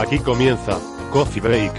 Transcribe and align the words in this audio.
Aquí 0.00 0.18
comienza 0.18 0.78
Coffee 1.12 1.42
Break, 1.42 1.74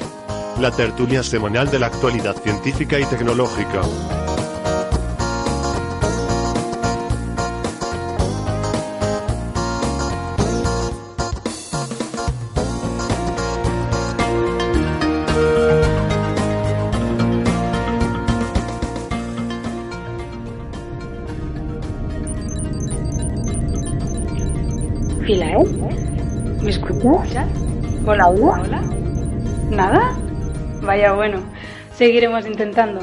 la 0.59 0.69
tertulia 0.69 1.23
semanal 1.23 1.71
de 1.71 1.79
la 1.79 1.87
actualidad 1.87 2.35
científica 2.35 2.99
y 2.99 3.05
tecnológica. 3.05 3.81
¿me 26.61 26.69
escuchas? 26.69 27.47
Hola, 28.05 28.29
hola. 28.29 28.61
Hola. 28.63 28.81
¿Nada? 29.69 30.13
Vaya, 30.81 31.13
bueno, 31.13 31.39
seguiremos 31.93 32.45
intentando. 32.47 33.01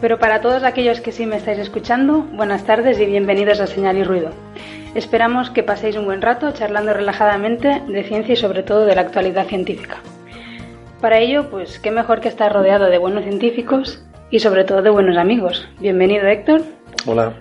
Pero 0.00 0.18
para 0.18 0.40
todos 0.40 0.64
aquellos 0.64 1.00
que 1.00 1.12
sí 1.12 1.26
me 1.26 1.36
estáis 1.36 1.58
escuchando, 1.58 2.22
buenas 2.32 2.64
tardes 2.64 2.98
y 2.98 3.06
bienvenidos 3.06 3.60
a 3.60 3.66
Señal 3.66 3.96
y 3.98 4.04
Ruido. 4.04 4.30
Esperamos 4.94 5.50
que 5.50 5.62
paséis 5.62 5.96
un 5.96 6.04
buen 6.06 6.20
rato 6.22 6.50
charlando 6.52 6.92
relajadamente 6.92 7.82
de 7.86 8.02
ciencia 8.04 8.32
y 8.32 8.36
sobre 8.36 8.62
todo 8.62 8.84
de 8.84 8.94
la 8.94 9.02
actualidad 9.02 9.46
científica. 9.46 9.98
Para 11.00 11.18
ello, 11.18 11.48
pues 11.50 11.78
qué 11.78 11.90
mejor 11.90 12.20
que 12.20 12.28
estar 12.28 12.52
rodeado 12.52 12.86
de 12.86 12.98
buenos 12.98 13.22
científicos 13.24 14.04
y 14.30 14.40
sobre 14.40 14.64
todo 14.64 14.82
de 14.82 14.90
buenos 14.90 15.16
amigos. 15.16 15.68
Bienvenido 15.80 16.26
Héctor, 16.26 16.62
Hola. 17.06 17.32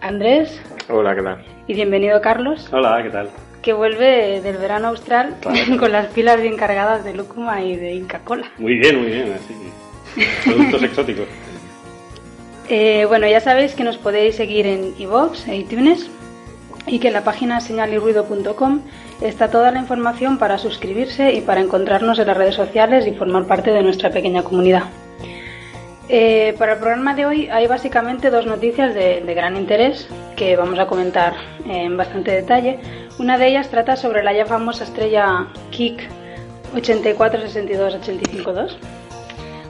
Andrés 0.00 0.60
Hola, 0.88 1.14
¿qué 1.14 1.22
tal? 1.22 1.44
y 1.66 1.74
bienvenido 1.74 2.20
Carlos. 2.20 2.68
Hola, 2.72 3.00
¿qué 3.02 3.10
tal? 3.10 3.28
Que 3.62 3.72
vuelve 3.72 4.40
del 4.40 4.56
verano 4.56 4.88
austral 4.88 5.36
con 5.78 5.92
las 5.92 6.06
pilas 6.08 6.40
bien 6.40 6.56
cargadas 6.56 7.04
de 7.04 7.14
lúcuma 7.14 7.62
y 7.62 7.76
de 7.76 7.94
Inca 7.94 8.20
Cola. 8.20 8.50
Muy 8.58 8.78
bien, 8.78 9.00
muy 9.00 9.10
bien, 9.10 9.32
así. 9.32 9.54
Productos 10.44 10.82
exóticos. 10.82 11.26
Eh, 12.72 13.04
bueno, 13.08 13.26
ya 13.26 13.40
sabéis 13.40 13.74
que 13.74 13.82
nos 13.82 13.98
podéis 13.98 14.36
seguir 14.36 14.64
en 14.64 14.94
iVoox 14.96 15.48
e 15.48 15.56
iTunes 15.56 16.08
y 16.86 17.00
que 17.00 17.08
en 17.08 17.14
la 17.14 17.24
página 17.24 17.60
señalirruido.com 17.60 18.82
está 19.20 19.50
toda 19.50 19.72
la 19.72 19.80
información 19.80 20.38
para 20.38 20.56
suscribirse 20.56 21.32
y 21.32 21.40
para 21.40 21.60
encontrarnos 21.60 22.20
en 22.20 22.28
las 22.28 22.36
redes 22.36 22.54
sociales 22.54 23.08
y 23.08 23.12
formar 23.12 23.46
parte 23.46 23.72
de 23.72 23.82
nuestra 23.82 24.10
pequeña 24.10 24.44
comunidad. 24.44 24.84
Eh, 26.12 26.56
para 26.58 26.72
el 26.72 26.80
programa 26.80 27.14
de 27.14 27.24
hoy 27.24 27.48
hay 27.50 27.68
básicamente 27.68 28.30
dos 28.30 28.44
noticias 28.44 28.96
de, 28.96 29.20
de 29.20 29.32
gran 29.32 29.56
interés 29.56 30.08
que 30.34 30.56
vamos 30.56 30.76
a 30.80 30.88
comentar 30.88 31.34
en 31.64 31.96
bastante 31.96 32.32
detalle. 32.32 32.80
Una 33.20 33.38
de 33.38 33.46
ellas 33.46 33.68
trata 33.68 33.94
sobre 33.94 34.24
la 34.24 34.32
ya 34.32 34.44
famosa 34.44 34.82
estrella 34.82 35.46
Kik 35.70 36.02
8462852, 36.74 38.72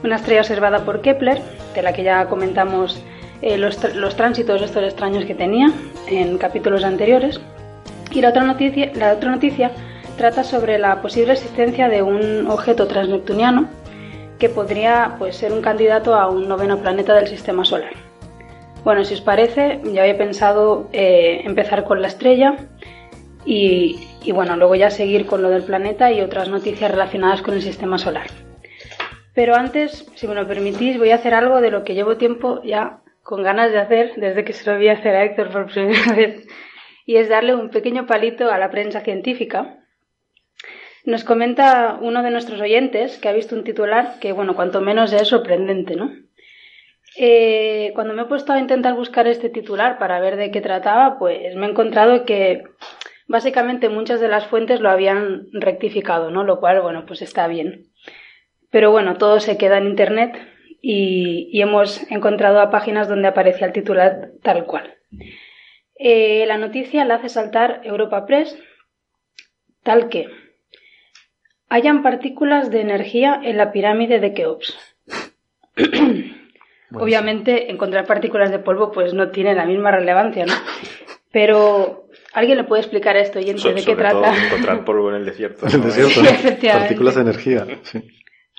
una 0.03 0.15
estrella 0.15 0.41
observada 0.41 0.83
por 0.83 1.01
Kepler, 1.01 1.43
de 1.75 1.83
la 1.83 1.93
que 1.93 2.01
ya 2.01 2.25
comentamos 2.25 2.99
eh, 3.43 3.59
los, 3.59 3.93
los 3.93 4.15
tránsitos 4.15 4.63
estos 4.63 4.83
extraños 4.83 5.25
que 5.25 5.35
tenía 5.35 5.71
en 6.07 6.39
capítulos 6.39 6.83
anteriores. 6.83 7.39
Y 8.09 8.19
la 8.21 8.29
otra 8.29 8.41
noticia, 8.41 8.91
la 8.95 9.13
otra 9.13 9.29
noticia 9.29 9.73
trata 10.17 10.43
sobre 10.43 10.79
la 10.79 11.03
posible 11.03 11.33
existencia 11.33 11.87
de 11.87 12.01
un 12.01 12.47
objeto 12.47 12.87
transneptuniano 12.87 13.69
que 14.41 14.49
podría 14.49 15.17
pues, 15.19 15.35
ser 15.35 15.53
un 15.53 15.61
candidato 15.61 16.15
a 16.15 16.27
un 16.27 16.49
noveno 16.49 16.79
planeta 16.81 17.13
del 17.13 17.27
sistema 17.27 17.63
solar. 17.63 17.93
Bueno, 18.83 19.03
si 19.05 19.13
os 19.13 19.21
parece, 19.21 19.79
ya 19.93 20.01
había 20.01 20.17
pensado 20.17 20.89
eh, 20.93 21.43
empezar 21.45 21.83
con 21.83 22.01
la 22.01 22.07
estrella 22.07 22.57
y, 23.45 24.31
bueno, 24.33 24.57
luego 24.57 24.73
ya 24.73 24.89
seguir 24.89 25.27
con 25.27 25.43
lo 25.43 25.49
del 25.51 25.61
planeta 25.61 26.11
y 26.11 26.21
otras 26.21 26.49
noticias 26.49 26.89
relacionadas 26.89 27.43
con 27.43 27.53
el 27.53 27.61
sistema 27.61 27.99
solar. 27.99 28.25
Pero 29.35 29.55
antes, 29.55 30.07
si 30.15 30.27
me 30.27 30.33
lo 30.33 30.47
permitís, 30.47 30.97
voy 30.97 31.11
a 31.11 31.15
hacer 31.15 31.35
algo 31.35 31.61
de 31.61 31.69
lo 31.69 31.83
que 31.83 31.93
llevo 31.93 32.17
tiempo 32.17 32.63
ya 32.63 33.01
con 33.21 33.43
ganas 33.43 33.71
de 33.71 33.77
hacer 33.77 34.13
desde 34.17 34.43
que 34.43 34.53
se 34.53 34.67
lo 34.71 34.79
vi 34.79 34.89
hacer 34.89 35.15
a 35.15 35.23
Héctor 35.23 35.51
por 35.51 35.71
primera 35.71 36.13
vez, 36.15 36.47
y 37.05 37.17
es 37.17 37.29
darle 37.29 37.53
un 37.53 37.69
pequeño 37.69 38.07
palito 38.07 38.51
a 38.51 38.57
la 38.57 38.71
prensa 38.71 39.01
científica. 39.01 39.80
Nos 41.05 41.23
comenta 41.23 41.97
uno 41.99 42.21
de 42.21 42.29
nuestros 42.29 42.61
oyentes 42.61 43.17
que 43.17 43.27
ha 43.27 43.33
visto 43.33 43.55
un 43.55 43.63
titular 43.63 44.19
que, 44.19 44.33
bueno, 44.33 44.55
cuanto 44.55 44.81
menos 44.81 45.11
es 45.13 45.27
sorprendente, 45.27 45.95
¿no? 45.95 46.11
Eh, 47.17 47.91
cuando 47.95 48.13
me 48.13 48.21
he 48.21 48.25
puesto 48.25 48.53
a 48.53 48.59
intentar 48.59 48.93
buscar 48.93 49.27
este 49.27 49.49
titular 49.49 49.97
para 49.97 50.19
ver 50.19 50.37
de 50.37 50.51
qué 50.51 50.61
trataba, 50.61 51.17
pues 51.17 51.55
me 51.55 51.65
he 51.65 51.69
encontrado 51.69 52.23
que 52.25 52.63
básicamente 53.27 53.89
muchas 53.89 54.19
de 54.19 54.27
las 54.27 54.45
fuentes 54.45 54.79
lo 54.79 54.89
habían 54.89 55.47
rectificado, 55.51 56.29
¿no? 56.29 56.43
Lo 56.43 56.59
cual, 56.59 56.81
bueno, 56.81 57.05
pues 57.05 57.21
está 57.21 57.47
bien. 57.47 57.87
Pero 58.69 58.91
bueno, 58.91 59.17
todo 59.17 59.39
se 59.39 59.57
queda 59.57 59.79
en 59.79 59.87
internet 59.87 60.37
y, 60.81 61.59
hemos 61.61 62.09
encontrado 62.11 62.59
a 62.59 62.69
páginas 62.69 63.07
donde 63.07 63.27
aparecía 63.27 63.67
el 63.67 63.73
titular 63.73 64.31
tal 64.41 64.65
cual. 64.65 64.95
Eh, 65.95 66.45
la 66.47 66.57
noticia 66.57 67.05
la 67.05 67.15
hace 67.15 67.29
saltar 67.29 67.81
Europa 67.83 68.25
Press, 68.25 68.57
tal 69.83 70.09
que 70.09 70.27
hayan 71.71 72.03
partículas 72.03 72.69
de 72.69 72.81
energía 72.81 73.39
en 73.43 73.55
la 73.57 73.71
pirámide 73.71 74.19
de 74.19 74.33
Keops. 74.33 74.77
Obviamente, 76.93 77.71
encontrar 77.71 78.05
partículas 78.05 78.51
de 78.51 78.59
polvo 78.59 78.91
pues 78.91 79.13
no 79.13 79.29
tiene 79.31 79.55
la 79.55 79.65
misma 79.65 79.91
relevancia, 79.91 80.45
¿no? 80.45 80.53
Pero, 81.31 82.07
¿alguien 82.33 82.57
le 82.57 82.65
puede 82.65 82.81
explicar 82.81 83.15
esto, 83.15 83.39
oyente, 83.39 83.61
So- 83.61 83.69
de 83.69 83.75
qué 83.75 83.81
sobre 83.83 84.09
todo 84.09 84.21
trata? 84.21 84.45
encontrar 84.47 84.83
polvo 84.83 85.09
en 85.09 85.15
el 85.15 85.25
desierto. 85.25 85.65
En 85.67 85.73
el 85.75 85.79
¿no? 85.79 85.85
desierto, 85.85 86.21
¿no? 86.21 86.29
Efectivamente. 86.29 86.87
Partículas 86.87 87.15
de 87.15 87.21
energía. 87.21 87.65
sí. 87.83 88.01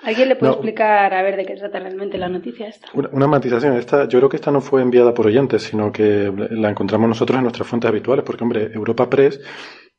¿Alguien 0.03 0.27
le 0.27 0.35
puede 0.35 0.49
No. 0.49 0.55
explicar 0.55 1.13
a 1.13 1.21
ver 1.21 1.37
de 1.37 1.45
qué 1.45 1.55
trata 1.55 1.79
realmente 1.79 2.17
la 2.17 2.27
noticia 2.27 2.67
esta? 2.67 2.87
Una, 2.93 3.07
una 3.13 3.27
matización. 3.27 3.77
Esta, 3.77 4.05
yo 4.09 4.19
creo 4.19 4.27
que 4.29 4.35
esta 4.35 4.51
no 4.51 4.59
fue 4.59 4.81
enviada 4.81 5.13
por 5.13 5.27
oyentes, 5.27 5.61
sino 5.63 5.93
que 5.93 6.29
la 6.49 6.69
encontramos 6.71 7.07
nosotros 7.07 7.37
en 7.37 7.43
nuestras 7.43 7.65
fuentes 7.69 7.87
habituales, 7.87 8.25
porque, 8.25 8.43
hombre, 8.43 8.69
Europa 8.73 9.09
Press, 9.09 9.39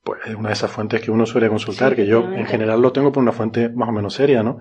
pues 0.04 0.20
es 0.26 0.34
una 0.34 0.50
de 0.50 0.52
esas 0.52 0.70
fuentes 0.70 1.00
que 1.00 1.10
uno 1.10 1.24
suele 1.24 1.48
consultar, 1.48 1.90
Sí, 1.90 1.96
que 1.96 2.06
yo 2.06 2.22
en 2.24 2.44
general 2.46 2.80
lo 2.82 2.92
tengo 2.92 3.10
por 3.10 3.22
una 3.22 3.32
fuente 3.32 3.70
más 3.70 3.88
o 3.88 3.92
menos 3.92 4.12
seria, 4.14 4.42
¿no? 4.42 4.58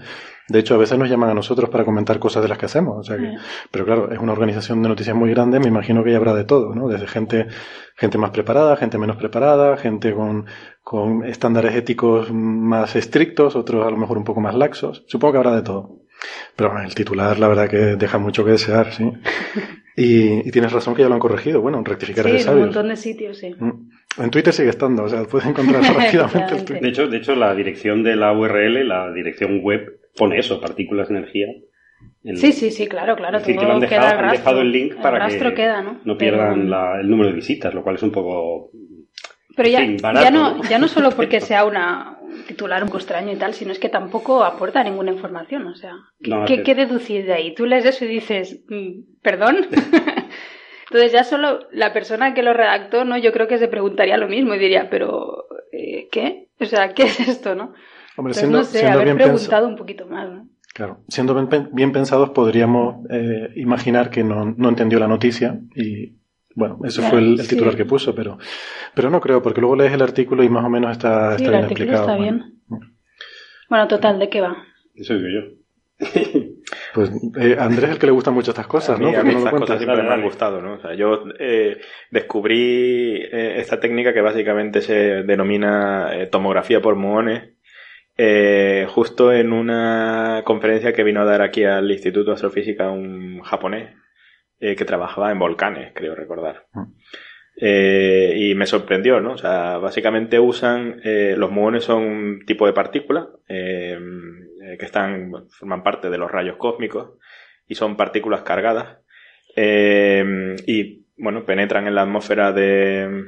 De 0.48 0.60
hecho, 0.60 0.76
a 0.76 0.78
veces 0.78 0.98
nos 0.98 1.10
llaman 1.10 1.30
a 1.30 1.34
nosotros 1.34 1.70
para 1.70 1.84
comentar 1.86 2.18
cosas 2.18 2.42
de 2.44 2.50
las 2.50 2.58
que 2.58 2.66
hacemos. 2.66 2.98
O 2.98 3.04
sea 3.04 3.18
que, 3.18 3.26
Eh. 3.28 3.38
pero 3.70 3.86
claro, 3.86 4.12
es 4.12 4.20
una 4.20 4.32
organización 4.32 4.82
de 4.82 4.90
noticias 4.90 5.16
muy 5.16 5.30
grande, 5.32 5.60
me 5.60 5.68
imagino 5.68 6.04
que 6.04 6.12
ya 6.12 6.18
habrá 6.18 6.34
de 6.34 6.46
todo, 6.46 6.74
¿no? 6.74 6.88
Desde 6.88 7.08
gente, 7.08 7.48
gente 7.96 8.18
más 8.18 8.32
preparada, 8.32 8.76
gente 8.78 8.98
menos 8.98 9.18
preparada, 9.18 9.76
gente 9.78 10.14
con, 10.14 10.46
con 10.82 11.26
estándares 11.26 11.76
éticos 11.76 12.32
más 12.32 12.96
estrictos, 12.96 13.56
otros 13.56 13.86
a 13.86 13.92
lo 13.92 13.98
mejor 13.98 14.18
un 14.18 14.24
poco 14.24 14.40
más 14.42 14.56
laxos. 14.56 15.04
Supongo 15.08 15.34
que 15.34 15.38
habrá 15.40 15.56
de 15.56 15.62
todo. 15.62 16.00
Pero 16.56 16.70
bueno, 16.72 16.86
el 16.88 16.96
titular, 16.96 17.38
la 17.38 17.50
verdad 17.50 17.70
que 17.70 17.78
deja 17.98 18.18
mucho 18.18 18.46
que 18.46 18.52
desear, 18.52 18.94
sí. 18.94 19.12
Y, 19.96 20.48
y 20.48 20.52
tienes 20.52 20.72
razón 20.72 20.96
que 20.96 21.04
ya 21.04 21.08
lo 21.08 21.14
han 21.14 21.20
corregido. 21.20 21.62
Bueno, 21.62 21.84
rectificar 21.86 22.26
Sí, 22.26 22.32
es 22.32 22.46
de 22.48 22.52
en 22.52 22.58
un 22.58 22.64
montón 22.64 22.88
de 22.88 22.96
sitios, 22.96 23.38
sí. 23.38 23.54
Mm. 23.60 23.92
En 24.18 24.30
Twitter 24.30 24.54
sigue 24.54 24.70
estando, 24.70 25.04
o 25.04 25.10
sea, 25.10 25.24
puedes 25.24 25.48
encontrar 25.48 25.82
rápidamente 25.96 26.56
el 26.56 26.66
tweet. 26.66 26.80
De 26.82 26.90
hecho, 26.90 27.08
de 27.08 27.18
hecho, 27.18 27.36
la 27.36 27.54
dirección 27.56 28.04
de 28.04 28.16
la 28.16 28.32
URL, 28.34 28.88
la 28.88 29.12
dirección 29.12 29.62
web, 29.62 30.00
pone 30.16 30.38
eso, 30.38 30.60
partículas 30.62 31.10
de 31.10 31.18
energía. 31.18 31.48
En- 32.24 32.38
Sí, 32.38 32.52
sí, 32.52 32.72
sí, 32.72 32.88
claro, 32.88 33.16
claro. 33.16 33.38
Es 33.38 33.44
decir, 33.44 33.56
que 33.56 33.60
todo 33.62 33.70
lo 33.70 33.74
han 33.76 33.80
dejado, 33.82 34.20
han 34.20 34.32
dejado 34.32 34.62
el 34.62 34.72
link 34.72 34.96
para 35.02 35.20
rastro 35.20 35.50
que 35.50 35.56
queda, 35.56 35.82
¿no? 35.82 36.00
no 36.04 36.18
pierdan 36.18 36.54
Pero- 36.56 36.70
la- 36.70 37.00
el 37.02 37.10
número 37.10 37.30
de 37.30 37.36
visitas, 37.36 37.74
lo 37.74 37.82
cual 37.84 37.96
es 37.96 38.04
un 38.04 38.12
poco... 38.12 38.70
Pero 39.56 39.70
ya, 39.70 39.82
en 39.82 39.88
fin, 39.90 39.98
barato, 40.02 40.24
ya, 40.26 40.32
no, 40.32 40.58
¿no? 40.58 40.64
ya 40.70 40.80
no 40.80 40.88
solo 40.88 41.12
porque 41.16 41.40
sea 41.42 41.64
una, 41.66 42.18
un 42.22 42.44
titular 42.48 42.82
un 42.82 42.88
poco 42.90 42.98
extraño 42.98 43.32
y 43.32 43.36
tal, 43.36 43.54
sino 43.54 43.72
es 43.72 43.78
que 43.80 43.90
tampoco 43.90 44.44
aporta 44.44 44.84
ninguna 44.84 45.12
información. 45.12 45.68
O 45.68 45.76
sea, 45.76 45.94
¿qué, 46.22 46.30
No, 46.30 46.46
qué, 46.46 46.56
es- 46.56 46.62
qué 46.64 46.76
deducir 46.76 47.26
de 47.26 47.34
ahí? 47.34 47.54
Tú 47.56 47.66
lees 47.66 47.86
eso 47.86 48.04
y 48.06 48.08
dices, 48.10 48.64
mm, 48.70 49.22
¿perdón? 49.22 49.58
Entonces 50.94 51.12
ya 51.12 51.24
solo 51.24 51.60
la 51.72 51.92
persona 51.92 52.36
que 52.36 52.44
lo 52.44 52.54
redactó, 52.54 53.04
¿no? 53.04 53.18
Yo 53.18 53.32
creo 53.34 53.48
que 53.48 53.58
se 53.58 53.68
preguntaría 53.68 54.16
lo 54.18 54.28
mismo 54.28 54.54
y 54.54 54.60
diría, 54.60 54.90
pero, 54.92 55.46
eh, 55.72 56.08
¿qué? 56.12 56.50
O 56.60 56.66
sea, 56.66 56.94
¿qué 56.94 57.04
es 57.04 57.20
esto, 57.28 57.56
no? 57.56 57.74
Hombre, 58.16 58.34
Entonces, 58.34 58.40
siendo, 58.42 58.58
no 58.60 58.64
sé, 58.64 58.78
siendo 58.80 59.00
haber 59.00 59.06
bien 59.06 59.18
preguntado 59.18 59.68
un 59.68 59.76
poquito 59.76 60.06
más, 60.06 60.30
¿no? 60.30 60.48
claro, 60.72 61.00
siendo 61.08 61.34
bien, 61.34 61.48
pen- 61.50 61.70
bien 61.74 61.92
pensados 61.92 62.30
podríamos 62.30 63.06
eh, 63.10 63.50
imaginar 63.56 64.12
que 64.12 64.24
no, 64.24 64.46
no 64.56 64.70
entendió 64.70 65.00
la 65.00 65.08
noticia 65.08 65.60
y 65.76 66.14
bueno, 66.56 66.78
eso 66.84 67.02
Claro, 67.02 67.18
fue 67.18 67.20
el, 67.26 67.32
el 67.40 67.40
sí. 67.42 67.56
titular 67.56 67.76
que 67.76 67.86
puso, 67.86 68.14
pero, 68.14 68.38
pero 68.94 69.10
no 69.10 69.20
creo, 69.20 69.42
porque 69.42 69.62
luego 69.62 69.76
lees 69.76 69.94
el 69.94 70.02
artículo 70.04 70.44
y 70.44 70.50
más 70.50 70.64
o 70.64 70.70
menos 70.70 70.92
está, 70.92 71.38
Sí, 71.40 71.46
está 71.46 71.48
el 71.48 71.52
bien 71.54 71.64
artículo 71.64 71.98
explicado. 71.98 72.02
está 72.02 72.16
bueno. 72.18 72.46
bien. 72.70 72.94
Bueno, 73.68 73.88
total, 73.88 74.20
¿de 74.20 74.30
qué 74.30 74.42
va? 74.42 74.58
Eso 74.94 75.16
digo 75.16 75.28
yo. 75.28 76.06
Pues 76.94 77.12
eh, 77.40 77.56
Andrés 77.60 77.86
es 77.86 77.90
el 77.92 78.00
que 78.00 78.06
le 78.06 78.12
gustan 78.12 78.34
mucho 78.34 78.52
estas 78.52 78.68
cosas, 78.68 78.96
a 78.96 79.00
mí, 79.00 79.06
¿no? 79.06 79.12
a 79.12 79.22
¿Por 79.22 79.26
mí 79.26 79.36
estas 79.36 79.52
cosas 79.52 79.78
siempre 79.78 79.98
Dale, 79.98 80.08
me 80.08 80.14
han 80.16 80.22
gustado, 80.22 80.62
¿no? 80.62 80.76
O 80.76 80.80
sea, 80.80 80.94
yo 80.94 81.24
eh, 81.40 81.80
descubrí 82.12 83.16
eh, 83.22 83.56
esta 83.58 83.80
técnica 83.80 84.14
que 84.14 84.22
básicamente 84.22 84.82
se 84.82 85.24
denomina 85.24 86.28
tomografía 86.32 86.82
por 86.82 86.96
muones 86.96 87.50
justo 88.90 89.34
en 89.34 89.54
una 89.54 90.44
conferencia 90.46 90.94
que 90.94 91.04
vino 91.04 91.22
a 91.22 91.26
dar 91.26 91.42
aquí 91.42 91.64
al 91.64 91.90
Instituto 91.92 92.30
de 92.30 92.36
Astrofísica 92.36 92.92
un 92.92 93.42
japonés 93.42 93.96
que 94.60 94.86
trabajaba 94.86 95.32
en 95.32 95.40
volcanes, 95.40 95.92
creo 95.94 96.16
recordar. 96.16 96.68
Eh, 97.56 98.36
y 98.38 98.56
me 98.56 98.68
sorprendió, 98.68 99.20
¿no? 99.20 99.34
O 99.34 99.38
sea, 99.38 99.78
básicamente 99.78 100.40
usan, 100.40 101.02
los 101.04 101.52
muones 101.52 101.86
son 101.86 102.04
un 102.04 102.46
tipo 102.46 102.68
de 102.68 102.74
partícula 102.74 103.30
eh, 104.64 104.78
que 104.78 104.86
están, 104.86 105.32
forman 105.50 105.84
parte 105.84 106.10
de 106.10 106.18
los 106.18 106.32
rayos 106.32 106.58
cósmicos 106.58 107.18
y 107.68 107.76
son 107.76 107.98
partículas 107.98 108.42
cargadas 108.42 109.00
eh, 109.56 110.56
y, 110.66 111.06
bueno, 111.18 111.46
penetran 111.46 111.88
en 111.88 111.96
la 111.96 112.04
atmósfera 112.04 112.52
de, 112.52 113.26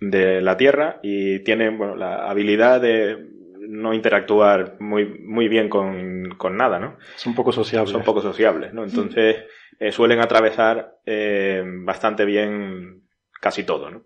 de 0.00 0.40
la 0.40 0.56
Tierra 0.56 1.00
y 1.02 1.40
tienen, 1.40 1.78
bueno, 1.78 1.96
la 1.96 2.28
habilidad 2.28 2.80
de 2.80 3.34
no 3.68 3.94
interactuar 3.94 4.76
muy, 4.80 5.06
muy 5.06 5.48
bien 5.48 5.68
con, 5.68 6.34
con 6.36 6.56
nada, 6.56 6.78
¿no? 6.78 6.96
Son 7.16 7.34
poco 7.34 7.52
sociables. 7.52 7.90
son 7.90 8.02
poco 8.02 8.20
sociables, 8.20 8.72
¿no? 8.72 8.84
Entonces 8.84 9.44
eh, 9.78 9.92
suelen 9.92 10.20
atravesar 10.20 10.98
eh, 11.06 11.62
bastante 11.64 12.24
bien 12.24 13.08
casi 13.40 13.64
todo, 13.64 13.90
¿no? 13.90 14.04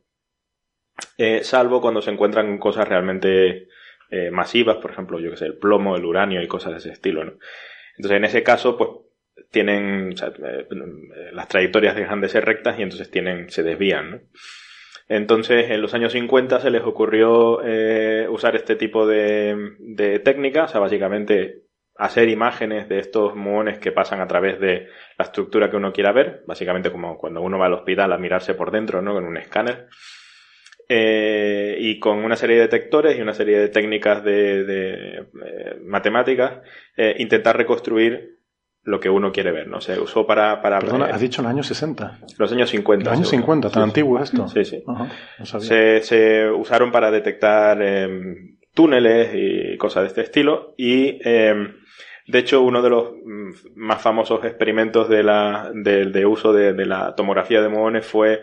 Eh, 1.16 1.44
salvo 1.44 1.80
cuando 1.80 2.02
se 2.02 2.10
encuentran 2.10 2.46
con 2.46 2.58
cosas 2.58 2.88
realmente 2.88 3.68
eh, 4.10 4.30
masivas, 4.30 4.76
por 4.76 4.90
ejemplo, 4.90 5.20
yo 5.20 5.30
que 5.30 5.36
sé, 5.36 5.46
el 5.46 5.58
plomo, 5.58 5.96
el 5.96 6.04
uranio 6.04 6.42
y 6.42 6.48
cosas 6.48 6.72
de 6.72 6.78
ese 6.78 6.90
estilo, 6.90 7.24
¿no? 7.24 7.32
Entonces 7.96 8.16
en 8.16 8.24
ese 8.24 8.42
caso, 8.42 8.76
pues 8.76 8.90
tienen, 9.50 10.12
eh, 10.12 10.66
las 11.32 11.48
trayectorias 11.48 11.96
dejan 11.96 12.20
de 12.20 12.28
ser 12.28 12.44
rectas 12.44 12.78
y 12.78 12.82
entonces 12.82 13.10
tienen, 13.10 13.50
se 13.50 13.62
desvían, 13.62 14.10
¿no? 14.10 14.20
Entonces, 15.08 15.70
en 15.70 15.80
los 15.80 15.94
años 15.94 16.12
50 16.12 16.60
se 16.60 16.70
les 16.70 16.82
ocurrió 16.82 17.62
eh, 17.64 18.26
usar 18.28 18.54
este 18.56 18.76
tipo 18.76 19.06
de, 19.06 19.56
de 19.78 20.18
técnica, 20.18 20.64
o 20.64 20.68
sea, 20.68 20.80
básicamente 20.80 21.62
hacer 21.98 22.28
imágenes 22.28 22.88
de 22.88 23.00
estos 23.00 23.34
muones 23.34 23.78
que 23.78 23.90
pasan 23.90 24.20
a 24.20 24.28
través 24.28 24.60
de 24.60 24.88
la 25.18 25.24
estructura 25.24 25.70
que 25.70 25.76
uno 25.76 25.92
quiera 25.92 26.12
ver, 26.12 26.44
básicamente 26.46 26.92
como 26.92 27.18
cuando 27.18 27.40
uno 27.40 27.58
va 27.58 27.66
al 27.66 27.74
hospital 27.74 28.12
a 28.12 28.18
mirarse 28.18 28.54
por 28.54 28.70
dentro, 28.70 29.02
¿no? 29.02 29.14
Con 29.14 29.24
un 29.24 29.36
escáner. 29.36 29.88
Eh, 30.90 31.76
y 31.80 31.98
con 31.98 32.24
una 32.24 32.34
serie 32.34 32.56
de 32.56 32.62
detectores 32.62 33.18
y 33.18 33.20
una 33.20 33.34
serie 33.34 33.58
de 33.58 33.68
técnicas 33.68 34.24
de, 34.24 34.64
de, 34.64 35.16
eh, 35.18 35.76
matemáticas, 35.84 36.62
eh, 36.96 37.14
intentar 37.18 37.58
reconstruir 37.58 38.38
lo 38.84 38.98
que 38.98 39.10
uno 39.10 39.30
quiere 39.30 39.52
ver, 39.52 39.68
¿no? 39.68 39.82
Se 39.82 40.00
usó 40.00 40.26
para, 40.26 40.62
para 40.62 40.78
Perdona, 40.78 41.06
has 41.06 41.20
dicho 41.20 41.42
en 41.42 41.44
los 41.44 41.52
años 41.52 41.66
60. 41.66 42.20
los 42.38 42.52
años 42.52 42.70
50. 42.70 43.04
Los 43.04 43.12
años 43.12 43.28
se 43.28 43.36
usó. 43.36 43.42
50, 43.42 43.68
tan 43.68 43.82
Sí, 43.82 43.84
antiguo 43.84 44.18
esto. 44.18 44.48
Sí, 44.48 44.64
sí. 44.64 44.82
Ajá, 44.86 45.08
no 45.38 45.44
sabía. 45.44 45.68
Se, 45.68 46.00
se 46.02 46.50
usaron 46.50 46.90
para 46.90 47.10
detectar 47.10 47.78
túneles 48.72 49.30
y 49.34 49.76
cosas 49.76 50.04
de 50.04 50.06
este 50.08 50.22
estilo. 50.22 50.72
Y 50.78 51.18
de 52.28 52.38
hecho, 52.38 52.62
uno 52.62 52.80
de 52.80 52.88
los 52.88 53.12
mm, 53.12 53.50
más 53.74 54.00
famosos 54.00 54.42
experimentos 54.46 55.10
de, 55.10 55.22
la, 55.22 55.70
de, 55.74 56.06
de 56.06 56.24
uso 56.24 56.54
de, 56.54 56.72
de 56.72 56.86
la 56.86 57.14
tomografía 57.14 57.60
de 57.60 57.68
muones 57.68 58.06
fue 58.06 58.40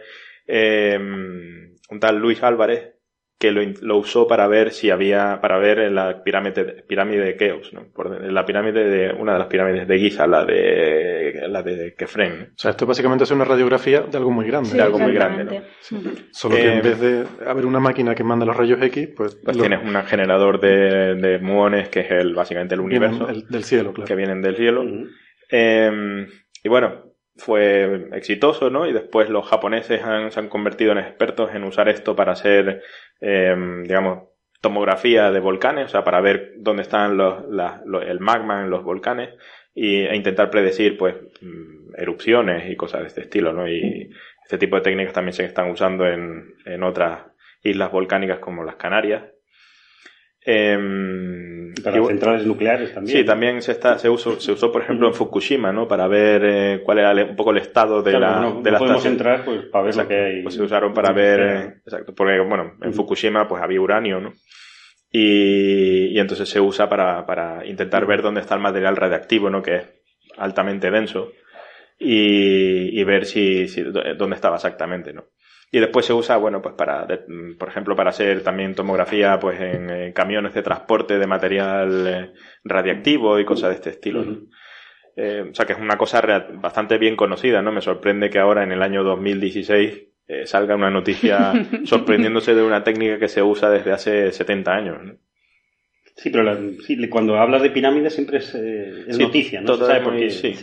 un 1.89 1.99
tal 1.99 2.17
Luis 2.17 2.41
Álvarez 2.43 2.91
que 3.37 3.51
lo, 3.51 3.61
lo 3.81 3.97
usó 3.97 4.27
para 4.29 4.47
ver 4.47 4.71
si 4.71 4.89
había, 4.91 5.39
para 5.41 5.57
ver 5.57 5.79
en 5.79 5.93
la 5.95 6.23
pirámide, 6.23 6.83
pirámide 6.87 7.25
de 7.25 7.35
Keops, 7.35 7.73
¿no? 7.73 7.91
Por, 7.93 8.23
en 8.23 8.33
la 8.33 8.45
pirámide 8.45 8.85
de, 8.85 9.11
una 9.13 9.33
de 9.33 9.39
las 9.39 9.47
pirámides 9.49 9.85
de 9.89 9.99
Giza, 9.99 10.25
la 10.25 10.45
de, 10.45 11.43
la 11.49 11.61
de 11.61 11.93
Kefren, 11.97 12.39
¿no? 12.39 12.45
O 12.45 12.57
sea, 12.57 12.71
esto 12.71 12.85
básicamente 12.85 13.25
es 13.25 13.31
una 13.31 13.43
radiografía 13.43 14.01
de 14.03 14.17
algo 14.17 14.31
muy 14.31 14.47
grande. 14.47 14.69
de 14.73 14.81
algo 14.81 14.99
muy 14.99 15.11
grande. 15.11 15.63
Ujú. 15.91 16.11
Solo 16.31 16.55
que 16.55 16.61
Eh, 16.65 16.73
en 16.77 16.81
vez 16.81 16.99
de 17.01 17.25
haber 17.45 17.65
una 17.65 17.81
máquina 17.81 18.15
que 18.15 18.23
manda 18.23 18.45
los 18.45 18.55
rayos 18.55 18.81
X, 18.81 19.09
pues, 19.17 19.35
Pues 19.43 19.57
lo- 19.57 19.63
tienes 19.63 19.83
un 19.85 20.01
generador 20.05 20.61
de, 20.61 21.15
de 21.15 21.39
muones 21.39 21.89
que 21.89 21.99
es 21.99 22.11
el, 22.11 22.33
básicamente 22.33 22.75
el 22.75 22.79
universo 22.81 23.27
el- 23.27 23.45
del 23.49 23.65
cielo, 23.65 23.91
claro. 23.91 24.07
que 24.07 24.15
vienen 24.15 24.41
del 24.41 24.55
cielo. 24.55 24.85
Eh, 25.51 26.25
y 26.63 26.69
bueno, 26.69 27.04
fue 27.37 28.07
exitoso, 28.13 28.69
¿no? 28.69 28.87
Y 28.87 28.93
después 28.93 29.29
los 29.29 29.47
japoneses 29.47 30.01
han- 30.03 30.31
se 30.31 30.39
han 30.39 30.49
convertido 30.49 30.91
en 30.93 30.99
expertos 30.99 31.53
en 31.53 31.63
usar 31.63 31.89
esto 31.89 32.15
para 32.15 32.31
hacer, 32.33 32.81
eh, 33.21 33.55
digamos, 33.83 34.29
tomografía 34.61 35.31
de 35.31 35.39
volcanes, 35.39 35.85
o 35.85 35.89
sea, 35.89 36.03
para 36.03 36.21
ver 36.21 36.53
dónde 36.57 36.81
están 36.83 37.17
los, 37.17 37.45
la- 37.49 37.81
lo- 37.85 38.01
el 38.01 38.19
magma 38.19 38.61
en 38.61 38.69
los 38.69 38.83
volcanes 38.83 39.29
y, 39.73 40.01
e 40.05 40.15
intentar 40.15 40.49
predecir, 40.49 40.97
pues, 40.97 41.15
mm, 41.41 41.95
erupciones 41.97 42.69
y 42.69 42.75
cosas 42.75 43.01
de 43.01 43.07
este 43.07 43.21
estilo, 43.21 43.53
¿no? 43.53 43.67
Y 43.69 44.09
este 44.43 44.57
tipo 44.57 44.75
de 44.77 44.81
técnicas 44.83 45.13
también 45.13 45.33
se 45.33 45.45
están 45.45 45.69
usando 45.69 46.07
en, 46.07 46.55
en 46.65 46.83
otras 46.83 47.25
islas 47.63 47.91
volcánicas 47.91 48.39
como 48.39 48.63
las 48.63 48.75
Canarias. 48.77 49.23
Y 50.45 50.51
Para 51.83 51.97
bu- 51.99 52.07
centrales 52.07 52.45
nucleares 52.45 52.93
también. 52.93 53.17
Sí, 53.17 53.23
también 53.25 53.61
se, 53.61 53.71
está, 53.71 53.97
se, 53.97 54.09
usó, 54.09 54.39
se 54.39 54.51
usó, 54.51 54.71
por 54.71 54.81
ejemplo, 54.83 55.07
en 55.07 55.13
Fukushima, 55.13 55.71
¿no? 55.71 55.87
Para 55.87 56.07
ver 56.07 56.41
eh, 56.45 56.81
cuál 56.83 56.99
era 56.99 57.13
un 57.25 57.35
poco 57.35 57.51
el 57.51 57.57
estado 57.57 58.01
de 58.01 58.11
Claro, 58.11 58.25
la, 58.35 58.39
no, 58.41 58.61
de 58.61 58.63
no 58.63 58.71
la 58.71 58.77
podemos 58.77 59.05
estación. 59.05 59.13
entrar 59.13 59.45
pues 59.45 59.61
para 59.71 59.83
ver 59.85 59.95
lo 59.95 60.01
Exacto. 60.03 60.09
que 60.09 60.21
hay. 60.21 60.43
Pues 60.43 60.55
se 60.55 60.63
usaron 60.63 60.93
para 60.93 61.11
ver, 61.13 61.39
eh, 61.39 61.73
exacto, 61.85 62.13
porque, 62.15 62.39
bueno, 62.39 62.73
en. 62.81 62.93
Fukushima 62.93 63.47
pues 63.47 63.61
había 63.61 63.81
uranio, 63.81 64.19
¿no? 64.19 64.33
Y, 65.11 66.07
y 66.15 66.19
entonces 66.19 66.49
se 66.49 66.59
usa 66.59 66.89
para, 66.89 67.25
para 67.25 67.65
intentar 67.65 68.05
ver 68.05 68.21
dónde 68.21 68.41
está 68.41 68.55
el 68.55 68.61
material 68.61 68.95
radiactivo, 68.95 69.49
¿no? 69.49 69.61
Que 69.61 69.75
es 69.75 69.89
altamente 70.37 70.91
denso. 70.91 71.31
Y, 71.97 72.99
y 72.99 73.03
ver 73.05 73.25
si, 73.25 73.67
si- 73.69 73.81
dónde 74.17 74.35
estaba 74.35 74.57
exactamente, 74.57 75.13
¿no? 75.13 75.23
Y 75.75 75.79
después 75.81 76.05
se 76.05 76.13
usa, 76.13 76.37
bueno, 76.37 76.61
pues 76.61 76.73
para, 76.75 77.05
de- 77.05 77.25
mm, 77.27 77.57
por 77.57 77.67
ejemplo, 77.67 77.97
para 77.97 78.11
hacer 78.11 78.41
también 78.43 78.75
tomografía, 78.75 79.37
pues 79.41 79.59
en, 79.59 79.89
eh, 79.89 80.13
camiones 80.13 80.53
de 80.53 80.61
transporte 80.61 81.17
de 81.19 81.27
material 81.27 82.07
eh, 82.07 82.31
radiactivo 82.63 83.37
y 83.39 83.43
cosas 83.43 83.71
de 83.71 83.75
este 83.75 83.89
estilo. 83.89 84.23
Eh, 85.17 85.49
o 85.51 85.53
sea 85.53 85.65
que 85.65 85.73
es 85.73 85.79
una 85.79 85.97
cosa 85.97 86.21
bastante 86.53 86.97
bien 86.97 87.17
conocida, 87.17 87.61
¿no? 87.61 87.73
Me 87.73 87.81
sorprende 87.81 88.29
que 88.29 88.39
ahora 88.39 88.63
en 88.63 88.71
el 88.71 88.81
año 88.81 89.03
2016 89.03 90.03
eh, 90.29 90.45
salga 90.47 90.75
una 90.75 90.89
noticia 90.89 91.51
sorprendiéndose 91.83 92.55
de 92.55 92.63
una 92.63 92.83
técnica 92.85 93.19
que 93.19 93.27
se 93.27 93.41
usa 93.43 93.69
desde 93.69 93.91
hace 93.91 94.31
70 94.31 94.73
años, 94.73 95.03
¿no? 95.03 95.13
Sí, 96.15 96.29
pero 96.29 96.43
la- 96.43 96.57
sí, 96.85 97.09
cuando 97.09 97.37
hablas 97.37 97.61
de 97.63 97.71
pirámides 97.71 98.13
siempre 98.13 98.37
es, 98.37 98.55
eh, 98.55 99.03
es 99.09 99.17
Sí, 99.17 99.23
noticia, 99.23 99.59
¿no? 99.59 99.67
todo 99.67 99.79
Se 99.87 99.91
sabe 99.91 100.05
por 100.05 100.15
qué. 100.15 100.29
sí. 100.29 100.53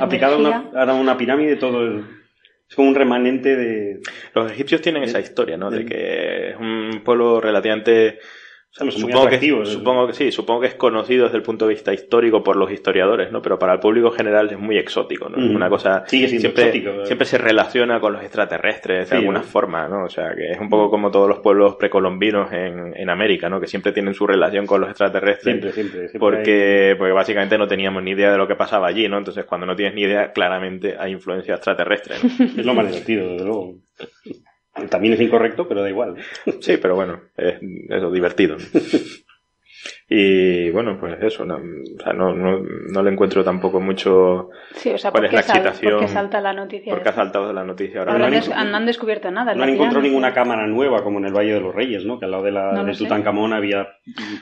Aplicado 0.00 0.34
a 0.34 0.38
una, 0.38 0.92
a 0.92 0.94
una 0.94 1.16
pirámide, 1.16 1.54
todo 1.54 1.82
el- 1.82 2.04
es 2.68 2.76
como 2.76 2.88
un 2.88 2.94
remanente 2.94 3.56
de. 3.56 4.00
Los 4.34 4.50
egipcios 4.52 4.80
tienen 4.80 5.02
esa 5.04 5.20
historia, 5.20 5.56
¿no? 5.56 5.70
De 5.70 5.84
que 5.84 6.50
es 6.50 6.56
un 6.56 7.02
pueblo 7.04 7.40
relativamente... 7.40 8.18
o 8.80 8.90
sea, 8.90 8.90
supongo, 8.90 9.28
que, 9.28 9.64
supongo 9.66 10.06
que 10.08 10.12
sí, 10.14 10.32
supongo 10.32 10.60
que 10.62 10.66
es 10.66 10.74
conocido 10.74 11.24
desde 11.24 11.36
el 11.36 11.44
punto 11.44 11.66
de 11.66 11.74
vista 11.74 11.92
histórico 11.94 12.42
por 12.42 12.56
los 12.56 12.72
historiadores, 12.72 13.30
¿no? 13.30 13.40
Pero 13.40 13.56
para 13.58 13.74
el 13.74 13.78
público 13.78 14.10
general 14.10 14.50
es 14.50 14.58
muy 14.58 14.76
exótico, 14.78 15.28
¿no? 15.28 15.38
Es 15.38 15.44
Ujú. 15.44 15.54
una 15.54 15.68
cosa... 15.68 16.02
Siempre, 16.06 16.38
exótico. 16.64 17.04
siempre 17.06 17.24
se 17.26 17.38
relaciona 17.38 18.00
con 18.00 18.14
los 18.14 18.22
extraterrestres 18.22 19.10
de 19.10 19.16
alguna 19.16 19.38
¿no? 19.38 19.44
forma, 19.44 19.86
¿no? 19.86 20.04
O 20.04 20.08
sea, 20.08 20.34
que 20.34 20.50
es 20.50 20.58
un 20.60 20.68
poco 20.68 20.90
como 20.90 21.10
todos 21.12 21.28
los 21.28 21.38
pueblos 21.38 21.76
precolombinos 21.76 22.52
en, 22.52 22.96
en 22.96 23.10
América, 23.10 23.48
¿no? 23.48 23.60
Que 23.60 23.68
siempre 23.68 23.92
tienen 23.92 24.12
su 24.14 24.26
relación 24.26 24.66
con 24.66 24.80
los 24.80 24.90
extraterrestres. 24.90 25.44
Siempre, 25.44 25.72
siempre. 25.72 26.08
siempre 26.08 26.16
hay- 26.16 26.18
Porque, 26.18 26.94
porque 26.98 27.12
básicamente 27.12 27.56
no 27.56 27.68
teníamos 27.68 28.02
ni 28.02 28.10
idea 28.10 28.32
de 28.32 28.38
lo 28.38 28.48
que 28.48 28.56
pasaba 28.56 28.88
allí, 28.88 29.06
¿no? 29.08 29.18
Entonces, 29.18 29.44
cuando 29.44 29.66
no 29.66 29.76
tienes 29.76 29.94
ni 29.94 30.02
idea, 30.02 30.32
claramente 30.32 30.96
hay 30.98 31.12
influencia 31.12 31.54
extraterrestre, 31.54 32.16
¿no? 32.22 32.44
Es 32.58 32.66
lo 32.66 32.74
más 32.74 32.88
divertido, 32.88 33.28
desde 33.28 33.44
luego. 33.44 33.74
También 34.90 35.14
es 35.14 35.20
incorrecto, 35.20 35.68
pero 35.68 35.82
da 35.82 35.88
igual. 35.90 36.16
Sí, 36.60 36.76
pero 36.78 36.94
bueno, 36.94 37.20
es 37.36 37.58
eso, 37.88 38.10
divertido. 38.10 38.56
¿no? 40.10 40.16
Y 40.16 40.70
bueno, 40.70 40.98
pues 41.00 41.16
eso, 41.22 41.44
no, 41.44 41.56
o 41.56 42.02
sea, 42.02 42.12
no, 42.12 42.34
no, 42.34 42.60
no 42.92 43.02
le 43.02 43.10
encuentro 43.10 43.42
tampoco 43.42 43.80
mucho 43.80 44.50
Sí, 44.74 44.90
o 44.90 44.98
sea, 44.98 45.10
¿Cuál 45.10 45.22
¿por 45.22 45.26
es 45.28 45.32
la 45.32 45.42
sal- 45.42 45.56
excitación? 45.56 45.92
por 45.92 46.00
qué 46.02 46.08
salta 46.08 46.40
la 46.40 46.52
noticia? 46.52 46.92
porque 46.92 47.08
ha 47.08 47.12
saltado 47.12 47.52
la 47.52 47.64
noticia 47.64 48.00
ahora. 48.00 48.28
Des- 48.30 48.48
no 48.48 48.54
han 48.76 48.86
descubierto 48.86 49.30
nada. 49.30 49.54
No 49.54 49.62
han 49.62 49.70
encontrado 49.70 50.02
ninguna 50.02 50.32
cámara 50.34 50.66
nueva 50.66 51.02
como 51.02 51.18
en 51.20 51.26
el 51.26 51.32
Valle 51.32 51.54
de 51.54 51.60
los 51.60 51.74
Reyes, 51.74 52.04
¿no? 52.04 52.18
Que 52.18 52.26
al 52.26 52.32
lado 52.32 52.42
de 52.44 52.52
la 52.52 52.84
de 52.84 52.94
sé. 52.94 53.04
Tutankamón 53.04 53.52
había 53.54 53.88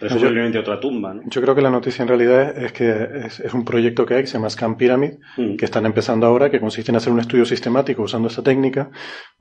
presumiblemente 0.00 0.58
otra 0.58 0.80
tumba, 0.80 1.14
¿no? 1.14 1.22
Yo 1.26 1.40
creo 1.40 1.54
que 1.54 1.62
la 1.62 1.70
noticia 1.70 2.02
en 2.02 2.08
realidad 2.08 2.56
es, 2.58 2.64
es 2.64 2.72
que 2.72 3.08
es, 3.26 3.40
es 3.40 3.54
un 3.54 3.64
proyecto 3.64 4.04
que 4.06 4.14
hay 4.14 4.20
que 4.22 4.26
se 4.26 4.34
llama 4.38 4.50
Scan 4.50 4.76
Pyramid, 4.76 5.12
Mm. 5.36 5.56
que 5.56 5.64
están 5.64 5.86
empezando 5.86 6.26
ahora, 6.26 6.50
que 6.50 6.60
consiste 6.60 6.90
en 6.90 6.96
hacer 6.96 7.12
un 7.12 7.20
estudio 7.20 7.44
sistemático 7.44 8.02
usando 8.02 8.28
esta 8.28 8.42
técnica. 8.42 8.90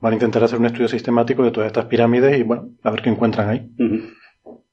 Van 0.00 0.12
a 0.12 0.16
intentar 0.16 0.44
hacer 0.44 0.58
un 0.58 0.66
estudio 0.66 0.88
sistemático 0.88 1.42
de 1.42 1.50
todas 1.50 1.66
estas 1.66 1.86
pirámides 1.86 2.38
y, 2.38 2.42
bueno, 2.42 2.68
a 2.82 2.90
ver 2.90 3.02
qué 3.02 3.10
encuentran 3.10 3.48
ahí. 3.48 3.68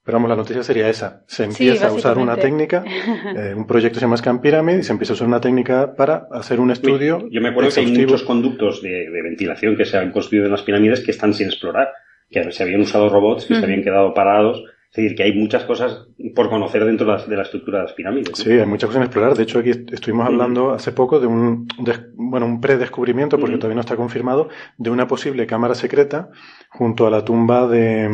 Pero 0.10 0.18
vamos, 0.18 0.30
la 0.30 0.38
noticia 0.38 0.64
sería 0.64 0.90
esa. 0.90 1.22
Se 1.28 1.44
empieza 1.44 1.90
a 1.90 1.92
usar 1.92 2.18
una 2.18 2.36
técnica, 2.36 2.84
eh, 3.38 3.54
un 3.56 3.68
proyecto 3.68 4.00
se 4.00 4.06
llama 4.08 4.18
Scan 4.18 4.42
Pyramid 4.42 4.80
y 4.80 4.82
se 4.82 4.92
empieza 4.92 5.14
a 5.14 5.16
usar 5.16 5.28
una 5.28 5.40
técnica 5.40 5.94
para 5.96 6.28
hacer 6.32 6.60
un 6.60 6.72
estudio. 6.72 7.30
Yo 7.30 7.40
me 7.42 7.50
acuerdo 7.50 7.70
que 7.70 7.82
hay 7.82 7.92
muchos 7.92 8.24
conductos 8.24 8.82
de, 8.82 9.08
ventilación 9.22 9.78
que 9.78 9.86
se 9.86 10.00
han 10.00 10.12
construido 10.12 10.46
en 10.46 10.52
las 10.52 10.64
pirámides 10.64 11.02
que 11.02 11.12
están 11.12 11.36
sin 11.36 11.46
explorar, 11.46 11.90
que 12.28 12.52
se 12.52 12.64
habían 12.64 12.82
usado 12.82 13.08
robots 13.08 13.46
que 13.46 13.54
se 13.54 13.64
habían 13.64 13.84
quedado 13.84 14.16
parados 14.16 14.64
es 14.92 14.96
decir, 14.96 15.16
que 15.16 15.22
hay 15.22 15.34
muchas 15.34 15.66
cosas 15.66 16.08
por 16.34 16.50
conocer 16.50 16.84
dentro 16.84 17.06
de 17.06 17.36
la, 17.36 17.44
estructura 17.44 17.78
de 17.78 17.84
las 17.86 17.94
pirámides. 17.94 18.32
Sí, 18.34 18.52
hay 18.52 18.66
muchas 18.66 18.88
cosas 18.88 19.02
en 19.02 19.04
explorar. 19.04 19.36
De 19.36 19.44
hecho, 19.44 19.60
aquí 19.60 19.70
estuvimos 19.70 20.26
hablando 20.26 20.72
hace 20.72 20.92
poco 20.92 21.20
de 21.20 21.28
un, 21.28 21.68
bueno, 22.16 22.48
un 22.48 22.60
predescubrimiento, 22.60 23.38
porque 23.38 23.58
todavía 23.58 23.76
no 23.76 23.82
está 23.82 23.96
confirmado, 23.96 24.50
de 24.78 24.90
una 24.90 25.08
posible 25.08 25.46
cámara 25.46 25.76
secreta 25.76 26.30
junto 26.70 27.06
a 27.06 27.12
la 27.12 27.24
tumba 27.24 27.68
de, 27.68 28.10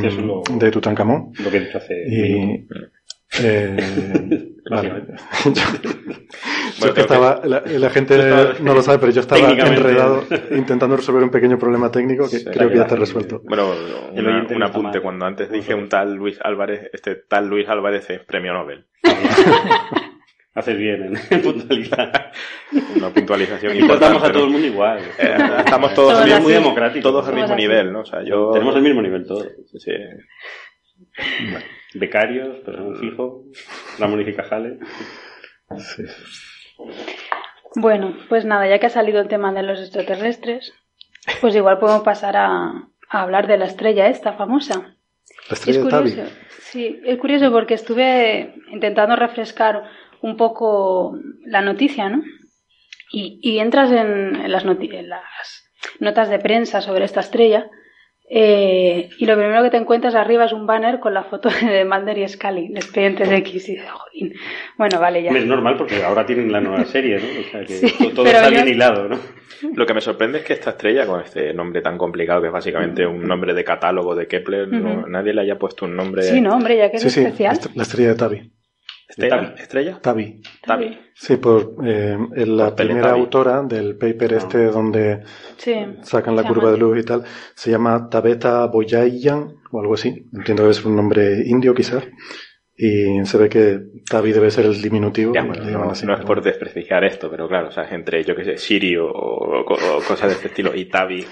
de 0.60 0.72
Tutankamón. 0.72 1.32
Lo 1.42 1.50
que 1.50 1.58
he 1.58 1.60
dicho 1.62 1.78
hace. 1.78 1.96
Y, 2.10 2.68
eh, 3.42 3.76
vale. 4.70 5.04
yo, 6.80 6.94
estaba, 6.96 7.42
la, 7.44 7.90
gente 7.90 8.18
no 8.62 8.74
lo 8.74 8.82
sabe, 8.82 9.00
pero 9.00 9.12
yo 9.12 9.22
estaba 9.22 9.52
enredado 9.52 10.24
intentando 10.52 10.96
resolver 10.96 11.24
un 11.24 11.32
pequeño 11.32 11.58
problema 11.58 11.92
técnico 11.92 12.30
que 12.30 12.44
creo 12.44 12.70
que 12.70 12.76
ya 12.76 12.84
está 12.84 12.96
resuelto. 12.96 13.42
Bueno, 13.46 13.74
un 14.14 14.64
apunte. 14.64 15.02
Cuando 15.02 15.26
antes 15.26 15.52
dije 15.52 15.74
un 15.74 15.90
tal 15.90 16.16
Luis 16.16 16.40
Álvarez, 16.42 16.90
este 16.94 17.16
tal 17.16 17.48
Luis 17.48 17.68
Álvarez 17.68 18.10
es 18.10 18.22
premio 18.22 18.54
Nobel. 18.54 18.86
Haces 20.56 20.78
bien 20.78 21.14
en 21.30 21.42
puntualizar. 21.42 22.32
Una 22.96 23.10
puntualización 23.10 23.76
importante. 23.76 24.06
Estamos 24.06 24.24
a 24.24 24.32
todo 24.32 24.46
el 24.46 24.52
mundo 24.52 24.66
igual. 24.66 25.00
Eh, 25.20 25.38
estamos 25.60 25.94
todos, 25.94 26.42
muy 26.42 26.54
democráticos. 26.54 27.04
Todos 27.04 27.28
al 27.28 27.36
mismo 27.36 27.56
nivel, 27.58 27.92
¿no? 27.92 28.00
O 28.00 28.06
sea, 28.06 28.24
yo... 28.24 28.52
Tenemos 28.54 28.74
el 28.78 28.82
mismo 28.82 29.02
nivel 29.02 29.28
todos. 29.28 29.50
Sí. 29.78 29.92
Becarios, 31.96 32.60
personal 32.60 32.98
fijo, 32.98 33.44
Ramón 34.00 34.22
y 34.22 34.34
Cajales. 34.34 34.80
Bueno, 37.76 38.16
pues 38.30 38.46
nada, 38.46 38.68
ya 38.68 38.80
que 38.80 38.88
ha 38.88 38.90
salido 38.90 39.22
el 39.22 39.28
tema 39.28 39.54
de 39.54 39.64
los 39.64 39.80
extraterrestres, 39.80 40.74
pues 41.42 41.56
igual 41.56 41.80
podemos 41.80 42.04
pasar 42.04 42.36
a, 42.38 42.90
hablar 43.10 43.48
de 43.48 43.58
la 43.58 43.66
estrella 43.66 44.08
esta 44.08 44.34
famosa. 44.34 44.96
La 45.50 45.54
estrella 45.54 45.80
es 45.80 45.86
curioso, 45.86 46.32
Sí, 46.60 47.00
es 47.06 47.18
curioso 47.18 47.52
porque 47.52 47.76
estuve 47.76 48.56
intentando 48.72 49.16
refrescar 49.16 49.84
un 50.22 50.36
poco 50.36 51.18
la 51.46 51.62
noticia, 51.62 52.10
¿no? 52.10 52.24
Y, 53.12 53.60
entras 53.60 53.92
en, 53.92 54.52
las 54.52 54.66
en 54.66 55.10
las 55.10 55.64
notas 56.00 56.30
de 56.30 56.40
prensa 56.40 56.82
sobre 56.82 57.06
esta 57.06 57.22
estrella 57.22 57.70
eh, 58.28 59.10
y 59.20 59.26
lo 59.26 59.36
primero 59.36 59.62
que 59.62 59.70
te 59.70 59.78
encuentras 59.78 60.16
arriba 60.16 60.46
es 60.46 60.54
un 60.54 60.66
banner 60.66 61.00
con 61.00 61.14
la 61.14 61.24
foto 61.24 61.50
de 61.62 61.86
Mulder 61.86 62.18
y 62.18 62.28
Scully, 62.28 62.70
de 62.70 62.80
Expedientes 62.80 63.32
X. 63.32 63.70
Y 63.70 63.78
jodín. 63.78 64.34
Bueno, 64.78 65.00
vale, 65.00 65.22
ya. 65.22 65.32
Es 65.32 65.46
normal 65.46 65.78
porque 65.78 66.04
ahora 66.04 66.26
tienen 66.26 66.52
la 66.52 66.62
nueva 66.62 66.86
serie, 66.86 67.18
¿no? 67.18 67.24
O 67.40 67.44
sea 67.52 67.64
que 67.64 68.12
todo 68.14 68.26
está 68.26 68.50
bien 68.50 68.68
hilado, 68.68 69.08
¿no? 69.08 69.20
Lo 69.74 69.86
que 69.86 69.94
me 69.94 70.02
sorprende 70.02 70.40
es 70.40 70.44
que 70.44 70.54
esta 70.54 70.72
estrella, 70.72 71.06
con 71.06 71.22
este 71.22 71.54
nombre 71.54 71.82
tan 71.82 71.98
complicado, 71.98 72.42
que 72.42 72.48
es 72.48 72.54
básicamente 72.54 73.06
un 73.06 73.24
nombre 73.24 73.54
de 73.54 73.64
catálogo 73.64 74.16
de 74.16 74.28
Kepler, 74.28 74.68
nadie 74.70 75.34
le 75.34 75.42
haya 75.42 75.58
puesto 75.58 75.86
un 75.86 75.96
nombre. 75.96 76.24
Sí, 76.24 76.42
no, 76.42 76.56
hombre, 76.56 76.78
ya 76.78 76.92
que 76.92 76.98
es 76.98 77.06
especial. 77.06 77.58
la 77.74 77.84
estrella 77.84 78.10
de 78.10 78.16
Tabi. 78.16 78.52
¿Estrella? 79.08 79.56
¿Estrella? 79.58 80.00
Tabi. 80.02 80.42
Tabi. 80.62 81.00
Sí, 81.14 81.38
por 81.38 81.76
eh, 81.86 82.18
la 82.46 82.76
primera 82.76 83.12
autora 83.12 83.62
del 83.62 83.98
paper 83.98 84.34
ah. 84.34 84.38
este 84.38 84.66
donde 84.66 85.22
sacan 86.02 86.36
la 86.36 86.44
curva 86.44 86.72
de 86.72 86.78
luz 86.78 87.00
y 87.00 87.04
tal, 87.04 87.24
se 87.54 87.72
llama 87.72 88.10
Tabeta 88.10 88.66
Boyayan 88.66 89.58
o 89.72 89.80
algo 89.80 89.94
así. 89.94 90.28
Entiendo 90.34 90.64
que 90.64 90.72
es 90.72 90.84
un 90.84 90.96
nombre 90.96 91.44
indio 91.46 91.74
quizás. 91.74 92.04
Y 92.78 93.24
se 93.26 93.38
ve 93.38 93.48
que 93.48 93.80
Tabi 94.10 94.34
debe 94.34 94.52
ser 94.52 94.66
el 94.66 94.82
diminutivo. 94.82 95.34
no, 95.34 95.94
es 95.94 96.26
por 96.26 96.42
desprestigiar 96.42 97.06
esto, 97.06 97.30
pero 97.30 97.48
claro, 97.48 97.70
o 97.70 97.72
sea, 97.72 97.88
entre, 97.90 98.24
yo 98.24 98.36
que 98.36 98.44
sé, 98.44 98.58
Sirio 98.58 99.06
o, 99.08 99.62
o 99.62 99.66
cosas 100.06 100.28
de 100.28 100.34
este 100.34 100.48
estilo 100.48 100.76
y 100.76 100.86
Tabi 100.86 101.26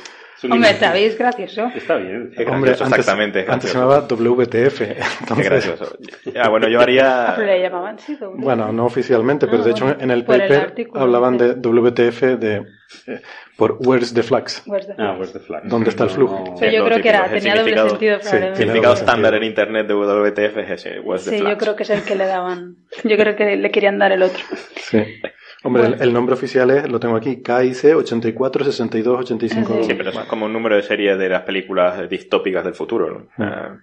Hombre, 0.49 0.71
está 0.71 0.93
bien, 0.93 1.09
es 1.09 1.17
gracioso. 1.17 1.71
Está 1.75 1.95
bien. 1.97 2.31
Es 2.35 2.47
Hombre, 2.47 2.71
exactamente. 2.71 3.45
Antes, 3.47 3.69
se 3.69 3.77
llamaba 3.77 4.01
WTF. 4.01 4.81
Entonces... 5.21 5.45
gracioso. 5.45 5.97
Ya, 6.33 6.49
bueno, 6.49 6.67
yo 6.67 6.79
haría... 6.81 7.33
Ah, 7.33 7.37
le 7.39 7.61
llamaban 7.61 7.99
sí, 7.99 8.17
Bueno, 8.35 8.71
no 8.71 8.85
oficialmente, 8.85 9.47
pero 9.47 9.63
de 9.63 9.69
ah, 9.69 9.73
hecho 9.73 9.95
en 9.99 10.11
el 10.11 10.25
paper 10.25 10.73
hablaban 10.95 11.37
de 11.37 11.53
WTF 11.53 12.21
de... 12.39 12.65
Eh, 13.07 13.21
por 13.57 13.77
Where's 13.79 14.13
the 14.13 14.23
Flux. 14.23 14.63
Ah, 14.97 15.15
Where's 15.17 15.33
the 15.33 15.39
Flux. 15.39 15.67
¿Dónde 15.67 15.89
está 15.89 16.05
el 16.05 16.09
flujo? 16.09 16.43
yo 16.59 16.85
creo 16.85 17.01
que 17.01 17.09
era, 17.09 17.29
tenía 17.29 17.55
doble 17.55 17.77
sentido 17.89 18.17
sí, 18.21 18.35
El 18.35 18.55
significado 18.55 18.93
estándar 18.93 19.33
en 19.35 19.43
internet 19.43 19.87
de 19.87 19.93
WTF 19.93 20.57
es 20.57 20.69
ese, 20.71 20.99
Where's 20.99 21.25
the 21.25 21.31
Flux. 21.31 21.43
Sí, 21.43 21.49
yo 21.49 21.57
creo 21.57 21.75
que 21.75 21.83
es 21.83 21.89
el 21.89 22.03
que 22.03 22.15
le 22.15 22.25
daban. 22.25 22.77
Yo 23.03 23.17
creo 23.17 23.35
que 23.35 23.55
le 23.55 23.71
querían 23.71 23.99
dar 23.99 24.11
el 24.11 24.23
otro. 24.23 24.43
Sí. 24.75 24.99
Hombre, 25.63 25.95
el, 25.99 26.11
nombre 26.11 26.33
oficial 26.33 26.69
es, 26.71 26.89
lo 26.89 26.99
tengo 26.99 27.15
aquí, 27.15 27.41
KIC 27.41 27.95
84 27.95 28.65
62 28.65 29.19
85. 29.21 29.83
Sí, 29.83 29.93
pero 29.93 30.09
es 30.09 30.19
como 30.27 30.45
un 30.45 30.53
número 30.53 30.75
de 30.75 30.83
serie 30.83 31.15
de 31.15 31.29
las 31.29 31.43
películas 31.43 32.09
distópicas 32.09 32.65
del 32.65 32.73
futuro. 32.73 33.09
¿no? 33.09 33.45
Ah. 33.45 33.77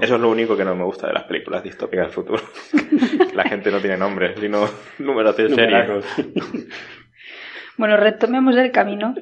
Eso 0.00 0.14
es 0.14 0.20
lo 0.20 0.30
único 0.30 0.56
que 0.56 0.64
no 0.64 0.74
me 0.74 0.84
gusta 0.84 1.08
de 1.08 1.12
las 1.14 1.24
películas 1.24 1.62
distópicas 1.62 2.06
del 2.06 2.14
futuro. 2.14 2.42
la 3.34 3.44
gente 3.44 3.70
no 3.70 3.80
tiene 3.80 3.96
nombres, 3.96 4.38
sino 4.40 4.66
números 4.98 5.36
de 5.36 5.54
serie. 5.54 5.86
bueno, 7.76 7.96
retomemos 7.96 8.56
el 8.56 8.70
camino. 8.72 9.14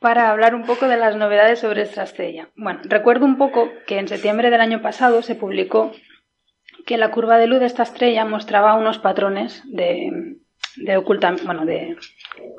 Para 0.00 0.30
hablar 0.30 0.54
un 0.54 0.64
poco 0.64 0.86
de 0.86 0.96
las 0.96 1.16
novedades 1.16 1.58
sobre 1.60 1.82
esta 1.82 2.04
estrella. 2.04 2.48
Bueno, 2.56 2.80
recuerdo 2.84 3.24
un 3.24 3.36
poco 3.36 3.70
que 3.86 3.98
en 3.98 4.08
septiembre 4.08 4.50
del 4.50 4.60
año 4.60 4.80
pasado 4.80 5.22
se 5.22 5.34
publicó 5.34 5.92
que 6.88 6.96
la 6.96 7.10
curva 7.10 7.36
de 7.36 7.46
luz 7.46 7.60
de 7.60 7.66
esta 7.66 7.82
estrella 7.82 8.24
mostraba 8.24 8.72
unos 8.72 8.96
patrones 8.96 9.62
de, 9.66 10.38
de 10.76 10.96
ocultamiento, 10.96 11.44
bueno, 11.44 11.66
de, 11.66 11.98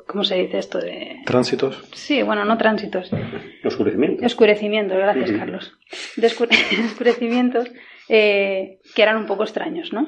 ¿cómo 0.06 0.22
se 0.22 0.36
dice 0.36 0.58
esto? 0.58 0.78
De... 0.78 1.16
Tránsitos. 1.26 1.82
Sí, 1.94 2.22
bueno, 2.22 2.44
no 2.44 2.56
tránsitos. 2.56 3.10
Oscurecimientos. 3.64 4.24
Oscurecimientos, 4.24 4.98
gracias, 4.98 5.32
Carlos. 5.32 5.76
De 6.14 6.26
oscurecimientos 6.86 7.72
eh, 8.08 8.78
que 8.94 9.02
eran 9.02 9.16
un 9.16 9.26
poco 9.26 9.42
extraños, 9.42 9.92
¿no? 9.92 10.06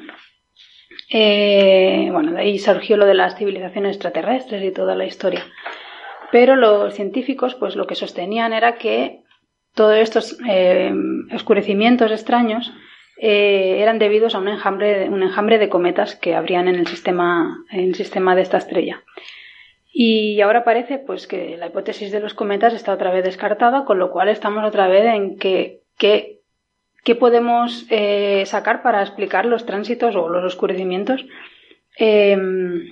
Eh, 1.10 2.08
bueno, 2.12 2.30
de 2.30 2.42
ahí 2.42 2.60
surgió 2.60 2.96
lo 2.96 3.06
de 3.06 3.14
las 3.14 3.36
civilizaciones 3.36 3.96
extraterrestres 3.96 4.62
y 4.62 4.70
toda 4.70 4.94
la 4.94 5.04
historia. 5.04 5.44
Pero 6.30 6.54
los 6.54 6.94
científicos, 6.94 7.56
pues 7.56 7.74
lo 7.74 7.88
que 7.88 7.96
sostenían 7.96 8.52
era 8.52 8.76
que 8.76 9.24
todos 9.74 9.96
estos 9.96 10.38
eh, 10.48 10.92
oscurecimientos 11.34 12.12
extraños 12.12 12.72
eh, 13.24 13.80
eran 13.80 14.00
debidos 14.00 14.34
a 14.34 14.40
un 14.40 14.48
enjambre, 14.48 15.08
un 15.08 15.22
enjambre 15.22 15.58
de 15.58 15.68
cometas 15.68 16.16
que 16.16 16.34
habrían 16.34 16.66
en 16.66 16.74
el 16.74 16.88
sistema, 16.88 17.64
en 17.70 17.84
el 17.84 17.94
sistema 17.94 18.34
de 18.34 18.42
esta 18.42 18.58
estrella. 18.58 19.04
Y 19.92 20.40
ahora 20.40 20.64
parece 20.64 20.98
pues 20.98 21.28
que 21.28 21.56
la 21.56 21.68
hipótesis 21.68 22.10
de 22.10 22.18
los 22.18 22.34
cometas 22.34 22.74
está 22.74 22.92
otra 22.92 23.12
vez 23.12 23.22
descartada, 23.22 23.84
con 23.84 24.00
lo 24.00 24.10
cual 24.10 24.28
estamos 24.28 24.64
otra 24.64 24.88
vez 24.88 25.04
en 25.04 25.38
que, 25.38 25.82
qué 25.98 27.14
podemos 27.14 27.86
eh, 27.90 28.42
sacar 28.44 28.82
para 28.82 29.02
explicar 29.02 29.46
los 29.46 29.66
tránsitos 29.66 30.16
o 30.16 30.28
los 30.28 30.42
oscurecimientos 30.42 31.24
em, 31.98 32.90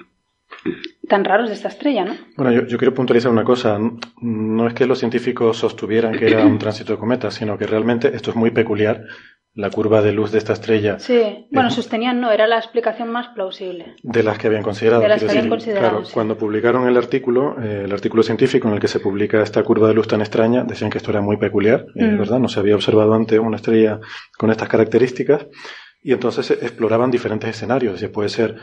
tan 1.08 1.24
raros 1.24 1.48
de 1.48 1.54
esta 1.54 1.66
estrella, 1.66 2.04
¿no? 2.04 2.14
Bueno, 2.36 2.52
yo, 2.52 2.78
quiero 2.78 2.94
puntualizar 2.94 3.32
una 3.32 3.42
cosa. 3.42 3.80
No 4.20 4.68
es 4.68 4.74
que 4.74 4.86
los 4.86 5.00
científicos 5.00 5.56
sostuvieran 5.56 6.16
que 6.16 6.28
era 6.28 6.46
un 6.46 6.58
tránsito 6.58 6.92
de 6.92 7.00
cometas, 7.00 7.34
sino 7.34 7.58
que 7.58 7.66
realmente 7.66 8.14
esto 8.14 8.30
es 8.30 8.36
muy 8.36 8.52
peculiar 8.52 9.06
la 9.54 9.70
curva 9.70 10.00
de 10.00 10.12
luz 10.12 10.30
de 10.30 10.38
esta 10.38 10.52
estrella. 10.52 10.98
Sí, 10.98 11.48
bueno, 11.50 11.70
sostenían 11.70 12.20
no, 12.20 12.30
era 12.30 12.46
la 12.46 12.56
explicación 12.56 13.10
más 13.10 13.28
plausible. 13.28 13.96
De 14.02 14.22
las 14.22 14.38
que 14.38 14.46
habían 14.46 14.62
considerado. 14.62 15.02
De 15.02 15.08
las 15.08 15.22
que 15.22 15.30
habían 15.30 15.48
considerado. 15.48 15.88
Claro, 15.98 16.08
cuando 16.12 16.38
publicaron 16.38 16.86
el 16.86 16.96
artículo, 16.96 17.60
eh, 17.60 17.82
el 17.84 17.92
artículo 17.92 18.22
científico 18.22 18.68
en 18.68 18.74
el 18.74 18.80
que 18.80 18.88
se 18.88 19.00
publica 19.00 19.42
esta 19.42 19.62
curva 19.64 19.88
de 19.88 19.94
luz 19.94 20.06
tan 20.06 20.20
extraña, 20.20 20.62
decían 20.64 20.90
que 20.90 20.98
esto 20.98 21.10
era 21.10 21.20
muy 21.20 21.36
peculiar, 21.36 21.86
eh, 21.96 22.04
mm. 22.04 22.18
¿verdad? 22.18 22.38
No 22.38 22.48
se 22.48 22.60
había 22.60 22.76
observado 22.76 23.12
antes 23.14 23.38
una 23.38 23.56
estrella 23.56 23.98
con 24.38 24.50
estas 24.50 24.68
características. 24.68 25.46
Y 26.02 26.12
entonces 26.12 26.50
exploraban 26.50 27.10
diferentes 27.10 27.50
escenarios. 27.50 28.02
puede 28.12 28.30
ser 28.30 28.56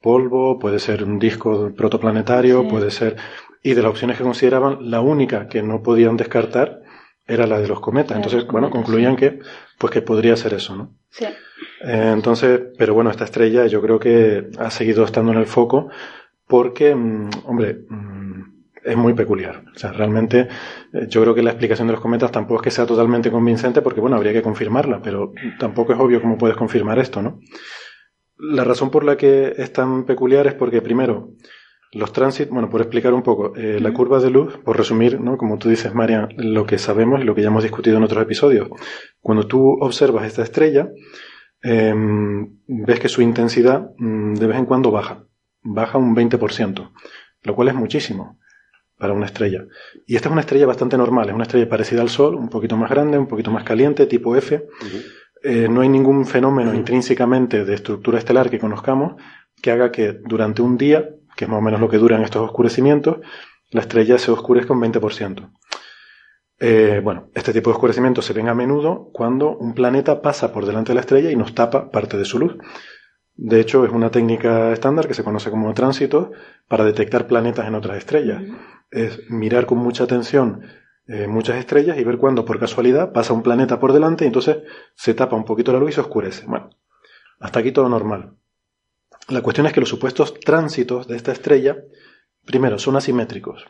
polvo, 0.00 0.58
puede 0.58 0.78
ser 0.78 1.02
un 1.02 1.18
disco 1.18 1.72
protoplanetario, 1.74 2.68
puede 2.68 2.90
ser. 2.90 3.16
Y 3.62 3.72
de 3.72 3.82
las 3.82 3.90
opciones 3.90 4.18
que 4.18 4.22
consideraban, 4.22 4.90
la 4.90 5.00
única 5.00 5.48
que 5.48 5.62
no 5.62 5.82
podían 5.82 6.16
descartar 6.16 6.83
era 7.26 7.46
la 7.46 7.60
de 7.60 7.68
los 7.68 7.80
cometas. 7.80 8.16
Entonces, 8.16 8.46
bueno, 8.46 8.70
concluían 8.70 9.16
que, 9.16 9.38
pues 9.78 9.92
que 9.92 10.02
podría 10.02 10.36
ser 10.36 10.54
eso, 10.54 10.76
¿no? 10.76 10.94
Sí. 11.10 11.24
Eh, 11.24 12.10
entonces, 12.12 12.60
pero 12.78 12.94
bueno, 12.94 13.10
esta 13.10 13.24
estrella 13.24 13.66
yo 13.66 13.80
creo 13.80 13.98
que 13.98 14.48
ha 14.58 14.70
seguido 14.70 15.04
estando 15.04 15.32
en 15.32 15.38
el 15.38 15.46
foco 15.46 15.88
porque, 16.46 16.94
mm, 16.94 17.30
hombre, 17.46 17.84
mm, 17.88 18.24
es 18.84 18.96
muy 18.96 19.14
peculiar. 19.14 19.64
O 19.74 19.78
sea, 19.78 19.92
realmente 19.92 20.48
eh, 20.92 21.06
yo 21.08 21.22
creo 21.22 21.34
que 21.34 21.42
la 21.42 21.50
explicación 21.50 21.88
de 21.88 21.92
los 21.92 22.02
cometas 22.02 22.30
tampoco 22.30 22.60
es 22.60 22.64
que 22.64 22.70
sea 22.70 22.86
totalmente 22.86 23.30
convincente 23.30 23.80
porque, 23.80 24.00
bueno, 24.00 24.16
habría 24.16 24.32
que 24.32 24.42
confirmarla, 24.42 25.00
pero 25.02 25.32
tampoco 25.58 25.94
es 25.94 25.98
obvio 25.98 26.20
cómo 26.20 26.36
puedes 26.36 26.56
confirmar 26.56 26.98
esto, 26.98 27.22
¿no? 27.22 27.40
La 28.36 28.64
razón 28.64 28.90
por 28.90 29.04
la 29.04 29.16
que 29.16 29.54
es 29.56 29.72
tan 29.72 30.04
peculiar 30.04 30.46
es 30.46 30.54
porque, 30.54 30.82
primero, 30.82 31.30
Los 31.94 32.12
tránsitos, 32.12 32.52
bueno, 32.52 32.68
por 32.68 32.80
explicar 32.80 33.14
un 33.14 33.22
poco, 33.22 33.54
eh, 33.56 33.78
la 33.80 33.92
curva 33.92 34.18
de 34.18 34.30
luz, 34.30 34.58
por 34.58 34.76
resumir, 34.76 35.20
¿no? 35.20 35.36
como 35.36 35.58
tú 35.58 35.68
dices, 35.68 35.94
Marian, 35.94 36.28
lo 36.36 36.66
que 36.66 36.76
sabemos 36.76 37.20
y 37.20 37.24
lo 37.24 37.34
que 37.34 37.42
ya 37.42 37.48
hemos 37.48 37.62
discutido 37.62 37.96
en 37.96 38.02
otros 38.02 38.22
episodios. 38.22 38.68
Cuando 39.20 39.46
tú 39.46 39.78
observas 39.80 40.26
esta 40.26 40.42
estrella, 40.42 40.88
em, 41.62 42.58
ves 42.66 42.98
que 42.98 43.08
su 43.08 43.22
intensidad 43.22 43.90
mm, 43.96 44.34
de 44.34 44.46
vez 44.46 44.58
en 44.58 44.66
cuando 44.66 44.90
baja, 44.90 45.24
baja 45.62 45.98
un 45.98 46.14
20%, 46.16 46.90
lo 47.42 47.54
cual 47.54 47.68
es 47.68 47.74
muchísimo 47.74 48.38
para 48.98 49.12
una 49.12 49.26
estrella. 49.26 49.64
Y 50.06 50.16
esta 50.16 50.28
es 50.28 50.32
una 50.32 50.40
estrella 50.40 50.66
bastante 50.66 50.96
normal, 50.96 51.28
es 51.28 51.34
una 51.34 51.44
estrella 51.44 51.68
parecida 51.68 52.02
al 52.02 52.08
Sol, 52.08 52.34
un 52.34 52.48
poquito 52.48 52.76
más 52.76 52.90
grande, 52.90 53.18
un 53.18 53.28
poquito 53.28 53.50
más 53.50 53.62
caliente, 53.62 54.06
tipo 54.06 54.34
F. 54.34 54.66
Eh, 55.44 55.68
no 55.68 55.82
hay 55.82 55.88
ningún 55.88 56.26
fenómeno 56.26 56.74
intrínsecamente 56.74 57.64
de 57.64 57.74
estructura 57.74 58.18
estelar 58.18 58.50
que 58.50 58.58
conozcamos 58.58 59.14
que 59.60 59.70
haga 59.70 59.92
que 59.92 60.12
durante 60.12 60.62
un 60.62 60.76
día 60.76 61.08
que 61.36 61.44
es 61.44 61.50
más 61.50 61.58
o 61.58 61.62
menos 61.62 61.80
lo 61.80 61.88
que 61.88 61.98
duran 61.98 62.22
estos 62.22 62.42
oscurecimientos, 62.42 63.18
la 63.70 63.80
estrella 63.80 64.18
se 64.18 64.30
oscurezca 64.30 64.72
un 64.72 64.80
20%. 64.80 65.50
Eh, 66.60 67.00
bueno, 67.02 67.28
este 67.34 67.52
tipo 67.52 67.70
de 67.70 67.74
oscurecimientos 67.74 68.24
se 68.24 68.32
ven 68.32 68.48
a 68.48 68.54
menudo 68.54 69.10
cuando 69.12 69.56
un 69.56 69.74
planeta 69.74 70.22
pasa 70.22 70.52
por 70.52 70.66
delante 70.66 70.90
de 70.90 70.94
la 70.94 71.00
estrella 71.00 71.30
y 71.30 71.36
nos 71.36 71.54
tapa 71.54 71.90
parte 71.90 72.16
de 72.16 72.24
su 72.24 72.38
luz. 72.38 72.56
De 73.36 73.60
hecho, 73.60 73.84
es 73.84 73.92
una 73.92 74.10
técnica 74.10 74.72
estándar 74.72 75.08
que 75.08 75.14
se 75.14 75.24
conoce 75.24 75.50
como 75.50 75.74
tránsito 75.74 76.30
para 76.68 76.84
detectar 76.84 77.26
planetas 77.26 77.66
en 77.66 77.74
otras 77.74 77.98
estrellas. 77.98 78.42
Es 78.90 79.28
mirar 79.28 79.66
con 79.66 79.78
mucha 79.78 80.04
atención 80.04 80.62
eh, 81.06 81.26
muchas 81.26 81.56
estrellas 81.56 81.98
y 81.98 82.04
ver 82.04 82.16
cuándo, 82.16 82.44
por 82.44 82.58
casualidad, 82.58 83.12
pasa 83.12 83.34
un 83.34 83.42
planeta 83.42 83.78
por 83.78 83.92
delante 83.92 84.24
y 84.24 84.28
entonces 84.28 84.58
se 84.94 85.12
tapa 85.12 85.36
un 85.36 85.44
poquito 85.44 85.72
la 85.72 85.78
luz 85.78 85.90
y 85.90 85.92
se 85.94 86.00
oscurece. 86.00 86.46
Bueno, 86.46 86.70
hasta 87.40 87.60
aquí 87.60 87.72
todo 87.72 87.88
normal. 87.88 88.36
La 89.28 89.40
cuestión 89.40 89.66
es 89.66 89.72
que 89.72 89.80
los 89.80 89.88
supuestos 89.88 90.34
tránsitos 90.40 91.08
de 91.08 91.16
esta 91.16 91.32
estrella, 91.32 91.78
primero, 92.44 92.78
son 92.78 92.96
asimétricos. 92.96 93.66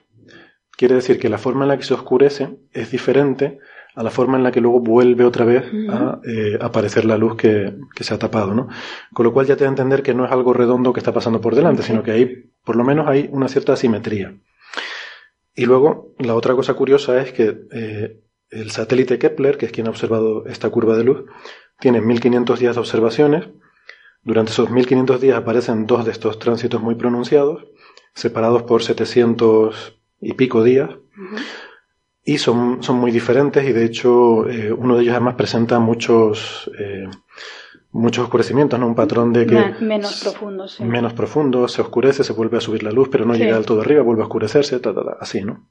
Quiere 0.77 0.97
decir 0.97 1.19
que 1.19 1.29
la 1.29 1.39
forma 1.39 1.65
en 1.65 1.69
la 1.69 1.77
que 1.79 1.85
se 1.85 1.95
oscurece 1.95 2.59
es 2.73 2.91
diferente 2.91 3.59
a 3.95 4.03
la 4.03 4.11
forma 4.11 4.37
en 4.37 4.43
la 4.43 4.51
que 4.51 4.61
luego 4.61 4.81
vuelve 4.81 5.25
otra 5.25 5.45
vez 5.45 5.65
a 5.89 6.21
eh, 6.27 6.59
aparecer 6.61 7.05
la 7.05 7.17
luz 7.17 7.37
que, 7.37 7.75
se 8.01 8.13
ha 8.13 8.19
tapado, 8.19 8.53
¿no? 8.53 8.69
Con 9.13 9.25
lo 9.25 9.33
cual 9.33 9.47
ya 9.47 9.55
te 9.55 9.63
da 9.63 9.71
a 9.71 9.71
entender 9.71 10.03
que 10.03 10.15
no 10.15 10.25
es 10.25 10.33
algo 10.33 10.53
redondo 10.53 10.93
que 10.93 10.99
está 10.99 11.13
pasando 11.13 11.41
por 11.41 11.55
delante, 11.55 11.83
sino 11.83 12.03
que 12.03 12.11
hay, 12.11 12.51
por 12.65 12.75
lo 12.75 12.83
menos 12.83 13.07
hay 13.07 13.29
una 13.31 13.47
cierta 13.47 13.75
asimetría. 13.75 14.37
Y 15.55 15.67
luego, 15.67 16.13
la 16.19 16.35
otra 16.35 16.55
cosa 16.55 16.75
curiosa 16.75 17.23
es 17.23 17.33
que 17.33 17.57
eh, 17.71 18.21
el 18.51 18.73
satélite 18.73 19.21
Kepler, 19.21 19.57
que 19.57 19.67
es 19.67 19.73
quien 19.73 19.87
ha 19.87 19.91
observado 19.91 20.45
esta 20.47 20.71
curva 20.71 20.97
de 20.97 21.05
luz, 21.05 21.25
tiene 21.79 22.01
1500 22.01 22.59
días 22.59 22.75
de 22.75 22.81
observaciones, 22.81 23.49
durante 24.25 24.53
esos 24.53 24.71
1500 24.71 25.21
días 25.21 25.37
aparecen 25.37 25.87
dos 25.87 26.05
de 26.05 26.13
estos 26.13 26.39
tránsitos 26.39 26.83
muy 26.83 26.95
pronunciados, 26.95 27.67
separados 28.15 28.63
por 28.63 28.83
700 28.83 29.99
y 30.21 30.33
pico 30.33 30.65
días, 30.65 30.91
y 32.25 32.39
son, 32.39 32.83
son, 32.83 32.97
muy 32.97 33.11
diferentes 33.11 33.69
y 33.69 33.73
de 33.73 33.85
hecho 33.85 34.49
eh, 34.49 34.73
uno 34.73 34.97
de 34.97 35.03
ellos 35.03 35.13
además 35.13 35.35
presenta 35.35 35.79
muchos, 35.79 36.71
eh, 36.79 37.07
muchos 37.93 38.25
oscurecimientos, 38.25 38.81
¿no? 38.81 38.87
Un 38.87 38.95
patrón 38.95 39.33
de 39.33 39.47
que... 39.47 39.75
menos 39.81 40.23
profundo, 40.23 40.67
sí. 40.67 40.83
Menos 40.85 41.13
profundo, 41.13 41.69
se 41.69 41.83
oscurece, 41.83 42.25
se 42.25 42.33
vuelve 42.33 42.57
a 42.57 42.63
subir 42.63 42.83
la 42.83 42.93
luz, 42.93 43.09
pero 43.13 43.27
no 43.27 43.35
llega 43.35 43.57
al 43.57 43.67
todo 43.67 43.83
arriba, 43.83 44.03
vuelve 44.03 44.23
a 44.23 44.27
oscurecerse, 44.27 44.81
así, 45.21 45.43
¿no? 45.43 45.69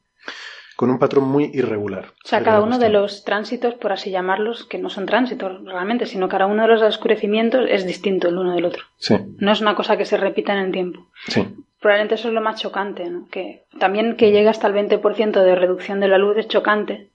Con 0.84 0.90
un 0.90 1.00
patrón 1.00 1.30
muy 1.30 1.50
irregular. 1.54 2.08
O 2.26 2.28
sea, 2.28 2.44
cada 2.44 2.60
uno 2.60 2.78
de 2.78 2.90
los 2.90 3.24
tránsitos, 3.24 3.76
por 3.76 3.94
así 3.94 4.12
llamarlos, 4.12 4.66
que 4.66 4.78
no 4.78 4.90
son 4.90 5.06
tránsitos 5.06 5.64
realmente, 5.64 6.06
sino 6.06 6.28
cada 6.28 6.46
uno 6.46 6.64
de 6.64 6.68
los 6.68 6.82
oscurecimientos 6.82 7.68
es 7.70 7.86
distinto 7.86 8.28
el 8.28 8.38
uno 8.38 8.54
del 8.54 8.66
otro. 8.66 8.84
Sí. 8.98 9.16
No 9.38 9.54
es 9.54 9.62
una 9.62 9.76
cosa 9.76 9.96
que 9.96 10.04
se 10.04 10.18
repita 10.18 10.52
en 10.52 10.60
el 10.60 10.72
tiempo. 10.74 11.08
Sí. 11.30 11.48
Probablemente 11.80 12.16
eso 12.16 12.28
es 12.28 12.34
lo 12.34 12.42
más 12.42 12.60
chocante, 12.60 13.10
¿no? 13.10 13.30
Que 13.32 13.64
también 13.80 14.18
que 14.18 14.34
llegue 14.34 14.50
hasta 14.50 14.68
el 14.68 14.74
20% 14.74 15.32
de 15.32 15.56
reducción 15.56 16.02
de 16.02 16.10
la 16.10 16.18
luz 16.18 16.36
es 16.36 16.50
chocante, 16.50 17.12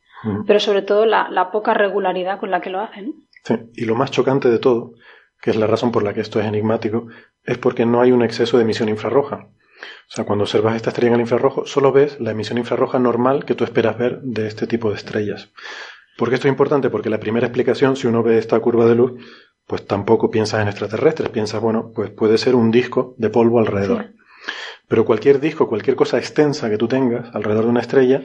pero 0.46 0.60
sobre 0.60 0.80
todo 0.80 1.04
la, 1.04 1.28
la, 1.28 1.50
poca 1.50 1.74
regularidad 1.74 2.40
con 2.40 2.50
la 2.50 2.62
que 2.62 2.70
lo 2.70 2.80
hacen. 2.80 3.16
Sí. 3.44 3.54
Y 3.74 3.84
lo 3.84 3.96
más 3.96 4.10
chocante 4.10 4.48
de 4.48 4.60
todo, 4.60 4.94
que 5.42 5.50
es 5.50 5.56
la 5.56 5.66
razón 5.66 5.92
por 5.92 6.04
la 6.04 6.14
que 6.14 6.22
esto 6.22 6.40
es 6.40 6.46
enigmático, 6.46 7.08
es 7.44 7.58
porque 7.58 7.84
no 7.84 8.00
hay 8.00 8.12
un 8.12 8.22
exceso 8.22 8.56
de 8.56 8.62
emisión 8.62 8.88
infrarroja. 8.88 9.48
O 9.80 10.10
sea, 10.10 10.24
cuando 10.24 10.44
observas 10.44 10.76
esta 10.76 10.90
estrella 10.90 11.08
en 11.08 11.14
el 11.14 11.20
infrarrojo, 11.20 11.66
solo 11.66 11.92
ves 11.92 12.18
la 12.20 12.30
emisión 12.30 12.58
infrarroja 12.58 12.98
normal 12.98 13.44
que 13.44 13.54
tú 13.54 13.64
esperas 13.64 13.98
ver 13.98 14.20
de 14.22 14.46
este 14.46 14.66
tipo 14.66 14.90
de 14.90 14.96
estrellas. 14.96 15.50
¿Por 16.16 16.28
qué 16.28 16.34
esto 16.34 16.48
es 16.48 16.52
importante? 16.52 16.90
Porque 16.90 17.10
la 17.10 17.20
primera 17.20 17.46
explicación, 17.46 17.94
si 17.94 18.06
uno 18.06 18.22
ve 18.22 18.38
esta 18.38 18.58
curva 18.60 18.86
de 18.86 18.94
luz, 18.94 19.12
pues 19.66 19.86
tampoco 19.86 20.30
piensas 20.30 20.62
en 20.62 20.68
extraterrestres, 20.68 21.28
piensas, 21.28 21.60
bueno, 21.60 21.92
pues 21.94 22.10
puede 22.10 22.38
ser 22.38 22.54
un 22.54 22.70
disco 22.70 23.14
de 23.18 23.30
polvo 23.30 23.58
alrededor. 23.60 24.14
Pero 24.88 25.04
cualquier 25.04 25.38
disco, 25.40 25.68
cualquier 25.68 25.94
cosa 25.94 26.18
extensa 26.18 26.70
que 26.70 26.78
tú 26.78 26.88
tengas 26.88 27.32
alrededor 27.34 27.64
de 27.64 27.70
una 27.70 27.80
estrella, 27.80 28.22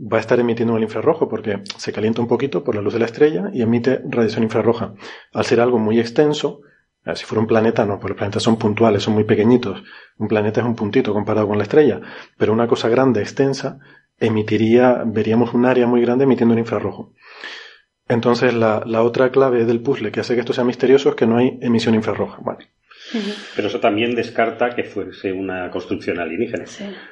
va 0.00 0.18
a 0.18 0.20
estar 0.20 0.38
emitiendo 0.38 0.76
el 0.76 0.82
infrarrojo 0.82 1.28
porque 1.28 1.62
se 1.76 1.92
calienta 1.92 2.20
un 2.20 2.28
poquito 2.28 2.62
por 2.62 2.74
la 2.74 2.82
luz 2.82 2.92
de 2.92 3.00
la 3.00 3.06
estrella 3.06 3.50
y 3.52 3.62
emite 3.62 4.00
radiación 4.08 4.44
infrarroja. 4.44 4.94
Al 5.32 5.44
ser 5.44 5.60
algo 5.60 5.78
muy 5.78 5.98
extenso, 5.98 6.60
si 7.14 7.24
fuera 7.24 7.40
un 7.40 7.46
planeta, 7.46 7.84
no, 7.84 7.98
porque 7.98 8.10
los 8.10 8.18
planetas 8.18 8.42
son 8.42 8.58
puntuales, 8.58 9.02
son 9.02 9.14
muy 9.14 9.24
pequeñitos. 9.24 9.82
Un 10.18 10.28
planeta 10.28 10.60
es 10.60 10.66
un 10.66 10.74
puntito 10.74 11.12
comparado 11.12 11.46
con 11.46 11.58
la 11.58 11.64
estrella. 11.64 12.00
Pero 12.36 12.52
una 12.52 12.66
cosa 12.66 12.88
grande, 12.88 13.20
extensa, 13.20 13.78
emitiría, 14.18 15.02
veríamos 15.06 15.54
un 15.54 15.66
área 15.66 15.86
muy 15.86 16.00
grande 16.00 16.24
emitiendo 16.24 16.54
un 16.54 16.58
infrarrojo. 16.58 17.12
Entonces, 18.08 18.54
la, 18.54 18.82
la, 18.86 19.02
otra 19.02 19.30
clave 19.30 19.64
del 19.64 19.80
puzzle 19.80 20.12
que 20.12 20.20
hace 20.20 20.34
que 20.34 20.40
esto 20.40 20.52
sea 20.52 20.64
misterioso 20.64 21.10
es 21.10 21.14
que 21.16 21.26
no 21.26 21.38
hay 21.38 21.58
emisión 21.60 21.94
infrarroja. 21.94 22.38
Bueno. 22.40 22.60
Pero 23.54 23.68
eso 23.68 23.80
también 23.80 24.14
descarta 24.14 24.70
que 24.70 24.84
fuese 24.84 25.32
una 25.32 25.70
construcción 25.70 26.18
alienígena. 26.18 26.64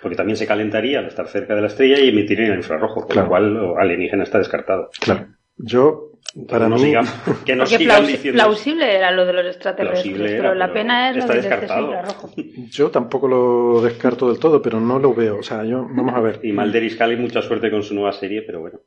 Porque 0.02 0.16
también 0.16 0.36
se 0.36 0.46
calentaría 0.46 0.98
al 0.98 1.06
estar 1.06 1.28
cerca 1.28 1.54
de 1.54 1.60
la 1.60 1.66
estrella 1.68 1.98
y 2.00 2.08
emitiría 2.08 2.48
el 2.48 2.56
infrarrojo, 2.56 3.06
con 3.06 3.16
lo 3.16 3.28
cual 3.28 3.74
alienígena 3.78 4.24
está 4.24 4.38
descartado. 4.38 4.90
Claro. 5.00 5.28
Yo 5.56 6.14
para 6.48 6.68
no 6.68 6.76
mí, 6.76 6.92
que 7.46 7.54
nos 7.54 7.72
plausible 7.72 8.96
era 8.96 9.12
lo 9.12 9.24
de 9.24 9.32
los 9.32 9.46
extraterrestres, 9.46 10.32
pero 10.32 10.54
la 10.54 10.72
pena 10.72 11.10
es 11.10 11.16
lo 11.16 11.26
de 11.26 11.34
descartado. 11.36 11.92
Yo 12.70 12.90
tampoco 12.90 13.28
lo 13.28 13.80
descarto 13.80 14.28
del 14.28 14.40
todo, 14.40 14.60
pero 14.60 14.80
no 14.80 14.98
lo 14.98 15.14
veo. 15.14 15.38
O 15.38 15.42
sea, 15.42 15.64
yo, 15.64 15.86
vamos 15.88 16.14
a 16.14 16.20
ver. 16.20 16.40
Y 16.42 16.52
Malder 16.52 16.82
y 16.82 17.16
mucha 17.16 17.40
suerte 17.40 17.70
con 17.70 17.82
su 17.82 17.94
nueva 17.94 18.12
serie, 18.12 18.42
pero 18.42 18.60
bueno, 18.60 18.80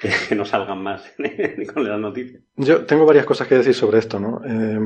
que 0.28 0.34
no 0.36 0.44
salgan 0.44 0.82
más 0.82 1.12
con 1.72 1.88
las 1.88 1.98
noticias. 1.98 2.42
Yo 2.56 2.84
tengo 2.84 3.06
varias 3.06 3.26
cosas 3.26 3.48
que 3.48 3.56
decir 3.56 3.74
sobre 3.74 3.98
esto, 3.98 4.20
¿no? 4.20 4.40
Eh, 4.46 4.78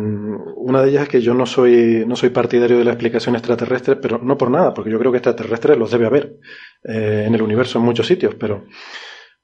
una 0.56 0.82
de 0.82 0.90
ellas 0.90 1.02
es 1.02 1.08
que 1.10 1.20
yo 1.20 1.34
no 1.34 1.44
soy, 1.44 2.04
no 2.06 2.16
soy 2.16 2.30
partidario 2.30 2.78
de 2.78 2.84
la 2.84 2.92
explicación 2.92 3.36
extraterrestre, 3.36 3.96
pero 3.96 4.18
no 4.18 4.38
por 4.38 4.50
nada, 4.50 4.72
porque 4.72 4.90
yo 4.90 4.98
creo 4.98 5.12
que 5.12 5.18
extraterrestres 5.18 5.76
los 5.76 5.90
debe 5.90 6.06
haber 6.06 6.36
eh, 6.84 7.24
en 7.26 7.34
el 7.34 7.42
universo 7.42 7.78
en 7.78 7.84
muchos 7.84 8.06
sitios, 8.06 8.34
pero 8.34 8.64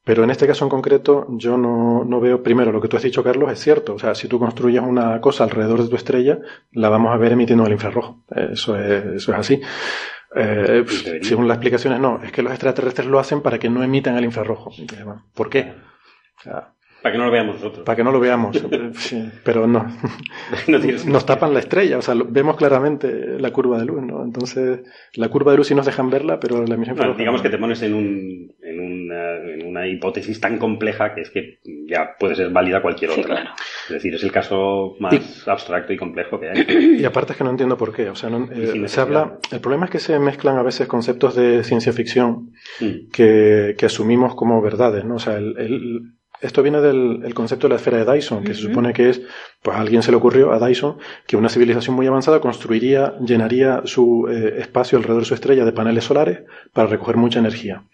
pero 0.04 0.22
en 0.22 0.30
este 0.30 0.46
caso 0.46 0.64
en 0.66 0.68
concreto, 0.68 1.26
yo 1.30 1.56
no, 1.56 2.04
no, 2.04 2.20
veo, 2.20 2.42
primero, 2.42 2.70
lo 2.70 2.80
que 2.80 2.88
tú 2.88 2.98
has 2.98 3.02
dicho, 3.02 3.24
Carlos, 3.24 3.50
es 3.50 3.58
cierto. 3.58 3.94
O 3.94 3.98
sea, 3.98 4.14
si 4.14 4.28
tú 4.28 4.38
construyes 4.38 4.82
una 4.82 5.18
cosa 5.20 5.44
alrededor 5.44 5.82
de 5.82 5.88
tu 5.88 5.96
estrella, 5.96 6.38
la 6.72 6.90
vamos 6.90 7.14
a 7.14 7.16
ver 7.16 7.32
emitiendo 7.32 7.64
el 7.66 7.72
infrarrojo. 7.72 8.22
Eso 8.28 8.78
es, 8.78 9.04
eso 9.06 9.32
es 9.32 9.38
así. 9.38 9.60
Eh, 10.36 10.84
según 11.22 11.48
las 11.48 11.56
explicaciones, 11.56 12.00
no, 12.00 12.20
es 12.22 12.32
que 12.32 12.42
los 12.42 12.52
extraterrestres 12.52 13.06
lo 13.06 13.18
hacen 13.18 13.40
para 13.40 13.58
que 13.58 13.70
no 13.70 13.82
emitan 13.82 14.16
el 14.16 14.24
infrarrojo. 14.24 14.72
¿Por 15.32 15.48
qué? 15.48 15.72
O 16.38 16.42
sea, 16.42 16.74
para 17.04 17.12
que 17.12 17.18
no 17.18 17.26
lo 17.26 17.32
veamos 17.32 17.56
nosotros. 17.56 17.84
Para 17.84 17.96
que 17.96 18.02
no 18.02 18.12
lo 18.12 18.18
veamos. 18.18 18.64
pero 19.44 19.66
no. 19.66 19.86
nos 21.06 21.26
tapan 21.26 21.52
la 21.52 21.60
estrella. 21.60 21.98
O 21.98 22.02
sea, 22.02 22.14
vemos 22.14 22.56
claramente 22.56 23.38
la 23.38 23.52
curva 23.52 23.78
de 23.78 23.84
luz, 23.84 24.00
¿no? 24.00 24.24
Entonces, 24.24 24.80
la 25.12 25.28
curva 25.28 25.52
de 25.52 25.58
luz 25.58 25.66
sí 25.66 25.74
nos 25.74 25.84
dejan 25.84 26.08
verla, 26.08 26.40
pero 26.40 26.64
la 26.64 26.76
emisión 26.76 26.96
Digamos 27.18 27.42
que 27.42 27.50
te 27.50 27.58
pones 27.58 27.82
en, 27.82 27.92
un, 27.92 28.54
en, 29.54 29.66
una, 29.66 29.86
hipótesis 29.86 30.40
tan 30.40 30.58
compleja 30.58 31.14
que 31.14 31.22
es 31.22 31.30
que 31.30 31.58
ya 31.88 32.16
puede 32.18 32.34
ser 32.34 32.50
válida 32.50 32.82
cualquier 32.82 33.10
otra. 33.10 33.54
Es 33.88 33.94
decir, 33.94 34.14
es 34.14 34.22
el 34.22 34.32
caso 34.32 34.96
más 35.00 35.46
abstracto 35.46 35.92
y 35.92 35.96
complejo 35.96 36.40
que 36.40 36.50
hay. 36.50 36.96
Y 37.00 37.04
aparte 37.04 37.32
es 37.32 37.38
que 37.38 37.44
no 37.44 37.50
entiendo 37.50 37.76
por 37.76 37.94
qué. 37.94 38.08
O 38.08 38.14
sea, 38.14 38.30
eh, 38.30 38.88
se 38.88 39.00
habla. 39.00 39.38
El 39.50 39.60
problema 39.60 39.86
es 39.86 39.90
que 39.90 39.98
se 39.98 40.18
mezclan 40.18 40.56
a 40.56 40.62
veces 40.62 40.88
conceptos 40.88 41.34
de 41.34 41.64
ciencia 41.64 41.92
ficción 41.92 42.52
mm. 42.80 43.10
que, 43.12 43.74
que, 43.76 43.86
asumimos 43.86 44.34
como 44.34 44.60
verdades, 44.62 45.04
¿no? 45.04 45.16
O 45.16 45.18
sea, 45.18 45.36
el 45.36 46.14
esto 46.44 46.62
viene 46.62 46.80
del 46.82 47.32
concepto 47.32 47.68
de 47.68 47.70
la 47.70 47.76
esfera 47.76 48.04
de 48.04 48.12
Dyson, 48.12 48.44
que 48.44 48.54
se 48.54 48.60
supone 48.60 48.92
que 48.92 49.08
es, 49.08 49.22
pues 49.62 49.76
a 49.76 49.80
alguien 49.80 50.02
se 50.02 50.10
le 50.10 50.18
ocurrió 50.18 50.52
a 50.52 50.58
Dyson 50.58 50.98
que 51.26 51.38
una 51.38 51.48
civilización 51.48 51.96
muy 51.96 52.06
avanzada 52.06 52.40
construiría, 52.40 53.14
llenaría 53.20 53.82
su 53.86 54.28
eh, 54.28 54.56
espacio 54.58 54.98
alrededor 54.98 55.22
de 55.22 55.28
su 55.28 55.34
estrella 55.34 55.64
de 55.64 55.72
paneles 55.72 56.04
solares 56.04 56.42
para 56.74 56.88
recoger 56.88 57.16
mucha 57.16 57.38
energía. 57.38 57.84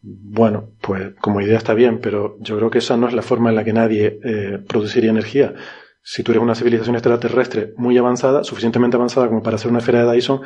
Bueno, 0.00 0.70
pues 0.80 1.14
como 1.20 1.40
idea 1.40 1.58
está 1.58 1.74
bien, 1.74 2.00
pero 2.00 2.36
yo 2.40 2.56
creo 2.56 2.70
que 2.70 2.78
esa 2.78 2.96
no 2.96 3.08
es 3.08 3.14
la 3.14 3.22
forma 3.22 3.50
en 3.50 3.56
la 3.56 3.64
que 3.64 3.72
nadie 3.72 4.20
eh, 4.24 4.58
produciría 4.66 5.10
energía. 5.10 5.54
Si 6.02 6.22
tú 6.22 6.32
eres 6.32 6.42
una 6.42 6.54
civilización 6.54 6.96
extraterrestre 6.96 7.74
muy 7.76 7.98
avanzada, 7.98 8.44
suficientemente 8.44 8.96
avanzada 8.96 9.28
como 9.28 9.42
para 9.42 9.56
hacer 9.56 9.70
una 9.70 9.80
esfera 9.80 10.04
de 10.04 10.14
Dyson, 10.14 10.40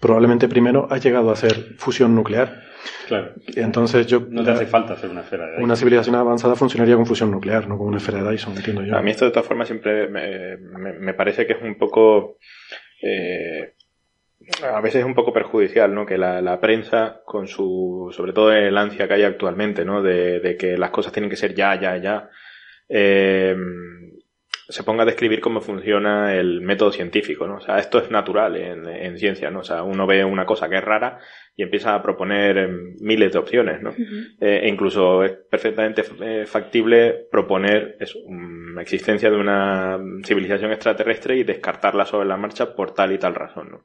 probablemente 0.00 0.48
primero 0.48 0.88
has 0.90 1.02
llegado 1.04 1.30
a 1.30 1.34
hacer 1.34 1.74
fusión 1.78 2.14
nuclear 2.14 2.66
Claro. 3.08 3.32
Entonces 3.54 4.06
yo... 4.06 4.26
No 4.28 4.44
te 4.44 4.50
hace 4.50 4.66
falta 4.66 4.94
hacer 4.94 5.10
una 5.10 5.20
esfera 5.20 5.44
de 5.44 5.50
Dyson. 5.52 5.64
Una 5.64 5.76
civilización 5.76 6.14
avanzada 6.16 6.54
funcionaría 6.56 6.96
con 6.96 7.06
fusión 7.06 7.30
nuclear, 7.30 7.68
no 7.68 7.78
con 7.78 7.88
una 7.88 7.98
esfera 7.98 8.22
de 8.22 8.30
Dyson, 8.30 8.56
entiendo 8.56 8.82
yo. 8.82 8.96
A 8.96 9.02
mí 9.02 9.10
esto 9.10 9.24
de 9.24 9.30
todas 9.30 9.46
formas 9.46 9.68
siempre 9.68 10.08
me, 10.08 10.56
me, 10.56 11.14
parece 11.14 11.46
que 11.46 11.54
es 11.54 11.62
un 11.62 11.76
poco... 11.76 12.38
Eh, 13.02 13.74
a 14.62 14.80
veces 14.80 15.00
es 15.00 15.06
un 15.06 15.14
poco 15.14 15.32
perjudicial, 15.32 15.94
¿no? 15.94 16.06
Que 16.06 16.18
la, 16.18 16.40
la 16.40 16.60
prensa, 16.60 17.22
con 17.24 17.46
su, 17.46 18.12
sobre 18.14 18.32
todo 18.32 18.52
el 18.52 18.76
ansia 18.76 19.08
que 19.08 19.14
hay 19.14 19.22
actualmente, 19.24 19.84
¿no? 19.84 20.02
De, 20.02 20.40
de 20.40 20.56
que 20.56 20.76
las 20.76 20.90
cosas 20.90 21.12
tienen 21.12 21.30
que 21.30 21.36
ser 21.36 21.54
ya, 21.54 21.78
ya, 21.80 21.96
ya, 21.96 22.30
eh, 22.88 23.56
se 24.68 24.82
ponga 24.82 25.04
a 25.04 25.06
describir 25.06 25.40
cómo 25.40 25.60
funciona 25.60 26.34
el 26.34 26.60
método 26.60 26.90
científico, 26.90 27.46
¿no? 27.46 27.56
O 27.56 27.60
sea, 27.60 27.78
esto 27.78 27.98
es 27.98 28.10
natural 28.10 28.56
en, 28.56 28.86
en 28.88 29.16
ciencia, 29.16 29.50
¿no? 29.50 29.60
O 29.60 29.64
sea, 29.64 29.82
uno 29.84 30.06
ve 30.06 30.24
una 30.24 30.44
cosa 30.44 30.68
que 30.68 30.76
es 30.76 30.84
rara 30.84 31.18
y 31.54 31.62
empieza 31.62 31.94
a 31.94 32.02
proponer 32.02 32.58
eh, 32.58 32.68
miles 33.00 33.32
de 33.32 33.38
opciones, 33.38 33.80
¿no? 33.80 33.90
Eh, 34.40 34.60
e 34.64 34.68
incluso 34.68 35.22
es 35.22 35.32
perfectamente 35.50 36.02
eh, 36.20 36.46
factible 36.46 37.26
proponer 37.30 37.96
eso, 38.00 38.18
existencia 38.80 39.30
de 39.30 39.36
una 39.36 39.98
civilización 40.24 40.72
extraterrestre 40.72 41.36
y 41.36 41.44
descartarla 41.44 42.04
sobre 42.04 42.26
la 42.26 42.36
marcha 42.36 42.74
por 42.74 42.92
tal 42.92 43.12
y 43.12 43.18
tal 43.18 43.34
razón, 43.34 43.70
¿no? 43.70 43.84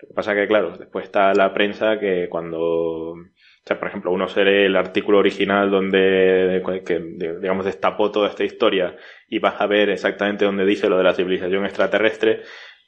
Lo 0.00 0.08
que 0.08 0.14
pasa 0.14 0.34
que, 0.34 0.46
claro, 0.46 0.76
después 0.76 1.04
está 1.06 1.32
la 1.32 1.54
prensa 1.54 1.98
que 1.98 2.28
cuando, 2.28 3.12
o 3.12 3.24
sea, 3.64 3.78
por 3.78 3.88
ejemplo, 3.88 4.12
uno 4.12 4.28
se 4.28 4.44
lee 4.44 4.66
el 4.66 4.76
artículo 4.76 5.18
original 5.18 5.70
donde, 5.70 6.62
que, 6.84 7.00
digamos, 7.40 7.64
destapó 7.64 8.10
toda 8.10 8.28
esta 8.28 8.44
historia 8.44 8.96
y 9.28 9.38
vas 9.38 9.60
a 9.60 9.66
ver 9.66 9.90
exactamente 9.90 10.44
dónde 10.44 10.66
dice 10.66 10.88
lo 10.88 10.98
de 10.98 11.04
la 11.04 11.14
civilización 11.14 11.64
extraterrestre 11.64 12.42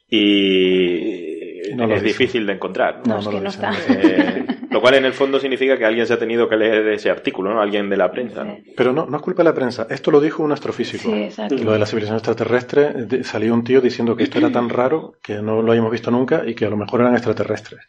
y 0.07 1.38
No 1.75 1.87
lo 1.87 1.95
es 1.95 2.03
difícil 2.03 2.45
de 2.45 2.53
encontrar. 2.53 3.01
No, 3.07 3.15
No, 3.15 3.19
es 3.19 3.25
no 3.27 3.39
no 3.41 3.49
está. 3.49 3.71
Eh, 3.89 4.45
lo 4.69 4.81
cual 4.81 4.95
en 4.95 5.05
el 5.05 5.13
fondo 5.13 5.39
significa 5.39 5.77
que 5.77 5.85
alguien 5.85 6.05
se 6.05 6.13
ha 6.13 6.19
tenido 6.19 6.47
que 6.47 6.55
leer 6.57 6.87
ese 6.89 7.09
artículo, 7.09 7.53
¿no? 7.53 7.61
Alguien 7.61 7.89
de 7.89 7.97
la 7.97 8.11
prensa, 8.11 8.43
¿no? 8.43 8.55
Sí. 8.57 8.73
Pero 8.75 8.93
no, 8.93 9.05
no 9.05 9.17
es 9.17 9.23
culpa 9.23 9.43
de 9.43 9.49
la 9.49 9.55
prensa. 9.55 9.87
Esto 9.89 10.11
lo 10.11 10.19
dijo 10.21 10.43
un 10.43 10.51
astrofísico. 10.51 11.09
Sí, 11.09 11.23
exacto. 11.23 11.55
Lo 11.63 11.71
de 11.73 11.79
la 11.79 11.85
civilización 11.85 12.17
extraterrestre, 12.17 12.93
de- 13.05 13.23
salió 13.23 13.53
un 13.53 13.63
tío 13.63 13.81
diciendo 13.81 14.15
que 14.15 14.23
esto 14.23 14.37
era 14.37 14.51
tan 14.51 14.69
raro 14.69 15.13
que 15.23 15.41
no 15.41 15.61
lo 15.61 15.71
habíamos 15.71 15.91
visto 15.91 16.11
nunca 16.11 16.43
y 16.45 16.53
que 16.55 16.65
a 16.65 16.69
lo 16.69 16.77
mejor 16.77 17.01
eran 17.01 17.13
extraterrestres. 17.13 17.79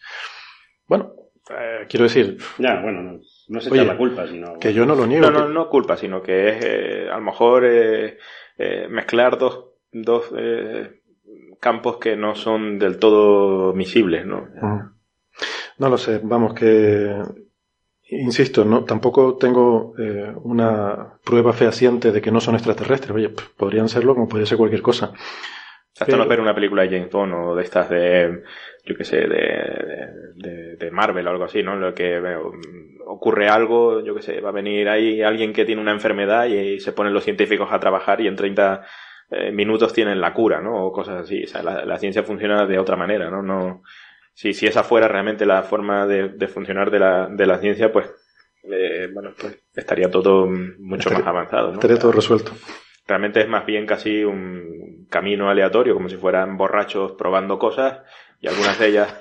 Bueno, 0.87 1.13
eh, 1.51 1.87
quiero 1.89 2.05
decir 2.05 2.37
Ya, 2.59 2.81
bueno, 2.81 3.03
no, 3.03 3.21
no 3.49 3.59
es 3.59 3.67
Oye, 3.67 3.83
echar 3.83 3.87
la 3.95 3.97
culpa, 3.99 4.27
sino... 4.27 4.59
que 4.59 4.73
yo 4.73 4.87
no 4.87 4.95
lo 4.95 5.07
niego. 5.07 5.31
No, 5.31 5.41
no, 5.41 5.49
no 5.49 5.69
culpa, 5.69 5.97
sino 5.97 6.23
que 6.23 6.49
es 6.49 6.65
eh, 6.65 7.09
a 7.11 7.17
lo 7.17 7.23
mejor 7.23 7.65
eh, 7.67 8.19
eh, 8.59 8.87
mezclar 8.89 9.39
dos, 9.39 9.67
dos 9.93 10.27
eh, 10.37 11.00
campos 11.61 11.99
que 11.99 12.17
no 12.17 12.35
son 12.35 12.79
del 12.79 12.99
todo 12.99 13.75
misibles, 13.75 14.27
¿no? 14.27 14.49
No 15.79 15.89
lo 15.89 15.99
sé, 15.99 16.21
vamos 16.23 16.55
que 16.55 17.15
insisto, 18.11 18.65
no 18.65 18.85
tampoco 18.85 19.37
tengo 19.37 19.95
eh, 19.99 20.33
una 20.43 21.15
prueba 21.25 21.53
fehaciente 21.53 22.13
de 22.13 22.21
que 22.21 22.33
no 22.33 22.41
son 22.41 22.55
extraterrestres. 22.55 23.13
Oye, 23.13 23.31
podrían 23.57 23.89
serlo 23.89 24.15
como 24.15 24.29
podría 24.29 24.47
ser 24.47 24.59
cualquier 24.59 24.83
cosa. 24.83 25.07
O 25.13 25.17
sea, 25.93 26.05
esto 26.05 26.07
Pero- 26.07 26.19
no 26.19 26.29
ver 26.29 26.41
una 26.41 26.55
película 26.55 26.83
de 26.83 26.89
James 26.91 27.11
Bond 27.11 27.35
o 27.35 27.55
de 27.55 27.63
estas 27.63 27.89
de, 27.89 28.43
yo 28.85 28.97
qué 28.97 29.05
sé, 29.05 29.17
de, 29.29 30.09
de, 30.35 30.77
de 30.77 30.91
Marvel 30.91 31.27
o 31.27 31.31
algo 31.31 31.45
así, 31.45 31.63
¿no? 31.63 31.75
En 31.75 31.81
lo 31.81 31.95
que 31.95 32.17
eh, 32.17 32.37
ocurre 33.07 33.49
algo, 33.49 34.01
yo 34.05 34.15
qué 34.15 34.23
sé, 34.23 34.41
va 34.41 34.51
a 34.51 34.53
venir 34.53 34.89
ahí 34.89 35.23
alguien 35.23 35.53
que 35.53 35.65
tiene 35.65 35.83
una 35.83 35.93
enfermedad 35.93 36.47
y, 36.47 36.81
se 36.81 36.93
ponen 36.93 37.13
los 37.13 37.25
científicos 37.25 37.69
a 37.73 37.81
trabajar 37.81 38.21
y 38.21 38.29
en 38.29 38.37
30 38.37 38.83
eh, 39.31 39.51
minutos 39.53 39.93
tienen 39.93 40.21
la 40.21 40.33
cura, 40.33 40.61
¿no? 40.61 40.85
O 40.87 40.93
cosas 40.93 41.23
así. 41.23 41.45
O 41.45 41.47
sea, 41.47 41.63
la, 41.63 41.85
la 41.85 41.99
ciencia 41.99 42.23
funciona 42.23 42.67
de 42.67 42.79
otra 42.79 42.97
manera, 42.97 43.31
¿no? 43.31 43.43
no 43.43 43.83
si, 44.35 44.53
si 44.55 44.67
esa 44.67 44.83
fuera 44.83 45.07
realmente 45.09 45.45
la 45.45 45.63
forma 45.63 46.07
de, 46.07 46.29
de 46.31 46.49
funcionar 46.49 46.91
de 46.91 46.99
la, 46.99 47.27
de 47.29 47.47
la 47.47 47.59
ciencia, 47.59 47.93
pues, 47.93 48.11
eh, 48.65 49.09
bueno, 49.13 49.33
pues 49.39 49.59
estaría 49.75 50.11
todo 50.11 50.47
mucho 50.47 51.09
Estaría- 51.09 51.19
más 51.19 51.29
avanzado, 51.29 51.69
¿no? 51.69 51.75
Estaría 51.75 51.99
todo 51.99 52.13
resuelto. 52.13 52.53
Realmente 53.07 53.41
es 53.41 53.49
más 53.49 53.67
bien 53.67 53.87
casi 53.87 54.23
un 54.25 55.07
camino 55.11 55.51
aleatorio, 55.51 55.95
como 55.95 56.09
si 56.09 56.17
fueran 56.17 56.57
borrachos 56.57 57.13
probando 57.13 57.59
cosas 57.59 58.01
y 58.41 58.49
algunas 58.49 58.79
de 58.79 58.89
ellas, 58.89 59.15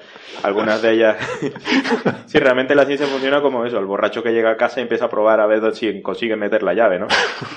algunas 0.43 0.81
de 0.81 0.91
ellas, 0.93 1.17
sí, 2.25 2.39
realmente 2.39 2.75
la 2.75 2.85
ciencia 2.85 3.05
funciona 3.05 3.41
como 3.41 3.65
eso, 3.65 3.77
el 3.77 3.85
borracho 3.85 4.23
que 4.23 4.31
llega 4.31 4.51
a 4.51 4.57
casa 4.57 4.79
y 4.79 4.83
empieza 4.83 5.05
a 5.05 5.09
probar 5.09 5.41
a 5.41 5.47
ver 5.47 5.75
si 5.75 6.01
consigue 6.01 6.35
meter 6.35 6.63
la 6.63 6.73
llave, 6.73 6.99
¿no? 6.99 7.07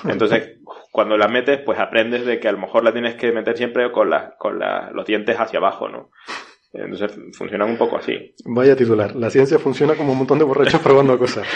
Entonces, 0.08 0.58
cuando 0.90 1.16
la 1.16 1.28
metes, 1.28 1.60
pues 1.64 1.78
aprendes 1.78 2.26
de 2.26 2.40
que 2.40 2.48
a 2.48 2.52
lo 2.52 2.58
mejor 2.58 2.82
la 2.82 2.92
tienes 2.92 3.14
que 3.14 3.30
meter 3.32 3.56
siempre 3.56 3.90
con, 3.92 4.10
la, 4.10 4.34
con 4.38 4.58
la, 4.58 4.90
los 4.92 5.06
dientes 5.06 5.36
hacia 5.38 5.58
abajo, 5.58 5.88
¿no? 5.88 6.10
Entonces, 6.72 7.12
funcionan 7.36 7.70
un 7.70 7.76
poco 7.76 7.98
así. 7.98 8.34
Vaya 8.46 8.74
titular. 8.74 9.14
La 9.14 9.30
ciencia 9.30 9.58
funciona 9.58 9.94
como 9.94 10.12
un 10.12 10.18
montón 10.18 10.38
de 10.38 10.44
borrachos 10.44 10.80
probando 10.82 11.18
cosas. 11.18 11.46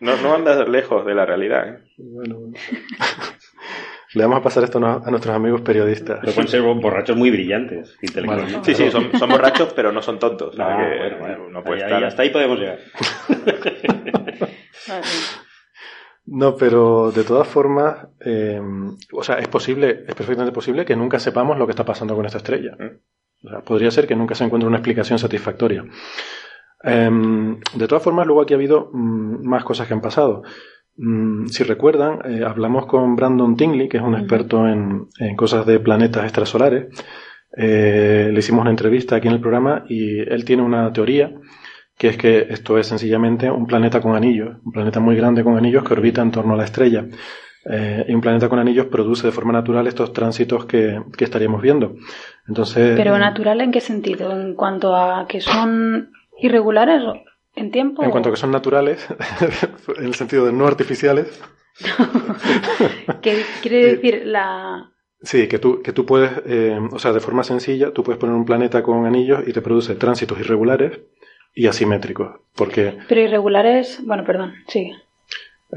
No, 0.00 0.16
no 0.16 0.34
andas 0.34 0.68
lejos 0.68 1.06
de 1.06 1.14
la 1.14 1.26
realidad, 1.26 1.68
¿eh? 1.68 1.78
Bueno, 1.98 2.36
bueno. 2.40 2.58
Le 4.14 4.22
vamos 4.22 4.38
a 4.38 4.42
pasar 4.42 4.62
esto 4.64 4.78
a 4.78 5.10
nuestros 5.10 5.34
amigos 5.34 5.60
periodistas. 5.62 6.20
Pero 6.20 6.32
pueden 6.32 6.48
ser 6.48 6.62
borrachos 6.62 7.16
muy 7.16 7.30
brillantes, 7.30 7.96
intelectualmente. 8.00 8.74
Sí, 8.74 8.84
sí, 8.84 8.90
son, 8.90 9.10
son 9.18 9.28
borrachos, 9.28 9.72
pero 9.74 9.90
no 9.92 10.00
son 10.02 10.18
tontos. 10.18 10.54
o 10.54 10.56
sea 10.56 10.66
Ah, 10.74 10.78
que 10.78 10.98
bueno, 10.98 11.16
bueno. 11.18 11.48
no 11.50 11.64
puede 11.64 11.80
Ahí- 11.82 11.86
estar- 11.86 11.98
ahí- 11.98 12.04
hasta 12.08 12.22
ahí 12.22 12.30
podemos 12.30 12.58
llegar. 12.58 12.78
No, 16.26 16.56
pero 16.56 17.12
de 17.12 17.22
todas 17.22 17.46
formas, 17.46 18.06
eh, 18.24 18.58
o 19.12 19.22
sea, 19.22 19.36
es 19.38 19.48
posible, 19.48 20.04
es 20.08 20.14
perfectamente 20.14 20.54
posible 20.54 20.84
que 20.86 20.96
nunca 20.96 21.18
sepamos 21.18 21.58
lo 21.58 21.66
que 21.66 21.72
está 21.72 21.84
pasando 21.84 22.16
con 22.16 22.24
esta 22.24 22.38
estrella. 22.38 22.76
O 23.44 23.48
sea, 23.50 23.60
podría 23.60 23.90
ser 23.90 24.06
que 24.06 24.16
nunca 24.16 24.34
se 24.34 24.44
encuentre 24.44 24.66
una 24.66 24.78
explicación 24.78 25.18
satisfactoria. 25.18 25.84
Em, 26.82 27.60
de 27.74 27.86
todas 27.88 28.02
formas, 28.02 28.26
luego 28.26 28.40
aquí 28.40 28.54
ha 28.54 28.56
habido 28.56 28.88
mm, 28.92 29.46
más 29.46 29.64
cosas 29.64 29.86
que 29.86 29.92
han 29.92 30.00
pasado. 30.00 30.42
Mm, 30.96 31.46
si 31.46 31.64
recuerdan, 31.64 32.20
eh, 32.24 32.44
hablamos 32.44 32.86
con 32.86 33.16
Brandon 33.16 33.56
Tingley, 33.56 33.88
que 33.88 33.96
es 33.96 34.02
un 34.02 34.14
experto 34.14 34.68
en, 34.68 35.08
en 35.18 35.36
cosas 35.36 35.66
de 35.66 35.80
planetas 35.80 36.24
extrasolares. 36.24 36.86
Eh, 37.56 38.30
le 38.32 38.38
hicimos 38.38 38.62
una 38.62 38.70
entrevista 38.70 39.16
aquí 39.16 39.28
en 39.28 39.34
el 39.34 39.40
programa 39.40 39.84
y 39.88 40.18
él 40.20 40.44
tiene 40.44 40.62
una 40.62 40.92
teoría 40.92 41.32
que 41.96 42.08
es 42.08 42.16
que 42.16 42.46
esto 42.50 42.76
es 42.78 42.88
sencillamente 42.88 43.48
un 43.50 43.66
planeta 43.66 44.00
con 44.00 44.16
anillos, 44.16 44.56
un 44.64 44.72
planeta 44.72 44.98
muy 44.98 45.14
grande 45.14 45.44
con 45.44 45.56
anillos 45.56 45.84
que 45.84 45.92
orbita 45.92 46.22
en 46.22 46.32
torno 46.32 46.54
a 46.54 46.56
la 46.56 46.64
estrella. 46.64 47.06
Eh, 47.70 48.04
y 48.08 48.14
un 48.14 48.20
planeta 48.20 48.48
con 48.48 48.58
anillos 48.58 48.86
produce 48.86 49.28
de 49.28 49.32
forma 49.32 49.52
natural 49.52 49.86
estos 49.86 50.12
tránsitos 50.12 50.66
que, 50.66 51.00
que 51.16 51.24
estaríamos 51.24 51.62
viendo. 51.62 51.94
Entonces, 52.46 52.94
Pero 52.96 53.16
natural 53.16 53.60
en 53.60 53.70
qué 53.70 53.80
sentido? 53.80 54.32
En 54.32 54.54
cuanto 54.54 54.94
a 54.94 55.26
que 55.26 55.40
son 55.40 56.10
irregulares 56.38 57.02
en 57.56 57.70
tiempo. 57.70 58.02
en 58.02 58.10
cuanto 58.10 58.28
a 58.28 58.32
que 58.32 58.38
son 58.38 58.50
naturales, 58.50 59.06
en 59.96 60.04
el 60.04 60.14
sentido 60.14 60.46
de 60.46 60.52
no 60.52 60.66
artificiales, 60.66 61.40
¿Qué 63.22 63.42
quiere 63.62 63.96
decir 63.96 64.22
la. 64.26 64.92
sí, 65.22 65.48
que 65.48 65.58
tú, 65.58 65.82
que 65.82 65.92
tú 65.92 66.06
puedes, 66.06 66.30
eh, 66.46 66.78
o 66.92 66.98
sea, 66.98 67.12
de 67.12 67.20
forma 67.20 67.42
sencilla, 67.42 67.92
tú 67.92 68.04
puedes 68.04 68.20
poner 68.20 68.36
un 68.36 68.44
planeta 68.44 68.82
con 68.82 69.06
anillos 69.06 69.42
y 69.46 69.52
te 69.52 69.60
produce 69.60 69.96
tránsitos 69.96 70.38
irregulares 70.38 71.00
y 71.52 71.66
asimétricos. 71.66 72.40
Porque 72.54 72.98
Pero 73.08 73.20
irregulares. 73.20 74.00
Bueno, 74.04 74.24
perdón, 74.24 74.54
sí. 74.68 74.92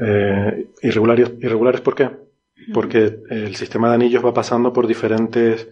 Eh, 0.00 0.68
irregulares, 0.82 1.32
irregulares, 1.40 1.80
¿por 1.80 1.94
qué? 1.96 2.10
Porque 2.72 3.20
el 3.30 3.56
sistema 3.56 3.88
de 3.88 3.94
anillos 3.94 4.24
va 4.24 4.34
pasando 4.34 4.72
por 4.72 4.86
diferentes, 4.86 5.68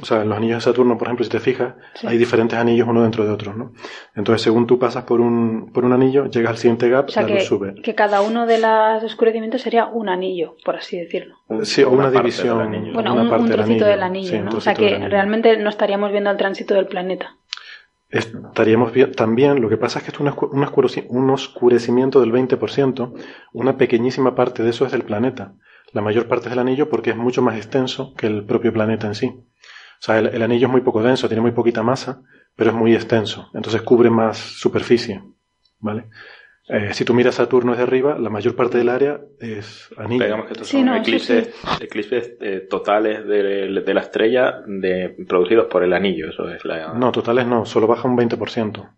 o 0.00 0.04
sea, 0.06 0.22
en 0.22 0.28
los 0.30 0.38
anillos 0.38 0.56
de 0.56 0.60
Saturno, 0.62 0.96
por 0.96 1.08
ejemplo, 1.08 1.22
si 1.24 1.30
te 1.30 1.38
fijas, 1.38 1.74
Sí. 1.94 2.06
hay 2.06 2.16
diferentes 2.16 2.58
anillos 2.58 2.88
uno 2.88 3.02
dentro 3.02 3.24
de 3.26 3.30
otro, 3.30 3.52
¿no? 3.54 3.72
Entonces, 4.16 4.40
según 4.42 4.66
tú 4.66 4.78
pasas 4.78 5.04
por 5.04 5.20
un, 5.20 5.70
por 5.72 5.84
un 5.84 5.92
anillo, 5.92 6.26
llegas 6.26 6.52
al 6.52 6.56
siguiente 6.56 6.88
gap, 6.88 7.08
O 7.08 7.12
sea 7.12 7.22
la 7.22 7.28
que, 7.28 7.34
luz 7.34 7.44
sube. 7.44 7.74
que 7.82 7.94
cada 7.94 8.22
uno 8.22 8.46
de 8.46 8.58
los 8.58 9.04
oscurecimientos 9.04 9.60
sería 9.60 9.86
un 9.86 10.08
anillo, 10.08 10.56
por 10.64 10.76
así 10.76 10.98
decirlo. 10.98 11.36
Sí, 11.62 11.82
o 11.82 11.90
una, 11.90 12.10
división. 12.10 12.58
del 12.58 12.66
anillo. 12.68 12.92
Bueno, 12.94 13.12
una 13.12 13.22
un, 13.22 13.28
parte 13.28 13.42
un 13.44 13.48
del 13.50 13.58
trocito 13.58 13.84
del 13.84 14.02
anillo. 14.02 14.28
anillo, 14.28 14.30
Sí, 14.30 14.36
un 14.38 14.44
¿no? 14.46 14.56
O 14.56 14.60
sea 14.60 14.74
que 14.74 14.98
realmente 15.08 15.56
no 15.58 15.68
estaríamos 15.68 16.10
viendo 16.10 16.30
el 16.30 16.36
tránsito 16.38 16.74
del 16.74 16.86
planeta. 16.86 17.36
Estaríamos 18.10 18.92
bien, 18.92 19.12
también, 19.12 19.62
lo 19.62 19.70
que 19.70 19.78
pasa 19.78 19.98
es 19.98 20.04
que 20.04 20.10
esto 20.10 20.22
es 20.22 20.30
un, 20.30 20.36
oscu- 20.36 20.50
un 20.52 20.62
oscureci- 20.64 21.06
un 21.08 21.30
oscurecimiento 21.30 22.20
del 22.20 22.30
20%, 22.32 23.14
una 23.54 23.78
pequeñísima 23.78 24.34
parte 24.34 24.62
de 24.62 24.70
eso 24.70 24.84
es 24.84 24.92
del 24.92 25.02
planeta. 25.02 25.54
La 25.92 26.02
mayor 26.02 26.26
parte 26.28 26.44
es 26.46 26.50
del 26.50 26.58
anillo 26.58 26.90
porque 26.90 27.10
es 27.10 27.16
mucho 27.16 27.40
más 27.40 27.56
extenso 27.56 28.12
que 28.16 28.26
el 28.26 28.44
propio 28.44 28.72
planeta 28.72 29.06
en 29.06 29.14
sí. 29.14 29.32
O 30.02 30.04
sea, 30.04 30.18
el, 30.18 30.26
el 30.26 30.42
anillo 30.42 30.66
es 30.66 30.72
muy 30.72 30.80
poco 30.80 31.00
denso, 31.02 31.28
tiene 31.28 31.42
muy 31.42 31.52
poquita 31.52 31.82
masa, 31.84 32.22
pero 32.56 32.70
es 32.70 32.76
muy 32.76 32.92
extenso. 32.94 33.50
Entonces 33.54 33.82
cubre 33.82 34.10
más 34.10 34.36
superficie. 34.36 35.22
¿Vale? 35.78 36.06
Eh, 36.68 36.92
si 36.92 37.04
tú 37.04 37.14
miras 37.14 37.36
Saturno 37.36 37.72
desde 37.72 37.84
arriba, 37.84 38.18
la 38.18 38.30
mayor 38.30 38.54
parte 38.56 38.78
del 38.78 38.88
área 38.88 39.20
es 39.40 39.90
anillo. 39.96 40.24
Digamos 40.24 40.46
que 40.46 40.52
estos 40.54 40.68
Sí, 40.68 40.78
son 40.78 40.86
no, 40.86 40.96
eclipses, 40.96 41.54
eclipses 41.80 42.36
eh, 42.40 42.66
totales 42.70 43.26
de, 43.26 43.68
de 43.82 43.94
la 43.94 44.00
estrella 44.00 44.62
de, 44.66 45.10
producidos 45.28 45.66
por 45.66 45.82
el 45.84 45.92
anillo. 45.92 46.30
Eso 46.30 46.48
es 46.48 46.64
la... 46.64 46.94
No, 46.94 47.12
totales 47.12 47.46
no, 47.46 47.64
solo 47.64 47.86
baja 47.86 48.08
un 48.08 48.16
20%. 48.16 48.88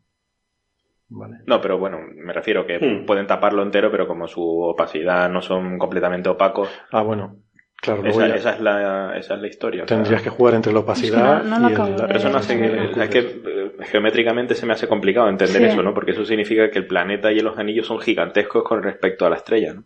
¿Vale? 1.08 1.38
No, 1.46 1.60
pero 1.60 1.78
bueno, 1.78 1.98
me 2.16 2.32
refiero 2.32 2.66
que 2.66 2.78
Hmm. 2.78 3.06
pueden 3.06 3.26
taparlo 3.26 3.62
entero, 3.62 3.90
pero 3.90 4.06
como 4.08 4.26
su 4.26 4.42
opacidad 4.42 5.28
no 5.30 5.42
son 5.42 5.78
completamente 5.78 6.28
opacos, 6.28 6.68
Ah, 6.90 7.02
bueno, 7.02 7.36
claro, 7.80 8.04
esa, 8.06 8.28
ya 8.28 8.34
esa 8.36 8.50
es 8.54 8.60
la, 8.60 9.16
esa 9.18 9.34
es 9.34 9.40
la 9.40 9.46
historia. 9.46 9.84
tendrías 9.86 10.22
que 10.22 10.30
jugar 10.30 10.54
entre 10.54 10.72
la 10.72 10.80
opacidad 10.80 11.42
no- 11.42 11.58
no 11.58 11.68
y 11.70 11.72
el... 11.72 11.78
Pero 12.06 12.18
eso 12.18 12.30
no 12.30 12.38
hace 12.38 12.56
que, 12.58 12.66
Eh, 12.66 12.90
es 13.02 13.08
que 13.10 13.84
geométricamente 13.84 14.54
se 14.54 14.66
me 14.66 14.72
hace 14.72 14.88
complicado 14.88 15.28
entender 15.28 15.62
Sí. 15.62 15.68
eso, 15.68 15.82
¿no? 15.82 15.92
Porque 15.94 16.12
eso 16.12 16.24
significa 16.24 16.70
que 16.70 16.78
el 16.78 16.86
planeta 16.86 17.30
y 17.32 17.40
los 17.40 17.58
anillos 17.58 17.86
son 17.86 18.00
gigantescos 18.00 18.64
con 18.64 18.82
respecto 18.82 19.26
a 19.26 19.30
la 19.30 19.36
estrella, 19.36 19.74
¿no? 19.74 19.84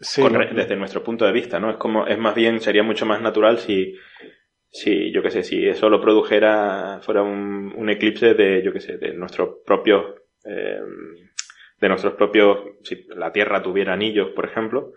Sí, 0.00 0.22
Con 0.22 0.32
no- 0.34 0.38
re- 0.38 0.54
desde 0.54 0.76
nuestro 0.76 1.02
punto 1.02 1.24
de 1.26 1.32
vista, 1.32 1.58
¿no? 1.58 1.70
Es 1.70 1.76
como, 1.76 2.06
es 2.06 2.18
más 2.18 2.34
bien, 2.34 2.60
sería 2.60 2.82
mucho 2.84 3.04
más 3.06 3.20
natural 3.20 3.58
si 3.58 3.94
si, 4.70 5.10
yo 5.12 5.22
qué 5.22 5.30
sé, 5.30 5.42
si 5.44 5.66
eso 5.66 5.88
lo 5.88 5.98
produjera, 5.98 7.00
fuera 7.02 7.22
un, 7.22 7.72
un 7.74 7.88
eclipse 7.88 8.34
de, 8.34 8.62
yo 8.62 8.70
qué 8.70 8.80
sé, 8.80 8.98
de 8.98 9.14
nuestros 9.14 9.60
propios, 9.64 10.04
eh, 10.44 10.78
de 11.80 11.88
nuestros 11.88 12.12
propios, 12.12 12.58
si 12.82 13.06
la 13.16 13.32
Tierra 13.32 13.62
tuviera 13.62 13.94
anillos, 13.94 14.28
por 14.36 14.44
ejemplo, 14.44 14.92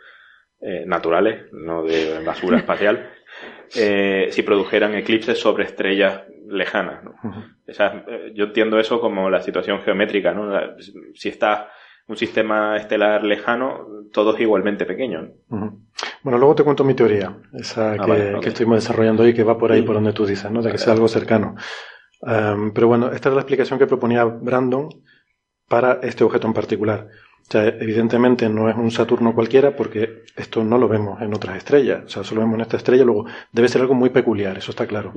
eh, 0.62 0.84
naturales, 0.86 1.46
no 1.52 1.84
de 1.84 2.24
basura 2.24 2.58
espacial, 2.58 3.10
eh, 3.76 4.28
si 4.32 4.44
produjeran 4.44 4.96
eclipses 4.96 5.40
sobre 5.40 5.64
estrellas 5.66 6.24
lejanas. 6.48 7.04
¿no? 7.04 7.14
Esa- 7.66 8.04
eh, 8.08 8.32
yo 8.36 8.46
entiendo 8.46 8.80
eso 8.80 9.00
como 9.00 9.30
la 9.30 9.42
situación 9.42 9.82
geométrica. 9.82 10.34
¿no? 10.34 10.46
La- 10.48 10.76
si 11.14 11.30
está 11.30 11.70
un 12.08 12.18
sistema 12.18 12.76
estelar 12.78 13.24
lejano, 13.24 13.88
todo 14.12 14.36
es 14.36 14.42
igualmente 14.42 14.86
pequeño. 14.86 15.22
¿no? 15.50 15.58
Ujú. 15.58 15.80
Bueno, 16.24 16.38
luego 16.38 16.56
te 16.56 16.64
cuento 16.64 16.84
mi 16.84 16.94
teoría, 16.94 17.36
esa 17.54 17.94
que, 17.94 18.00
vale, 18.00 18.36
ok. 18.36 18.42
que 18.44 18.50
estuvimos 18.50 18.78
desarrollando 18.84 19.24
hoy, 19.24 19.34
que 19.34 19.44
va 19.44 19.58
por 19.58 19.72
ahí, 19.72 19.82
por 19.82 19.96
donde 19.96 20.14
tú 20.14 20.26
dices, 20.26 20.52
¿no? 20.52 20.62
De 20.62 20.72
que 20.72 20.78
sea 20.78 20.94
algo 20.94 21.08
cercano. 21.08 21.56
Am, 22.24 22.72
pero 22.74 22.88
bueno, 22.88 23.12
esta 23.12 23.30
es 23.30 23.36
la 23.36 23.42
explicación 23.42 23.80
que 23.80 23.88
proponía 23.88 24.26
Brandon 24.26 24.90
para 25.68 26.00
este 26.04 26.24
objeto 26.24 26.46
en 26.48 26.54
particular. 26.54 27.08
O 27.52 27.54
sea, 27.54 27.66
evidentemente 27.68 28.48
no 28.48 28.70
es 28.70 28.78
un 28.78 28.92
Saturno 28.92 29.36
cualquiera 29.36 29.76
porque 29.76 30.24
esto 30.38 30.64
no 30.64 30.78
lo 30.78 30.88
vemos 30.88 31.22
en 31.22 31.34
otras 31.34 31.58
estrellas. 31.58 32.04
O 32.06 32.10
sea, 32.10 32.24
solo 32.24 32.40
vemos 32.40 32.56
en 32.56 32.62
esta 32.62 32.78
estrella, 32.78 33.04
luego 33.04 33.26
debe 33.52 33.68
ser 33.68 33.82
algo 33.82 33.94
muy 33.94 34.10
peculiar, 34.10 34.58
eso 34.58 34.72
está 34.72 34.88
claro. 34.88 35.12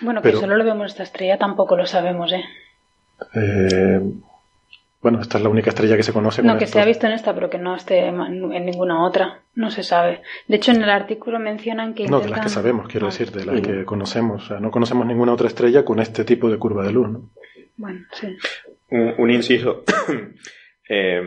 Bueno, 0.00 0.22
que 0.22 0.28
Pero- 0.30 0.40
solo 0.40 0.56
lo 0.56 0.64
vemos 0.64 0.86
esta 0.86 1.02
estrella, 1.02 1.36
tampoco 1.36 1.76
lo 1.76 1.84
sabemos, 1.84 2.32
¿eh? 2.32 2.42
Eh, 3.34 4.00
bueno, 5.02 5.20
esta 5.20 5.36
es 5.36 5.44
la 5.44 5.50
única 5.50 5.68
estrella 5.68 5.98
que 5.98 6.02
se 6.02 6.14
conoce. 6.14 6.42
No, 6.42 6.52
con 6.52 6.58
que 6.60 6.64
esto. 6.64 6.78
se 6.78 6.82
ha 6.82 6.86
visto 6.86 7.06
en 7.06 7.12
esta, 7.12 7.34
pero 7.34 7.50
que 7.50 7.58
no 7.58 7.76
esté 7.76 8.06
en 8.06 8.20
en 8.22 8.64
ninguna 8.64 9.04
otra. 9.04 9.40
No 9.54 9.70
se 9.70 9.82
sabe. 9.82 10.22
De 10.48 10.56
hecho, 10.56 10.72
en 10.72 10.82
el 10.82 10.88
artículo 10.88 11.38
mencionan 11.38 11.92
que. 11.92 12.08
No, 12.08 12.20
de 12.20 12.30
las 12.30 12.40
que 12.40 12.48
sabemos, 12.48 12.88
quiero 12.88 13.06
Ah, 13.06 13.10
decir, 13.10 13.30
de 13.32 13.44
las 13.44 13.60
que 13.60 13.84
conocemos. 13.84 14.44
O 14.44 14.46
sea, 14.48 14.60
no 14.60 14.70
conocemos 14.70 15.06
ninguna 15.06 15.32
otra 15.34 15.48
estrella 15.48 15.84
con 15.84 16.00
este 16.00 16.24
tipo 16.24 16.48
de 16.50 16.56
curva 16.58 16.84
de 16.84 16.92
luz, 16.92 17.08
¿no? 17.10 17.28
Bueno, 17.76 18.00
sí. 18.12 18.34
un, 18.90 19.12
un 19.18 19.30
inciso 19.30 19.84
eh, 20.88 21.22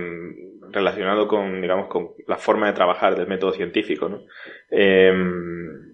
relacionado 0.72 1.28
con, 1.28 1.62
digamos, 1.62 1.88
con 1.88 2.12
la 2.28 2.38
forma 2.38 2.67
de 2.67 2.74
trabajar 2.74 3.15
del 3.15 3.28
método 3.28 3.54
científico, 3.54 4.08
¿no? 4.10 4.24
Eh, 4.72 5.12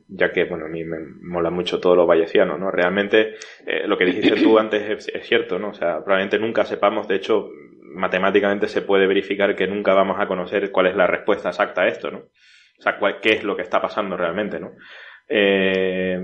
ya 0.07 0.31
que, 0.31 0.43
bueno, 0.45 0.65
a 0.65 0.69
mí 0.69 0.83
me 0.83 0.97
mola 1.21 1.49
mucho 1.49 1.79
todo 1.79 1.95
lo 1.95 2.05
bayesiano, 2.05 2.57
¿no? 2.57 2.71
Realmente, 2.71 3.35
eh, 3.65 3.87
lo 3.87 3.97
que 3.97 4.05
dijiste 4.05 4.35
tú 4.41 4.59
antes 4.59 4.89
es, 4.89 5.07
es 5.15 5.27
cierto, 5.27 5.57
¿no? 5.59 5.69
O 5.69 5.73
sea, 5.73 6.03
probablemente 6.03 6.39
nunca 6.39 6.63
sepamos, 6.65 7.07
de 7.07 7.15
hecho, 7.15 7.49
matemáticamente 7.81 8.67
se 8.67 8.81
puede 8.81 9.07
verificar 9.07 9.55
que 9.55 9.67
nunca 9.67 9.93
vamos 9.93 10.17
a 10.19 10.27
conocer 10.27 10.71
cuál 10.71 10.87
es 10.87 10.95
la 10.95 11.07
respuesta 11.07 11.49
exacta 11.49 11.83
a 11.83 11.87
esto, 11.87 12.11
¿no? 12.11 12.17
O 12.77 12.81
sea, 12.81 12.97
cuál- 12.99 13.19
qué 13.21 13.31
es 13.33 13.43
lo 13.43 13.55
que 13.55 13.61
está 13.61 13.81
pasando 13.81 14.17
realmente, 14.17 14.59
¿no? 14.59 14.71
Eh, 15.29 16.19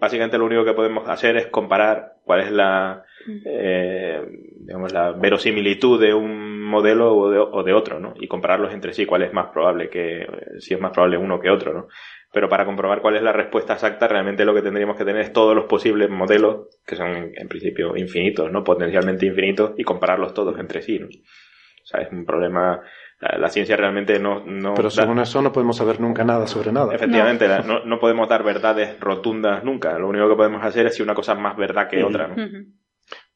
básicamente 0.00 0.36
lo 0.36 0.44
único 0.44 0.64
que 0.64 0.72
podemos 0.74 1.08
hacer 1.08 1.36
es 1.36 1.46
comparar 1.46 2.14
cuál 2.24 2.40
es 2.40 2.50
la, 2.50 3.04
eh, 3.46 4.20
digamos, 4.66 4.92
la 4.92 5.12
verosimilitud 5.12 6.00
de 6.00 6.12
un 6.12 6.61
modelo 6.72 7.14
o 7.14 7.30
de, 7.30 7.38
o 7.38 7.62
de 7.62 7.72
otro, 7.72 8.00
¿no? 8.00 8.14
Y 8.16 8.26
compararlos 8.26 8.72
entre 8.72 8.92
sí, 8.92 9.06
cuál 9.06 9.22
es 9.22 9.32
más 9.32 9.50
probable 9.52 9.88
que, 9.88 10.26
si 10.58 10.74
es 10.74 10.80
más 10.80 10.90
probable 10.92 11.18
uno 11.18 11.38
que 11.38 11.50
otro, 11.50 11.72
¿no? 11.72 11.86
Pero 12.32 12.48
para 12.48 12.64
comprobar 12.64 13.00
cuál 13.02 13.16
es 13.16 13.22
la 13.22 13.32
respuesta 13.32 13.74
exacta, 13.74 14.08
realmente 14.08 14.44
lo 14.44 14.54
que 14.54 14.62
tendríamos 14.62 14.96
que 14.96 15.04
tener 15.04 15.20
es 15.22 15.32
todos 15.32 15.54
los 15.54 15.66
posibles 15.66 16.08
modelos, 16.10 16.66
que 16.86 16.96
son 16.96 17.30
en, 17.36 17.48
principio 17.48 17.96
infinitos, 17.96 18.50
¿no? 18.50 18.64
Potencialmente 18.64 19.26
infinitos, 19.26 19.72
y 19.76 19.84
compararlos 19.84 20.32
todos 20.34 20.58
entre 20.58 20.82
sí, 20.82 20.98
¿no? 20.98 21.06
O 21.06 21.84
sea, 21.86 22.00
es 22.00 22.10
un 22.12 22.24
problema, 22.24 22.80
la, 23.20 23.38
la 23.38 23.48
ciencia 23.48 23.76
realmente 23.76 24.18
no, 24.18 24.44
no 24.46 24.72
Pero 24.74 24.88
da- 24.88 24.90
según 24.90 25.18
eso 25.18 25.42
no 25.42 25.52
podemos 25.52 25.76
saber 25.76 26.00
nunca 26.00 26.24
nada 26.24 26.46
sobre 26.46 26.72
nada. 26.72 26.94
Efectivamente, 26.94 27.46
la- 27.48 27.60
no. 27.62 27.84
no 27.84 27.98
podemos 27.98 28.28
dar 28.28 28.42
verdades 28.44 28.98
rotundas 29.00 29.62
nunca. 29.64 29.98
Lo 29.98 30.08
único 30.08 30.28
que 30.28 30.36
podemos 30.36 30.64
hacer 30.64 30.86
es 30.86 30.94
si 30.94 31.02
una 31.02 31.14
cosa 31.14 31.32
es 31.34 31.38
más 31.40 31.56
verdad 31.56 31.88
que 31.88 32.02
otra, 32.02 32.28
¿no? 32.28 32.36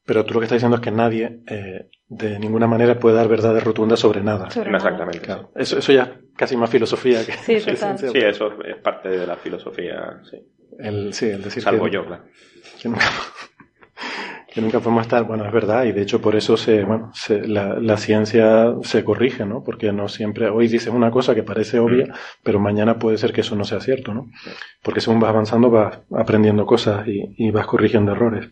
Pero 0.05 0.23
tú 0.23 0.33
lo 0.33 0.39
que 0.39 0.45
estás 0.45 0.55
diciendo 0.57 0.77
es 0.77 0.81
que 0.81 0.91
nadie 0.91 1.41
eh, 1.47 1.89
de 2.09 2.39
ninguna 2.39 2.67
manera 2.67 2.97
puede 2.99 3.15
dar 3.17 3.27
verdades 3.27 3.63
rotundas 3.63 3.99
sobre 3.99 4.21
nada. 4.21 4.49
Sobre 4.49 4.71
nada. 4.71 4.83
Exactamente. 4.85 5.19
Claro. 5.19 5.51
Eso, 5.55 5.79
eso 5.79 5.91
ya 5.91 6.19
casi 6.35 6.55
más 6.55 6.69
filosofía 6.69 7.25
que 7.25 7.33
Sí, 7.33 7.55
que 7.55 7.73
total. 7.73 7.97
ciencia. 7.97 8.09
Sí, 8.11 8.17
eso 8.19 8.51
es 8.63 8.75
parte 8.77 9.09
de 9.09 9.27
la 9.27 9.35
filosofía, 9.35 10.21
sí. 10.29 10.37
El, 10.79 11.13
sí, 11.13 11.25
el 11.27 11.41
decir 11.43 11.63
Salvo 11.63 11.85
que, 11.85 11.91
yo, 11.91 12.05
claro. 12.05 12.23
que 12.81 12.87
nunca, 12.89 13.05
que 14.53 14.61
nunca 14.61 14.79
podemos 14.79 15.01
estar, 15.03 15.23
bueno, 15.23 15.45
es 15.45 15.51
verdad, 15.51 15.85
y 15.85 15.91
de 15.91 16.01
hecho 16.01 16.21
por 16.21 16.35
eso 16.35 16.55
se, 16.55 16.83
bueno, 16.83 17.09
se- 17.13 17.47
la, 17.47 17.75
la 17.79 17.97
ciencia 17.97 18.73
se 18.83 19.03
corrige, 19.03 19.45
¿no? 19.45 19.63
Porque 19.63 19.91
no 19.91 20.07
siempre, 20.07 20.49
hoy 20.49 20.67
dices 20.67 20.87
una 20.93 21.11
cosa 21.11 21.33
que 21.35 21.43
parece 21.43 21.79
obvia, 21.79 22.13
pero 22.43 22.59
mañana 22.59 22.97
puede 22.99 23.17
ser 23.17 23.33
que 23.33 23.41
eso 23.41 23.55
no 23.55 23.63
sea 23.63 23.79
cierto, 23.79 24.13
¿no? 24.13 24.27
Porque 24.83 25.01
según 25.01 25.19
vas 25.19 25.29
avanzando 25.29 25.69
vas 25.71 25.99
aprendiendo 26.15 26.65
cosas 26.65 27.07
y, 27.07 27.23
y 27.37 27.51
vas 27.51 27.65
corrigiendo 27.67 28.11
errores. 28.13 28.49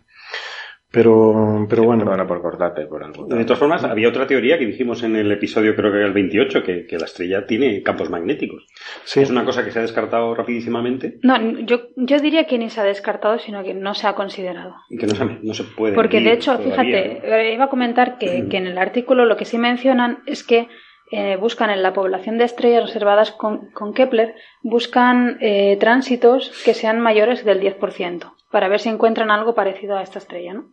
Pero, 0.95 1.67
pero 1.69 1.84
bueno, 1.84 2.05
Perdona 2.05 2.25
por 2.25 2.41
cortarte 2.41 2.86
por 2.86 3.03
algo. 3.03 3.25
De 3.25 3.43
todas 3.43 3.60
formas, 3.60 3.84
había 3.84 4.08
otra 4.08 4.25
teoría 4.25 4.58
que 4.58 4.65
dijimos 4.65 5.03
en 5.03 5.17
el 5.17 5.29
episodio, 5.29 5.75
creo 5.75 5.91
que 5.91 5.97
era 5.97 6.08
el 6.08 6.13
28, 6.13 6.63
que, 6.63 6.88
que 6.88 6.97
la 6.97 7.03
estrella 7.03 7.45
tiene 7.45 7.84
campos 7.84 8.10
magnéticos. 8.10 8.65
sí, 9.03 9.19
Es 9.19 9.29
una 9.29 9.43
cosa 9.43 9.65
que 9.65 9.71
se 9.71 9.79
ha 9.79 9.81
descartado 9.81 10.34
rapidísimamente 10.34 11.19
No, 11.21 11.38
yo, 11.60 11.89
yo 11.97 12.19
diría 12.19 12.45
que 12.45 12.58
ni 12.58 12.69
se 12.69 12.79
ha 12.79 12.86
descartado, 12.86 13.39
sino 13.39 13.62
que 13.62 13.73
no 13.73 13.93
se 13.93 14.08
ha 14.08 14.15
considerado. 14.15 14.73
y 14.89 14.97
que 14.97 15.05
no 15.05 15.15
se, 15.15 15.25
no 15.25 15.53
se 15.53 15.65
puede. 15.65 15.95
Porque 15.95 16.21
de 16.21 16.31
hecho, 16.31 16.58
todavía, 16.58 16.71
fíjate, 16.71 17.27
¿no? 17.27 17.36
eh, 17.36 17.53
iba 17.53 17.65
a 17.65 17.69
comentar 17.69 18.17
que, 18.17 18.47
que 18.49 18.55
en 18.55 18.67
el 18.67 18.77
artículo 18.77 19.25
lo 19.25 19.36
que 19.36 19.43
sí 19.43 19.58
mencionan 19.58 20.19
es 20.25 20.45
que 20.45 20.69
eh, 21.12 21.38
buscan 21.39 21.69
en 21.69 21.84
la 21.84 21.93
población 21.93 22.38
de 22.38 22.45
estrellas 22.45 22.84
observadas 22.84 23.31
con, 23.31 23.69
con 23.71 23.93
Kepler, 23.93 24.34
buscan 24.63 25.38
eh, 25.39 25.77
tránsitos 25.79 26.51
que 26.63 26.73
sean 26.73 26.99
mayores 26.99 27.45
del 27.45 27.62
10%, 27.62 28.31
para 28.55 28.69
ver 28.69 28.79
si 28.79 28.87
encuentran 28.87 29.31
algo 29.31 29.53
parecido 29.53 29.97
a 29.97 30.01
esta 30.01 30.17
estrella, 30.17 30.53
¿no? 30.53 30.71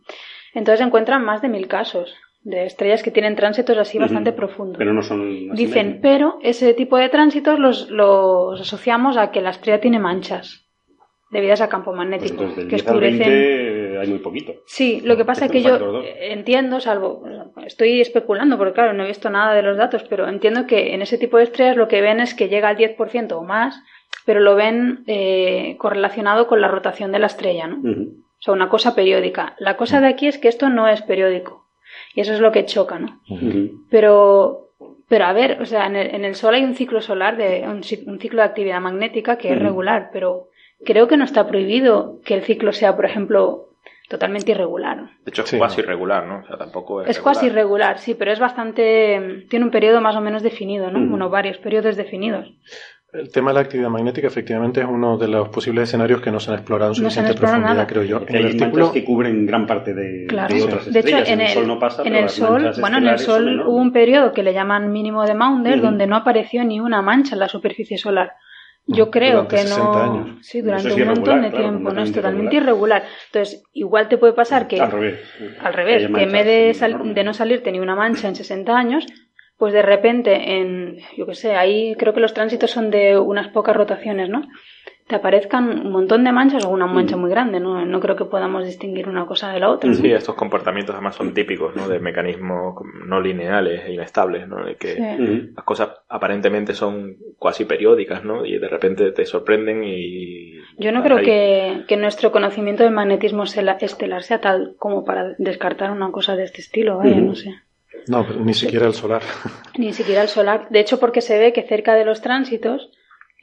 Entonces 0.53 0.85
encuentran 0.87 1.25
más 1.25 1.41
de 1.41 1.49
mil 1.49 1.67
casos 1.67 2.15
de 2.41 2.65
estrellas 2.65 3.03
que 3.03 3.11
tienen 3.11 3.35
tránsitos 3.35 3.77
así 3.77 3.97
bastante 3.97 4.31
profundos. 4.31 4.77
Pero 4.77 4.93
no 4.93 5.01
son. 5.01 5.53
Dicen, 5.53 5.99
pero 6.01 6.39
ese 6.43 6.73
tipo 6.75 6.95
de 6.95 7.09
tránsitos 7.09 7.59
los, 7.59 7.89
los 7.89 8.61
asociamos 8.61 9.17
a 9.17 9.31
que 9.31 9.41
la 9.41 9.49
estrella 9.49 9.81
tiene 9.81 9.99
manchas 9.99 10.65
debidas 11.29 11.59
a 11.59 11.67
campo 11.67 11.91
Pues 11.91 11.97
magnético, 11.97 12.43
entonces, 12.43 12.63
que 12.67 12.75
10 12.77 12.87
al 12.87 12.93
oscurecen. 12.93 13.19
20 13.19 13.99
hay 13.99 14.07
muy 14.07 14.19
poquito. 14.19 14.53
Sí, 14.65 15.01
lo 15.03 15.17
que 15.17 15.25
pasa 15.25 15.47
es 15.47 15.51
que 15.51 15.61
yo 15.61 16.03
entiendo, 16.21 16.79
salvo, 16.79 17.21
estoy 17.65 17.99
especulando 17.99 18.57
porque 18.57 18.75
claro, 18.75 18.93
no 18.93 19.03
he 19.03 19.07
visto 19.07 19.29
nada 19.29 19.53
de 19.53 19.61
los 19.61 19.75
datos, 19.75 20.05
pero 20.09 20.29
entiendo 20.29 20.67
que 20.67 20.93
en 20.93 21.01
ese 21.01 21.17
tipo 21.17 21.35
de 21.35 21.43
estrellas 21.43 21.75
lo 21.75 21.89
que 21.89 21.99
ven 21.99 22.21
es 22.21 22.33
que 22.33 22.47
llega 22.47 22.69
al 22.69 22.77
10% 22.77 23.33
o 23.33 23.43
más, 23.43 23.83
pero 24.25 24.39
lo 24.39 24.55
ven 24.55 25.03
eh, 25.07 25.75
correlacionado 25.77 26.47
con 26.47 26.61
la 26.61 26.67
rotación 26.67 27.11
de 27.11 27.19
la 27.19 27.27
estrella, 27.27 27.67
¿no? 27.67 27.77
O 27.77 28.41
sea, 28.43 28.53
una 28.53 28.69
cosa 28.69 28.95
periódica. 28.95 29.55
La 29.57 29.77
cosa 29.77 30.01
de 30.01 30.07
aquí 30.07 30.27
es 30.27 30.37
que 30.37 30.47
esto 30.49 30.69
no 30.69 30.87
es 30.87 31.01
periódico. 31.01 31.65
Y 32.15 32.21
eso 32.21 32.33
es 32.33 32.39
lo 32.39 32.51
que 32.51 32.65
choca, 32.65 32.99
¿no? 32.99 33.21
Pero, 33.89 34.69
pero 35.07 35.25
a 35.25 35.33
ver, 35.33 35.61
o 35.61 35.65
sea, 35.65 35.85
en 35.87 35.95
el, 35.95 36.15
en 36.15 36.25
el 36.25 36.35
Sol 36.35 36.55
hay 36.55 36.63
un 36.63 36.75
ciclo 36.75 37.01
solar, 37.01 37.37
de 37.37 37.63
un, 37.65 37.81
un 38.07 38.19
ciclo 38.19 38.41
de 38.41 38.47
actividad 38.47 38.81
magnética 38.81 39.37
que 39.37 39.53
es 39.53 39.59
regular, 39.59 40.09
pero 40.11 40.49
creo 40.85 41.07
que 41.07 41.17
no 41.17 41.23
está 41.23 41.47
prohibido 41.47 42.19
que 42.25 42.33
el 42.33 42.43
ciclo 42.43 42.73
sea, 42.73 42.95
por 42.95 43.05
ejemplo, 43.05 43.69
totalmente 44.09 44.51
irregular. 44.51 45.09
De 45.23 45.29
hecho, 45.29 45.43
es 45.43 45.49
Sí, 45.49 45.57
cuasi 45.57 45.81
irregular, 45.81 46.25
¿no? 46.25 46.39
O 46.39 46.47
sea, 46.47 46.57
tampoco 46.57 47.01
es. 47.01 47.09
Es 47.09 47.19
cuasi 47.19 47.47
irregular, 47.47 47.99
sí, 47.99 48.13
pero 48.15 48.31
es 48.31 48.39
bastante. 48.39 49.45
Tiene 49.49 49.65
un 49.65 49.71
periodo 49.71 50.01
más 50.01 50.15
o 50.15 50.21
menos 50.21 50.43
definido, 50.43 50.91
¿no? 50.91 50.99
Mm. 50.99 51.09
Bueno, 51.09 51.29
varios 51.29 51.57
periodos 51.57 51.95
definidos. 51.95 52.51
El 53.13 53.31
tema 53.31 53.51
de 53.51 53.55
la 53.55 53.59
actividad 53.61 53.89
magnética 53.89 54.27
efectivamente 54.27 54.81
es 54.81 54.87
uno 54.89 55.17
de 55.17 55.27
los 55.27 55.49
posibles 55.49 55.83
escenarios 55.89 56.19
que 56.21 56.31
no 56.31 56.39
se 56.39 56.49
han 56.51 56.57
explorado 56.57 56.93
en 56.93 57.03
No 57.03 57.09
se 57.09 57.19
han 57.19 57.27
suficiente 57.27 57.31
explorado 57.31 57.61
profundidad, 57.61 57.75
nada. 57.75 57.87
creo 57.87 58.03
yo. 58.03 58.25
En 58.27 58.35
hay 58.35 58.41
el 58.41 58.61
artículo, 58.61 58.91
que 58.91 59.03
cubren 59.03 59.45
gran 59.45 59.67
parte 59.67 59.93
de, 59.93 60.25
Claro. 60.27 60.53
de 60.55 60.63
otras 60.63 60.91
De 60.91 60.99
hecho, 60.99 61.17
en 61.17 61.41
el, 61.41 61.49
Sol 61.49 61.67
no 61.67 61.79
pasa, 61.79 62.03
en 62.03 62.15
el 62.15 62.29
Sol, 62.29 62.71
bueno, 62.79 62.97
en 62.97 63.07
el 63.07 63.19
Sol 63.19 63.61
hubo 63.67 63.77
un 63.77 63.91
periodo 63.91 64.31
que 64.33 64.41
le 64.43 64.53
llaman 64.53 64.91
mínimo 64.91 65.23
de 65.25 65.33
Maunder, 65.35 65.79
donde 65.81 66.07
no 66.07 66.15
apareció 66.15 66.63
ni 66.63 66.79
una 66.79 67.01
mancha 67.01 67.35
en 67.35 67.39
la 67.39 67.47
superficie 67.47 67.97
solar. 67.97 68.33
Yo 68.85 69.09
creo 69.11 69.43
Durante 69.43 69.55
que 69.55 69.61
60 69.61 69.83
no. 69.85 69.93
años. 70.01 70.37
Sí, 70.41 70.61
durante 70.61 70.89
es 70.89 70.95
un 70.95 71.05
montón 71.05 71.23
irregular, 71.37 71.41
de 71.43 71.49
claro, 71.51 71.69
tiempo, 71.69 71.91
no 71.93 72.01
es 72.03 72.11
totalmente 72.11 72.55
irregular. 72.57 73.03
Entonces, 73.27 73.63
igual 73.71 74.09
te 74.09 74.17
puede 74.17 74.33
pasar 74.33 74.67
que. 74.67 74.81
Al 74.81 74.91
revés. 74.91 75.19
Al 75.61 75.73
revés, 75.73 76.07
que 76.13 76.23
en 76.23 76.31
vez 76.33 76.45
de, 76.45 77.13
de 77.13 77.23
no 77.23 77.33
salirte 77.33 77.71
ni 77.71 77.79
una 77.79 77.95
mancha 77.95 78.27
en 78.27 78.35
60 78.35 78.75
años, 78.77 79.05
pues 79.63 79.71
de 79.71 79.81
repente 79.81 80.57
en, 80.59 80.97
yo 81.15 81.25
qué 81.25 81.35
sé, 81.35 81.55
ahí 81.55 81.95
creo 81.97 82.13
que 82.13 82.19
los 82.19 82.33
tránsitos 82.33 82.69
son 82.69 82.91
de 82.91 83.17
unas 83.17 83.47
pocas 83.47 83.73
rotaciones, 83.73 84.27
¿no? 84.27 84.41
Te 85.07 85.15
aparezcan 85.15 85.69
un 85.85 85.89
montón 85.93 86.25
de 86.25 86.33
manchas 86.33 86.65
o 86.65 86.69
una 86.69 86.85
mancha 86.85 87.15
muy 87.15 87.29
grande, 87.29 87.61
¿no? 87.61 87.85
No 87.85 88.01
creo 88.01 88.17
que 88.17 88.25
podamos 88.25 88.65
distinguir 88.65 89.07
una 89.07 89.25
cosa 89.25 89.53
de 89.53 89.61
la 89.61 89.69
otra. 89.69 89.89
¿no? 89.89 89.95
Sí, 89.95 90.11
estos 90.11 90.35
comportamientos 90.35 90.93
además 90.93 91.15
son 91.15 91.33
típicos, 91.33 91.73
¿no? 91.77 91.87
De 91.87 91.99
mecanismos 91.99 92.75
no 93.07 93.21
lineales 93.21 93.85
e 93.85 93.93
inestables, 93.93 94.49
¿no? 94.49 94.65
De 94.65 94.75
que 94.75 94.95
Sí. 94.95 95.51
Las 95.55 95.63
cosas 95.63 95.91
aparentemente 96.09 96.73
son 96.73 97.15
cuasi 97.39 97.63
periódicas, 97.63 98.25
¿no? 98.25 98.45
Y 98.45 98.57
de 98.59 98.67
repente 98.67 99.13
te 99.13 99.25
sorprenden 99.25 99.85
y... 99.85 100.55
Yo 100.77 100.91
no 100.91 101.01
creo 101.03 101.19
ahí. 101.19 101.25
que, 101.25 101.83
que 101.87 101.95
nuestro 101.95 102.33
conocimiento 102.33 102.83
del 102.83 102.91
magnetismo 102.91 103.43
estela- 103.43 103.77
estelar 103.79 104.23
sea 104.23 104.41
tal 104.41 104.75
como 104.77 105.05
para 105.05 105.35
descartar 105.37 105.89
una 105.91 106.11
cosa 106.11 106.35
de 106.35 106.43
este 106.43 106.59
estilo, 106.59 106.97
vaya, 106.97 107.15
no 107.21 107.35
sé. 107.35 107.53
No, 108.07 108.25
pero 108.27 108.39
ni 108.39 108.53
siquiera 108.53 108.87
el 108.87 108.93
solar. 108.93 109.21
Ni 109.77 109.93
siquiera 109.93 110.21
el 110.21 110.27
solar. 110.27 110.67
De 110.69 110.79
hecho, 110.79 110.99
porque 110.99 111.21
se 111.21 111.37
ve 111.39 111.53
que 111.53 111.63
cerca 111.63 111.95
de 111.95 112.05
los 112.05 112.21
tránsitos 112.21 112.91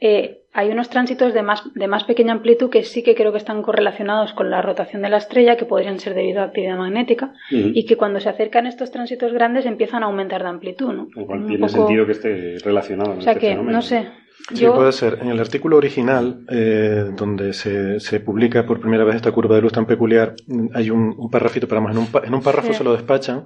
eh, 0.03 0.45
hay 0.51 0.69
unos 0.69 0.89
tránsitos 0.89 1.31
de 1.31 1.43
más, 1.43 1.63
de 1.75 1.87
más 1.87 2.05
pequeña 2.05 2.33
amplitud 2.33 2.71
que 2.71 2.83
sí 2.83 3.03
que 3.03 3.13
creo 3.13 3.31
que 3.31 3.37
están 3.37 3.61
correlacionados 3.61 4.33
con 4.33 4.49
la 4.49 4.61
rotación 4.63 5.03
de 5.03 5.09
la 5.09 5.17
estrella, 5.17 5.57
que 5.57 5.65
podrían 5.65 5.99
ser 5.99 6.15
debido 6.15 6.41
a 6.41 6.45
actividad 6.45 6.75
magnética, 6.75 7.33
y 7.51 7.85
que 7.85 7.95
cuando 7.95 8.19
se 8.19 8.27
acercan 8.27 8.65
estos 8.65 8.91
tránsitos 8.91 9.31
grandes 9.31 9.67
empiezan 9.67 10.01
a 10.01 10.07
aumentar 10.07 10.41
de 10.41 10.49
amplitud, 10.49 10.91
¿no? 10.91 11.07
Igual 11.15 11.45
tiene 11.45 11.69
sentido 11.69 12.05
que 12.07 12.11
esté 12.13 12.57
relacionado. 12.65 13.11
o 13.19 13.21
sea 13.21 13.35
que, 13.35 13.55
no 13.55 13.81
sé. 13.83 14.09
Sí, 14.53 14.65
puede 14.65 14.91
ser. 14.91 15.19
En 15.21 15.29
el 15.29 15.39
artículo 15.39 15.77
original, 15.77 16.45
eh, 16.49 17.11
donde 17.15 17.53
se, 17.53 17.99
se, 17.99 18.19
publica 18.19 18.65
por 18.65 18.81
primera 18.81 19.03
vez 19.03 19.17
esta 19.17 19.31
curva 19.31 19.55
de 19.55 19.61
luz 19.61 19.71
tan 19.71 19.85
peculiar, 19.85 20.33
hay 20.73 20.89
un, 20.89 21.13
un 21.15 21.29
parrafito, 21.29 21.67
pero 21.67 21.79
más 21.79 21.95
en 21.95 22.01
un, 22.01 22.07
en 22.23 22.33
un 22.33 22.41
párrafo 22.41 22.73
se 22.73 22.83
lo 22.83 22.93
despachan 22.93 23.45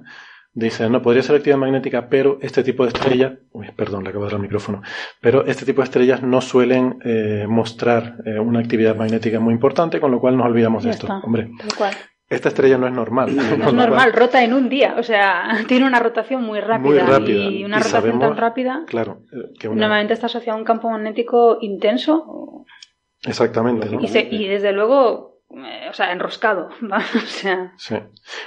Dice, 0.58 0.88
no, 0.88 1.02
podría 1.02 1.22
ser 1.22 1.36
actividad 1.36 1.58
magnética, 1.58 2.08
pero 2.08 2.38
este 2.40 2.62
tipo 2.62 2.84
de 2.84 2.88
estrellas, 2.88 3.34
uy, 3.52 3.70
perdón, 3.76 4.04
le 4.04 4.08
acabo 4.08 4.24
de 4.24 4.30
dar 4.30 4.36
el 4.36 4.42
micrófono, 4.42 4.80
pero 5.20 5.44
este 5.44 5.66
tipo 5.66 5.82
de 5.82 5.84
estrellas 5.84 6.22
no 6.22 6.40
suelen 6.40 6.98
eh, 7.04 7.44
mostrar 7.46 8.16
eh, 8.24 8.38
una 8.38 8.60
actividad 8.60 8.96
magnética 8.96 9.38
muy 9.38 9.52
importante, 9.52 10.00
con 10.00 10.10
lo 10.10 10.18
cual 10.18 10.38
nos 10.38 10.46
olvidamos 10.46 10.84
de 10.84 10.92
esto. 10.92 11.08
Hombre, 11.24 11.50
esta 12.30 12.48
estrella 12.48 12.78
no 12.78 12.86
es 12.86 12.94
normal. 12.94 13.36
No 13.36 13.42
es 13.68 13.74
normal, 13.74 14.14
rota 14.14 14.42
en 14.42 14.54
un 14.54 14.70
día, 14.70 14.94
o 14.98 15.02
sea, 15.02 15.58
tiene 15.68 15.86
una 15.86 16.00
rotación 16.00 16.42
muy 16.42 16.60
rápida, 16.60 17.20
y 17.20 17.62
una 17.62 17.78
rotación 17.78 18.18
tan 18.18 18.38
rápida. 18.38 18.84
Claro, 18.86 19.24
eh, 19.34 19.68
normalmente 19.68 20.14
está 20.14 20.24
asociada 20.24 20.56
a 20.56 20.58
un 20.58 20.64
campo 20.64 20.88
magnético 20.88 21.58
intenso. 21.60 22.64
Exactamente. 23.26 23.90
Y, 24.00 24.36
y 24.36 24.48
desde 24.48 24.72
luego 24.72 25.35
o 25.48 25.92
sea, 25.92 26.12
enroscado, 26.12 26.68
o 26.82 27.26
sea... 27.26 27.72
Sí, 27.76 27.96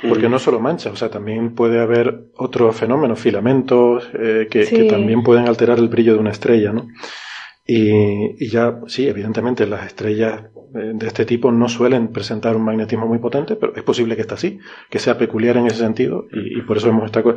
porque 0.08 0.30
no 0.30 0.40
solo 0.40 0.60
mancha, 0.60 0.92
o 0.92 0.96
sea, 0.96 1.10
también 1.10 1.56
puede 1.56 1.80
haber 1.80 2.26
otros 2.36 2.76
fenómenos, 2.76 3.20
filamentos, 3.20 4.10
eh, 4.14 4.48
que, 4.50 4.66
también 4.90 5.24
pueden 5.24 5.48
alterar 5.48 5.80
el 5.80 5.88
brillo 5.88 6.14
de 6.14 6.20
una 6.20 6.32
estrella, 6.32 6.74
¿no? 6.74 6.88
Y, 7.66 8.44
y, 8.44 8.50
ya, 8.50 8.80
sí, 8.88 9.08
evidentemente 9.08 9.68
las 9.68 9.86
estrellas 9.86 10.46
eh, 10.76 10.92
de 10.96 11.08
este 11.08 11.26
tipo 11.26 11.52
no 11.52 11.70
suelen 11.70 12.08
presentar 12.08 12.56
un 12.56 12.64
magnetismo 12.64 13.06
muy 13.06 13.20
potente, 13.20 13.56
pero 13.56 13.76
es 13.76 13.84
posible 13.84 14.16
que 14.16 14.22
está 14.22 14.36
así, 14.36 14.60
que 14.90 15.00
sea 15.00 15.18
peculiar 15.18 15.58
en 15.58 15.68
ese 15.68 15.78
sentido, 15.78 16.26
y, 16.32 16.60
y 16.60 16.62
por 16.64 16.78
eso 16.78 16.90
hemos 16.90 17.06
estado 17.06 17.36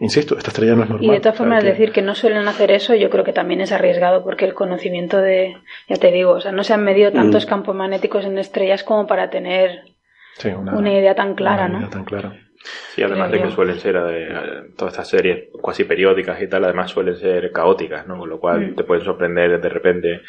Insisto, 0.00 0.38
esta 0.38 0.48
estrella 0.48 0.74
no 0.74 0.84
es 0.84 0.88
normal. 0.88 1.06
Y 1.06 1.10
de 1.10 1.20
todas 1.20 1.36
formas, 1.36 1.62
decir 1.62 1.92
que 1.92 2.00
no 2.00 2.14
suelen 2.14 2.48
hacer 2.48 2.70
eso, 2.70 2.94
yo 2.94 3.10
creo 3.10 3.22
que 3.22 3.34
también 3.34 3.60
es 3.60 3.70
arriesgado 3.70 4.24
porque 4.24 4.46
el 4.46 4.54
conocimiento 4.54 5.18
de, 5.18 5.58
ya 5.88 5.96
te 5.96 6.10
digo, 6.10 6.32
o 6.32 6.40
sea, 6.40 6.52
no 6.52 6.64
se 6.64 6.72
han 6.72 6.82
medido 6.82 7.12
tantos 7.12 7.44
mm. 7.44 7.48
campos 7.48 7.76
magnéticos 7.76 8.24
en 8.24 8.38
estrellas 8.38 8.82
como 8.82 9.06
para 9.06 9.28
tener 9.28 9.82
una, 10.56 10.90
idea 10.90 11.14
tan 11.14 11.34
clara, 11.34 11.66
una 11.66 11.80
idea 11.80 11.90
tan 11.90 12.04
clara. 12.04 12.32
Sí, 12.94 13.02
además 13.02 13.30
de 13.30 13.42
que 13.42 13.50
suelen 13.50 13.78
ser 13.78 13.96
eh, 13.96 14.28
todas 14.76 14.94
estas 14.94 15.08
series 15.08 15.48
cuasi 15.60 15.84
periódicas 15.84 16.40
y 16.40 16.48
tal, 16.48 16.64
además 16.64 16.90
suelen 16.90 17.16
ser 17.16 17.52
caóticas, 17.52 18.06
¿no? 18.06 18.18
Con 18.18 18.30
lo 18.30 18.40
cual 18.40 18.70
mm. 18.72 18.74
te 18.76 18.84
pueden 18.84 19.04
sorprender 19.04 19.60
de 19.60 19.68
repente 19.68 20.22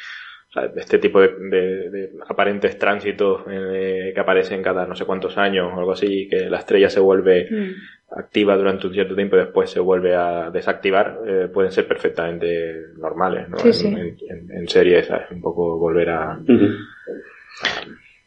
este 0.75 0.99
tipo 0.99 1.21
de, 1.21 2.09
aparentes 2.27 2.77
tránsitos 2.77 3.43
eh, 3.49 4.11
que 4.13 4.19
aparecen 4.19 4.61
cada 4.61 4.85
no 4.85 4.95
sé 4.95 5.05
cuántos 5.05 5.37
años 5.37 5.71
o 5.73 5.79
algo 5.79 5.93
así, 5.93 6.27
que 6.29 6.49
la 6.49 6.57
estrella 6.57 6.89
se 6.89 6.99
vuelve 6.99 7.47
mm. 7.49 7.71
Activa 8.15 8.57
durante 8.57 8.87
un 8.87 8.93
cierto 8.93 9.15
tiempo 9.15 9.35
y 9.35 9.39
después 9.39 9.69
se 9.69 9.79
vuelve 9.79 10.15
a 10.15 10.49
desactivar, 10.51 11.19
eh, 11.25 11.49
pueden 11.51 11.71
ser 11.71 11.87
perfectamente 11.87 12.93
normales, 12.97 13.47
¿no? 13.49 13.57
en, 13.59 14.67
serie, 14.67 15.03
¿sabes? 15.03 15.31
Un 15.31 15.41
poco 15.41 15.77
volver 15.77 16.09
a... 16.09 16.39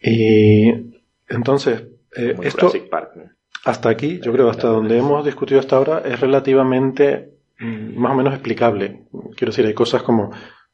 Y 0.00 0.68
entonces, 1.28 1.84
eh, 2.16 2.34
esto, 2.42 2.72
hasta 3.64 3.88
aquí, 3.88 4.20
yo 4.20 4.32
creo, 4.32 4.48
hasta 4.48 4.68
donde 4.68 4.98
hemos 4.98 5.24
discutido 5.24 5.60
hasta 5.60 5.76
ahora, 5.76 6.02
es 6.04 6.18
relativamente 6.20 7.30
mm, 7.58 7.98
más 7.98 8.12
o 8.12 8.14
menos 8.14 8.34
explicable. 8.34 9.04
Quiero 9.36 9.50
decir, 9.50 9.66
hay 9.66 9.74
cosas 9.74 10.02
como 10.02 10.30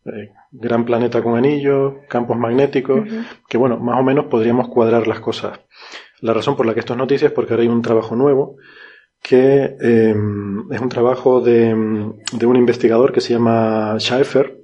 eh, 0.06 0.32
gran 0.50 0.84
planeta 0.84 1.22
con 1.22 1.36
anillos, 1.36 1.94
campos 2.08 2.36
magnéticos, 2.36 3.08
que 3.48 3.58
bueno, 3.58 3.76
más 3.78 3.98
o 3.98 4.02
menos 4.02 4.26
podríamos 4.26 4.68
cuadrar 4.68 5.06
las 5.06 5.20
cosas. 5.20 5.60
La 6.20 6.34
razón 6.34 6.56
por 6.56 6.66
la 6.66 6.74
que 6.74 6.80
esto 6.80 6.92
es 6.92 6.98
noticia 6.98 7.28
es 7.28 7.32
porque 7.32 7.52
ahora 7.52 7.62
hay 7.62 7.68
un 7.68 7.82
trabajo 7.82 8.14
nuevo 8.14 8.56
que 9.22 9.76
em, 9.80 10.72
es 10.72 10.80
un 10.80 10.88
trabajo 10.88 11.40
de, 11.40 11.74
un 11.74 12.56
investigador 12.56 13.12
que 13.12 13.20
se 13.20 13.34
llama 13.34 13.96
Schaeffer, 13.98 14.58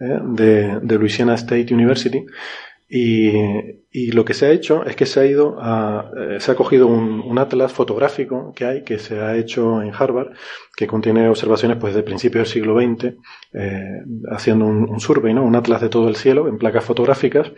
eh, 0.00 0.18
de, 0.22 0.80
de 0.80 0.98
Louisiana 0.98 1.34
State 1.34 1.72
University, 1.72 2.26
y, 2.96 4.12
lo 4.12 4.24
que 4.24 4.34
se 4.34 4.46
ha 4.46 4.50
hecho 4.50 4.84
es 4.84 4.94
que 4.94 5.06
se 5.06 5.20
ha 5.20 5.26
ido 5.26 5.56
a, 5.58 6.10
eh, 6.16 6.40
se 6.40 6.52
ha 6.52 6.54
cogido 6.54 6.86
un, 6.86 7.38
atlas 7.38 7.72
fotográfico 7.72 8.52
que 8.54 8.64
hay, 8.64 8.84
que 8.84 8.98
se 8.98 9.20
ha 9.20 9.36
hecho 9.36 9.82
en 9.82 9.92
Harvard, 9.92 10.32
que 10.76 10.86
contiene 10.86 11.28
observaciones 11.28 11.78
pues 11.78 11.94
de 11.94 12.02
principios 12.02 12.44
del 12.44 12.52
siglo 12.52 12.80
XX, 12.80 13.14
eh, 13.52 14.02
haciendo 14.30 14.66
un, 14.66 15.00
survey, 15.00 15.34
¿no? 15.34 15.44
Un 15.44 15.56
atlas 15.56 15.80
de 15.80 15.88
todo 15.88 16.08
el 16.08 16.16
cielo 16.16 16.46
en 16.48 16.58
placas 16.58 16.84
fotográficas. 16.84 17.50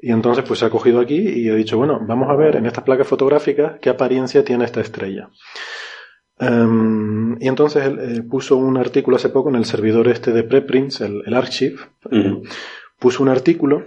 Y 0.00 0.12
entonces 0.12 0.44
pues 0.46 0.60
se 0.60 0.66
ha 0.66 0.70
cogido 0.70 1.00
aquí 1.00 1.16
y 1.18 1.48
ha 1.48 1.54
dicho, 1.54 1.76
bueno, 1.76 2.00
vamos 2.06 2.30
a 2.30 2.36
ver 2.36 2.56
en 2.56 2.66
estas 2.66 2.84
placas 2.84 3.06
fotográficas 3.06 3.80
qué 3.80 3.90
apariencia 3.90 4.44
tiene 4.44 4.64
esta 4.64 4.80
estrella. 4.80 5.30
Em, 6.38 7.36
y 7.40 7.48
entonces 7.48 7.84
él 7.84 7.98
eh, 8.00 8.22
puso 8.22 8.56
un 8.56 8.76
artículo 8.76 9.16
hace 9.16 9.28
poco 9.28 9.48
en 9.48 9.56
el 9.56 9.64
servidor 9.64 10.06
este 10.08 10.32
de 10.32 10.44
preprints, 10.44 11.00
el, 11.00 11.22
el 11.26 11.34
Archive, 11.34 11.76
puso 12.98 13.22
un 13.22 13.28
artículo 13.28 13.84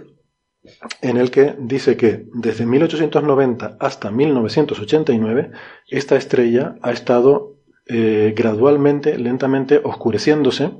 en 1.00 1.16
el 1.16 1.30
que 1.30 1.54
dice 1.58 1.96
que 1.96 2.26
desde 2.34 2.66
1890 2.66 3.76
hasta 3.80 4.10
1989 4.10 5.50
esta 5.88 6.16
estrella 6.16 6.76
ha 6.82 6.92
estado 6.92 7.56
eh, 7.86 8.32
gradualmente, 8.36 9.18
lentamente 9.18 9.80
oscureciéndose 9.82 10.70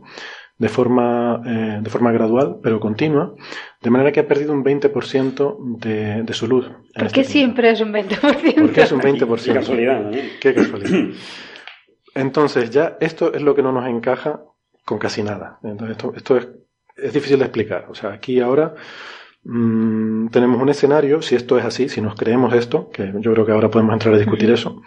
de 0.62 0.68
forma, 0.68 1.42
eh, 1.44 1.78
de 1.82 1.90
forma 1.90 2.12
gradual, 2.12 2.60
pero 2.62 2.78
continua, 2.78 3.34
de 3.80 3.90
manera 3.90 4.12
que 4.12 4.20
ha 4.20 4.28
perdido 4.28 4.52
un 4.52 4.62
20% 4.62 5.56
de, 5.80 6.22
de 6.22 6.34
su 6.34 6.46
luz. 6.46 6.70
¿Por 6.94 7.10
qué 7.10 7.22
este 7.22 7.32
siempre 7.32 7.68
es 7.72 7.80
un 7.80 7.92
20%? 7.92 8.60
¿Por 8.60 8.72
qué 8.72 8.82
es 8.82 8.92
un 8.92 9.00
20%? 9.00 9.44
Qué 9.44 9.54
casualidad. 9.54 10.12
Qué 10.40 10.54
casualidad. 10.54 11.16
Entonces, 12.14 12.70
ya 12.70 12.96
esto 13.00 13.34
es 13.34 13.42
lo 13.42 13.56
que 13.56 13.62
no 13.64 13.72
nos 13.72 13.88
encaja 13.88 14.44
con 14.84 15.00
casi 15.00 15.24
nada. 15.24 15.58
Entonces, 15.64 15.96
esto, 15.96 16.12
esto 16.14 16.36
es, 16.36 16.48
es 16.96 17.12
difícil 17.12 17.40
de 17.40 17.46
explicar. 17.46 17.86
O 17.90 17.96
sea, 17.96 18.12
aquí 18.12 18.38
ahora 18.38 18.76
Mm, 19.44 20.28
tenemos 20.28 20.62
un 20.62 20.68
escenario, 20.68 21.20
si 21.20 21.34
esto 21.34 21.58
es 21.58 21.64
así, 21.64 21.88
si 21.88 22.00
nos 22.00 22.14
creemos 22.14 22.54
esto, 22.54 22.90
que 22.90 23.12
yo 23.18 23.32
creo 23.32 23.44
que 23.44 23.52
ahora 23.52 23.70
podemos 23.70 23.92
entrar 23.92 24.14
a 24.14 24.18
discutir 24.18 24.50
eso, 24.50 24.82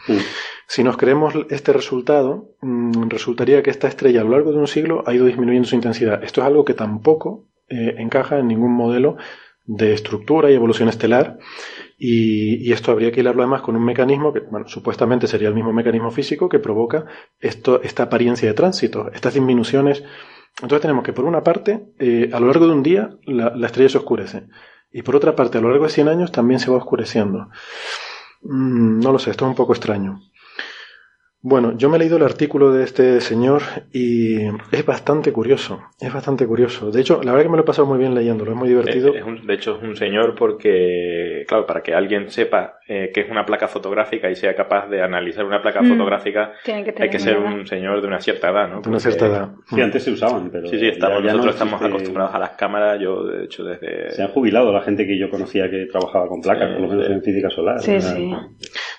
si 0.68 0.84
nos 0.84 0.96
creemos 0.96 1.34
este 1.50 1.74
resultado, 1.74 2.56
mm, 2.62 3.10
resultaría 3.10 3.62
que 3.62 3.70
esta 3.70 3.88
estrella 3.88 4.22
a 4.22 4.24
lo 4.24 4.32
largo 4.32 4.52
de 4.52 4.60
un 4.60 4.68
siglo 4.68 5.04
ha 5.06 5.14
ido 5.14 5.26
disminuyendo 5.26 5.68
su 5.68 5.76
intensidad. 5.76 6.24
Esto 6.24 6.42
es 6.42 6.48
algo 6.48 6.64
que 6.64 6.74
tampoco 6.74 7.48
eh, 7.68 7.96
encaja 7.98 8.40
en 8.40 8.48
ningún 8.48 8.74
modelo 8.74 9.18
de 9.66 9.94
estructura 9.94 10.50
y 10.50 10.54
evolución 10.54 10.90
estelar. 10.90 11.40
Y, 11.98 12.72
esto 12.72 12.92
habría 12.92 13.12
que 13.12 13.22
hilarlo 13.22 13.42
además 13.42 13.62
con 13.62 13.76
un 13.76 13.84
mecanismo 13.84 14.34
que, 14.34 14.42
bueno, 14.42 14.68
supuestamente 14.68 15.28
sería 15.28 15.48
el 15.48 15.56
mismo 15.56 15.74
mecanismo 15.74 16.12
físico 16.12 16.50
que 16.50 16.60
provoca 16.60 17.06
esto, 17.40 17.82
esta 17.82 18.04
apariencia 18.04 18.48
de 18.48 18.54
tránsito, 18.54 19.10
estas 19.14 19.34
disminuciones 19.34 20.04
entonces 20.62 20.82
tenemos 20.82 21.04
que, 21.04 21.14
por 21.14 21.26
una 21.26 21.44
parte, 21.44 21.94
eh, 22.00 22.30
a 22.34 22.40
lo 22.40 22.48
largo 22.48 22.68
de 22.68 22.74
un 22.74 22.84
día 22.84 23.18
la, 23.26 23.56
la, 23.56 23.68
estrella 23.68 23.90
se 23.90 23.98
oscurece. 23.98 24.48
Y 24.92 25.02
por 25.02 25.16
otra 25.16 25.36
parte, 25.36 25.58
a 25.58 25.62
lo 25.62 25.70
largo 25.70 25.86
de 25.86 25.92
100 25.92 26.08
años 26.08 26.32
también 26.32 26.60
se 26.60 26.72
va 26.72 26.78
oscureciendo. 26.78 27.50
Mm, 28.42 29.00
no 29.00 29.12
lo 29.12 29.20
sé, 29.20 29.32
esto 29.32 29.46
es 29.46 29.50
un 29.50 29.56
poco 29.56 29.74
extraño. 29.74 30.22
Bueno, 31.48 31.78
yo 31.78 31.90
me 31.90 31.98
he 31.98 32.00
leído 32.00 32.18
el 32.18 32.24
artículo 32.24 32.74
de 32.74 32.84
este 32.84 33.22
señor 33.22 33.62
y 33.94 34.48
es 34.72 34.84
bastante 34.84 35.32
curioso, 35.32 35.80
es 36.00 36.12
bastante 36.12 36.48
curioso. 36.48 36.90
De 36.90 37.02
hecho, 37.02 37.22
la 37.22 37.34
verdad 37.34 37.44
que 37.44 37.50
me 37.52 37.58
lo 37.58 37.62
he 37.62 37.66
pasado 37.68 37.88
muy 37.88 38.00
bien 38.00 38.16
leyéndolo, 38.16 38.54
es 38.54 38.58
muy 38.58 38.68
divertido. 38.68 39.14
de 39.14 39.54
hecho, 39.54 39.78
es 39.78 39.84
un 39.84 39.96
señor 39.96 40.34
porque, 40.34 41.46
claro, 41.48 41.68
para 41.68 41.84
que 41.84 41.94
alguien 41.94 42.32
sepa 42.32 42.80
eh, 42.88 43.12
que 43.14 43.22
es 43.22 43.30
una 43.30 43.46
placa 43.46 43.68
fotográfica 43.68 44.28
y 44.32 44.36
sea 44.36 44.56
capaz 44.56 44.88
de 44.88 45.04
analizar 45.04 45.46
una 45.46 45.62
placa 45.62 45.84
mm. 45.84 45.90
fotográfica, 45.90 46.54
hay 46.66 47.10
que 47.12 47.20
ser 47.20 47.38
un 47.38 47.68
señor 47.68 48.02
de 48.02 48.08
una 48.08 48.20
cierta 48.20 48.50
edad, 48.50 48.68
¿no? 48.68 48.82
De 48.82 48.90
una 48.90 49.00
cierta 49.00 49.28
edad. 49.28 49.52
Sí, 49.68 49.80
antes 49.80 50.04
se 50.04 50.14
usaban, 50.14 50.50
pero... 50.50 50.68
Sí, 50.68 50.80
sí, 50.80 50.88
estamos, 50.88 51.24
nosotros 51.24 51.54
estamos 51.54 51.80
acostumbrados 51.80 52.34
a 52.34 52.40
las 52.40 52.50
cámaras, 52.58 53.00
yo 53.00 53.24
de 53.24 53.46
hecho 53.46 53.64
desde... 53.64 54.10
Se 54.10 54.24
han 54.24 54.30
jubilado 54.30 54.74
la 54.74 54.82
gente 54.82 55.06
que 55.06 55.20
yo 55.20 55.30
conocía 55.30 55.70
que 55.70 55.86
trabajaba 55.86 56.28
con 56.28 56.42
placas, 56.42 56.72
por 56.72 56.82
lo 56.82 56.88
menos 56.88 57.08
en 57.08 57.22
física 57.22 57.52
solar. 57.52 57.80
Sí, 57.82 58.02
sí. 58.02 58.32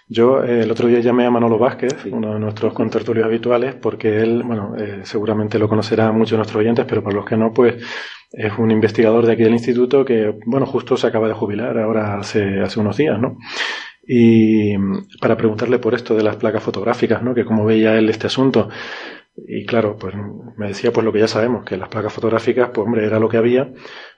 Yo 0.08 0.44
eh, 0.44 0.62
el 0.62 0.70
otro 0.70 0.86
día 0.88 1.00
llamé 1.00 1.26
a 1.26 1.30
Manolo 1.30 1.58
Vázquez, 1.58 2.06
uno 2.12 2.34
de 2.34 2.40
nuestros 2.40 2.72
contertulios 2.72 3.26
habituales, 3.26 3.74
porque 3.74 4.20
él, 4.20 4.42
bueno, 4.44 4.76
eh, 4.76 5.00
seguramente 5.02 5.58
lo 5.58 5.68
conocerá 5.68 6.12
muchos 6.12 6.32
de 6.32 6.36
nuestros 6.38 6.60
oyentes, 6.60 6.84
pero 6.88 7.02
para 7.02 7.16
los 7.16 7.24
que 7.24 7.36
no, 7.36 7.52
pues 7.52 7.82
es 8.30 8.52
un 8.58 8.70
investigador 8.70 9.26
de 9.26 9.32
aquí 9.32 9.42
del 9.42 9.54
instituto 9.54 10.04
que, 10.04 10.34
bueno, 10.46 10.66
justo 10.66 10.96
se 10.96 11.08
acaba 11.08 11.26
de 11.26 11.34
jubilar 11.34 11.78
ahora 11.78 12.18
hace, 12.18 12.60
hace 12.60 12.78
unos 12.78 12.96
días, 12.96 13.18
¿no? 13.18 13.36
Y 14.06 14.76
para 15.20 15.36
preguntarle 15.36 15.80
por 15.80 15.94
esto 15.94 16.14
de 16.14 16.22
las 16.22 16.36
placas 16.36 16.62
fotográficas, 16.62 17.22
¿no? 17.22 17.34
Que 17.34 17.44
cómo 17.44 17.64
veía 17.64 17.96
él 17.98 18.08
este 18.08 18.28
asunto. 18.28 18.68
Y 19.36 19.66
claro, 19.66 19.96
pues 19.98 20.14
me 20.56 20.68
decía 20.68 20.92
pues 20.92 21.04
lo 21.04 21.12
que 21.12 21.18
ya 21.20 21.28
sabemos, 21.28 21.64
que 21.64 21.76
las 21.76 21.88
placas 21.88 22.12
fotográficas, 22.12 22.70
pues 22.72 22.86
hombre, 22.86 23.04
era 23.04 23.18
lo 23.18 23.28
que 23.28 23.36
había, 23.36 23.72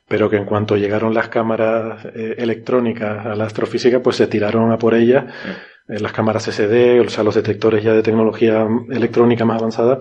pero 0.06 0.28
que 0.28 0.36
en 0.36 0.44
cuanto 0.44 0.76
llegaron 0.76 1.14
las 1.14 1.28
cámaras 1.28 2.04
eh, 2.14 2.34
electrónicas 2.38 3.26
a 3.26 3.34
la 3.34 3.44
astrofísica, 3.44 4.02
pues 4.02 4.16
se 4.16 4.26
tiraron 4.26 4.70
a 4.70 4.78
por 4.78 4.94
ellas. 4.94 5.24
Mm. 5.24 5.77
Eh, 5.88 6.00
las 6.00 6.12
cámaras 6.12 6.48
SD, 6.48 7.00
o 7.00 7.08
sea, 7.08 7.24
los 7.24 7.34
detectores 7.34 7.82
ya 7.82 7.92
de 7.92 8.02
tecnología 8.02 8.66
electrónica 8.90 9.44
más 9.44 9.58
avanzada, 9.58 10.00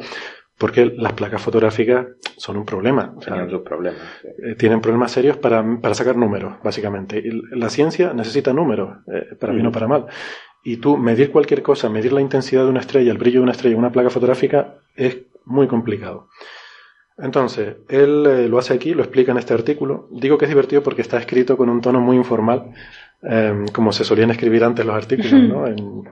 porque 0.58 0.86
las 0.86 1.14
placas 1.14 1.42
fotográficas 1.42 2.08
son 2.36 2.58
un 2.58 2.66
problema. 2.66 3.14
Tenían 3.24 3.50
sus 3.50 3.62
problemas. 3.62 4.02
sí. 4.22 4.28
Eh, 4.44 4.56
tienen 4.56 4.82
problemas 4.82 5.12
serios 5.12 5.38
para, 5.38 5.64
para 5.80 5.94
sacar 5.94 6.18
números, 6.18 6.56
básicamente. 6.64 7.20
Y 7.20 7.56
la 7.56 7.70
ciencia 7.70 8.14
necesita 8.14 8.54
números, 8.54 8.98
eh, 9.14 9.36
para 9.40 9.54
bien 9.54 9.68
o 9.68 9.72
para 9.72 9.88
mal. 9.88 10.08
Y 10.64 10.78
tú 10.78 10.98
medir 10.98 11.32
cualquier 11.32 11.62
cosa, 11.62 11.90
medir 11.90 12.12
la 12.12 12.22
intensidad 12.22 12.64
de 12.64 12.70
una 12.70 12.80
estrella, 12.80 13.12
el 13.12 13.18
brillo 13.18 13.40
de 13.40 13.44
una 13.44 13.52
estrella, 13.52 13.78
una 13.78 13.92
placa 13.92 14.10
fotográfica, 14.10 14.80
es 14.96 15.18
muy 15.46 15.68
complicado. 15.68 16.28
Entonces, 17.18 17.78
él 17.90 18.26
eh, 18.28 18.48
lo 18.48 18.60
hace 18.60 18.74
aquí, 18.74 18.94
lo 18.94 19.02
explica 19.02 19.32
en 19.32 19.40
este 19.40 19.54
artículo. 19.54 20.08
Digo 20.12 20.38
que 20.38 20.46
es 20.46 20.50
divertido 20.50 20.84
porque 20.84 21.02
está 21.02 21.18
escrito 21.18 21.58
con 21.58 21.70
un 21.70 21.82
tono 21.82 22.00
muy 22.00 22.16
informal, 22.16 22.74
eh, 23.24 23.66
como 23.74 23.92
se 23.92 24.04
solían 24.04 24.32
escribir 24.32 24.64
antes 24.64 24.86
los 24.86 24.96
artículos, 24.96 25.42
¿no? 25.44 25.68
En, 25.68 26.04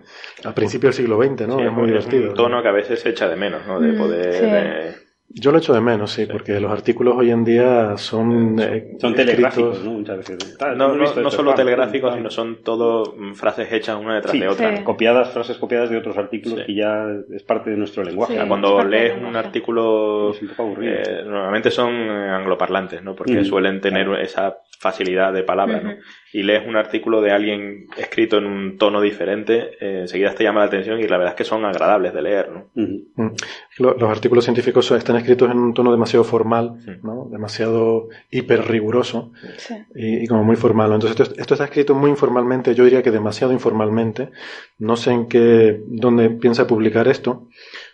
a 0.44 0.54
principios 0.54 0.96
del 0.96 1.06
siglo 1.06 1.22
XX, 1.22 1.48
¿no? 1.48 1.58
Sí, 1.60 1.66
es 1.66 1.72
muy 1.72 1.84
es 1.84 1.88
divertido. 2.06 2.30
un 2.30 2.36
tono 2.36 2.62
que 2.62 2.68
a 2.68 2.72
veces 2.74 3.00
se 3.00 3.10
echa 3.10 3.28
de 3.30 3.36
menos, 3.36 3.66
¿no? 3.68 3.80
De 3.80 3.92
Mm, 3.94 3.98
poder... 3.98 4.34
sí. 4.34 4.42
eh, 4.44 4.96
Yo 5.38 5.52
lo 5.52 5.58
echo 5.58 5.74
de 5.74 5.82
menos, 5.82 6.12
sí, 6.12 6.28
porque 6.28 6.60
los 6.60 6.72
artículos 6.72 7.16
hoy 7.18 7.30
en 7.32 7.44
día 7.44 7.98
son, 7.98 8.58
eh, 8.60 8.92
Son 9.02 9.14
telegráficos, 9.16 9.84
¿no? 9.84 9.92
Muchas 9.94 10.18
veces. 10.20 10.58
No, 10.78 10.96
no, 10.96 11.14
no 11.16 11.32
solo 11.32 11.54
telegráficos, 11.56 12.12
tal. 12.12 12.20
sino 12.20 12.30
son 12.30 12.64
todo 12.64 13.16
mm, 13.18 13.34
frases 13.34 13.72
hechas 13.74 13.98
una 14.00 14.16
detrás 14.16 14.32
Sí, 14.32 14.40
de 14.40 14.48
otra. 14.48 14.78
sí. 14.78 14.84
copiadas, 14.84 15.30
frases 15.34 15.58
copiadas 15.58 15.90
de 15.90 15.98
otros 15.98 16.18
artículos 16.18 16.60
Sí. 16.60 16.66
que 16.68 16.76
ya 16.76 17.06
es 17.36 17.44
parte 17.44 17.72
de 17.72 17.76
nuestro 17.78 18.04
lenguaje. 18.04 18.34
Sí. 18.34 18.38
O 18.38 18.38
sea, 18.38 18.44
es 18.44 18.50
cuando 18.50 18.84
lees 18.86 19.12
un 19.14 19.24
lenguaje. 19.24 19.48
artículo, 19.48 20.32
Es 20.32 20.42
eh, 20.82 21.24
normalmente 21.26 21.72
son 21.72 21.92
eh, 21.94 22.30
angloparlantes, 22.30 23.04
¿no? 23.04 23.14
Porque 23.16 23.42
Mm. 23.42 23.46
suelen 23.46 23.82
tener 23.82 24.08
esa 24.22 24.58
facilidad 24.80 25.34
de 25.34 25.44
palabra, 25.44 25.82
¿no? 25.82 25.94
Y 26.38 26.44
lees 26.44 26.68
un 26.68 26.76
artículo 26.76 27.22
de 27.22 27.32
alguien 27.32 27.88
escrito 27.98 28.38
en 28.40 28.46
un 28.46 28.78
tono 28.78 29.00
diferente, 29.00 29.78
eh, 29.80 30.00
enseguida 30.02 30.36
te 30.36 30.44
llama 30.44 30.60
la 30.60 30.66
atención 30.66 31.00
y 31.00 31.08
la 31.08 31.18
verdad 31.18 31.32
es 31.34 31.38
que 31.38 31.46
son 31.46 31.64
agradables 31.64 32.14
de 32.14 32.22
leer, 32.22 32.50
¿no? 32.52 33.32
Los 33.78 34.10
artículos 34.10 34.44
científicos 34.44 34.92
están 34.92 35.16
escritos 35.16 35.50
en 35.50 35.58
un 35.58 35.74
tono 35.74 35.92
demasiado 35.92 36.26
formal, 36.26 36.74
Sí. 36.84 36.92
¿no? 37.04 37.30
demasiado 37.32 38.10
hiper 38.32 38.68
riguroso 38.68 39.32
Sí. 39.56 39.76
y, 39.96 40.24
y 40.24 40.28
como 40.28 40.44
muy 40.44 40.58
formal. 40.58 40.92
Entonces 40.92 41.18
esto, 41.18 41.40
esto 41.40 41.54
está 41.54 41.64
escrito 41.64 41.96
muy 41.96 42.10
informalmente, 42.10 42.76
yo 42.76 42.84
diría 42.84 43.02
que 43.02 43.12
demasiado 43.12 43.54
informalmente. 43.54 44.32
No 44.78 44.98
sé 44.98 45.12
en 45.12 45.30
qué, 45.30 45.80
dónde 45.88 46.32
piensa 46.32 46.68
publicar 46.68 47.08
esto, 47.08 47.48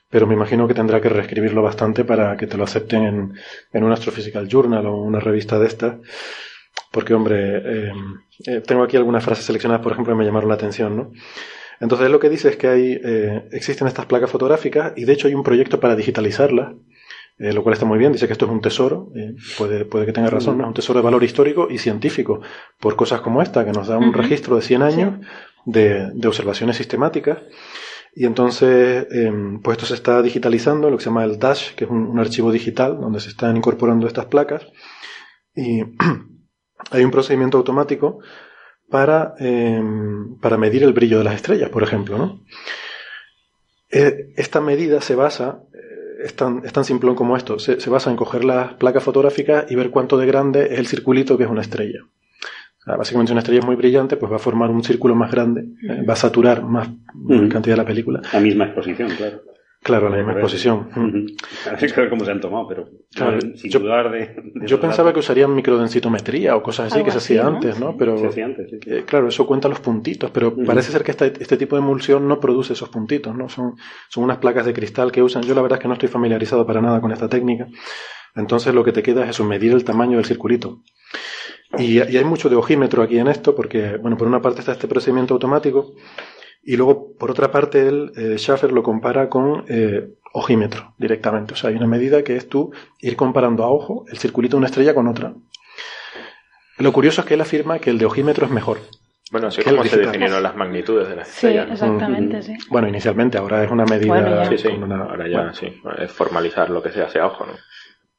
pero 0.10 0.26
me 0.26 0.34
imagino 0.34 0.68
que 0.68 0.74
tendrá 0.74 1.00
que 1.00 1.10
reescribirlo 1.10 1.62
bastante 1.62 2.04
para 2.06 2.36
que 2.38 2.48
te 2.48 2.58
lo 2.58 2.64
acepten 2.64 3.04
en, 3.04 3.34
en 3.72 3.84
un 3.84 3.92
Astrophysical 3.92 4.48
Journal 4.48 4.88
o 4.88 4.96
una 4.98 5.20
revista 5.20 5.60
de 5.60 5.68
estas. 5.68 5.96
Porque, 6.92 7.14
hombre, 7.14 7.58
eh, 7.58 7.94
eh, 8.48 8.62
tengo 8.62 8.84
aquí 8.84 8.98
algunas 8.98 9.24
frases 9.24 9.46
seleccionadas, 9.46 9.82
por 9.82 9.94
ejemplo, 9.94 10.14
que 10.14 10.20
me 10.20 10.26
llamaron 10.26 10.50
la 10.50 10.56
atención, 10.56 10.98
¿no? 10.98 11.12
Entonces, 11.82 12.12
lo 12.12 12.20
que 12.20 12.30
dice 12.30 12.50
es 12.50 12.58
que 12.58 12.68
hay, 12.68 13.00
eh, 13.04 13.48
existen 13.52 13.88
estas 13.88 14.06
placas 14.06 14.30
fotográficas 14.30 14.94
y, 14.96 15.06
de 15.06 15.14
hecho, 15.14 15.28
hay 15.28 15.34
un 15.34 15.44
proyecto 15.44 15.80
para 15.80 15.96
digitalizarlas, 15.96 16.76
eh, 17.40 17.54
lo 17.54 17.64
cual 17.64 17.74
está 17.74 17.86
muy 17.86 17.98
bien. 17.98 18.12
Dice 18.12 18.28
que 18.28 18.34
esto 18.34 18.46
es 18.46 18.52
un 18.52 18.62
tesoro, 18.62 19.12
eh, 19.16 19.34
puede, 19.58 19.86
puede 19.86 20.06
que 20.06 20.14
tenga 20.14 20.30
razón, 20.30 20.60
¿no? 20.60 20.66
es 20.66 20.68
un 20.68 20.74
tesoro 20.76 21.00
de 21.00 21.04
valor 21.04 21.24
histórico 21.24 21.68
y 21.72 21.80
científico, 21.80 22.42
por 22.80 22.96
cosas 22.96 23.22
como 23.22 23.42
esta, 23.42 23.66
que 23.66 23.72
nos 23.72 23.88
da 23.88 23.98
un 23.98 24.14
registro 24.14 24.56
de 24.56 24.62
100 24.62 24.82
años 24.84 25.26
de, 25.66 26.12
de 26.14 26.28
observaciones 26.28 26.78
sistemáticas. 26.78 27.40
Y 28.14 28.28
entonces, 28.28 29.08
eh, 29.12 29.32
pues 29.64 29.78
esto 29.78 29.88
se 29.88 29.96
está 29.96 30.22
digitalizando, 30.22 30.92
lo 30.92 30.98
que 30.98 31.04
se 31.04 31.10
llama 31.10 31.24
el 31.24 31.40
DASH, 31.40 31.74
que 31.74 31.86
es 31.86 31.90
un, 31.90 32.06
un 32.06 32.20
archivo 32.20 32.52
digital 32.52 33.00
donde 33.02 33.20
se 33.20 33.30
están 33.30 33.58
incorporando 33.58 34.06
estas 34.06 34.26
placas. 34.28 34.68
Y 35.56 35.82
hay 36.90 37.04
un 37.04 37.12
procedimiento 37.12 37.58
automático 37.58 38.20
para, 38.90 39.36
eh, 39.40 39.82
para 40.42 40.58
medir 40.58 40.84
el 40.84 40.94
brillo 40.94 41.20
de 41.20 41.24
las 41.26 41.36
estrellas, 41.36 41.70
por 41.70 41.84
ejemplo, 41.84 42.18
¿no? 42.18 42.42
Eh, 43.90 44.34
esta 44.38 44.62
medida 44.62 45.02
se 45.02 45.16
basa, 45.16 45.60
eh, 45.74 46.24
es 46.26 46.36
tan, 46.36 46.62
es 46.66 46.72
tan 46.74 46.84
simplón 46.86 47.16
como 47.16 47.36
esto, 47.38 47.60
se, 47.60 47.80
se 47.80 47.90
basa 47.90 48.10
en 48.10 48.16
coger 48.18 48.44
las 48.46 48.74
placas 48.76 49.04
fotográficas 49.04 49.70
y 49.70 49.76
ver 49.76 49.90
cuánto 49.90 50.18
de 50.18 50.26
grande 50.26 50.66
es 50.74 50.80
el 50.80 50.88
circulito 50.88 51.38
que 51.38 51.44
es 51.44 51.50
una 51.50 51.62
estrella. 51.62 52.00
O 52.04 52.84
sea, 52.84 52.96
básicamente 52.96 53.30
si 53.30 53.34
una 53.34 53.40
estrella 53.42 53.60
es 53.60 53.66
muy 53.66 53.76
brillante, 53.76 54.18
pues 54.18 54.32
va 54.32 54.38
a 54.38 54.40
formar 54.40 54.72
un 54.72 54.84
círculo 54.84 55.14
más 55.14 55.32
grande, 55.32 55.66
eh, 55.88 56.04
va 56.04 56.14
a 56.14 56.18
saturar 56.18 56.64
más 56.64 56.88
Ujú. 57.16 57.48
cantidad 57.50 57.76
de 57.76 57.82
la 57.82 57.86
película. 57.86 58.22
La 58.34 58.40
misma 58.40 58.66
exposición, 58.66 59.10
claro. 59.16 59.42
Claro, 59.84 60.10
la 60.10 60.18
misma 60.18 60.34
exposición. 60.34 60.90
A 61.66 61.72
ver 61.76 62.10
cómo 62.10 62.24
se 62.24 62.30
han 62.32 62.40
tomado, 62.40 62.68
pero 62.68 62.88
Claro, 63.16 63.38
no, 63.44 63.58
sin 63.58 63.72
yo- 63.72 63.80
dudar 63.80 64.12
de, 64.12 64.20
de 64.54 64.68
Yo 64.68 64.80
pensaba 64.80 65.12
que 65.12 65.20
usarían 65.20 65.56
microdensitometría 65.56 66.56
o 66.56 66.62
cosas 66.62 66.88
así 66.88 66.98
Algo 66.98 67.06
que 67.06 67.12
se 67.12 67.18
hacía 67.18 67.44
¿no? 67.44 67.50
antes, 67.56 67.80
¿no? 67.80 67.98
Pero 67.98 68.16
Se 68.20 68.28
hacía 68.28 68.46
antes, 68.46 68.70
sí. 68.70 68.78
eh, 68.86 69.04
claro, 69.08 69.28
eso 69.28 69.48
cuenta 69.48 69.68
los 69.68 69.80
puntitos, 69.80 70.30
pero 70.30 70.56
parece 70.56 70.92
ser 70.92 71.04
que 71.04 71.10
esta- 71.12 71.26
este 71.26 71.58
tipo 71.58 71.76
de 71.76 71.82
emulsión 71.82 72.28
no 72.28 72.40
produce 72.40 72.74
esos 72.74 72.90
puntitos, 72.90 73.36
¿no? 73.36 73.50
Son, 73.50 73.74
son 74.10 74.24
unas 74.24 74.38
placas 74.38 74.68
de 74.68 74.74
cristal 74.74 75.12
que 75.12 75.24
usan. 75.24 75.42
Yo 75.44 75.56
la 75.56 75.62
verdad 75.64 75.80
es 75.80 75.82
que 75.82 75.88
no 75.88 75.96
estoy 75.96 76.10
familiarizado 76.10 76.66
para 76.66 76.80
nada 76.80 77.02
con 77.02 77.12
esta 77.12 77.28
técnica. 77.28 77.68
Entonces 78.36 78.74
lo 78.76 78.84
que 78.84 78.92
te 78.92 79.02
queda 79.02 79.24
es 79.24 79.32
eso, 79.32 79.44
medir 79.46 79.72
el 79.74 79.84
tamaño 79.84 80.18
del 80.18 80.26
circulito. 80.26 80.84
Y, 81.78 81.96
y 81.98 82.18
hay 82.18 82.24
mucho 82.26 82.50
de 82.50 82.56
ojímetro 82.58 83.02
aquí 83.02 83.18
en 83.18 83.28
esto, 83.30 83.56
porque, 83.56 83.98
bueno, 83.98 84.16
por 84.18 84.28
una 84.28 84.42
parte 84.42 84.60
está 84.60 84.74
este 84.74 84.88
procedimiento 84.90 85.34
automático, 85.34 85.94
y 86.64 86.78
luego, 86.78 87.14
por 87.18 87.32
otra 87.32 87.52
parte, 87.52 87.88
él, 87.88 88.12
eh, 88.16 88.36
Schaffer 88.38 88.72
lo 88.72 88.84
compara 88.84 89.30
con 89.30 89.66
eh, 89.68 90.10
ojímetro 90.34 90.94
directamente. 90.98 91.54
O 91.54 91.58
sea, 91.58 91.70
hay 91.70 91.76
una 91.76 91.88
medida 91.88 92.24
que 92.24 92.36
es 92.36 92.48
tú 92.48 92.72
ir 93.00 93.16
comparando 93.16 93.64
a 93.64 93.70
ojo 93.72 94.06
el 94.10 94.18
circulito 94.18 94.56
de 94.56 94.60
una 94.60 94.68
estrella 94.68 94.94
con 94.94 95.08
otra. 95.08 95.34
Lo 96.78 96.94
curioso 96.94 97.22
es 97.22 97.28
que 97.28 97.34
él 97.36 97.42
afirma 97.42 97.80
que 97.80 97.90
el 97.90 97.98
de 97.98 98.06
ojímetro 98.06 98.46
es 98.46 98.52
mejor. 98.52 98.80
Bueno, 99.32 99.48
así 99.48 99.62
Que 99.62 99.70
como 99.70 99.84
se 99.86 99.98
definieron 99.98 100.44
las 100.44 100.56
magnitudes 100.56 101.08
de 101.08 101.16
las 101.16 101.28
Sí, 101.28 101.48
estrellas. 101.48 101.68
¿no? 101.68 101.74
exactamente, 101.74 102.42
sí. 102.42 102.58
Bueno, 102.70 102.88
inicialmente, 102.90 103.38
ahora 103.38 103.64
es 103.64 103.72
una 103.72 103.86
medida 103.86 104.14
Bueno. 104.14 104.46
Sí, 104.46 104.58
sí, 104.58 104.68
una- 104.68 105.04
ahora 105.06 105.28
ya 105.30 105.38
bueno. 105.38 105.54
sí, 105.54 105.68
es 106.00 106.12
formalizar 106.12 106.70
lo 106.70 106.82
que 106.84 106.92
se 106.92 107.02
hace 107.02 107.20
a 107.20 107.28
ojo, 107.28 107.46
¿no? 107.46 107.54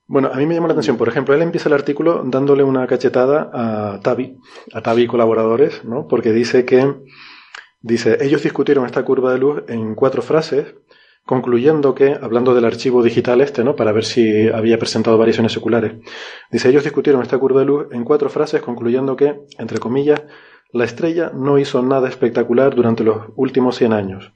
Bueno, 0.07 0.31
a 0.33 0.37
mí 0.37 0.47
me 0.47 0.55
llama 0.55 0.69
la 0.69 0.73
atención, 0.73 0.97
por 0.97 1.09
ejemplo, 1.09 1.35
él 1.35 1.43
empieza 1.43 1.69
el 1.69 1.75
artículo 1.75 2.23
dándole 2.25 2.63
una 2.65 2.87
cachetada 2.87 3.51
a 3.53 4.01
Tavi, 4.01 4.37
a 4.73 4.81
Tavi 4.83 5.03
y 5.03 5.07
colaboradores, 5.07 5.85
¿no? 5.85 6.07
Porque 6.09 6.33
dice 6.33 6.65
que, 6.65 6.95
dice, 7.83 8.19
ellos 8.21 8.43
discutieron 8.43 8.87
esta 8.87 9.05
curva 9.05 9.33
de 9.33 9.39
luz 9.39 9.63
en 9.69 9.95
cuatro 9.95 10.23
frases, 10.23 10.75
concluyendo 11.25 11.95
que, 11.95 12.17
hablando 12.21 12.55
del 12.55 12.65
archivo 12.65 13.03
digital 13.03 13.41
este, 13.41 13.63
¿no? 13.63 13.77
Para 13.77 13.93
ver 13.93 14.05
si 14.05 14.49
había 14.49 14.79
presentado 14.79 15.19
variaciones 15.19 15.53
seculares. 15.53 15.93
Dice, 16.51 16.69
ellos 16.69 16.85
discutieron 16.85 17.23
esta 17.23 17.39
curva 17.39 17.61
de 17.61 17.67
luz 17.67 17.87
en 17.93 18.05
cuatro 18.05 18.29
frases, 18.29 18.63
concluyendo 18.63 19.17
que, 19.17 19.41
entre 19.59 19.79
comillas, 19.79 20.23
la 20.73 20.85
estrella 20.85 21.31
no 21.35 21.59
hizo 21.59 21.83
nada 21.83 22.09
espectacular 22.09 22.75
durante 22.75 23.05
los 23.05 23.27
últimos 23.37 23.77
100 23.77 23.93
años. 23.93 24.33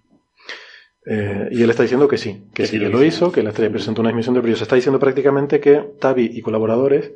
Eh, 1.06 1.48
y 1.52 1.62
él 1.62 1.70
está 1.70 1.82
diciendo 1.82 2.08
que 2.08 2.18
sí, 2.18 2.48
que, 2.52 2.62
Que 2.62 2.66
sí 2.66 2.78
sí 2.78 2.78
que 2.80 2.88
lo 2.88 3.02
hizo. 3.04 3.26
hizo, 3.26 3.32
que 3.32 3.42
la 3.42 3.50
estrella 3.50 3.70
presentó 3.70 4.02
una 4.02 4.10
emisión 4.10 4.34
de 4.34 4.40
brillo. 4.40 4.56
Se 4.56 4.64
está 4.64 4.76
diciendo 4.76 4.98
prácticamente 4.98 5.60
que 5.60 5.82
Tavi 6.00 6.30
y 6.32 6.42
colaboradores 6.42 7.12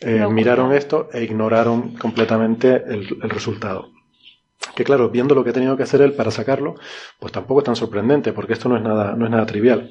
eh, 0.00 0.26
miraron 0.28 0.72
esto 0.72 1.08
e 1.12 1.22
ignoraron 1.22 1.96
completamente 1.96 2.82
el, 2.86 3.18
el 3.22 3.30
resultado. 3.30 3.90
Que 4.74 4.84
claro, 4.84 5.10
viendo 5.10 5.34
lo 5.34 5.44
que 5.44 5.50
ha 5.50 5.52
tenido 5.52 5.76
que 5.76 5.82
hacer 5.82 6.00
él 6.02 6.12
para 6.14 6.30
sacarlo, 6.30 6.74
pues 7.18 7.32
tampoco 7.32 7.60
es 7.60 7.64
tan 7.66 7.76
sorprendente, 7.76 8.32
porque 8.32 8.54
esto 8.54 8.68
no 8.68 8.76
es 8.76 8.82
nada, 8.82 9.14
no 9.16 9.24
es 9.26 9.30
nada 9.30 9.44
trivial. 9.46 9.90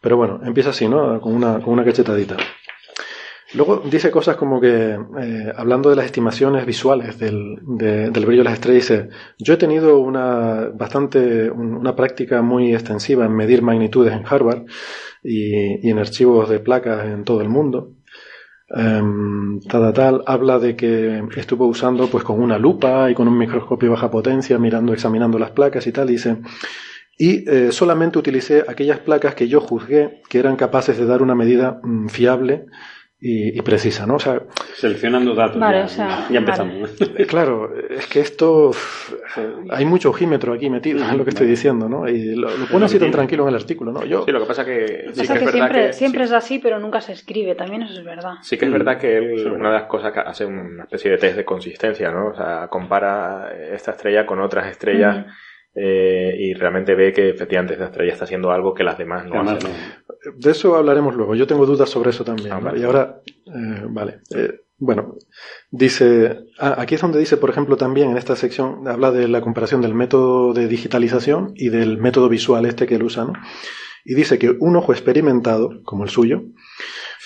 Pero 0.00 0.16
bueno, 0.16 0.40
empieza 0.44 0.70
así, 0.70 0.88
¿no? 0.88 1.20
Con 1.20 1.34
una, 1.34 1.60
con 1.60 1.72
una 1.72 1.84
cachetadita. 1.84 2.36
Luego 3.54 3.78
dice 3.88 4.10
cosas 4.10 4.36
como 4.36 4.60
que, 4.60 4.98
eh, 5.20 5.52
hablando 5.56 5.88
de 5.88 5.96
las 5.96 6.04
estimaciones 6.04 6.66
visuales 6.66 7.18
del, 7.18 7.56
de- 7.62 8.10
del 8.10 8.26
brillo 8.26 8.40
de 8.42 8.44
las 8.50 8.54
estrellas, 8.54 8.82
dice, 8.88 9.08
yo 9.38 9.54
he 9.54 9.56
tenido 9.56 9.98
una 10.00 10.68
bastante, 10.74 11.50
un- 11.50 11.74
una 11.76 11.94
práctica 11.96 12.42
muy 12.42 12.74
extensiva 12.74 13.24
en 13.24 13.34
medir 13.34 13.62
magnitudes 13.62 14.12
en 14.12 14.24
Harvard 14.26 14.64
y 15.22 15.88
en 15.88 15.98
archivos 15.98 16.48
de 16.50 16.58
placas 16.60 17.06
en 17.06 17.24
todo 17.24 17.40
el 17.40 17.48
mundo. 17.48 17.92
Em, 18.68 19.60
tal, 19.60 19.92
tal, 19.92 20.24
habla 20.26 20.58
de 20.58 20.74
que 20.74 21.22
estuvo 21.36 21.66
usando 21.66 22.08
pues 22.08 22.24
con 22.24 22.42
una 22.42 22.58
lupa 22.58 23.08
y 23.10 23.14
con 23.14 23.28
un 23.28 23.38
microscopio 23.38 23.88
de 23.88 23.94
baja 23.94 24.10
potencia 24.10 24.58
mirando, 24.58 24.92
examinando 24.92 25.38
las 25.38 25.52
placas 25.52 25.86
y 25.86 25.92
tal, 25.92 26.08
dice, 26.08 26.38
y 27.16 27.48
eh, 27.48 27.70
solamente 27.70 28.18
utilicé 28.18 28.64
aquellas 28.66 28.98
placas 28.98 29.34
que 29.34 29.48
yo 29.48 29.60
juzgué 29.60 30.20
que 30.28 30.38
eran 30.38 30.56
capaces 30.56 30.98
de 30.98 31.06
dar 31.06 31.22
una 31.22 31.34
medida 31.34 31.80
mm, 31.82 32.08
fiable 32.08 32.66
y, 33.28 33.58
y 33.58 33.62
precisa, 33.62 34.06
¿no? 34.06 34.16
O 34.16 34.18
sea, 34.18 34.40
Seleccionando 34.74 35.34
datos. 35.34 35.58
Vale, 35.58 35.78
ya, 35.78 35.84
o 35.84 35.88
sea, 35.88 36.26
ya 36.30 36.38
empezamos. 36.38 36.90
eh, 37.00 37.26
claro, 37.26 37.72
es 37.90 38.06
que 38.06 38.20
esto, 38.20 38.70
hay 39.70 39.84
mucho 39.84 40.10
ojímetro 40.10 40.52
aquí 40.52 40.70
metido, 40.70 41.04
es 41.04 41.12
lo 41.16 41.24
que 41.24 41.30
estoy 41.30 41.46
diciendo, 41.46 41.88
¿no? 41.88 42.08
Y 42.08 42.34
lo, 42.34 42.48
lo 42.56 42.66
pone 42.66 42.84
así 42.86 42.98
tan 42.98 43.10
tranquilo 43.10 43.42
en 43.44 43.48
el 43.50 43.54
artículo, 43.56 43.92
¿no? 43.92 44.04
Yo, 44.04 44.24
Sí, 44.24 44.32
lo 44.32 44.40
que 44.40 44.46
pasa 44.46 44.64
que 44.64 45.06
sí 45.12 45.20
Pasa 45.20 45.34
que 45.34 45.38
que, 45.40 45.44
es 45.46 45.52
verdad 45.52 45.52
siempre, 45.52 45.86
que 45.86 45.92
siempre 45.92 46.20
sí, 46.22 46.26
es 46.26 46.32
así, 46.32 46.58
pero 46.58 46.78
nunca 46.78 47.00
se 47.00 47.12
escribe, 47.12 47.54
también 47.54 47.82
eso 47.82 47.94
es 47.98 48.04
verdad. 48.04 48.34
sí 48.42 48.56
que 48.58 48.66
es 48.66 48.72
verdad 48.72 48.98
que 48.98 49.16
él, 49.18 49.38
Sí. 49.38 49.46
una 49.46 49.70
de 49.70 49.74
las 49.80 49.86
cosas 49.88 50.12
que 50.12 50.20
hace 50.20 50.44
una 50.46 50.84
especie 50.84 51.10
de 51.10 51.18
test 51.18 51.36
de 51.36 51.44
consistencia, 51.44 52.10
¿no? 52.10 52.28
O 52.28 52.34
sea, 52.34 52.68
compara 52.68 53.50
esta 53.72 53.90
estrella 53.92 54.24
con 54.26 54.40
otras 54.40 54.66
estrellas. 54.70 55.26
Eh, 55.78 56.34
y 56.38 56.54
realmente 56.54 56.94
ve 56.94 57.12
que 57.12 57.28
efectivamente 57.28 57.74
esta 57.74 57.86
estrella 57.86 58.12
está 58.12 58.24
haciendo 58.24 58.50
algo 58.50 58.72
que 58.72 58.82
las 58.82 58.96
demás 58.96 59.26
no 59.26 59.34
Además, 59.34 59.56
hacen. 59.56 59.72
De 60.36 60.50
eso 60.50 60.74
hablaremos 60.74 61.14
luego. 61.14 61.34
Yo 61.34 61.46
tengo 61.46 61.66
dudas 61.66 61.90
sobre 61.90 62.10
eso 62.10 62.24
también. 62.24 62.50
Ah, 62.50 62.58
¿no? 62.58 62.66
vale. 62.66 62.80
Y 62.80 62.84
ahora, 62.84 63.20
eh, 63.46 63.82
vale. 63.86 64.20
Eh, 64.34 64.60
bueno, 64.78 65.16
dice, 65.70 66.38
ah, 66.58 66.76
aquí 66.78 66.94
es 66.94 67.02
donde 67.02 67.18
dice, 67.18 67.36
por 67.36 67.50
ejemplo, 67.50 67.76
también 67.76 68.10
en 68.10 68.16
esta 68.16 68.36
sección, 68.36 68.88
habla 68.88 69.10
de 69.10 69.28
la 69.28 69.42
comparación 69.42 69.82
del 69.82 69.94
método 69.94 70.54
de 70.54 70.66
digitalización 70.66 71.52
y 71.54 71.68
del 71.68 71.98
método 71.98 72.30
visual 72.30 72.64
este 72.64 72.86
que 72.86 72.94
él 72.94 73.02
usa, 73.02 73.26
¿no? 73.26 73.34
Y 74.04 74.14
dice 74.14 74.38
que 74.38 74.56
un 74.58 74.76
ojo 74.76 74.92
experimentado, 74.92 75.82
como 75.84 76.04
el 76.04 76.10
suyo, 76.10 76.42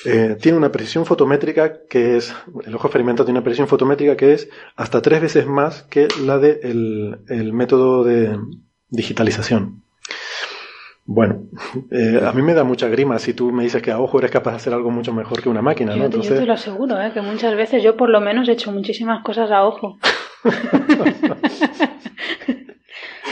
eh, 0.05 0.37
tiene 0.41 0.59
una 0.59 0.73
precisión 0.73 1.05
fotométrica 1.05 1.81
que 1.89 2.17
es, 2.17 2.35
el 2.65 2.75
ojo 2.75 2.87
experimentado 2.87 3.27
tiene 3.27 3.39
una 3.39 3.45
precisión 3.45 3.69
fotométrica 3.69 4.17
que 4.17 4.33
es 4.33 4.49
hasta 4.77 5.03
tres 5.03 5.21
veces 5.21 5.47
más 5.47 5.83
que 5.83 6.09
la 6.23 6.39
del 6.39 7.19
de 7.27 7.37
el 7.37 7.53
método 7.53 8.05
de 8.05 8.39
digitalización. 8.89 9.83
Bueno, 11.05 11.43
eh, 11.91 12.21
a 12.25 12.33
mí 12.33 12.43
me 12.43 12.55
da 12.55 12.63
mucha 12.63 12.89
grima 12.89 13.19
si 13.19 13.35
tú 13.35 13.51
me 13.51 13.65
dices 13.65 13.83
que 13.83 13.91
a 13.91 13.99
ojo 13.99 14.19
eres 14.19 14.31
capaz 14.31 14.53
de 14.53 14.57
hacer 14.59 14.73
algo 14.73 14.91
mucho 14.91 15.13
mejor 15.13 15.43
que 15.43 15.49
una 15.49 15.61
máquina, 15.61 15.97
¿no? 15.97 16.09
Yo, 16.09 16.23
yo 16.23 16.37
te 16.37 16.47
lo 16.47 16.53
aseguro, 16.53 17.03
¿eh? 17.03 17.11
que 17.13 17.21
muchas 17.21 17.57
veces 17.57 17.83
yo 17.83 17.97
por 17.97 18.11
lo 18.11 18.21
menos 18.21 18.49
he 18.49 18.53
hecho 18.53 18.71
muchísimas 18.71 19.25
cosas 19.25 19.51
a 19.51 19.65
ojo. 19.65 19.99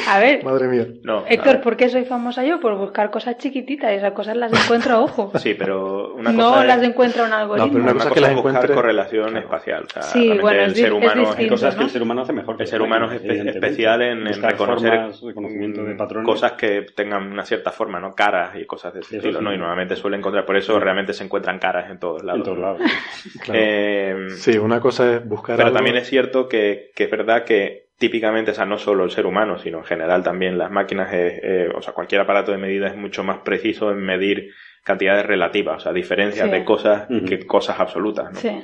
A 0.06 0.18
ver, 0.20 0.44
Madre 0.44 0.68
mía. 0.68 0.86
No, 1.02 1.24
Héctor. 1.26 1.60
¿por 1.60 1.76
qué 1.76 1.88
soy 1.88 2.04
famosa 2.04 2.44
yo? 2.44 2.60
Por 2.60 2.76
buscar 2.76 3.10
cosas 3.10 3.36
chiquititas 3.38 3.90
y 3.92 3.96
esas 3.96 4.12
cosas 4.12 4.36
las 4.36 4.52
encuentro 4.52 4.94
a 4.94 5.00
ojo. 5.00 5.32
Sí, 5.38 5.54
pero 5.54 6.14
una 6.14 6.34
cosa 6.34 6.50
no 6.50 6.60
es- 6.62 6.66
las 6.68 6.82
encuentro 6.82 7.22
en 7.22 7.28
un 7.28 7.32
algoritmo. 7.34 7.68
pero 7.72 7.82
una 7.82 7.92
Una 7.92 7.98
cosa 7.98 8.08
cosa 8.08 8.08
es 8.08 8.14
que 8.14 8.20
las 8.20 8.30
es 8.30 8.36
buscar 8.36 8.52
encuentre- 8.64 8.74
correlación 8.74 9.36
espacial. 9.36 9.84
O 9.84 9.88
sea, 9.90 10.02
Sí, 10.02 10.28
bueno, 10.40 10.60
el 10.62 10.70
es 10.72 10.76
ser 10.78 10.86
es 10.86 10.92
humano 10.92 11.20
distinto. 11.20 11.38
Hay 11.42 11.48
cosas 11.48 11.74
que 11.74 11.80
¿no? 11.80 11.86
el 11.86 11.90
ser 11.90 12.02
humano 12.02 12.22
hace 12.22 12.32
mejor 12.32 12.56
que 12.56 12.62
El 12.62 12.68
ser 12.68 12.82
humano 12.82 13.12
es 13.12 13.22
especial 13.22 14.02
en, 14.02 14.24
reconocer 14.26 14.90
formas, 14.92 15.20
reconocimiento 15.22 15.82
de 15.84 15.94
mm, 15.94 15.96
patrones. 15.96 16.26
cosas 16.26 16.52
que 16.52 16.86
tengan 16.94 17.30
una 17.32 17.44
cierta 17.44 17.70
forma, 17.70 18.00
¿no? 18.00 18.14
Caras 18.14 18.56
y 18.56 18.64
cosas 18.66 18.94
de 18.94 19.00
ese 19.00 19.16
Eso 19.18 19.26
estilo, 19.28 19.38
sí. 19.40 19.44
¿no? 19.44 19.52
Y 19.54 19.58
normalmente 19.58 19.96
suele 19.96 20.16
encontrar, 20.16 20.44
por 20.46 20.56
eso 20.56 20.78
realmente 20.80 21.12
se 21.12 21.24
encuentran 21.24 21.58
caras 21.58 21.90
en 21.90 21.98
todos 21.98 22.22
lados. 22.24 22.38
en 22.40 22.44
todos 22.44 22.58
¿no? 22.58 22.64
lados. 22.64 22.80
Claro. 23.42 23.60
Eh, 23.62 24.26
Sí, 24.36 24.56
una 24.58 24.80
cosa 24.80 25.16
es 25.16 25.28
buscar 25.28 25.56
pero 25.56 25.68
algo- 25.68 25.76
también 25.76 25.96
es 25.96 26.08
cierto 26.08 26.48
que, 26.48 26.90
que 26.94 27.04
es 27.04 27.10
verdad 27.10 27.44
que 27.44 27.87
típicamente, 27.98 28.52
o 28.52 28.54
sea, 28.54 28.64
no 28.64 28.78
solo 28.78 29.04
el 29.04 29.10
ser 29.10 29.26
humano, 29.26 29.58
sino 29.58 29.78
en 29.78 29.84
general 29.84 30.22
también 30.22 30.56
las 30.56 30.70
máquinas, 30.70 31.12
es, 31.12 31.40
eh, 31.42 31.68
o 31.74 31.82
sea, 31.82 31.92
cualquier 31.94 32.20
aparato 32.20 32.52
de 32.52 32.58
medida 32.58 32.86
es 32.86 32.96
mucho 32.96 33.24
más 33.24 33.38
preciso 33.38 33.90
en 33.90 33.98
medir 33.98 34.52
cantidades 34.84 35.26
relativas, 35.26 35.76
o 35.76 35.80
sea, 35.80 35.92
diferencias 35.92 36.46
Sí. 36.46 36.52
de 36.52 36.64
cosas 36.64 37.08
que 37.26 37.44
cosas 37.46 37.78
absolutas, 37.80 38.32
¿no? 38.32 38.38
Sí. 38.38 38.62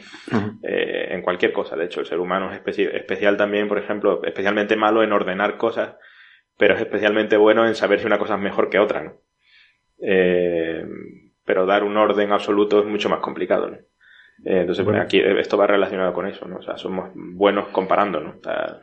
Eh, 0.62 1.09
en 1.11 1.20
cualquier 1.22 1.53
cosa. 1.53 1.76
De 1.76 1.85
hecho, 1.87 2.01
el 2.01 2.07
ser 2.07 2.18
humano 2.20 2.51
es 2.53 2.62
especi- 2.62 2.91
especial 2.95 3.37
también, 3.37 3.68
por 3.68 3.78
ejemplo, 3.78 4.22
especialmente 4.24 4.76
malo 4.76 5.03
en 5.03 5.12
ordenar 5.12 5.57
cosas, 5.59 5.97
pero 6.57 6.74
es 6.74 6.80
especialmente 6.80 7.37
bueno 7.37 7.66
en 7.66 7.74
saber 7.74 7.99
si 8.01 8.07
una 8.07 8.18
cosa 8.18 8.37
es 8.37 8.41
mejor 8.41 8.70
que 8.70 8.78
otra, 8.78 9.03
¿no? 9.03 9.14
Eh, 10.01 10.85
pero 11.45 11.66
dar 11.66 11.85
un 11.85 11.97
orden 11.97 12.32
absoluto 12.32 12.80
es 12.80 12.87
mucho 12.87 13.09
más 13.09 13.20
complicado, 13.20 13.68
¿no? 13.70 13.76
Eh, 14.45 14.61
entonces, 14.61 14.85
Bueno. 14.85 15.01
pues, 15.01 15.07
aquí 15.07 15.18
eh, 15.18 15.39
esto 15.41 15.57
va 15.57 15.66
relacionado 15.66 16.12
con 16.12 16.26
eso, 16.26 16.47
¿no? 16.47 16.57
O 16.57 16.62
sea, 16.62 16.76
somos 16.76 17.11
buenos 17.14 17.68
comparando, 17.68 18.20
¿no? 18.20 18.30
O 18.39 18.43
sea, 18.43 18.80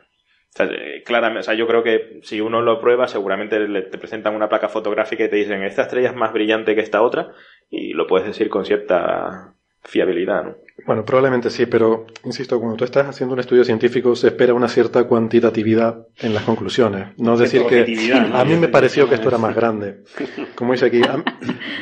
o 0.54 0.56
sea, 0.56 0.68
claramente, 1.04 1.40
o 1.40 1.42
sea, 1.44 1.54
yo 1.54 1.66
creo 1.66 1.82
que 1.82 2.20
si 2.22 2.40
uno 2.40 2.60
lo 2.60 2.80
prueba, 2.80 3.08
seguramente 3.08 3.58
le, 3.60 3.82
te 3.82 3.98
presentan 3.98 4.34
una 4.34 4.48
placa 4.48 4.68
fotográfica 4.68 5.24
y 5.24 5.30
te 5.30 5.36
dicen, 5.36 5.62
esta 5.62 5.82
estrella 5.82 6.10
es 6.10 6.16
más 6.16 6.32
brillante 6.32 6.74
que 6.74 6.82
esta 6.82 7.02
otra, 7.02 7.32
y 7.70 7.94
lo 7.94 8.06
puedes 8.06 8.26
decir 8.26 8.50
con 8.50 8.64
cierta 8.64 9.54
fiabilidad, 9.84 10.44
¿no? 10.44 10.56
Bueno, 10.86 11.04
probablemente 11.04 11.50
sí, 11.50 11.66
pero 11.66 12.06
insisto, 12.24 12.58
cuando 12.58 12.76
tú 12.76 12.84
estás 12.84 13.06
haciendo 13.06 13.34
un 13.34 13.40
estudio 13.40 13.64
científico 13.64 14.16
se 14.16 14.28
espera 14.28 14.54
una 14.54 14.68
cierta 14.68 15.04
cuantitatividad 15.04 16.06
en 16.18 16.34
las 16.34 16.44
conclusiones. 16.44 17.08
No 17.18 17.36
decir 17.36 17.66
que 17.66 17.82
a 18.32 18.44
mí 18.44 18.56
me 18.56 18.68
pareció 18.68 19.08
que 19.08 19.14
esto 19.14 19.28
era 19.28 19.38
más 19.38 19.54
grande. 19.54 20.02
Como 20.54 20.72
dice 20.72 20.86
aquí, 20.86 21.02
a, 21.02 21.22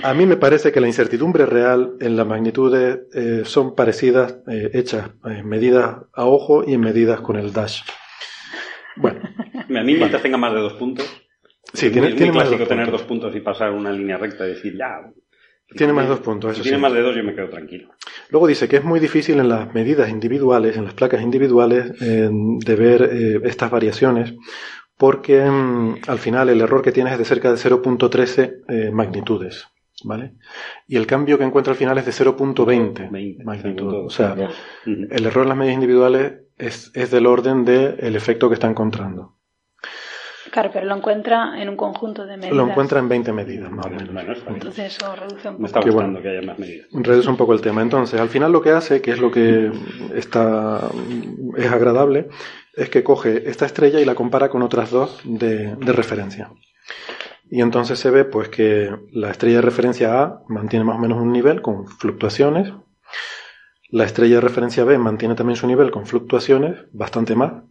a 0.03 0.15
mí 0.15 0.27
me 0.27 0.37
parece 0.37 0.73
que 0.73 0.81
la 0.81 0.87
incertidumbre 0.87 1.47
real 1.47 1.95
en 2.01 2.17
las 2.17 2.27
magnitudes 2.27 3.01
eh, 3.15 3.43
son 3.45 3.75
parecidas, 3.75 4.39
eh, 4.49 4.71
hechas, 4.75 5.11
eh, 5.25 5.43
medidas 5.43 5.97
a 6.13 6.27
ojo 6.27 6.65
y 6.67 6.75
en 6.75 6.81
medidas 6.81 7.21
con 7.21 7.37
el 7.37 7.53
dash. 7.53 7.83
A 9.77 9.83
mí 9.83 9.95
mientras 9.95 10.23
tenga 10.23 10.37
más 10.37 10.53
de 10.55 10.61
dos 10.61 10.75
puntos. 10.75 11.07
sí, 11.73 11.87
es 11.87 11.93
tiene, 11.93 12.09
muy, 12.09 12.17
tiene 12.17 12.33
muy 12.33 12.39
más 12.43 12.51
de 12.51 12.59
dos 12.59 12.69
tener 12.69 12.85
puntos. 12.87 13.01
dos 13.01 13.09
puntos 13.09 13.37
y 13.37 13.41
pasar 13.41 13.73
una 13.73 13.93
línea 13.93 14.17
recta 14.19 14.47
y 14.47 14.51
decir, 14.51 14.77
ya. 14.77 15.11
Tiene 15.77 15.93
más 15.93 16.05
de 16.07 16.11
dos 16.11 16.21
puntos, 16.21 16.51
Si 16.51 16.55
eso 16.55 16.63
tiene 16.65 16.79
sí. 16.79 16.83
más 16.83 16.93
de 16.93 17.01
dos, 17.01 17.15
yo 17.15 17.23
me 17.23 17.35
quedo 17.35 17.49
tranquilo. 17.49 17.91
Luego 18.31 18.49
dice 18.49 18.67
que 18.69 18.77
es 18.79 18.85
muy 18.85 18.99
difícil 18.99 19.39
en 19.39 19.49
las 19.49 19.73
medidas 19.73 20.09
individuales, 20.11 20.77
en 20.77 20.85
las 20.85 20.95
placas 20.95 21.23
individuales, 21.23 21.93
eh, 22.03 22.29
de 22.33 22.75
ver 22.75 23.03
eh, 23.13 23.41
estas 23.45 23.71
variaciones, 23.71 24.35
porque 24.97 25.45
mm, 25.45 25.99
al 26.09 26.19
final 26.19 26.49
el 26.49 26.61
error 26.61 26.83
que 26.83 26.91
tienes 26.91 27.13
es 27.13 27.21
de 27.21 27.25
cerca 27.25 27.51
de 27.53 27.57
0.13 27.57 28.65
eh, 28.69 28.91
magnitudes, 28.91 29.69
¿vale? 30.03 30.33
Y 30.89 30.97
el 30.97 31.07
cambio 31.07 31.39
que 31.39 31.45
encuentra 31.45 31.73
al 31.73 31.79
final 31.79 31.97
es 31.99 32.05
de 32.07 32.13
0.20 32.13 32.67
20, 33.11 33.45
magnitud. 33.45 33.89
todo. 33.91 34.05
O 34.07 34.11
sea, 34.11 34.35
el 34.85 35.25
error 35.27 35.45
en 35.45 35.49
las 35.51 35.57
medidas 35.59 35.75
individuales 35.75 36.33
es, 36.59 36.91
es 36.95 37.13
del 37.13 37.27
orden 37.27 37.65
del 37.65 38.17
efecto 38.17 38.49
que 38.49 38.55
está 38.55 38.69
encontrando. 38.69 39.37
Claro, 40.51 40.71
pero 40.73 40.87
lo 40.87 40.97
encuentra 40.97 41.61
en 41.63 41.69
un 41.69 41.77
conjunto 41.77 42.25
de 42.27 42.37
medidas. 42.37 42.57
Lo 42.57 42.67
encuentra 42.67 42.99
en 42.99 43.09
20 43.09 43.33
medidas, 43.33 43.71
más 43.71 43.87
o 43.87 43.91
menos. 43.91 44.13
Bueno, 44.13 44.33
está. 44.33 44.51
Entonces 44.51 44.97
eso 44.97 45.15
reduce 45.15 45.49
un 45.49 45.55
Me 45.55 45.59
poco. 45.59 45.67
está 45.67 45.81
Qué 45.81 45.91
gustando 45.91 46.21
bueno. 46.21 46.23
que 46.23 46.29
haya 46.39 46.47
más 46.47 46.59
medidas. 46.59 46.87
reduce 46.93 47.29
un 47.29 47.37
poco 47.37 47.53
el 47.53 47.61
tema. 47.61 47.83
Entonces, 47.83 48.19
al 48.21 48.29
final 48.31 48.51
lo 48.51 48.63
que 48.63 48.71
hace, 48.71 49.01
que 49.01 49.13
es 49.13 49.21
lo 49.21 49.31
que 49.31 49.71
está 50.15 50.81
es 51.57 51.71
agradable, 51.71 52.29
es 52.75 52.89
que 52.89 53.05
coge 53.05 53.49
esta 53.51 53.67
estrella 53.67 54.01
y 54.01 54.05
la 54.05 54.15
compara 54.15 54.49
con 54.49 54.63
otras 54.63 54.91
dos 54.91 55.21
de, 55.25 55.77
de 55.77 55.93
referencia. 55.93 56.51
Y 57.51 57.61
entonces 57.61 57.99
se 57.99 58.11
ve 58.11 58.25
pues 58.25 58.49
que 58.49 58.91
la 59.13 59.31
estrella 59.31 59.57
de 59.57 59.63
referencia 59.63 60.23
A 60.23 60.43
mantiene 60.49 60.85
más 60.85 60.97
o 60.97 61.01
menos 61.01 61.19
un 61.19 61.33
nivel 61.33 61.61
con 61.63 61.87
fluctuaciones. 61.87 62.73
La 63.91 64.05
estrella 64.05 64.37
de 64.37 64.41
referencia 64.41 64.85
B 64.85 64.99
mantiene 64.99 65.35
también 65.35 65.57
su 65.57 65.67
nivel 65.67 65.91
con 65.91 66.07
fluctuaciones, 66.07 66.77
bastante 66.93 67.35
más. 67.35 67.65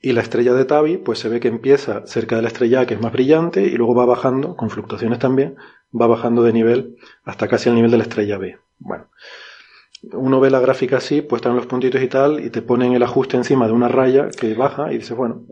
Y 0.00 0.12
la 0.12 0.20
estrella 0.22 0.54
de 0.54 0.64
Tabi, 0.64 0.96
pues 0.96 1.18
se 1.18 1.28
ve 1.28 1.40
que 1.40 1.48
empieza 1.48 2.06
cerca 2.06 2.36
de 2.36 2.42
la 2.42 2.48
estrella 2.48 2.80
A, 2.80 2.86
que 2.86 2.94
es 2.94 3.00
más 3.00 3.12
brillante, 3.12 3.62
y 3.62 3.76
luego 3.76 3.94
va 3.94 4.06
bajando, 4.06 4.56
con 4.56 4.70
fluctuaciones 4.70 5.18
también, 5.18 5.56
va 5.98 6.06
bajando 6.06 6.42
de 6.42 6.52
nivel 6.52 6.96
hasta 7.24 7.48
casi 7.48 7.68
el 7.68 7.74
nivel 7.74 7.90
de 7.90 7.96
la 7.98 8.04
estrella 8.04 8.38
B. 8.38 8.58
Bueno, 8.78 9.08
uno 10.12 10.40
ve 10.40 10.50
la 10.50 10.60
gráfica 10.60 10.96
así, 10.96 11.20
puesta 11.20 11.50
en 11.50 11.56
los 11.56 11.66
puntitos 11.66 12.00
y 12.00 12.08
tal, 12.08 12.40
y 12.40 12.48
te 12.48 12.62
ponen 12.62 12.94
el 12.94 13.02
ajuste 13.02 13.36
encima 13.36 13.66
de 13.66 13.72
una 13.72 13.88
raya 13.88 14.28
que 14.28 14.54
baja, 14.54 14.92
y 14.92 14.98
dices, 14.98 15.16
bueno, 15.16 15.42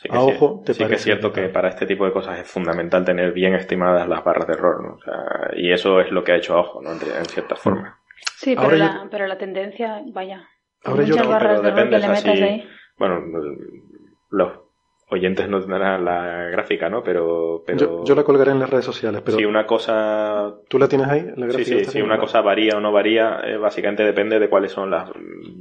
Sí 0.00 0.08
A 0.12 0.20
sí- 0.20 0.30
ojo, 0.36 0.62
¿te 0.64 0.74
sí 0.74 0.84
que 0.84 0.94
es 0.94 1.02
cierto 1.02 1.32
que 1.32 1.48
para 1.48 1.70
este 1.70 1.84
tipo 1.84 2.04
de 2.04 2.12
cosas 2.12 2.38
es 2.38 2.46
fundamental 2.46 3.04
tener 3.04 3.32
bien 3.32 3.54
estimadas 3.54 4.08
las 4.08 4.22
barras 4.22 4.46
de 4.46 4.52
error, 4.52 4.80
¿no? 4.84 4.94
O 4.94 5.02
sea, 5.02 5.50
y 5.56 5.72
eso 5.72 6.00
es 6.00 6.12
lo 6.12 6.22
que 6.22 6.30
ha 6.30 6.36
hecho 6.36 6.54
a 6.54 6.60
ojo, 6.60 6.80
¿no? 6.80 6.92
En, 6.92 6.98
en 7.18 7.24
cierta 7.26 7.56
forma. 7.56 7.97
Sí, 8.36 8.54
pero, 8.54 8.62
Ahora 8.62 8.76
yo- 8.76 8.84
la, 8.84 9.08
pero 9.10 9.26
la 9.26 9.38
tendencia, 9.38 10.02
vaya. 10.12 10.48
Ahora 10.84 11.02
yo 11.04 11.16
no, 11.16 11.28
barras 11.28 11.60
pero 11.60 11.62
de 11.62 11.70
depende, 11.70 12.00
sea, 12.00 12.08
metas 12.10 12.36
si- 12.38 12.42
ahí. 12.44 12.68
Bueno, 12.98 13.20
los 14.30 14.52
oyentes 15.10 15.48
no 15.48 15.60
tendrán 15.60 16.04
la 16.04 16.48
gráfica, 16.50 16.88
¿no? 16.90 17.02
Pero, 17.02 17.62
pero 17.66 17.78
yo, 17.78 18.04
yo 18.04 18.14
la 18.14 18.24
colgaré 18.24 18.50
en 18.52 18.58
las 18.60 18.68
redes 18.70 18.84
sociales, 18.84 19.22
pero 19.24 19.38
si 19.38 19.44
una 19.44 19.66
cosa 19.66 20.54
¿tú 20.68 20.78
la 20.78 20.88
tienes 20.88 21.08
ahí? 21.08 21.22
La 21.36 21.46
Sí, 21.46 21.52
gráfica 21.52 21.64
sí, 21.64 21.74
esta 21.76 21.92
si 21.92 22.02
una 22.02 22.18
cosa 22.18 22.40
varía 22.42 22.76
o 22.76 22.80
no 22.80 22.92
varía, 22.92 23.40
eh, 23.44 23.56
básicamente 23.56 24.02
depende 24.04 24.38
de 24.38 24.48
cuáles 24.48 24.72
son 24.72 24.90
las 24.90 25.10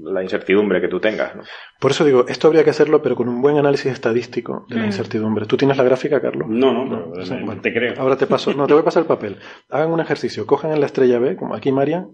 la 0.03 0.21
incertidumbre 0.23 0.81
que 0.81 0.87
tú 0.87 0.99
tengas, 0.99 1.35
¿no? 1.35 1.43
Por 1.79 1.91
eso 1.91 2.03
digo, 2.05 2.25
esto 2.27 2.47
habría 2.47 2.63
que 2.63 2.71
hacerlo, 2.71 3.01
pero 3.01 3.15
con 3.15 3.29
un 3.29 3.41
buen 3.41 3.57
análisis 3.57 3.91
estadístico 3.91 4.65
de 4.69 4.75
la 4.77 4.83
Mm. 4.83 4.85
incertidumbre. 4.87 5.45
¿Tú 5.45 5.57
tienes 5.57 5.77
la 5.77 5.83
gráfica, 5.83 6.19
Carlos? 6.21 6.47
No, 6.49 6.85
no, 6.85 7.13
sí, 7.23 7.33
bueno. 7.45 7.61
te 7.61 7.73
creo. 7.73 7.93
Ahora 7.97 8.17
te 8.17 8.25
paso, 8.27 8.53
no, 8.53 8.67
te 8.67 8.73
voy 8.73 8.81
a 8.81 8.85
pasar 8.85 9.03
el 9.03 9.07
papel. 9.07 9.37
Hagan 9.69 9.91
un 9.91 9.99
ejercicio, 9.99 10.45
cojan 10.45 10.71
en 10.71 10.79
la 10.79 10.85
estrella 10.87 11.19
B, 11.19 11.35
como 11.35 11.55
aquí 11.55 11.71
Marian. 11.71 12.09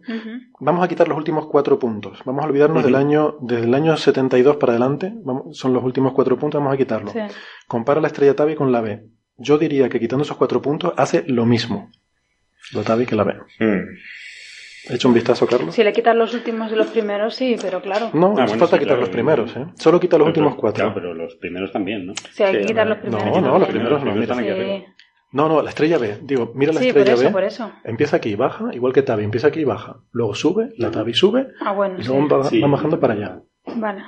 Vamos 0.60 0.84
a 0.84 0.88
quitar 0.88 1.08
los 1.08 1.18
últimos 1.18 1.48
cuatro 1.48 1.80
puntos. 1.80 2.20
Vamos 2.26 2.44
a 2.44 2.48
olvidarnos 2.48 2.84
del 2.84 2.96
año, 2.96 3.38
desde 3.42 3.66
el 3.66 3.74
año 3.74 3.96
72 3.98 4.58
para 4.58 4.74
adelante. 4.74 5.14
Vamos- 5.24 5.58
son 5.58 5.74
los 5.74 5.84
últimos 5.84 6.14
cuatro 6.14 6.38
puntos, 6.38 6.60
vamos 6.60 6.74
a 6.74 6.78
quitarlos. 6.78 7.12
Sí. 7.14 7.20
Compara 7.68 8.02
la 8.02 8.08
estrella 8.08 8.36
Tabi 8.36 8.56
con 8.56 8.72
la 8.72 8.82
B. 8.82 9.04
Yo 9.38 9.58
diría 9.58 9.90
que 9.90 10.00
quitando 10.00 10.24
esos 10.24 10.38
cuatro 10.38 10.62
puntos 10.62 10.94
hace 10.98 11.24
lo 11.28 11.46
mismo. 11.46 11.90
La 12.74 12.84
Tabi 12.84 13.06
que 13.06 13.16
la 13.16 13.24
B. 13.24 13.34
Mm. 13.60 13.82
¿He 14.90 14.96
hecho 14.96 15.08
un 15.08 15.14
vistazo, 15.14 15.48
Carlos? 15.48 15.74
Si 15.74 15.82
le 15.84 15.94
quitas 15.94 16.14
los 16.16 16.34
últimos 16.34 16.70
y 16.72 16.76
los 16.76 16.88
primeros, 16.88 17.36
sí, 17.36 17.56
pero 17.62 17.82
claro. 17.82 18.10
No, 18.14 18.28
Ah, 18.28 18.30
no 18.30 18.34
bueno, 18.34 18.48
falta 18.50 18.66
sí, 18.66 18.72
quitar 18.74 18.86
claro. 18.88 19.00
los 19.02 19.10
primeros, 19.10 19.56
¿eh? 19.56 19.66
Solo 19.76 19.98
quita 20.00 20.18
los 20.18 20.26
Pero- 20.26 20.30
últimos 20.32 20.56
cuatro. 20.56 20.84
Claro, 20.84 20.94
pero 20.94 21.14
los 21.14 21.36
primeros 21.36 21.72
también, 21.72 22.06
¿no? 22.08 22.14
Sí, 22.32 22.44
hay 22.44 22.52
que 22.54 22.62
Sí, 22.64 22.66
quitar 22.68 22.88
los 22.88 22.98
primeros. 22.98 23.26
no, 23.26 23.42
no, 23.42 23.60
los 23.60 23.70
primeros 23.70 24.04
no, 24.04 24.14
mira. 24.14 24.36
Sí. 24.36 24.86
No, 25.32 25.48
no, 25.48 25.62
la 25.62 25.70
estrella 25.70 25.98
B. 25.98 26.20
Digo, 26.24 26.52
mira 26.54 26.74
la 26.74 26.80
sí 26.82 26.92
por 26.92 26.98
estrella 27.00 27.14
eso, 27.14 27.24
B. 27.24 27.32
por 27.32 27.44
eso. 27.44 27.72
Empieza 27.86 28.18
aquí, 28.18 28.36
baja, 28.36 28.70
igual 28.74 28.94
que 28.94 29.02
Tabi. 29.02 29.24
Empieza 29.24 29.48
aquí 29.48 29.62
y 29.62 29.64
baja. 29.64 29.98
Luego 30.12 30.36
sube, 30.36 30.70
la 30.78 30.92
Tabi 30.92 31.14
sube, 31.14 31.48
Ah, 31.62 31.72
bueno, 31.72 31.96
y 31.98 32.04
sí. 32.04 32.10
luego 32.10 32.28
va, 32.28 32.44
Sí. 32.44 32.60
va 32.62 32.68
bajando 32.68 33.00
para 33.00 33.14
allá. 33.14 33.40
Vale. 33.78 34.04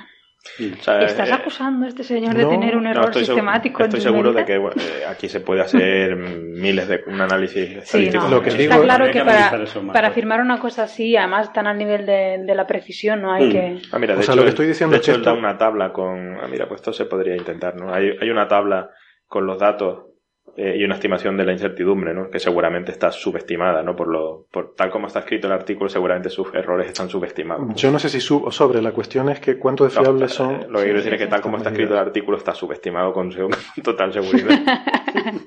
O 0.78 0.82
sea, 0.82 1.00
¿Estás 1.00 1.28
eh, 1.28 1.32
acusando 1.32 1.86
a 1.86 1.88
este 1.88 2.02
señor 2.04 2.34
de 2.34 2.42
no, 2.44 2.48
tener 2.48 2.76
un 2.76 2.84
no, 2.84 2.90
error 2.90 3.04
estoy 3.06 3.22
segu- 3.22 3.26
sistemático 3.26 3.80
en 3.80 3.84
Estoy 3.86 3.98
tus 4.00 4.04
seguro 4.04 4.32
de 4.32 4.44
que 4.44 4.58
bueno, 4.58 4.76
eh, 4.80 5.04
aquí 5.08 5.28
se 5.28 5.40
puede 5.40 5.60
hacer 5.62 6.16
mm, 6.16 6.60
miles 6.60 6.88
de 6.88 7.02
un 7.06 7.20
análisis 7.20 7.68
Sí, 7.68 7.74
estadístico. 7.78 8.24
no. 8.24 8.30
Lo 8.36 8.42
que 8.42 8.48
Está 8.50 8.60
digo- 8.62 8.82
claro 8.82 9.04
Habría 9.06 9.22
que 9.24 9.26
para, 9.26 9.66
para 9.92 10.08
¿no? 10.08 10.12
afirmar 10.12 10.40
una 10.40 10.58
cosa 10.58 10.84
así, 10.84 11.16
además 11.16 11.52
tan 11.52 11.66
al 11.66 11.78
nivel 11.78 12.06
de, 12.06 12.38
de 12.44 12.54
la 12.54 12.66
precisión, 12.66 13.22
no 13.22 13.32
hay 13.32 13.46
Mm. 13.48 13.50
que... 13.52 13.78
Ah, 13.92 13.98
mira, 13.98 14.14
de 14.14 14.20
O 14.20 14.22
sea, 14.22 14.32
hecho, 14.32 14.36
lo 14.36 14.42
que 14.44 14.48
estoy 14.50 14.66
diciendo 14.66 14.92
de 14.94 15.00
es 15.00 15.08
hecho, 15.08 15.12
que 15.12 15.18
él 15.18 15.24
da 15.24 15.30
esto- 15.32 15.38
una 15.40 15.58
tabla 15.58 15.92
con. 15.92 16.38
Ah, 16.40 16.46
mira, 16.50 16.66
pues 16.68 16.80
esto 16.80 16.92
se 16.92 17.04
podría 17.06 17.36
intentar, 17.36 17.76
¿no? 17.76 17.92
Hay, 17.92 18.10
hay 18.20 18.30
una 18.30 18.48
tabla 18.48 18.90
con 19.26 19.46
los 19.46 19.58
datos 19.58 20.04
eh, 20.56 20.76
y 20.78 20.84
una 20.84 20.94
estimación 20.94 21.36
de 21.36 21.44
la 21.44 21.52
incertidumbre, 21.52 22.14
¿no? 22.14 22.30
Que 22.30 22.38
seguramente 22.38 22.90
está 22.90 23.12
subestimada, 23.12 23.82
¿no? 23.82 23.94
Por 23.94 24.08
lo, 24.08 24.46
por 24.50 24.74
tal 24.74 24.90
como 24.90 25.06
está 25.06 25.20
escrito 25.20 25.46
el 25.46 25.52
artículo, 25.52 25.88
seguramente 25.88 26.30
sus 26.30 26.54
errores 26.54 26.86
están 26.86 27.08
subestimados. 27.08 27.74
Yo 27.74 27.90
no 27.90 27.98
sé 27.98 28.08
si 28.08 28.20
sub 28.20 28.44
o 28.44 28.50
sobre. 28.50 28.80
La 28.80 28.92
cuestión 28.92 29.28
es 29.28 29.40
que 29.40 29.58
cuánto 29.58 29.84
de 29.84 29.90
fiables 29.90 30.32
eh, 30.32 30.34
son. 30.34 30.72
Lo 30.72 30.78
que 30.78 30.84
quiero 30.84 30.98
decir 30.98 31.14
es 31.14 31.20
que 31.20 31.26
tal 31.26 31.40
como 31.40 31.58
está 31.58 31.70
escrito 31.70 31.92
el 31.92 32.00
artículo 32.00 32.38
está 32.38 32.54
subestimado 32.54 33.12
con 33.12 33.30
total 33.82 34.12
seguridad. 34.12 34.58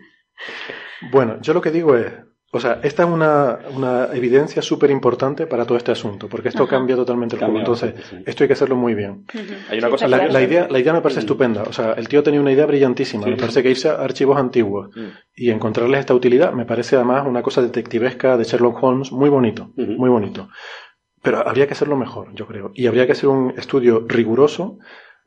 Bueno, 1.11 1.37
yo 1.41 1.53
lo 1.53 1.61
que 1.61 1.71
digo 1.71 1.95
es, 1.95 2.11
O 2.51 2.59
sea, 2.59 2.79
esta 2.81 3.03
es 3.03 3.09
una, 3.09 3.59
una 3.75 4.07
evidencia 4.11 4.61
súper 4.63 4.89
importante 4.89 5.45
para 5.45 5.65
todo 5.65 5.77
este 5.77 5.91
asunto, 5.91 6.27
porque 6.27 6.49
esto 6.49 6.63
Ajá. 6.63 6.71
cambia 6.77 6.95
totalmente 6.95 7.35
el 7.35 7.39
juego. 7.41 7.53
Cambia 7.53 7.61
Entonces, 7.61 7.93
sí. 8.09 8.23
esto 8.25 8.43
hay 8.43 8.47
que 8.47 8.53
hacerlo 8.53 8.75
muy 8.75 8.95
bien. 8.95 9.23
Hay 9.69 9.77
una 9.77 9.89
cosa 9.91 10.07
La, 10.07 10.27
la 10.27 10.41
idea, 10.41 10.67
la 10.67 10.79
idea 10.79 10.91
me 10.93 11.01
parece 11.01 11.19
estupenda. 11.19 11.61
O 11.63 11.73
sea, 11.73 11.93
el 11.93 12.07
tío 12.07 12.23
tenía 12.23 12.41
una 12.41 12.51
idea 12.51 12.65
brillantísima. 12.65 13.25
Sí. 13.25 13.29
Me 13.29 13.37
parece 13.37 13.61
que 13.61 13.69
irse 13.69 13.89
a 13.89 14.01
archivos 14.01 14.37
antiguos 14.37 14.89
Mm. 14.95 15.07
y 15.35 15.51
encontrarles 15.51 15.99
esta 15.99 16.15
utilidad 16.15 16.51
me 16.53 16.65
parece 16.65 16.95
además 16.95 17.27
una 17.27 17.43
cosa 17.43 17.61
detectivesca 17.61 18.35
de 18.35 18.43
Sherlock 18.45 18.81
Holmes 18.83 19.11
muy 19.11 19.29
bonito, 19.29 19.71
muy 19.75 20.09
bonito. 20.09 20.49
Pero 21.21 21.47
habría 21.47 21.67
que 21.67 21.73
hacerlo 21.73 21.97
mejor, 21.97 22.33
yo 22.33 22.47
creo. 22.47 22.71
Y 22.73 22.87
habría 22.87 23.05
que 23.05 23.11
hacer 23.11 23.29
un 23.29 23.53
estudio 23.57 24.05
riguroso 24.07 24.79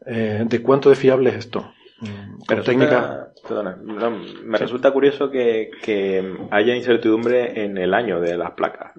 eh, 0.07 0.43
de 0.45 0.63
cuánto 0.63 0.89
de 0.91 0.97
fiable 0.97 1.31
es 1.31 1.37
esto. 1.37 1.71
Mm, 2.03 2.39
Pero 2.49 2.63
técnica. 2.63 3.01
resulta- 3.01 3.33
perdona, 3.49 3.79
no, 3.83 4.11
me 4.45 4.59
resulta 4.59 4.91
curioso 4.91 5.31
que, 5.31 5.71
que 5.83 6.37
haya 6.51 6.75
incertidumbre 6.77 7.65
en 7.65 7.79
el 7.79 7.95
año 7.95 8.21
de 8.21 8.37
las 8.37 8.51
placas. 8.53 8.93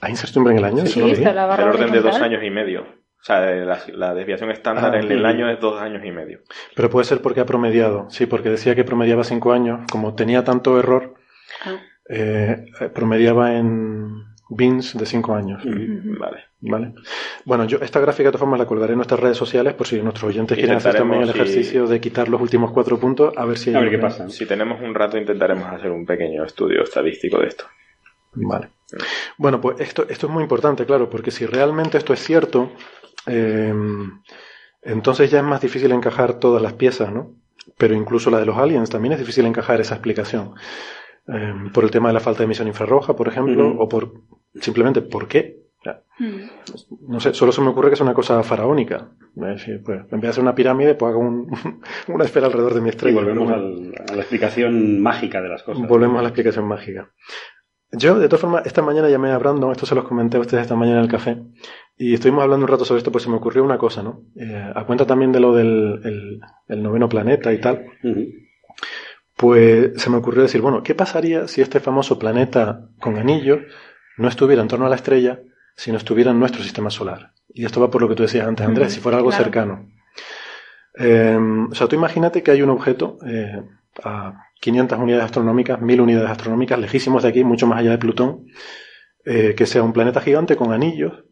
¿Hay 0.00 0.10
incertidumbre 0.10 0.52
en 0.54 0.58
el 0.58 0.64
año? 0.64 0.86
Sí, 0.86 1.00
está 1.10 1.32
la 1.32 1.46
barra 1.46 1.64
Del 1.66 1.74
orden 1.74 1.92
de 1.92 2.00
dos 2.00 2.16
años 2.20 2.42
y 2.42 2.50
medio. 2.50 2.82
O 2.82 3.26
sea, 3.26 3.40
la, 3.40 3.78
la 3.94 4.14
desviación 4.14 4.50
estándar 4.50 4.94
Ah, 4.94 4.98
en 5.00 5.10
el 5.10 5.18
sí. 5.20 5.24
año 5.24 5.48
es 5.50 5.58
dos 5.60 5.80
años 5.80 6.04
y 6.04 6.10
medio. 6.12 6.40
Pero 6.76 6.90
puede 6.90 7.04
ser 7.06 7.22
porque 7.22 7.40
ha 7.40 7.46
promediado. 7.46 8.06
Sí, 8.10 8.26
porque 8.26 8.50
decía 8.50 8.74
que 8.74 8.84
promediaba 8.84 9.24
cinco 9.24 9.52
años. 9.52 9.80
Como 9.90 10.14
tenía 10.14 10.44
tanto 10.44 10.78
error, 10.78 11.14
Ah. 11.64 11.76
eh, 12.10 12.66
promediaba 12.94 13.54
en 13.56 14.24
bins 14.50 14.96
de 14.98 15.06
cinco 15.06 15.34
años. 15.34 15.62
Vale. 15.64 16.44
¿Vale? 16.66 16.94
Bueno, 17.44 17.66
yo 17.66 17.78
esta 17.82 18.00
gráfica 18.00 18.28
de 18.28 18.32
todas 18.32 18.40
formas 18.40 18.58
la 18.58 18.66
colgaré 18.66 18.92
en 18.92 18.96
nuestras 18.96 19.20
redes 19.20 19.36
sociales 19.36 19.74
por 19.74 19.86
si 19.86 20.00
nuestros 20.00 20.24
oyentes 20.30 20.56
quieren 20.56 20.76
hacer 20.76 20.94
también 20.94 21.22
el 21.22 21.28
ejercicio 21.28 21.86
de 21.86 22.00
quitar 22.00 22.30
los 22.30 22.40
últimos 22.40 22.72
cuatro 22.72 22.98
puntos 22.98 23.34
a 23.36 23.44
ver 23.44 23.58
si 23.58 23.74
A 23.74 23.80
ver 23.80 23.90
qué 23.90 23.98
pasa. 23.98 24.30
Si 24.30 24.46
tenemos 24.46 24.80
un 24.80 24.94
rato 24.94 25.18
intentaremos 25.18 25.66
hacer 25.66 25.90
un 25.90 26.06
pequeño 26.06 26.42
estudio 26.42 26.82
estadístico 26.82 27.38
de 27.38 27.48
esto. 27.48 27.66
Vale. 28.32 28.70
Bueno, 29.36 29.60
pues 29.60 29.78
esto, 29.80 30.06
esto 30.08 30.26
es 30.26 30.32
muy 30.32 30.42
importante, 30.42 30.86
claro, 30.86 31.10
porque 31.10 31.30
si 31.30 31.44
realmente 31.44 31.98
esto 31.98 32.14
es 32.14 32.20
cierto, 32.20 32.72
eh, 33.26 33.74
entonces 34.82 35.30
ya 35.30 35.38
es 35.38 35.44
más 35.44 35.60
difícil 35.60 35.92
encajar 35.92 36.38
todas 36.38 36.62
las 36.62 36.72
piezas, 36.72 37.12
¿no? 37.12 37.34
Pero 37.76 37.94
incluso 37.94 38.30
la 38.30 38.40
de 38.40 38.46
los 38.46 38.56
aliens 38.56 38.88
también 38.88 39.12
es 39.12 39.18
difícil 39.18 39.44
encajar 39.44 39.80
esa 39.80 39.94
explicación. 39.94 40.54
Eh, 41.26 41.54
por 41.72 41.84
el 41.84 41.90
tema 41.90 42.08
de 42.08 42.14
la 42.14 42.20
falta 42.20 42.38
de 42.38 42.44
emisión 42.44 42.68
infrarroja, 42.68 43.16
por 43.16 43.28
ejemplo, 43.28 43.74
o 43.78 43.88
por 43.88 44.12
simplemente 44.60 45.02
por 45.02 45.28
qué. 45.28 45.63
Ya, 45.84 46.00
Mm. 46.18 47.08
No 47.08 47.18
sé, 47.20 47.34
solo 47.34 47.50
se 47.50 47.60
me 47.60 47.68
ocurre 47.68 47.88
que 47.88 47.94
es 47.94 48.00
una 48.00 48.14
cosa 48.14 48.40
faraónica. 48.44 49.08
Pues, 49.34 49.66
en 49.68 49.82
vez 49.84 50.20
de 50.22 50.28
hacer 50.28 50.42
una 50.42 50.54
pirámide, 50.54 50.94
pues 50.94 51.10
hago 51.10 51.20
un- 51.20 51.48
una 52.08 52.24
esfera 52.24 52.46
alrededor 52.46 52.74
de 52.74 52.80
mi 52.80 52.86
Y 52.86 52.90
estrella. 52.90 53.16
volvemos 53.16 53.46
Una- 53.48 53.54
al- 53.56 53.94
a 54.10 54.14
la 54.14 54.20
explicación 54.20 55.00
mágica 55.02 55.42
de 55.42 55.48
las 55.48 55.62
cosas. 55.64 55.88
Volvemos 55.88 56.18
a 56.18 56.22
la 56.22 56.28
explicación 56.28 56.66
mágica. 56.66 57.10
Yo, 57.92 58.18
de 58.18 58.26
todas 58.28 58.40
formas, 58.40 58.64
esta 58.66 58.82
mañana 58.82 59.08
llamé 59.08 59.30
a 59.30 59.38
Brandon, 59.38 59.70
esto 59.72 59.86
se 59.86 59.94
los 59.94 60.04
comenté 60.04 60.36
a 60.36 60.40
ustedes 60.40 60.62
esta 60.62 60.74
mañana 60.76 60.98
en 60.98 61.04
el 61.04 61.10
café, 61.10 61.36
y 61.96 62.14
estuvimos 62.14 62.42
hablando 62.42 62.64
un 62.64 62.70
rato 62.70 62.84
sobre 62.84 62.98
esto, 62.98 63.12
pues 63.12 63.22
se 63.24 63.30
me 63.30 63.36
ocurrió 63.36 63.62
una 63.62 63.78
cosa, 63.78 64.02
¿no? 64.02 64.22
Eh, 64.36 64.72
a 64.74 64.84
cuenta 64.84 65.06
también 65.06 65.30
de 65.32 65.38
lo 65.40 65.52
del 65.54 66.00
el- 66.04 66.40
el 66.68 66.82
noveno 66.82 67.08
planeta 67.08 67.52
y 67.52 67.60
tal, 67.60 67.86
pues 69.36 69.92
se 70.00 70.10
me 70.10 70.16
ocurrió 70.16 70.42
decir, 70.42 70.60
bueno, 70.60 70.82
¿qué 70.82 70.94
pasaría 70.94 71.48
si 71.48 71.60
este 71.60 71.80
famoso 71.80 72.18
planeta 72.18 72.88
con 73.00 73.16
anillo 73.16 73.60
no 74.16 74.28
estuviera 74.28 74.62
en 74.62 74.68
torno 74.68 74.86
a 74.86 74.88
la 74.88 74.94
estrella, 74.96 75.40
sino 75.76 75.98
estuviera 75.98 76.30
en 76.30 76.38
nuestro 76.38 76.62
sistema 76.62 76.90
solar? 76.90 77.32
Y 77.48 77.64
esto 77.64 77.80
va 77.80 77.90
por 77.90 78.02
lo 78.02 78.08
que 78.08 78.14
tú 78.14 78.22
decías 78.22 78.46
antes, 78.46 78.66
Andrés, 78.66 78.92
si 78.92 79.00
fuera 79.00 79.18
algo 79.18 79.30
claro. 79.30 79.44
cercano. 79.44 79.88
Eh, 80.98 81.38
o 81.70 81.74
sea, 81.74 81.88
tú 81.88 81.96
imagínate 81.96 82.42
que 82.42 82.50
hay 82.50 82.62
un 82.62 82.70
objeto 82.70 83.18
eh, 83.26 83.62
a 84.02 84.34
500 84.60 84.98
unidades 84.98 85.24
astronómicas, 85.26 85.80
1000 85.80 86.00
unidades 86.00 86.30
astronómicas, 86.30 86.78
lejísimos 86.78 87.22
de 87.22 87.28
aquí, 87.28 87.44
mucho 87.44 87.66
más 87.66 87.80
allá 87.80 87.90
de 87.90 87.98
Plutón, 87.98 88.46
eh, 89.24 89.54
que 89.56 89.66
sea 89.66 89.82
un 89.82 89.92
planeta 89.92 90.20
gigante 90.20 90.56
con 90.56 90.72
anillos 90.72 91.24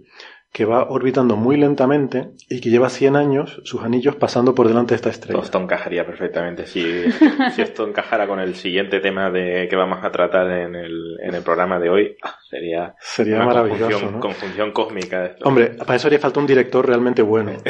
que 0.53 0.67
va 0.67 0.87
orbitando 0.91 1.35
muy 1.37 1.57
lentamente 1.57 2.33
y 2.51 2.61
que 2.61 2.69
lleva 2.69 2.91
100 2.91 3.17
años 3.17 3.63
sus 3.65 3.83
anillos 3.83 4.17
pasando 4.17 4.55
por 4.55 4.69
delante 4.69 4.91
de 4.91 4.97
esta 4.97 5.09
estrella. 5.09 5.33
Todo 5.33 5.45
esto 5.45 5.59
encajaría 5.59 6.05
perfectamente. 6.05 6.67
Si, 6.67 6.83
si 7.55 7.63
esto 7.63 7.87
encajara 7.89 8.27
con 8.27 8.39
el 8.39 8.55
siguiente 8.55 9.01
tema 9.01 9.31
de 9.31 9.67
que 9.71 9.77
vamos 9.77 10.05
a 10.05 10.11
tratar 10.13 10.51
en 10.51 10.75
el, 10.75 11.17
en 11.23 11.35
el 11.35 11.43
programa 11.43 11.79
de 11.79 11.89
hoy, 11.89 12.17
ah, 12.23 12.37
sería, 12.51 12.95
Sería 13.01 13.37
una 13.37 13.47
maravilloso, 13.47 13.81
conjunción, 13.85 14.13
¿no? 14.13 14.21
conjunción 14.21 14.73
cósmica. 14.73 15.25
esto. 15.27 15.49
Hombre, 15.49 15.69
para 15.71 15.95
eso 15.97 16.09
haría 16.09 16.19
falta 16.19 16.39
un 16.41 16.47
director 16.47 16.87
realmente 16.87 17.23
bueno. 17.23 17.53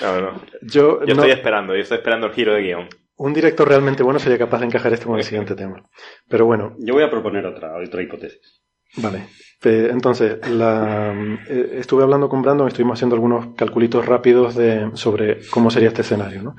No, 0.00 0.20
no. 0.20 0.40
yo 0.62 1.00
Yo 1.04 1.14
no- 1.14 1.22
estoy 1.22 1.30
esperando, 1.30 1.74
yo 1.74 1.82
estoy 1.82 1.98
esperando 1.98 2.26
el 2.26 2.32
giro 2.32 2.54
de 2.54 2.62
guion. 2.62 2.88
un 3.16 3.32
director 3.34 3.68
realmente 3.68 4.02
bueno 4.02 4.18
sería 4.18 4.38
capaz 4.38 4.60
de 4.60 4.66
encajar 4.66 4.92
esto 4.92 5.06
con 5.08 5.18
el 5.18 5.24
siguiente 5.24 5.54
tema. 5.54 5.82
Pero 6.28 6.46
bueno, 6.46 6.74
Yo 6.78 6.94
voy 6.94 7.02
a 7.02 7.10
proponer 7.10 7.44
otra, 7.46 7.76
otra 7.76 8.02
hipótesis. 8.02 8.62
Vale. 8.96 9.26
Entonces, 9.64 10.46
la, 10.48 11.14
eh, 11.48 11.76
estuve 11.78 12.02
hablando 12.02 12.28
con 12.28 12.42
Brandon, 12.42 12.68
estuvimos 12.68 12.98
haciendo 12.98 13.16
algunos 13.16 13.54
calculitos 13.56 14.04
rápidos 14.04 14.54
de, 14.54 14.90
sobre 14.94 15.38
cómo 15.50 15.70
sería 15.70 15.88
este 15.88 16.02
escenario, 16.02 16.42
¿no? 16.42 16.56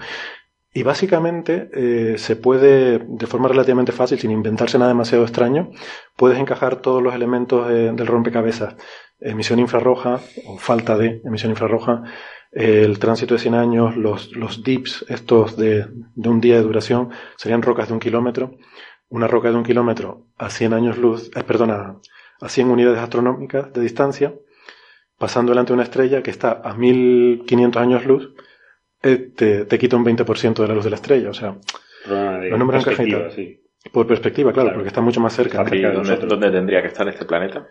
Y 0.74 0.84
básicamente 0.84 1.70
eh, 1.74 2.18
se 2.18 2.36
puede, 2.36 3.00
de 3.00 3.28
forma 3.28 3.48
relativamente 3.48 3.94
fácil, 3.94 4.20
sin 4.20 4.32
inventarse 4.32 4.78
nada 4.78 4.90
demasiado 4.90 5.24
extraño, 5.24 5.72
puedes 6.18 6.38
encajar 6.38 6.82
todos 6.82 7.02
los 7.02 7.16
elementos 7.16 7.70
eh, 7.72 7.92
del 7.94 8.08
rompecabezas. 8.08 8.76
Emisión 9.20 9.60
infrarroja, 9.60 10.20
o 10.48 10.58
falta 10.58 10.98
de 10.98 11.22
emisión 11.24 11.52
infrarroja, 11.52 12.04
el 12.52 13.00
tránsito 13.00 13.36
de 13.36 13.40
100 13.40 13.54
años, 13.56 13.96
los, 13.96 14.36
los 14.36 14.64
dips, 14.64 15.06
estos 15.08 15.56
de, 15.56 15.88
de 16.16 16.30
un 16.30 16.42
día 16.42 16.56
de 16.56 16.64
duración, 16.64 17.10
serían 17.38 17.62
rocas 17.62 17.88
de 17.88 17.94
un 17.94 18.00
kilómetro. 18.02 18.58
Una 19.08 19.28
roca 19.28 19.50
de 19.50 19.56
un 19.56 19.64
kilómetro 19.64 20.28
a 20.38 20.50
100 20.50 20.74
años 20.74 20.98
luz, 20.98 21.32
eh, 21.36 21.44
perdona, 21.44 22.00
a 22.42 22.50
100 22.50 22.70
unidades 22.70 23.00
astronómicas 23.00 23.72
de 23.74 23.82
distancia, 23.82 24.34
pasando 25.18 25.52
delante 25.52 25.70
de 25.70 25.76
una 25.76 25.84
estrella 25.84 26.22
que 26.22 26.32
está 26.32 26.62
a 26.64 26.74
1500 26.76 27.82
años 27.82 28.06
luz, 28.06 28.34
eh, 29.04 29.32
te, 29.36 29.66
te 29.66 29.80
quita 29.80 29.96
un 29.98 30.06
20% 30.06 30.56
de 30.62 30.68
la 30.68 30.74
luz 30.76 30.84
de 30.84 30.90
la 30.90 30.96
estrella. 30.98 31.30
O 31.30 31.34
sea, 31.34 31.56
Problema 32.06 32.38
de 32.40 32.50
Lo 32.50 32.58
nombran 32.58 32.84
perspectiva, 32.84 33.24
cajita. 33.24 33.36
sí. 33.36 33.62
por 33.92 34.06
perspectiva, 34.08 34.52
claro, 34.52 34.68
Claro. 34.68 34.78
porque 34.78 34.88
está 34.90 35.02
mucho 35.02 35.20
más 35.22 35.34
cerca. 35.34 35.64
¿Y 35.64 35.70
cerca 35.70 35.90
de 35.90 36.26
dónde, 36.28 36.52
tendría 36.52 36.82
que 36.82 36.88
estar 36.90 37.08
este 37.08 37.26
planeta? 37.26 37.68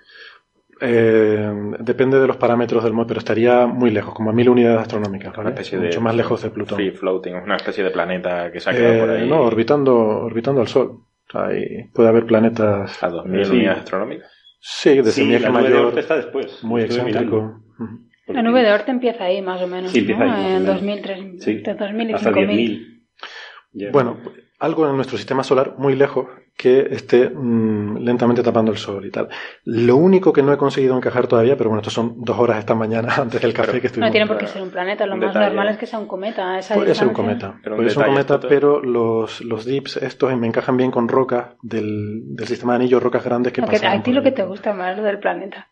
Eh, 0.80 1.52
depende 1.78 2.18
de 2.18 2.26
los 2.26 2.36
parámetros 2.36 2.82
del 2.82 2.92
mod, 2.92 3.06
pero 3.06 3.18
estaría 3.20 3.66
muy 3.66 3.90
lejos, 3.90 4.12
como 4.12 4.30
a 4.30 4.32
1000 4.32 4.48
unidades 4.48 4.80
astronómicas, 4.80 5.36
Una 5.38 5.50
especie 5.50 5.78
de 5.78 5.86
mucho 5.86 6.00
más 6.00 6.16
lejos 6.16 6.42
de 6.42 6.50
Plutón. 6.50 6.76
Free 6.76 6.90
floating, 6.90 7.34
una 7.34 7.56
especie 7.56 7.84
de 7.84 7.90
planeta 7.90 8.50
que 8.50 8.58
se 8.60 8.70
ha 8.70 8.72
quedado 8.72 8.94
Eh, 8.94 9.00
por 9.00 9.10
ahí 9.10 9.28
no, 9.28 9.42
orbitando, 9.42 9.96
orbitando 9.96 10.60
al 10.60 10.68
Sol. 10.68 10.98
O 11.28 11.30
sea, 11.30 11.46
ahí 11.46 11.84
puede 11.94 12.08
haber 12.08 12.26
planetas. 12.26 13.00
a 13.02 13.08
2000 13.08 13.44
Sí. 13.44 13.50
unidades 13.52 13.78
astronómicas. 13.80 14.30
Sí, 14.66 14.96
de 14.96 15.04
Sí, 15.12 15.20
semieje 15.20 15.42
la 15.44 15.50
nube 15.50 15.62
de 15.64 15.68
mayor, 15.74 15.98
está 15.98 16.16
después. 16.16 16.64
muy 16.64 16.80
excéntrico. 16.82 17.60
La 18.28 18.42
nube 18.42 18.62
de 18.62 18.72
Oort 18.72 18.88
empieza 18.88 19.24
ahí, 19.24 19.42
más 19.42 19.60
o 19.60 19.66
menos. 19.66 19.92
Sí, 19.92 19.98
empieza 19.98 20.24
¿no? 20.24 20.32
ahí, 20.32 20.46
En 20.46 20.62
menos. 20.62 20.66
2000, 20.76 21.02
3000, 21.02 21.40
Sí, 21.42 21.50
entre 21.50 21.74
2000 21.74 22.10
y 22.10 22.12
hasta 22.14 22.32
5000. 22.32 22.56
10.000. 22.56 23.06
Ya. 23.72 23.90
Bueno, 23.90 24.16
algo 24.58 24.88
en 24.88 24.96
nuestro 24.96 25.16
sistema 25.18 25.42
solar 25.42 25.74
muy 25.78 25.94
lejos 25.96 26.26
que 26.56 26.86
esté 26.92 27.28
mm, 27.30 27.96
lentamente 27.98 28.42
tapando 28.42 28.70
el 28.70 28.78
sol 28.78 29.04
y 29.04 29.10
tal. 29.10 29.28
Lo 29.64 29.96
único 29.96 30.32
que 30.32 30.42
no 30.42 30.52
he 30.52 30.56
conseguido 30.56 30.96
encajar 30.96 31.26
todavía, 31.26 31.56
pero 31.56 31.70
bueno, 31.70 31.80
estos 31.80 31.92
son 31.92 32.14
dos 32.24 32.38
horas 32.38 32.58
esta 32.60 32.76
mañana 32.76 33.12
antes 33.16 33.42
del 33.42 33.52
café 33.52 33.72
Pero- 33.72 33.80
que 33.80 33.86
estuvimos. 33.88 34.08
No 34.08 34.12
tiene 34.12 34.26
por 34.28 34.38
qué 34.38 34.46
ser 34.46 34.62
un 34.62 34.70
planeta, 34.70 35.04
lo 35.06 35.14
Un 35.14 35.20
más 35.20 35.30
detalle. 35.30 35.46
normal 35.46 35.68
es 35.70 35.78
que 35.78 35.86
sea 35.86 35.98
un 35.98 36.06
cometa. 36.06 36.58
esa 36.58 36.74
Podría 36.76 36.94
ser 36.94 37.08
un 37.08 37.14
cometa. 37.14 37.58
Pero 37.62 37.76
un 37.76 37.84
un 37.84 37.92
cometa, 37.92 38.34
esto- 38.36 38.48
pero 38.48 38.80
los, 38.80 39.40
los 39.40 39.64
dips 39.64 39.96
estos 39.96 40.36
me 40.36 40.46
encajan 40.46 40.76
bien 40.76 40.92
con 40.92 41.08
rocas 41.08 41.56
del, 41.62 42.22
del 42.36 42.46
sistema 42.46 42.74
de 42.74 42.76
anillos, 42.84 43.02
rocas 43.02 43.24
grandes 43.24 43.52
que 43.52 43.60
que- 43.60 43.66
pasan. 43.66 43.98
a 43.98 44.02
ti 44.04 44.12
lo 44.12 44.22
que 44.22 44.30
te 44.32 44.44
gusta 44.44 44.72
más 44.72 44.96
lo 44.96 45.02
del 45.02 45.18
planeta. 45.18 45.68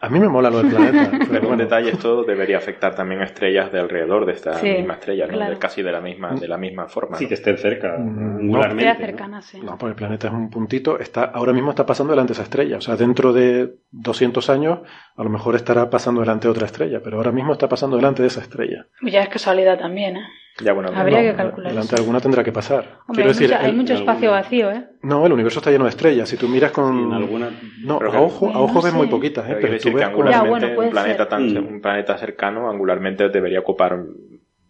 A 0.00 0.08
mí 0.08 0.18
me 0.18 0.28
mola 0.28 0.50
lo 0.50 0.62
del 0.62 0.70
planeta. 0.70 1.10
pero 1.30 1.56
detalle, 1.56 1.90
esto 1.90 2.24
debería 2.24 2.58
afectar 2.58 2.94
también 2.94 3.20
a 3.20 3.24
estrellas 3.24 3.72
de 3.72 3.78
alrededor 3.80 4.26
de 4.26 4.32
esta 4.32 4.54
Sí, 4.54 4.68
misma 4.68 4.94
estrella, 4.94 5.26
¿no? 5.26 5.32
claro. 5.34 5.52
De 5.54 5.58
casi 5.58 5.82
de 5.82 5.92
la 5.92 6.00
misma, 6.00 6.34
de 6.34 6.48
la 6.48 6.58
misma 6.58 6.88
forma. 6.88 7.16
Sí, 7.16 7.24
¿no? 7.24 7.28
que 7.28 7.34
estén 7.34 7.56
cerca, 7.56 7.94
angularmente. 7.94 8.92
¿no? 8.92 9.06
cercana, 9.06 9.42
sí. 9.42 9.60
No, 9.60 9.78
porque 9.78 9.90
el 9.90 9.96
planeta 9.96 10.28
es 10.28 10.32
un 10.34 10.50
puntito, 10.50 10.98
está, 10.98 11.24
ahora 11.24 11.52
mismo 11.52 11.70
está 11.70 11.86
pasando 11.86 12.12
delante 12.12 12.30
de 12.30 12.34
esa 12.34 12.42
estrella. 12.42 12.78
O 12.78 12.80
sea, 12.80 12.96
dentro 12.96 13.32
de 13.32 13.76
200 13.92 14.50
años, 14.50 14.80
a 15.16 15.22
lo 15.22 15.30
mejor 15.30 15.54
estará 15.54 15.88
pasando 15.88 16.20
delante 16.20 16.48
de 16.48 16.52
otra 16.52 16.66
estrella, 16.66 17.00
pero 17.02 17.16
ahora 17.18 17.32
mismo 17.32 17.52
está 17.52 17.68
pasando 17.68 17.96
delante 17.96 18.22
de 18.22 18.28
esa 18.28 18.40
estrella. 18.40 18.86
Ya 19.02 19.22
es 19.22 19.28
casualidad 19.28 19.78
también, 19.78 20.16
¿eh? 20.16 20.26
Ya, 20.60 20.72
bueno, 20.74 20.90
Habría 20.94 21.22
no, 21.22 21.30
que 21.30 21.34
calcular 21.36 21.70
Delante 21.72 21.96
alguna 21.96 22.20
tendrá 22.20 22.44
que 22.44 22.52
pasar. 22.52 22.98
Hombre, 23.06 23.24
Quiero 23.24 23.28
hay, 23.30 23.34
decir, 23.34 23.48
mucha- 23.48 23.60
hay 23.64 23.70
el- 23.70 23.76
mucho 23.76 23.94
espacio 23.94 24.28
alguna- 24.34 24.42
vacío, 24.42 24.70
¿eh? 24.70 24.84
no, 25.02 25.26
el 25.26 25.32
universo 25.32 25.60
está 25.60 25.70
lleno 25.70 25.84
de 25.84 25.90
estrellas. 25.90 26.28
Si 26.28 26.36
tú 26.36 26.46
miras 26.48 26.70
con. 26.72 27.06
En 27.06 27.12
alguna... 27.12 27.50
No, 27.82 27.96
a 27.96 27.98
que- 28.00 28.16
ojo, 28.18 28.50
a 28.50 28.52
No 28.52 28.60
ojo 28.64 28.82
ves 28.82 28.92
sé. 28.92 28.98
muy 28.98 29.06
poquitas, 29.08 29.44
¿eh? 29.46 29.54
Pero 29.54 29.60
Pero 29.68 29.76
tú 29.78 29.82
que 29.84 29.94
ves 29.94 30.00
Ya, 30.02 30.06
angularmente 30.08 30.48
bueno, 30.66 30.80
un 30.82 30.90
planeta 30.90 31.28
tan 31.28 31.52
Mm. 31.54 31.66
un 31.74 31.80
planeta 31.80 32.18
cercano 32.18 32.70
angularmente 32.70 33.28
debería 33.30 33.60
ocupar 33.60 33.98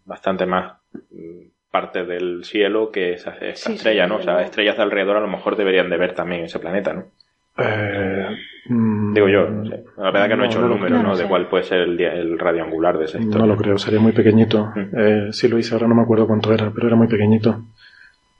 bastante 0.04 0.46
más 0.46 0.74
mm, 1.10 1.46
parte 1.70 2.04
del 2.04 2.44
cielo 2.44 2.90
que 2.92 3.14
esa, 3.14 3.30
esta 3.32 3.54
Sí, 3.54 3.62
sí, 3.72 3.72
estrella, 3.74 4.06
¿no? 4.06 4.16
O 4.16 4.22
sea, 4.22 4.40
estrellas 4.42 4.76
de 4.76 4.82
alrededor 4.82 5.16
a 5.16 5.20
lo 5.20 5.28
mejor 5.28 5.56
deberían 5.56 5.90
de 5.90 5.96
ver 5.96 6.14
también 6.14 6.44
ese 6.44 6.58
planeta, 6.60 6.92
¿no? 6.92 7.04
Eh, 7.58 8.28
Digo 8.64 9.28
yo, 9.28 9.48
no 9.50 9.64
sé. 9.66 9.84
La 9.96 10.10
verdad 10.12 10.28
que 10.28 10.36
no, 10.36 10.44
he 10.44 10.46
hecho 10.46 10.60
no 10.60 10.66
el 10.66 10.72
número. 10.74 11.02
¿no? 11.02 11.16
De 11.16 11.26
cuál 11.26 11.48
puede 11.48 11.64
ser 11.64 11.80
el, 11.80 12.00
el 12.00 12.38
radio 12.38 12.62
angular 12.64 12.96
de 12.96 13.06
esa 13.06 13.18
historia. 13.18 13.40
No 13.40 13.46
lo 13.46 13.56
creo, 13.60 13.76
sería 13.78 13.98
muy 14.00 14.12
pequeñito. 14.12 14.66
Mm. 14.74 14.80
Eh, 14.96 15.28
sí 15.32 15.48
lo 15.48 15.58
hice, 15.58 15.74
ahora 15.74 15.88
no 15.88 15.94
me 15.96 16.02
acuerdo 16.02 16.26
cuánto 16.26 16.52
era, 16.52 16.70
pero 16.72 16.86
era 16.86 16.96
muy 16.96 17.08
pequeñito. 17.08 17.64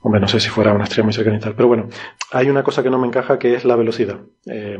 Hombre, 0.01 0.21
no 0.21 0.27
sé 0.27 0.39
si 0.39 0.49
fuera 0.49 0.73
una 0.73 0.83
estrella 0.85 1.03
muy 1.03 1.13
cercana 1.13 1.37
y 1.37 1.39
tal. 1.39 1.55
Pero 1.55 1.67
bueno, 1.67 1.87
hay 2.31 2.49
una 2.49 2.63
cosa 2.63 2.83
que 2.83 2.89
no 2.89 2.99
me 2.99 3.07
encaja 3.07 3.37
que 3.39 3.53
es 3.55 3.65
la 3.65 3.75
velocidad. 3.75 4.19
Eh, 4.45 4.79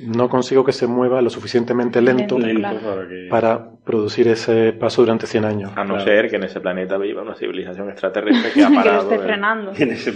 no 0.00 0.28
consigo 0.28 0.64
que 0.64 0.72
se 0.72 0.86
mueva 0.86 1.22
lo 1.22 1.30
suficientemente 1.30 2.00
lento, 2.00 2.38
Lento, 2.38 2.62
Lento 2.62 2.80
claro. 2.80 3.08
para 3.30 3.70
producir 3.84 4.28
ese 4.28 4.72
paso 4.72 5.02
durante 5.02 5.26
100 5.26 5.44
años. 5.44 5.72
A 5.76 5.82
no 5.84 5.94
Claro. 5.94 6.04
ser 6.04 6.30
que 6.30 6.36
en 6.36 6.44
ese 6.44 6.60
planeta 6.60 6.98
viva 6.98 7.22
una 7.22 7.34
civilización 7.34 7.90
extraterrestre 7.90 8.52
que 8.52 8.62
ha 8.64 8.68
que 8.68 8.74
lo 8.74 8.80
parado. 8.82 9.02
esté 9.12 9.18
frenando. 9.18 9.72
en 9.76 9.90
ese. 9.90 10.12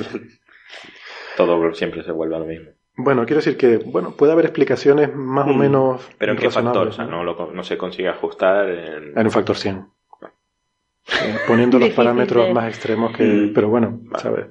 Todo 1.37 1.75
siempre 1.75 2.03
se 2.05 2.13
vuelve 2.13 2.37
a 2.37 2.39
lo 2.39 2.45
mismo. 2.47 2.71
Bueno, 2.97 3.24
quiero 3.24 3.38
decir 3.38 3.57
que 3.57 3.78
bueno 3.78 4.12
puede 4.12 4.32
haber 4.32 4.45
explicaciones 4.45 5.14
más 5.14 5.47
o 5.49 5.53
Mm. 5.55 5.59
menos 5.59 6.09
Pero 6.18 6.32
¿en 6.32 6.38
qué 6.38 6.51
factor? 6.51 6.64
razonables, 6.86 6.95
O 6.95 6.97
sea, 6.97 7.05
no, 7.07 7.24
lo- 7.24 7.53
no 7.53 7.62
se 7.64 7.78
consigue 7.78 8.09
ajustar 8.09 8.68
en... 8.68 9.16
En 9.18 9.26
un 9.26 9.30
factor 9.30 9.57
100. 9.57 9.86
Eh, 11.09 11.36
poniendo 11.49 11.78
los 11.78 11.90
parámetros 11.90 12.47
de- 12.49 12.55
más 12.55 12.68
extremos 12.68 13.16
que... 13.16 13.24
Mm. 13.24 13.53
Pero 13.55 13.68
bueno, 13.68 13.99
Vale. 14.03 14.22
¿sabes? 14.22 14.47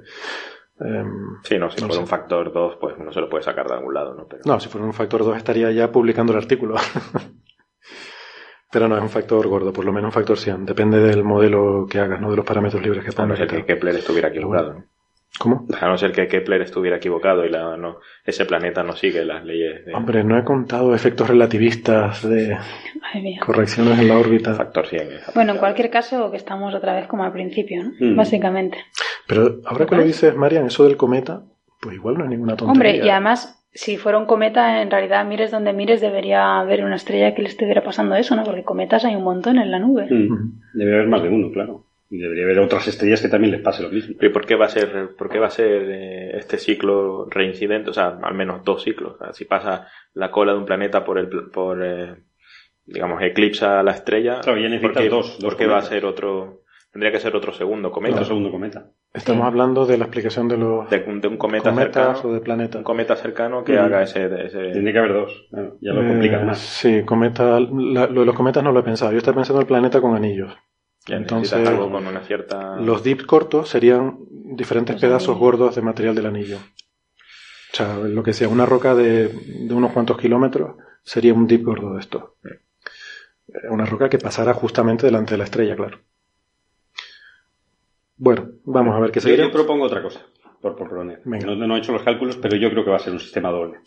Em, 0.79 1.37
Sí, 1.43 1.57
no, 1.59 1.69
si 1.69 1.79
No 1.81 1.87
fuera 1.87 1.93
sé. 1.93 1.99
un 2.01 2.07
factor 2.07 2.51
2, 2.51 2.77
pues 2.81 2.97
no 2.97 3.11
se 3.13 3.21
lo 3.21 3.29
puede 3.29 3.43
sacar 3.43 3.67
de 3.67 3.75
algún 3.75 3.93
lado, 3.93 4.15
¿no? 4.15 4.27
Pero... 4.27 4.41
no, 4.45 4.59
si 4.59 4.67
fuera 4.67 4.85
un 4.85 4.93
factor 4.93 5.23
2 5.23 5.37
estaría 5.37 5.71
ya 5.71 5.91
publicando 5.91 6.33
el 6.33 6.39
artículo. 6.39 6.75
Pero 8.71 8.87
no, 8.87 8.95
es 8.95 9.01
un 9.03 9.09
factor 9.09 9.45
gordo, 9.47 9.73
por 9.73 9.83
lo 9.83 9.91
menos 9.91 10.07
un 10.09 10.13
factor 10.13 10.37
100. 10.37 10.65
Depende 10.65 10.97
del 10.99 11.23
modelo 11.25 11.85
que 11.89 11.99
hagas, 11.99 12.21
no 12.21 12.31
de 12.31 12.37
los 12.37 12.45
parámetros 12.45 12.81
libres 12.81 13.03
que 13.03 13.09
A 13.09 13.11
no 13.11 13.15
pongas. 13.17 13.37
ser 13.37 13.47
que. 13.47 13.65
Kepler 13.65 13.95
estuviera 13.97 14.29
equivocado. 14.29 14.73
¿no? 14.75 14.85
¿Cómo? 15.39 15.65
A 15.79 15.87
no 15.87 15.97
ser 15.97 16.11
que 16.11 16.27
Kepler 16.27 16.61
estuviera 16.61 16.97
equivocado 16.97 17.45
y 17.45 17.49
la, 17.49 17.75
no, 17.77 17.97
ese 18.25 18.45
planeta 18.45 18.83
no 18.83 18.93
sigue 18.95 19.23
las 19.25 19.43
leyes 19.45 19.85
de 19.85 19.93
Hombre, 19.93 20.23
no 20.23 20.37
he 20.37 20.43
contado 20.43 20.93
efectos 20.93 21.27
relativistas 21.29 22.27
de 22.29 22.57
correcciones 23.43 23.99
en 23.99 24.07
la 24.07 24.17
órbita. 24.17 24.53
factor 24.53 24.87
100. 24.87 25.01
es- 25.13 25.31
Bueno, 25.33 25.53
en 25.53 25.57
cualquier 25.59 25.89
caso, 25.89 26.29
que 26.31 26.37
estamos 26.37 26.73
otra 26.75 26.93
vez 26.93 27.07
como 27.07 27.23
al 27.23 27.31
principio, 27.31 27.83
¿no? 27.83 27.91
Mm. 27.99 28.15
Básicamente. 28.15 28.77
Pero 29.27 29.61
ahora 29.65 29.85
que 29.85 29.95
lo 29.95 30.03
dices, 30.03 30.35
Marian, 30.35 30.65
eso 30.65 30.83
del 30.83 30.97
cometa, 30.97 31.43
pues 31.81 31.95
igual 31.95 32.17
no 32.17 32.23
es 32.25 32.29
ninguna 32.29 32.55
tontería. 32.55 32.91
Hombre, 32.91 33.05
y 33.05 33.09
además, 33.09 33.65
si 33.73 33.97
fuera 33.97 34.17
un 34.17 34.25
cometa, 34.25 34.81
en 34.81 34.91
realidad, 34.91 35.25
mires 35.25 35.49
donde 35.51 35.73
mires, 35.73 36.01
debería 36.01 36.59
haber 36.59 36.83
una 36.83 36.95
estrella 36.97 37.33
que 37.33 37.41
le 37.41 37.47
estuviera 37.47 37.83
pasando 37.83 38.15
eso, 38.15 38.35
¿no? 38.35 38.43
Porque 38.43 38.63
cometas 38.63 39.05
hay 39.05 39.15
un 39.15 39.23
montón 39.23 39.57
en 39.57 39.71
la 39.71 39.79
nube. 39.79 40.07
Mm. 40.09 40.59
Debe 40.73 40.95
haber 40.95 41.07
más 41.07 41.23
de 41.23 41.29
uno, 41.29 41.51
claro. 41.51 41.85
Y 42.13 42.17
debería 42.17 42.43
haber 42.43 42.59
otras 42.59 42.87
estrellas 42.89 43.21
que 43.21 43.29
también 43.29 43.51
les 43.53 43.61
pase 43.61 43.81
lo 43.83 43.89
mismo. 43.89 44.15
¿Y 44.19 44.29
por 44.29 44.45
qué 44.45 44.55
va 44.55 44.65
a 44.65 44.69
ser, 44.69 45.15
por 45.17 45.29
qué 45.29 45.39
va 45.39 45.47
a 45.47 45.51
ser 45.51 45.83
eh, 45.89 46.37
este 46.37 46.57
ciclo 46.57 47.25
reincidente? 47.29 47.89
O 47.89 47.93
sea, 47.93 48.19
al 48.21 48.35
menos 48.35 48.65
dos 48.65 48.83
ciclos. 48.83 49.15
O 49.15 49.17
sea, 49.17 49.33
si 49.33 49.45
pasa 49.45 49.87
la 50.13 50.29
cola 50.29 50.51
de 50.51 50.57
un 50.59 50.65
planeta 50.65 51.05
por 51.05 51.17
el, 51.17 51.29
por, 51.51 51.81
eh, 51.83 52.15
digamos, 52.85 53.21
eclipsa 53.21 53.81
la 53.81 53.91
estrella. 53.91 54.41
Claro, 54.41 54.59
ya 54.59 54.67
necesitas 54.67 54.93
¿por 54.93 55.01
qué, 55.03 55.09
dos- 55.09 55.39
dos 55.39 55.53
por 55.53 55.57
qué 55.57 55.67
va 55.67 55.77
a 55.77 55.81
ser 55.83 56.03
otro? 56.05 56.59
Tendría 56.91 57.13
que 57.13 57.21
ser 57.21 57.33
otro 57.37 57.53
segundo 57.53 57.89
cometa. 57.89 58.15
Otro 58.15 58.25
segundo 58.25 58.51
cometa. 58.51 58.89
Estamos 59.13 59.43
Sí. 59.43 59.47
hablando 59.47 59.85
de 59.85 59.97
la 59.97 60.03
explicación 60.03 60.49
de 60.49 60.57
los 60.57 60.89
De, 60.89 61.05
un- 61.07 61.21
de 61.21 61.29
un 61.29 61.37
cometa 61.37 61.69
cometas 61.69 62.17
cercano. 62.17 62.29
o 62.29 62.33
de 62.33 62.41
planetas. 62.41 62.75
Un 62.79 62.83
cometa 62.83 63.15
cercano 63.15 63.63
que 63.63 63.71
Mm. 63.77 63.79
haga 63.85 64.03
ese, 64.03 64.25
ese- 64.47 64.71
Tiene 64.73 64.91
que 64.91 64.99
haber 64.99 65.13
dos. 65.13 65.47
Ya 65.79 65.93
lo 65.93 66.03
Eh, 66.03 66.07
complican 66.09 66.45
más. 66.45 66.57
Sí, 66.59 67.03
cometa, 67.05 67.57
la- 67.61 68.07
lo 68.07 68.19
de 68.19 68.25
los 68.25 68.35
cometas 68.35 68.61
no 68.61 68.73
lo 68.73 68.81
he 68.81 68.83
pensado. 68.83 69.13
Yo 69.13 69.19
estaba 69.19 69.35
pensando 69.35 69.59
en 69.61 69.63
el 69.63 69.67
planeta 69.67 70.01
con 70.01 70.13
anillos. 70.13 70.53
Entonces, 71.07 71.53
necesitas 71.53 71.67
algo 71.67 71.91
con 71.91 72.05
una 72.05 72.21
cierta. 72.21 72.75
los 72.77 73.03
dips 73.03 73.23
cortos 73.25 73.69
serían 73.69 74.19
diferentes 74.29 74.99
pedazos 74.99 75.37
gordos 75.37 75.75
de 75.75 75.81
material 75.81 76.15
del 76.15 76.27
anillo. 76.27 76.57
O 76.57 77.75
sea, 77.75 77.97
lo 77.97 78.21
que 78.21 78.33
sea, 78.33 78.49
una 78.49 78.65
roca 78.65 78.93
de, 78.95 79.29
de 79.29 79.73
unos 79.73 79.93
cuantos 79.93 80.17
kilómetros 80.17 80.75
sería 81.03 81.33
un 81.33 81.47
dip 81.47 81.63
gordo 81.63 81.93
de 81.93 81.99
esto. 82.01 82.35
Eh, 82.43 83.67
Una 83.69 83.85
roca 83.85 84.09
que 84.09 84.17
pasara 84.19 84.53
justamente 84.53 85.05
delante 85.05 85.33
de 85.33 85.37
la 85.39 85.45
estrella, 85.45 85.75
claro. 85.75 85.99
Bueno, 88.17 88.51
vamos 88.65 88.95
a 88.95 88.99
ver 88.99 89.11
qué 89.11 89.19
seguirá. 89.19 89.45
yo 89.45 89.51
propongo 89.51 89.85
otra 89.85 90.03
cosa, 90.03 90.21
por, 90.61 90.75
no 90.91 91.75
he 91.75 91.79
hecho 91.79 91.91
los 91.91 92.03
cálculos, 92.03 92.37
pero 92.37 92.55
yo 92.55 92.69
creo 92.69 92.83
que 92.83 92.91
va 92.91 92.97
a 92.97 92.99
ser 92.99 93.13
un 93.13 93.19
sistema 93.19 93.49
doble. 93.49 93.79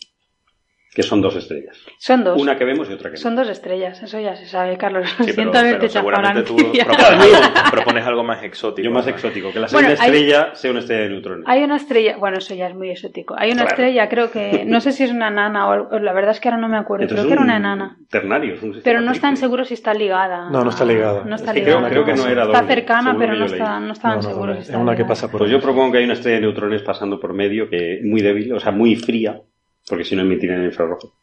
Que 0.94 1.02
son 1.02 1.20
dos 1.20 1.34
estrellas. 1.34 1.76
Son 1.98 2.22
dos. 2.22 2.40
Una 2.40 2.56
que 2.56 2.64
vemos 2.64 2.88
y 2.88 2.92
otra 2.92 3.10
que 3.10 3.16
no. 3.16 3.20
Son 3.20 3.34
dos 3.34 3.48
estrellas, 3.48 4.00
eso 4.02 4.20
ya 4.20 4.36
se 4.36 4.46
sabe, 4.46 4.76
Carlos. 4.78 5.02
Lo 5.18 5.24
Sí, 5.24 5.32
pero, 5.32 5.34
siento 5.34 5.58
haberte 5.58 5.78
pero 5.80 5.92
seguramente 5.92 6.42
tú 6.42 6.56
propones 6.56 6.78
algo, 7.10 7.70
propones 7.72 8.06
algo 8.06 8.22
más 8.22 8.42
exótico. 8.44 8.84
Yo 8.84 8.90
más 8.92 9.04
¿no? 9.06 9.10
exótico, 9.12 9.52
que 9.52 9.58
la 9.58 9.66
Bueno, 9.72 9.88
segunda 9.88 10.04
hay- 10.04 10.10
estrella 10.22 10.54
sea 10.54 10.70
una 10.70 10.80
estrella 10.80 11.02
de 11.02 11.08
neutrones. 11.10 11.44
Hay 11.48 11.62
una 11.64 11.76
estrella, 11.76 12.16
bueno, 12.16 12.38
eso 12.38 12.54
ya 12.54 12.68
es 12.68 12.74
muy 12.76 12.90
exótico. 12.90 13.34
Hay 13.36 13.48
una 13.50 13.62
Claro. 13.62 13.70
estrella, 13.70 14.08
creo 14.08 14.30
que, 14.30 14.64
no 14.66 14.80
sé 14.80 14.92
si 14.92 15.02
es 15.02 15.10
una 15.10 15.28
enana 15.28 15.68
o 15.68 15.72
algo- 15.72 15.98
la 15.98 16.12
verdad 16.12 16.30
es 16.30 16.38
que 16.40 16.48
ahora 16.48 16.60
no 16.60 16.68
me 16.68 16.76
acuerdo, 16.76 17.02
Entonces 17.04 17.26
creo 17.26 17.28
que 17.28 17.32
era 17.34 17.42
un 17.42 17.48
una 17.48 17.56
enana. 17.56 17.96
Ternario, 18.08 18.54
es 18.54 18.62
un 18.62 18.74
sistema 18.74 18.84
Pero 18.84 19.00
no 19.00 19.10
están 19.12 19.36
seguros 19.36 19.68
si 19.68 19.74
está 19.74 19.94
ligada. 19.94 20.48
No, 20.50 20.62
no 20.62 20.70
está 20.70 20.84
ligada. 20.84 21.24
No 21.24 21.34
está 21.34 21.50
Es 21.50 21.54
que 21.54 21.64
ligada. 21.64 21.88
creo- 21.88 22.04
creo 22.04 22.14
que 22.14 22.22
no 22.22 22.28
era 22.28 22.44
Está 22.44 22.60
doble, 22.60 22.74
cercana, 22.74 23.16
pero 23.18 23.34
no, 23.34 23.44
está, 23.46 23.80
no 23.80 23.92
estaban 23.92 24.18
No, 24.18 24.22
no, 24.22 24.28
seguros 24.28 24.48
no, 24.48 24.54
si 24.54 24.60
es 24.62 24.68
está 24.68 24.78
una 24.78 24.94
que 24.94 25.04
pasa 25.04 25.28
por 25.28 25.40
Pues 25.40 25.50
yo 25.50 25.60
propongo 25.60 25.90
que 25.90 25.98
hay 25.98 26.04
una 26.04 26.14
estrella 26.14 26.36
de 26.36 26.42
neutrones 26.42 26.82
pasando 26.82 27.18
por 27.18 27.32
medio, 27.34 27.68
que 27.68 28.00
muy 28.04 28.22
débil, 28.22 28.52
o 28.52 28.60
sea, 28.60 28.70
muy 28.70 28.94
fría, 28.96 29.40
porque 29.88 30.04
si 30.04 30.16
no 30.16 30.22
emitiría 30.22 30.56
en 30.56 30.64
infrarrojo. 30.64 31.14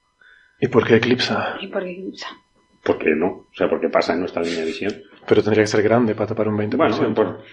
¿Y 0.60 0.68
por 0.68 0.86
qué 0.86 0.96
eclipsa? 0.96 1.58
Y 1.60 1.68
porque, 1.68 2.12
¿Por 2.84 2.98
qué 2.98 3.10
no? 3.16 3.28
O 3.28 3.54
sea, 3.54 3.70
porque 3.70 3.90
pasa 3.90 4.14
en 4.14 4.20
nuestra 4.20 4.42
línea 4.42 4.60
de 4.60 4.66
visión. 4.66 4.94
Pero 5.28 5.44
tendría 5.44 5.64
que 5.64 5.68
ser 5.68 5.84
grande 5.84 6.16
para 6.16 6.28
tapar 6.28 6.48
un 6.48 6.58
20%. 6.58 6.78
Bueno, 6.78 7.14
por, 7.14 7.44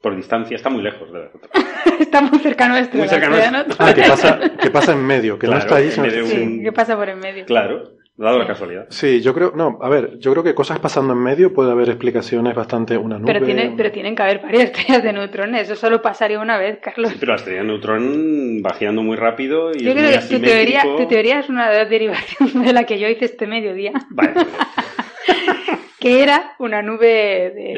por 0.00 0.16
distancia 0.16 0.56
está 0.56 0.70
muy 0.70 0.82
lejos 0.82 1.12
de 1.12 1.18
la 1.18 1.30
otra. 1.34 1.50
está 2.00 2.20
muy 2.22 2.38
cercano 2.38 2.74
a 2.74 2.80
esto. 2.80 2.96
Muy 2.96 3.06
la 3.06 3.12
cercano 3.12 3.36
a 3.36 3.38
estrella, 3.38 3.60
esto. 3.60 3.74
¿no? 3.78 3.86
Ah, 3.86 3.94
que 3.94 4.02
pasa, 4.02 4.40
que 4.60 4.70
pasa 4.70 4.92
en 4.92 5.06
medio, 5.06 5.38
que 5.38 5.46
no 5.46 5.58
está 5.58 5.76
ahí, 5.76 5.90
sino 5.90 6.06
medio 6.06 6.26
sí. 6.26 6.60
¿qué 6.62 6.72
pasa 6.72 6.96
por 6.96 7.08
en 7.08 7.18
medio? 7.18 7.44
Claro, 7.46 7.95
dado 8.16 8.38
la 8.38 8.46
casualidad. 8.46 8.86
Sí, 8.88 9.20
yo 9.20 9.34
creo, 9.34 9.52
no, 9.54 9.78
a 9.82 9.88
ver, 9.88 10.18
yo 10.18 10.32
creo 10.32 10.42
que 10.42 10.54
cosas 10.54 10.78
pasando 10.78 11.12
en 11.12 11.22
medio 11.22 11.52
puede 11.52 11.70
haber 11.70 11.88
explicaciones 11.88 12.54
bastante 12.54 12.96
una 12.96 13.18
nube. 13.18 13.32
Pero, 13.32 13.44
tiene, 13.44 13.74
pero 13.76 13.92
tienen 13.92 14.14
que 14.16 14.22
haber 14.22 14.40
varias 14.40 14.64
estrellas 14.70 15.02
de 15.02 15.12
neutrones. 15.12 15.62
Eso 15.62 15.76
solo 15.76 16.00
pasaría 16.00 16.40
una 16.40 16.58
vez, 16.58 16.78
Carlos. 16.82 17.10
Sí, 17.10 17.16
pero 17.20 17.32
la 17.32 17.36
estrella 17.36 17.60
de 17.60 17.66
neutrón 17.66 18.62
va 18.64 18.74
girando 18.74 19.02
muy 19.02 19.16
rápido 19.16 19.72
y 19.72 19.80
Yo 19.80 19.90
es 19.90 19.96
creo 19.96 20.10
muy 20.10 20.28
que 20.28 20.36
tu 20.36 20.42
teoría, 20.42 20.82
tu 20.96 21.06
teoría 21.06 21.40
es 21.40 21.48
una 21.48 21.70
derivación 21.84 22.62
de 22.62 22.72
la 22.72 22.84
que 22.84 22.98
yo 22.98 23.08
hice 23.08 23.26
este 23.26 23.46
mediodía, 23.46 23.92
Vale, 24.10 24.32
que 26.00 26.22
era 26.22 26.54
una 26.58 26.82
nube 26.82 27.52
de, 27.54 27.74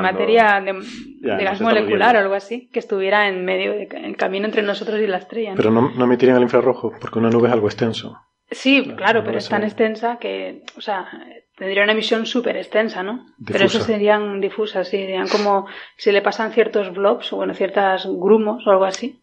materia, 0.00 0.60
de, 0.64 0.74
Ya, 1.20 1.36
de 1.36 1.44
nos 1.44 1.44
gas 1.44 1.60
molecular 1.60 2.12
viendo. 2.12 2.18
o 2.18 2.22
algo 2.22 2.34
así, 2.34 2.68
que 2.72 2.78
estuviera 2.78 3.28
en 3.28 3.44
medio, 3.44 3.72
de, 3.72 3.88
en 3.90 4.04
el 4.04 4.16
camino 4.16 4.46
entre 4.46 4.62
nosotros 4.62 5.00
y 5.00 5.06
la 5.06 5.18
estrella. 5.18 5.50
¿no? 5.50 5.56
Pero 5.56 5.70
no, 5.70 5.90
no 5.90 6.04
emitirían 6.04 6.36
el 6.36 6.44
infrarrojo, 6.44 6.92
porque 7.00 7.18
una 7.18 7.30
nube 7.30 7.48
es 7.48 7.52
algo 7.54 7.66
extenso. 7.66 8.16
Sí, 8.50 8.94
Claro, 8.96 9.24
pero 9.24 9.38
es 9.38 9.48
tan 9.48 9.64
extensa 9.64 10.18
que, 10.18 10.62
o 10.76 10.80
sea, 10.80 11.08
tendría 11.56 11.82
una 11.82 11.92
emisión 11.92 12.26
súper 12.26 12.56
extensa, 12.56 13.02
¿no? 13.02 13.26
Pero 13.44 13.64
eso 13.64 13.80
serían 13.80 14.40
difusas, 14.40 14.88
sí, 14.88 14.98
serían 14.98 15.28
como 15.28 15.66
si 15.96 16.12
le 16.12 16.22
pasan 16.22 16.52
ciertos 16.52 16.92
blobs 16.92 17.32
o 17.32 17.36
bueno, 17.36 17.54
ciertas 17.54 18.06
grumos 18.06 18.64
o 18.66 18.70
algo 18.70 18.84
así. 18.84 19.20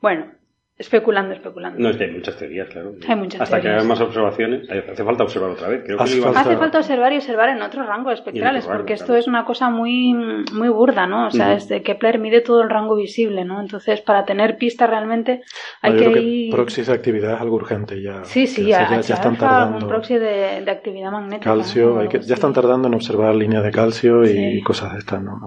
Bueno, 0.00 0.32
especulando, 0.76 1.34
especulando. 1.34 1.78
no 1.78 1.88
es 1.90 1.96
que 1.96 2.04
hay 2.04 2.10
muchas 2.10 2.36
teorías, 2.36 2.68
claro. 2.68 2.94
Hay 3.08 3.16
muchas 3.16 3.40
Hasta 3.40 3.60
que 3.60 3.68
haya 3.68 3.84
más 3.84 4.00
observaciones, 4.00 4.68
hace 4.68 5.04
falta 5.04 5.22
observar 5.22 5.50
otra 5.50 5.68
vez. 5.68 5.82
Creo 5.84 5.96
que 5.98 6.02
Hace 6.02 6.20
falta- 6.20 6.40
Hace 6.40 6.56
falta 6.56 6.78
observar 6.78 7.12
y 7.12 7.16
observar 7.16 7.48
en 7.50 7.62
otros 7.62 7.86
rangos 7.86 8.14
espectrales, 8.14 8.66
porque 8.66 8.94
esto 8.94 9.06
claro. 9.06 9.20
es 9.20 9.28
una 9.28 9.44
cosa 9.44 9.70
muy, 9.70 10.12
muy 10.52 10.68
burda, 10.68 11.06
¿no? 11.06 11.28
O 11.28 11.30
sea, 11.30 11.46
Ujú. 11.46 11.54
desde 11.54 11.82
Kepler 11.82 12.18
mide 12.18 12.40
todo 12.40 12.60
el 12.62 12.70
rango 12.70 12.96
visible, 12.96 13.44
¿no? 13.44 13.60
Entonces, 13.60 14.00
para 14.00 14.24
tener 14.24 14.56
pistas 14.56 14.90
realmente 14.90 15.42
hay 15.80 15.92
No, 15.92 15.98
que 15.98 16.04
creo 16.04 16.14
que 16.14 16.20
ir... 16.22 16.50
proxies 16.54 16.86
de 16.88 16.92
actividad 16.94 17.34
es 17.34 17.40
algo 17.40 17.54
urgente 17.56 18.02
ya. 18.02 18.24
Sí, 18.24 18.46
sí, 18.48 18.66
ya, 18.66 18.88
ya, 18.90 19.00
ya 19.00 19.14
están 19.14 19.36
tardando. 19.36 19.78
un 19.78 19.88
proxy 19.88 20.14
de, 20.18 20.60
de 20.64 20.70
actividad 20.70 21.12
magnética. 21.12 21.50
Calcio, 21.50 21.90
¿no? 21.94 22.00
hay 22.00 22.08
que, 22.08 22.16
Algo 22.16 22.28
ya 22.28 22.34
están 22.34 22.52
tardando 22.52 22.88
en 22.88 22.94
observar 22.94 23.34
líneas 23.36 23.62
de 23.62 23.70
calcio 23.70 24.24
y 24.24 24.26
Sí. 24.56 24.62
cosas 24.62 24.92
de 24.94 24.98
estas, 24.98 25.22
¿no? 25.22 25.38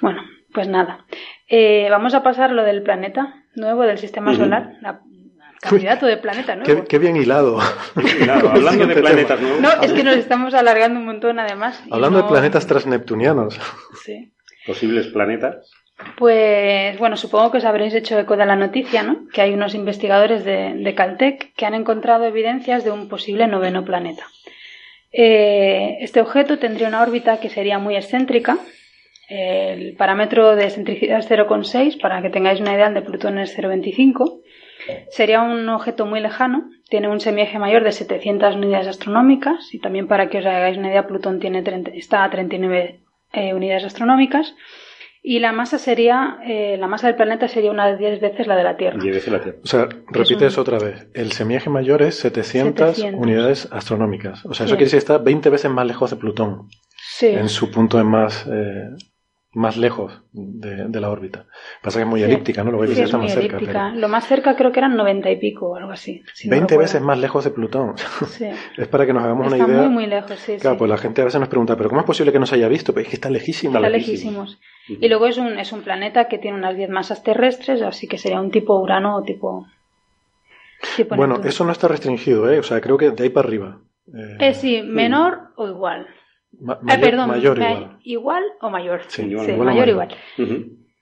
Bueno, 0.00 0.22
pues 0.52 0.66
nada. 0.68 1.04
Eh, 1.48 1.88
vamos 1.90 2.14
a 2.14 2.22
pasar 2.22 2.50
a 2.50 2.52
lo 2.52 2.62
del 2.64 2.82
planeta 2.82 3.44
nuevo 3.54 3.82
del 3.82 3.98
sistema 3.98 4.34
solar. 4.34 4.72
Candidato 5.60 6.06
de 6.06 6.16
planeta 6.18 6.54
nuevo. 6.54 6.82
Qué, 6.82 6.86
qué 6.86 6.98
bien 6.98 7.16
hilado. 7.16 7.58
Claro, 8.22 8.50
hablando 8.54 8.86
de 8.86 8.94
planetas 8.94 9.40
nuevos, 9.40 9.60
No, 9.60 9.82
es 9.82 9.92
que 9.92 10.04
nos 10.04 10.16
estamos 10.16 10.54
alargando 10.54 11.00
un 11.00 11.06
montón 11.06 11.40
además. 11.40 11.82
Hablando 11.90 12.18
no- 12.20 12.24
de 12.26 12.30
planetas 12.30 12.66
transneptunianos. 12.66 13.58
Sí. 14.04 14.32
posibles 14.66 15.08
planetas, 15.08 15.68
Pues 16.16 16.96
bueno, 16.98 17.16
supongo 17.16 17.50
que 17.50 17.58
os 17.58 17.64
habréis 17.64 17.92
hecho 17.94 18.16
eco 18.18 18.36
de 18.36 18.46
la 18.46 18.54
noticia, 18.54 19.02
¿no? 19.02 19.26
Que 19.32 19.40
hay 19.42 19.52
unos 19.52 19.74
investigadores 19.74 20.44
de, 20.44 20.74
de 20.74 20.94
Caltech 20.94 21.52
que 21.56 21.66
han 21.66 21.74
encontrado 21.74 22.24
evidencias 22.24 22.84
de 22.84 22.92
un 22.92 23.08
posible 23.08 23.48
noveno 23.48 23.84
planeta. 23.84 24.24
Eh, 25.10 25.96
este 26.02 26.20
objeto 26.20 26.58
tendría 26.58 26.86
una 26.86 27.02
órbita 27.02 27.40
que 27.40 27.48
sería 27.50 27.78
muy 27.80 27.96
excéntrica. 27.96 28.58
El 29.28 29.94
parámetro 29.96 30.56
de 30.56 30.64
excentricidad 30.64 31.18
es 31.18 31.28
0,6, 31.30 32.00
para 32.00 32.22
que 32.22 32.30
tengáis 32.30 32.60
una 32.60 32.72
idea, 32.74 32.88
el 32.88 32.94
de 32.94 33.02
Plutón 33.02 33.38
es 33.38 33.56
0,25. 33.58 34.40
Sería 35.10 35.42
un 35.42 35.68
objeto 35.68 36.06
muy 36.06 36.20
lejano, 36.20 36.70
tiene 36.88 37.08
un 37.08 37.20
semieje 37.20 37.58
mayor 37.58 37.84
de 37.84 37.92
700 37.92 38.56
unidades 38.56 38.86
astronómicas 38.88 39.74
y 39.74 39.80
también 39.80 40.06
para 40.08 40.30
que 40.30 40.38
os 40.38 40.46
hagáis 40.46 40.78
una 40.78 40.88
idea, 40.88 41.06
Plutón 41.06 41.40
tiene 41.40 41.62
30 41.62 41.90
está 41.90 42.24
a 42.24 42.30
39 42.30 43.00
eh, 43.34 43.52
unidades 43.52 43.84
astronómicas 43.84 44.54
y 45.22 45.40
la 45.40 45.52
masa 45.52 45.76
sería, 45.76 46.38
eh, 46.46 46.76
la 46.78 46.86
masa 46.86 47.08
del 47.08 47.16
planeta 47.16 47.48
sería 47.48 47.70
unas 47.70 47.98
10 47.98 48.20
veces 48.20 48.46
la 48.46 48.56
de 48.56 48.62
la 48.64 48.76
Tierra. 48.78 48.98
y 49.02 49.10
veces 49.10 49.28
la 49.30 49.40
Tierra. 49.42 49.58
O 49.62 49.66
sea, 49.66 49.88
repite 50.10 50.36
un- 50.36 50.44
eso 50.44 50.60
otra 50.62 50.78
vez. 50.78 51.08
El 51.12 51.32
semieje 51.32 51.68
mayor 51.68 52.00
es 52.00 52.14
700, 52.20 52.96
700. 52.96 53.20
unidades 53.20 53.68
astronómicas. 53.70 54.46
O 54.46 54.54
sea, 54.54 54.64
Sí. 54.66 54.70
eso 54.70 54.76
quiere 54.76 54.84
decir 54.84 54.98
que 55.00 55.04
está 55.04 55.18
20 55.18 55.50
veces 55.50 55.70
más 55.70 55.86
lejos 55.86 56.08
de 56.10 56.16
Plutón 56.16 56.68
Sí, 56.96 57.26
en 57.26 57.48
su 57.50 57.70
punto 57.70 57.98
de 57.98 58.04
más 58.04 58.46
eh, 58.50 58.88
más 59.52 59.76
lejos 59.78 60.20
de, 60.32 60.88
de 60.88 61.00
la 61.00 61.10
órbita. 61.10 61.46
Pasa 61.82 61.98
que 61.98 62.02
es 62.02 62.08
muy 62.08 62.22
elíptica, 62.22 62.62
¿no? 62.62 62.70
Lo 62.70 62.78
veis 62.78 62.92
Sí, 62.94 63.00
es 63.00 63.04
está 63.06 63.16
muy 63.16 63.26
más 63.26 63.34
cerca. 63.34 63.56
elíptica. 63.56 63.90
Lo 63.90 64.08
más 64.08 64.26
cerca 64.26 64.56
creo 64.56 64.70
que 64.72 64.78
eran 64.80 64.94
90 64.96 65.30
y 65.30 65.36
pico 65.36 65.70
o 65.70 65.76
algo 65.76 65.90
así. 65.90 66.22
si 66.34 66.48
no 66.48 66.52
20 66.52 66.64
recuerdo. 66.74 66.80
veces 66.82 67.00
más 67.02 67.18
lejos 67.18 67.44
de 67.44 67.50
Plutón. 67.50 67.94
Sí. 68.26 68.46
es 68.76 68.88
para 68.88 69.06
que 69.06 69.12
nos 69.14 69.24
hagamos 69.24 69.46
Está 69.52 69.64
una 69.64 69.72
idea. 69.72 69.82
muy, 69.82 69.90
muy 69.94 70.06
lejos, 70.06 70.38
sí. 70.38 70.56
Claro, 70.60 70.76
pues 70.76 70.90
la 70.90 70.98
gente 70.98 71.22
a 71.22 71.24
veces 71.24 71.40
nos 71.40 71.48
pregunta, 71.48 71.76
¿pero 71.76 71.88
cómo 71.88 72.02
es 72.02 72.06
posible 72.06 72.30
que 72.30 72.38
no 72.38 72.46
se 72.46 72.56
haya 72.56 72.68
visto? 72.68 72.92
Pues 72.92 73.06
es 73.06 73.10
que 73.10 73.16
está 73.16 73.30
lejísimo. 73.30 73.76
Está 73.76 73.88
lejísimo. 73.88 74.42
lejísimos. 74.42 74.60
Y 74.88 75.08
luego 75.08 75.26
es 75.26 75.38
un, 75.38 75.58
es 75.58 75.72
un 75.72 75.82
planeta 75.82 76.28
que 76.28 76.38
tiene 76.38 76.56
unas 76.58 76.76
10 76.76 76.90
masas 76.90 77.22
terrestres, 77.22 77.80
así 77.82 78.06
que 78.06 78.18
sería 78.18 78.40
un 78.40 78.50
tipo 78.50 78.78
Urano 78.78 79.16
o 79.16 79.22
tipo. 79.22 79.66
tipo 80.96 81.16
Bueno, 81.16 81.34
Neptuno. 81.34 81.48
eso 81.48 81.64
no 81.64 81.72
está 81.72 81.88
restringido, 81.88 82.50
¿eh? 82.50 82.58
O 82.58 82.62
sea, 82.62 82.80
creo 82.80 82.96
que 82.98 83.10
de 83.10 83.22
ahí 83.24 83.30
para 83.30 83.48
arriba. 83.48 83.78
Eh, 84.14 84.36
Eh, 84.40 84.54
sí, 84.54 84.82
menor 84.82 85.52
o 85.56 85.66
igual. 85.68 86.06
Ma- 86.60 86.78
Ah, 86.88 86.96
perdón, 87.00 87.28
mayor 87.28 87.58
igual. 87.58 87.98
igual 88.04 88.44
o 88.60 88.70
mayor. 88.70 89.02
Sí, 89.08 89.22
igual, 89.22 89.56
mayor 89.58 89.88
igual. 89.88 90.08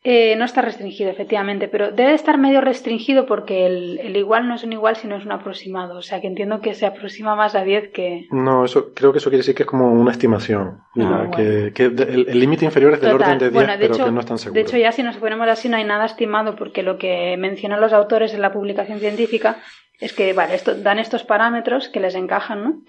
Eh, 0.08 0.36
no 0.36 0.44
está 0.44 0.62
restringido, 0.62 1.10
efectivamente, 1.10 1.66
pero 1.66 1.90
debe 1.90 2.14
estar 2.14 2.38
medio 2.38 2.60
restringido 2.60 3.26
porque 3.26 3.66
el, 3.66 3.98
el 3.98 4.16
igual 4.16 4.46
no 4.46 4.54
es 4.54 4.62
un 4.62 4.72
igual, 4.72 4.94
sino 4.94 5.16
es 5.16 5.24
un 5.24 5.32
aproximado. 5.32 5.98
O 5.98 6.02
sea, 6.02 6.20
que 6.20 6.28
entiendo 6.28 6.60
que 6.60 6.74
se 6.74 6.86
aproxima 6.86 7.34
más 7.34 7.56
a 7.56 7.64
10 7.64 7.88
que. 7.88 8.28
No, 8.30 8.64
eso 8.64 8.94
creo 8.94 9.10
que 9.10 9.18
eso 9.18 9.30
quiere 9.30 9.40
decir 9.40 9.56
que 9.56 9.64
es 9.64 9.68
como 9.68 9.90
una 9.92 10.12
estimación. 10.12 10.78
Ah, 11.00 11.26
bueno. 11.26 11.30
que, 11.32 11.72
el 11.86 12.26
el 12.28 12.38
límite 12.38 12.64
inferior 12.64 12.92
es 12.92 13.00
del 13.00 13.10
Total. 13.10 13.26
orden 13.30 13.38
de 13.40 13.44
10, 13.46 13.54
Bueno, 13.54 13.72
de 13.72 13.78
pero 13.80 13.94
hecho, 13.94 14.04
que 14.04 14.10
no 14.12 14.20
están 14.20 14.38
seguros. 14.38 14.54
De 14.54 14.60
hecho, 14.60 14.76
ya 14.76 14.92
si 14.92 15.02
nos 15.02 15.16
ponemos 15.16 15.48
así, 15.48 15.68
no 15.68 15.76
hay 15.76 15.84
nada 15.84 16.04
estimado, 16.06 16.54
porque 16.54 16.84
lo 16.84 16.98
que 16.98 17.34
mencionan 17.36 17.80
los 17.80 17.92
autores 17.92 18.32
en 18.32 18.42
la 18.42 18.52
publicación 18.52 19.00
científica 19.00 19.56
es 19.98 20.12
que, 20.12 20.32
vale, 20.34 20.54
esto, 20.54 20.76
dan 20.76 21.00
estos 21.00 21.24
parámetros 21.24 21.88
que 21.88 21.98
les 21.98 22.14
encajan, 22.14 22.62
¿no? 22.62 22.82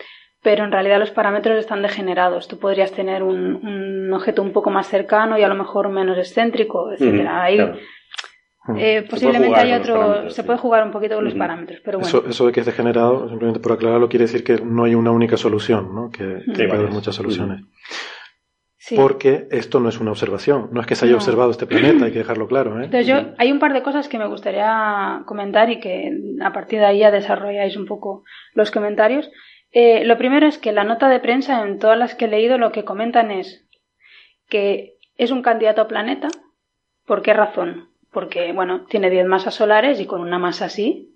Pero 0.48 0.64
en 0.64 0.72
realidad 0.72 0.98
los 1.00 1.12
parámetros 1.12 1.58
están 1.60 1.82
degenerados. 1.82 2.48
Tú 2.48 2.58
podrías 2.58 2.94
tener 2.94 3.22
un, 3.22 3.40
un 3.72 4.14
objeto 4.14 4.42
un 4.42 4.54
poco 4.54 4.70
más 4.70 4.88
cercano 4.88 5.38
y 5.38 5.44
a 5.44 5.50
lo 5.50 5.56
mejor 5.56 5.90
menos 5.90 6.18
excéntrico, 6.18 6.90
etcétera. 6.94 7.44
Ahí, 7.44 7.58
claro. 7.58 7.76
eh, 8.78 9.06
posiblemente 9.10 9.60
hay 9.60 9.74
otro. 9.74 10.30
Se 10.30 10.42
sí. 10.42 10.44
puede 10.48 10.58
jugar 10.60 10.86
un 10.86 10.92
poquito 10.92 11.16
con 11.16 11.26
los 11.26 11.34
parámetros, 11.34 11.82
pero 11.84 12.00
bueno. 12.00 12.08
Eso, 12.08 12.26
eso 12.30 12.46
de 12.46 12.52
que 12.54 12.62
es 12.62 12.66
degenerado, 12.66 13.28
simplemente 13.28 13.60
por 13.60 13.74
aclararlo, 13.74 14.08
quiere 14.08 14.24
decir 14.24 14.46
que 14.46 14.56
no 14.64 14.86
hay 14.86 14.96
una 14.96 15.12
única 15.12 15.36
solución, 15.36 15.94
¿no? 15.94 16.10
Que, 16.10 16.24
que 16.24 16.40
Sí, 16.46 16.46
puede 16.46 16.64
haber 16.64 16.78
varias. 16.78 16.94
muchas 16.94 17.16
soluciones. 17.16 17.62
sí. 18.78 18.96
Porque 18.96 19.48
esto 19.52 19.82
no 19.82 19.90
es 19.90 20.00
una 20.00 20.12
observación, 20.12 20.70
no 20.72 20.80
es 20.80 20.88
que 20.88 20.96
se 20.96 21.04
haya 21.06 21.12
No. 21.12 21.18
observado 21.18 21.52
este 21.52 21.66
planeta, 21.66 22.06
hay 22.06 22.12
que 22.14 22.20
dejarlo 22.20 22.48
claro, 22.48 22.80
¿eh? 22.80 22.86
Entonces 22.86 23.06
yo, 23.08 23.18
hay 23.38 23.52
un 23.52 23.60
par 23.60 23.74
de 23.74 23.84
cosas 23.84 24.08
que 24.08 24.18
me 24.18 24.28
gustaría 24.28 25.24
comentar 25.26 25.70
y 25.70 25.82
que 25.82 26.10
a 26.42 26.54
partir 26.54 26.80
de 26.80 26.86
ahí 26.86 27.00
ya 27.00 27.12
desarrolláis 27.12 27.76
un 27.76 27.86
poco 27.86 28.24
los 28.54 28.72
comentarios. 28.72 29.30
Eh, 29.72 30.06
lo 30.06 30.18
primero 30.18 30.48
es 30.48 30.58
que 30.58 30.72
la 30.72 30.84
nota 30.84 31.10
de 31.10 31.20
prensa, 31.20 31.62
en 31.64 31.80
todas 31.80 31.98
las 31.98 32.16
que 32.16 32.26
he 32.26 32.30
leído, 32.30 32.58
lo 32.58 32.72
que 32.72 32.86
comentan 32.86 33.32
es 33.32 33.68
que 34.50 34.96
es 35.18 35.32
un 35.32 35.42
candidato 35.42 35.82
a 35.82 35.88
planeta. 35.88 36.28
¿Por 37.06 37.22
qué 37.22 37.34
razón? 37.34 37.90
Porque, 38.12 38.54
bueno, 38.54 38.86
tiene 38.86 39.10
10 39.10 39.26
masas 39.28 39.56
solares 39.56 40.00
y 40.00 40.06
con 40.06 40.22
una 40.22 40.40
masa 40.40 40.66
así, 40.66 41.16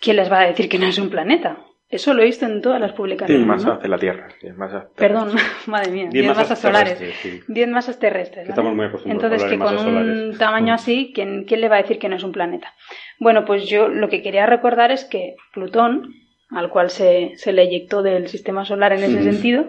¿quién 0.00 0.16
les 0.16 0.30
va 0.30 0.40
a 0.40 0.46
decir 0.46 0.68
que 0.68 0.78
no 0.78 0.86
es 0.86 0.98
un 0.98 1.10
planeta? 1.10 1.58
Eso 1.88 2.14
lo 2.14 2.22
he 2.22 2.24
visto 2.24 2.46
en 2.46 2.62
todas 2.62 2.80
las 2.80 2.92
publicaciones. 2.92 3.36
Diez 3.36 3.46
¿no? 3.46 3.52
masas 3.54 3.82
de 3.82 3.88
la 3.88 3.98
Tierra. 3.98 4.28
diez 4.40 4.56
masas 4.56 4.86
Perdón, 4.96 5.32
madre 5.66 5.90
mía, 5.90 6.08
10 6.10 6.26
masas, 6.26 6.58
solares. 6.58 6.98
terrestres, 6.98 7.34
sí. 7.34 7.40
10 7.48 7.68
masas 7.68 7.98
terrestres. 7.98 8.48
Estamos 8.48 8.74
muy 8.74 8.86
acostumbrados 8.86 9.24
Entonces, 9.24 9.46
a 9.46 9.50
que 9.50 9.58
con 9.58 9.96
un 9.96 10.38
tamaño 10.38 10.72
así, 10.72 11.12
¿quién, 11.14 11.44
¿quién 11.44 11.60
le 11.60 11.68
va 11.68 11.76
a 11.76 11.82
decir 11.82 11.98
que 11.98 12.08
no 12.08 12.16
es 12.16 12.24
un 12.24 12.32
planeta? 12.32 12.72
Bueno, 13.18 13.44
pues 13.44 13.68
yo 13.68 13.88
lo 13.88 14.08
que 14.08 14.22
quería 14.22 14.46
recordar 14.46 14.90
es 14.90 15.04
que 15.04 15.36
Plutón, 15.52 16.14
al 16.54 16.70
cual 16.70 16.90
se, 16.90 17.32
se 17.36 17.52
le 17.52 17.62
eyectó 17.62 18.02
del 18.02 18.28
sistema 18.28 18.64
solar 18.64 18.92
en 18.92 19.04
ese 19.04 19.22
sentido, 19.22 19.66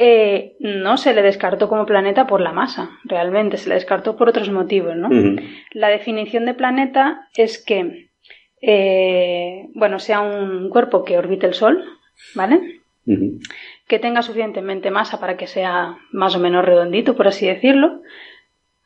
eh, 0.00 0.54
no 0.60 0.96
se 0.96 1.12
le 1.12 1.22
descartó 1.22 1.68
como 1.68 1.84
planeta 1.84 2.28
por 2.28 2.40
la 2.40 2.52
masa, 2.52 2.90
realmente, 3.02 3.56
se 3.56 3.68
le 3.68 3.74
descartó 3.74 4.16
por 4.16 4.28
otros 4.28 4.48
motivos, 4.48 4.94
¿no? 4.94 5.08
La 5.72 5.88
definición 5.88 6.44
de 6.44 6.54
planeta 6.54 7.28
es 7.36 7.58
que, 7.58 8.10
eh, 8.62 9.66
bueno, 9.74 9.98
sea 9.98 10.20
un 10.20 10.70
cuerpo 10.70 11.04
que 11.04 11.18
orbite 11.18 11.46
el 11.46 11.54
Sol, 11.54 11.84
¿vale? 12.36 12.80
Que 13.88 13.98
tenga 13.98 14.22
suficientemente 14.22 14.92
masa 14.92 15.18
para 15.18 15.36
que 15.36 15.48
sea 15.48 15.96
más 16.12 16.36
o 16.36 16.38
menos 16.38 16.64
redondito, 16.64 17.16
por 17.16 17.26
así 17.26 17.48
decirlo, 17.48 18.02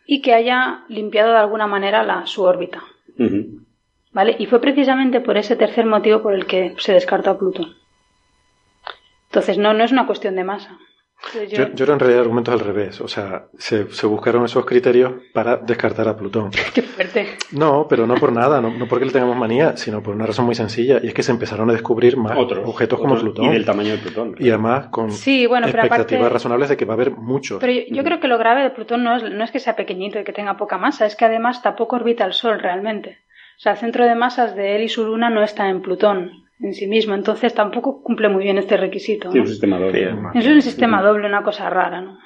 y 0.07 0.23
que 0.23 0.33
haya 0.33 0.85
limpiado 0.89 1.33
de 1.33 1.39
alguna 1.39 1.67
manera 1.67 2.05
la, 2.05 2.25
su 2.25 2.43
órbita. 2.43 2.83
¿Vale? 4.13 4.37
Y 4.39 4.47
fue 4.47 4.61
precisamente 4.61 5.21
por 5.21 5.37
ese 5.39 5.57
tercer 5.57 5.87
motivo 5.87 6.21
por 6.23 6.35
el 6.35 6.47
que 6.47 6.75
se 6.79 6.93
descartó 6.93 7.31
a 7.31 7.39
Plutón. 7.39 7.75
Entonces, 9.31 9.57
no, 9.59 9.73
no 9.73 9.85
es 9.85 9.93
una 9.93 10.07
cuestión 10.07 10.37
de 10.37 10.45
masa. 10.45 10.79
Yo- 11.35 11.45
Yo, 11.45 11.73
yo 11.73 11.85
era 11.85 11.93
en 11.95 12.01
realidad 12.01 12.23
argumentos 12.23 12.53
al 12.53 12.59
revés, 12.61 13.01
o 13.01 13.07
sea, 13.07 13.45
se, 13.57 13.89
se 13.93 14.07
buscaron 14.09 14.45
esos 14.45 14.67
criterios 14.67 15.13
para 15.33 15.57
descartar 15.57 16.09
a 16.09 16.17
Plutón. 16.17 16.51
Qué 16.75 16.83
fuerte. 16.83 17.29
No, 17.53 17.87
pero 17.89 18.09
no 18.09 18.17
por 18.17 18.33
nada, 18.33 18.61
no, 18.61 18.71
no 18.77 18.89
porque 18.89 19.05
le 19.07 19.13
tengamos 19.13 19.37
manía, 19.37 19.77
sino 19.77 20.03
por 20.03 20.17
una 20.17 20.27
razón 20.27 20.47
muy 20.47 20.57
sencilla, 20.57 20.99
y 21.01 21.07
es 21.07 21.15
que 21.15 21.23
se 21.23 21.31
empezaron 21.31 21.71
a 21.71 21.75
descubrir 21.75 22.17
más 22.17 22.37
Otros. 22.37 22.69
objetos 22.69 22.99
como 22.99 23.17
Plutón. 23.17 23.45
Y 23.47 23.49
del 23.51 23.65
tamaño 23.65 23.93
de 23.93 23.99
Plutón. 23.99 24.35
Y 24.41 24.49
además 24.51 24.89
con 24.89 25.13
Sí, 25.13 25.47
bueno, 25.47 25.69
pero 25.71 25.79
expectativas 25.85 26.23
aparte- 26.23 26.33
razonables 26.35 26.69
de 26.71 26.77
que 26.77 26.85
va 26.85 26.95
a 26.95 26.97
haber 26.97 27.13
muchos. 27.13 27.61
Pero 27.61 27.73
yo, 27.73 27.83
yo 27.89 28.03
creo 28.03 28.19
que 28.19 28.27
lo 28.29 28.37
grave 28.37 28.65
de 28.65 28.71
Plutón 28.71 29.05
no 29.05 29.15
es, 29.17 29.23
no 29.23 29.45
es 29.45 29.53
que 29.53 29.61
sea 29.61 29.77
pequeñito 29.77 30.19
y 30.19 30.25
que 30.25 30.33
tenga 30.33 30.57
poca 30.57 30.77
masa, 30.77 31.07
es 31.07 31.15
que 31.15 31.25
además 31.25 31.63
tampoco 31.63 31.95
orbita 31.97 32.25
el 32.25 32.33
Sol 32.33 32.59
realmente. 32.59 33.21
O 33.57 33.61
sea, 33.63 33.73
el 33.73 33.79
centro 33.79 34.05
de 34.05 34.15
masas 34.15 34.57
de 34.57 34.77
él 34.77 34.83
y 34.83 34.89
su 34.89 35.05
luna 35.07 35.31
no 35.31 35.43
está 35.43 35.69
en 35.69 35.83
Plutón 35.83 36.33
en 36.61 36.75
sí 36.75 36.87
mismo, 36.87 37.15
entonces 37.15 37.55
tampoco 37.55 38.03
cumple 38.03 38.29
muy 38.29 38.45
bien 38.45 38.57
este 38.59 38.77
requisito. 38.77 39.31
Sí, 39.33 39.39
¿no? 39.39 39.43
un 39.43 39.49
sistema 39.49 39.79
doble. 39.79 40.15
Es 40.35 40.47
un 40.47 40.63
sistema 40.63 41.03
doble, 41.03 41.27
una 41.27 41.43
cosa 41.43 41.69
rara, 41.71 42.01
¿no? 42.01 42.19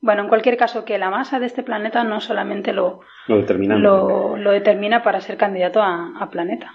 Bueno, 0.00 0.22
en 0.22 0.28
cualquier 0.28 0.56
caso, 0.56 0.84
que 0.84 0.98
la 0.98 1.10
masa 1.10 1.38
de 1.38 1.46
este 1.46 1.62
planeta 1.62 2.02
no 2.02 2.20
solamente 2.20 2.72
lo, 2.72 3.00
Lo 3.28 3.36
determinante. 3.36 3.82
lo, 3.82 4.36
lo 4.36 4.50
determina 4.50 5.02
para 5.02 5.20
ser 5.20 5.36
candidato 5.36 5.80
a, 5.82 6.12
a 6.18 6.30
planeta. 6.30 6.72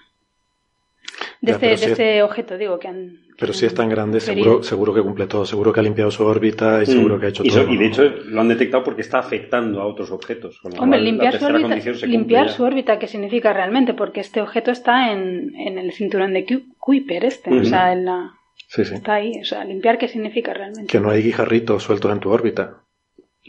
De, 1.41 1.51
Ya, 1.51 1.55
este, 1.55 1.67
de 1.67 1.77
si 1.77 1.85
es- 1.85 1.91
este 1.91 2.23
objeto, 2.23 2.57
digo, 2.57 2.79
que 2.79 2.87
han. 2.87 3.17
Pero 3.39 3.53
si 3.53 3.67
es 3.67 3.73
tan 3.75 3.87
grande, 3.87 4.19
seguro, 4.19 4.63
seguro 4.63 4.93
que 4.95 5.01
cumple 5.03 5.27
todo, 5.27 5.45
seguro 5.45 5.71
que 5.71 5.79
ha 5.79 5.83
limpiado 5.83 6.09
su 6.09 6.25
órbita 6.25 6.81
y 6.81 6.87
seguro 6.87 7.17
Mm. 7.17 7.19
que 7.19 7.25
ha 7.25 7.29
hecho 7.29 7.43
y, 7.45 7.49
todo. 7.49 7.71
y 7.71 7.77
de 7.77 7.85
hecho 7.85 8.03
lo 8.25 8.41
han 8.41 8.47
detectado 8.47 8.83
porque 8.83 9.01
está 9.01 9.19
afectando 9.19 9.79
a 9.79 9.85
otros 9.85 10.09
objetos. 10.11 10.59
con 10.59 10.71
lo 10.73 10.81
Hombre, 10.81 10.97
cual, 10.99 11.05
la 11.05 11.11
limpiar, 11.11 11.37
su 11.39 11.45
órbita, 11.45 12.07
limpiar 12.07 12.49
su 12.49 12.63
órbita, 12.63 12.97
¿qué 12.97 13.07
significa 13.07 13.53
realmente? 13.53 13.93
Porque 13.93 14.21
este 14.21 14.41
objeto 14.41 14.71
está 14.71 15.11
en, 15.11 15.53
en 15.55 15.77
el 15.77 15.91
cinturón 15.93 16.33
de 16.33 16.45
Ku- 16.45 16.75
Kuiper, 16.79 17.25
este. 17.25 17.53
O 17.53 17.63
sea, 17.63 17.93
en 17.93 18.05
la, 18.05 18.31
Sí, 18.69 18.83
sí. 18.83 18.95
está 18.95 19.13
ahí. 19.15 19.39
O 19.39 19.45
sea, 19.45 19.63
limpiar, 19.65 19.99
¿qué 19.99 20.07
significa 20.07 20.53
realmente? 20.53 20.91
Que 20.91 20.99
no 20.99 21.11
hay 21.11 21.21
guijarritos 21.21 21.83
sueltos 21.83 22.11
en 22.11 22.19
tu 22.19 22.31
órbita. 22.31 22.81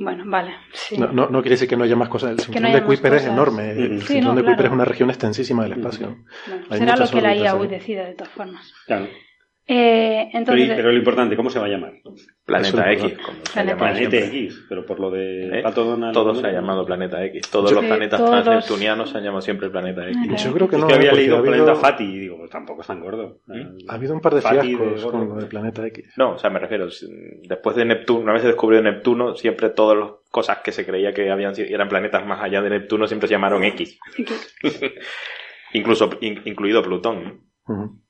Bueno, 0.01 0.22
vale. 0.26 0.53
Sí. 0.74 0.97
No, 0.99 1.09
no, 1.09 1.28
no 1.28 1.41
quiere 1.41 1.55
decir 1.55 1.66
que 1.68 1.76
no 1.78 1.84
haya 1.84 1.97
más 1.97 2.09
cosas. 2.11 2.32
El 2.32 2.41
cinturón 2.41 2.72
de 2.72 2.82
Kuiper 2.84 3.14
es 3.14 3.26
enorme. 3.26 3.70
El 3.72 4.03
Sí, 4.03 4.09
cinturón 4.14 4.34
no, 4.36 4.41
de 4.43 4.43
Kuiper 4.45 4.57
claro. 4.57 4.68
es 4.68 4.74
una 4.74 4.84
región 4.84 5.09
extensísima 5.11 5.62
del 5.64 5.72
espacio. 5.72 6.18
Bueno, 6.47 6.64
Hay 6.70 6.78
será 6.78 6.95
lo 6.97 7.09
que 7.09 7.20
la 7.22 7.30
órbitas 7.30 7.43
IA 7.43 7.53
ahí. 7.62 7.66
decida, 7.68 8.05
de 8.07 8.14
todas 8.14 8.32
formas. 8.34 8.72
Claro. 8.86 9.07
Eh, 9.71 10.29
Pero, 10.33 10.39
entonces, 10.39 10.73
pero 10.77 10.91
lo 10.93 10.97
importante, 10.97 11.37
¿cómo 11.37 11.51
se 11.51 11.59
va 11.59 11.66
a 11.66 11.69
llamar? 11.69 11.93
Planeta 12.47 12.91
X, 12.93 13.19
como 13.19 13.37
se 13.45 13.61
ha 13.61 13.62
Planeta 13.64 13.77
Planeta. 13.77 14.16
X, 14.16 14.64
pero 14.66 14.87
por 14.87 14.99
lo 14.99 15.11
de 15.11 15.59
¿Eh? 15.59 15.62
Pato 15.62 15.85
Donald. 15.85 16.14
Todo 16.14 16.35
se 16.35 16.47
ha 16.47 16.53
llamado 16.53 16.87
Planeta 16.87 17.23
X. 17.27 17.51
Todos 17.51 17.69
Yo- 17.71 17.77
los 17.77 17.85
planetas 17.85 18.19
todos 18.19 18.35
los- 18.35 18.45
transneptunianos 18.45 19.11
se 19.11 19.19
han 19.19 19.25
llamado 19.25 19.43
siempre 19.43 19.69
Planeta 19.69 20.09
X. 20.09 20.43
Yo 20.43 20.53
creo 20.55 20.69
que 20.71 20.77
Es 20.77 20.81
no. 20.81 20.89
que 20.89 20.95
había 20.95 21.12
leído 21.12 21.37
ha 21.37 21.39
habido, 21.41 21.53
Planeta 21.55 21.75
Fati 21.79 22.03
y 22.05 22.19
digo, 22.19 22.39
pues 22.39 22.51
tampoco 22.51 22.81
es 22.81 22.87
tan 22.87 23.01
gordo. 23.01 23.41
ha 23.89 23.95
habido 23.95 24.14
un 24.14 24.21
par 24.23 24.35
de 24.37 24.41
Fati 24.41 24.57
de 24.57 24.77
fiascos 24.79 25.12
con 25.12 25.29
lo 25.29 25.35
del 25.35 25.49
planeta 25.49 25.87
X. 25.87 26.14
No, 26.16 26.33
o 26.33 26.39
sea, 26.39 26.49
me 26.49 26.61
refiero, 26.61 26.89
después 27.43 27.77
de 27.77 27.85
Neptuno, 27.85 28.21
una 28.21 28.33
vez 28.33 28.41
se 28.43 28.49
descubrió 28.49 28.81
Neptuno, 28.81 29.35
siempre 29.35 29.69
todas 29.69 29.99
las 29.99 30.11
cosas 30.31 30.59
que 30.64 30.73
se 30.73 30.87
creía 30.87 31.12
que 31.12 31.31
habían 31.31 31.55
sido- 31.55 31.69
eran 31.69 31.91
planetas 31.91 32.25
más 32.27 32.43
allá 32.43 32.62
de 32.62 32.71
Neptuno 32.71 33.07
siempre 33.07 33.29
se 33.29 33.35
llamaron 33.35 33.62
X. 33.64 33.99
Incluso 35.75 36.09
in- 36.23 36.41
incluido 36.47 36.83
Plutón. 36.83 37.43
¿no? 37.66 37.75
Ujú. 37.75 38.01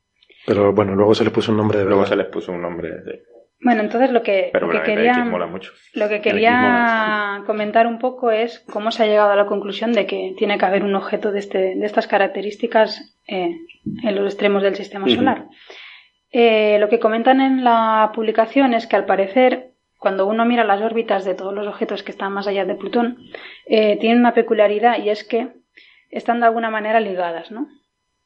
Pero 0.49 0.73
bueno, 0.73 0.95
luego 0.95 1.15
se 1.15 1.25
les 1.25 1.33
puso 1.33 1.53
un 1.53 1.59
nombre 1.59 1.79
de 1.79 1.85
Luego 1.85 2.07
se 2.07 2.17
les 2.17 2.27
puso 2.27 2.53
un 2.53 2.63
nombre 2.63 2.89
de... 2.89 3.23
bueno, 3.61 3.83
entonces 3.83 4.11
lo 4.11 4.23
que, 4.23 4.49
Pero 4.51 4.67
lo 4.67 4.73
que 4.73 4.95
quería, 4.95 5.13
X 5.13 5.27
mola 5.27 5.47
mucho. 5.47 5.73
lo 5.93 6.09
que 6.09 6.23
quería 6.23 6.61
mola, 6.61 7.43
comentar 7.47 7.87
un 7.87 7.99
poco 7.99 8.31
es 8.31 8.61
cómo 8.61 8.91
se 8.91 9.03
ha 9.03 9.07
llegado 9.07 9.31
a 9.31 9.37
la 9.37 9.47
conclusión 9.47 9.93
de 9.93 10.07
que 10.07 10.35
tiene 10.39 10.57
que 10.57 10.65
haber 10.65 10.85
un 10.85 10.95
objeto 10.95 11.33
de, 11.33 11.39
este, 11.41 11.59
de 11.77 11.85
estas 11.87 12.07
características 12.07 13.19
eh, 13.29 13.57
en 14.03 14.15
los 14.17 14.25
extremos 14.25 14.63
del 14.63 14.75
sistema 14.75 15.07
solar. 15.07 15.45
Eh, 16.31 16.79
lo 16.79 16.89
que 16.89 16.99
comentan 16.99 17.41
en 17.43 17.63
la 17.63 18.11
publicación 18.15 18.73
es 18.73 18.87
que 18.87 18.97
al 18.97 19.05
parecer, 19.05 19.73
cuando 19.99 20.27
uno 20.27 20.47
mira 20.47 20.65
las 20.65 20.81
órbitas 20.81 21.27
de 21.27 21.35
todos 21.35 21.55
los 21.55 21.67
objetos 21.67 22.03
que 22.03 22.13
están 22.13 22.33
más 22.33 22.47
allá 22.47 22.65
de 22.65 22.75
Plutón, 22.75 23.19
eh, 23.67 23.99
tienen 23.99 24.21
una 24.21 24.33
peculiaridad 24.33 24.99
y 24.99 25.11
es 25.11 25.25
que 25.25 25.49
están 26.11 26.41
de 26.41 26.47
alguna 26.47 26.71
manera 26.71 27.01
ligadas, 27.01 27.51
¿no? 27.51 27.69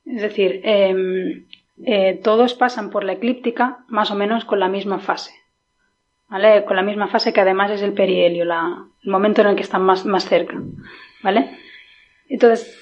Es 0.05 0.23
decir, 0.23 0.61
em, 0.65 1.47
eh, 1.87 2.21
todos 2.23 2.55
pasan 2.55 2.91
por 2.91 3.05
la 3.05 3.13
eclíptica 3.13 3.85
más 3.89 4.11
o 4.11 4.15
menos 4.15 4.45
con 4.45 4.61
la 4.61 4.69
misma 4.69 4.99
fase. 4.99 5.33
¿Vale? 6.29 6.65
Con 6.65 6.77
la 6.77 6.83
misma 6.83 7.09
fase 7.09 7.33
que 7.35 7.41
además 7.43 7.71
es 7.71 7.83
el 7.83 7.93
perihelio, 7.93 8.45
la- 8.47 8.87
el 9.03 9.11
momento 9.11 9.43
en 9.43 9.49
el 9.49 9.57
que 9.57 9.63
están 9.63 9.83
más, 9.83 10.07
más 10.07 10.25
cerca. 10.27 10.57
¿Vale? 11.23 11.59
Entonces, 12.29 12.79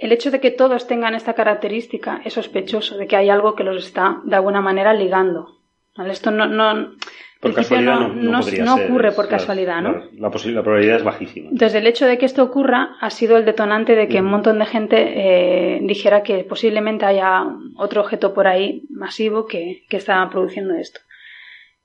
el 0.00 0.12
hecho 0.12 0.30
de 0.30 0.40
que 0.40 0.50
todos 0.50 0.86
tengan 0.86 1.14
esta 1.14 1.34
característica 1.34 2.22
es 2.24 2.32
sospechoso 2.34 2.96
de 2.96 3.06
que 3.06 3.16
hay 3.16 3.28
algo 3.28 3.54
que 3.54 3.64
los 3.64 3.84
está 3.84 4.20
de 4.24 4.36
alguna 4.36 4.60
manera 4.62 4.94
ligando. 4.94 5.58
Esto 6.06 6.30
no, 6.30 6.46
no, 6.46 6.92
por 7.40 7.54
casualidad 7.54 8.00
no, 8.00 8.14
no, 8.14 8.40
no 8.40 8.74
ocurre 8.74 9.12
por 9.12 9.28
casualidad, 9.28 9.80
¿no? 9.80 9.92
La, 10.16 10.28
la, 10.28 10.62
probabilidad 10.62 10.96
es 10.96 11.04
bajísima. 11.04 11.50
Entonces, 11.50 11.76
el 11.76 11.86
hecho 11.86 12.06
de 12.06 12.18
que 12.18 12.26
esto 12.26 12.42
ocurra 12.42 12.96
ha 13.00 13.10
sido 13.10 13.36
el 13.36 13.44
detonante 13.44 13.94
de 13.94 14.08
que 14.08 14.20
un 14.20 14.26
montón 14.26 14.58
de 14.58 14.66
gente 14.66 14.96
eh, 14.96 15.78
dijera 15.82 16.24
que 16.24 16.42
posiblemente 16.42 17.06
haya 17.06 17.44
otro 17.76 18.00
objeto 18.00 18.34
por 18.34 18.48
ahí 18.48 18.82
masivo 18.90 19.46
que, 19.46 19.84
que 19.88 19.98
está 19.98 20.28
produciendo 20.30 20.74
esto. 20.74 21.00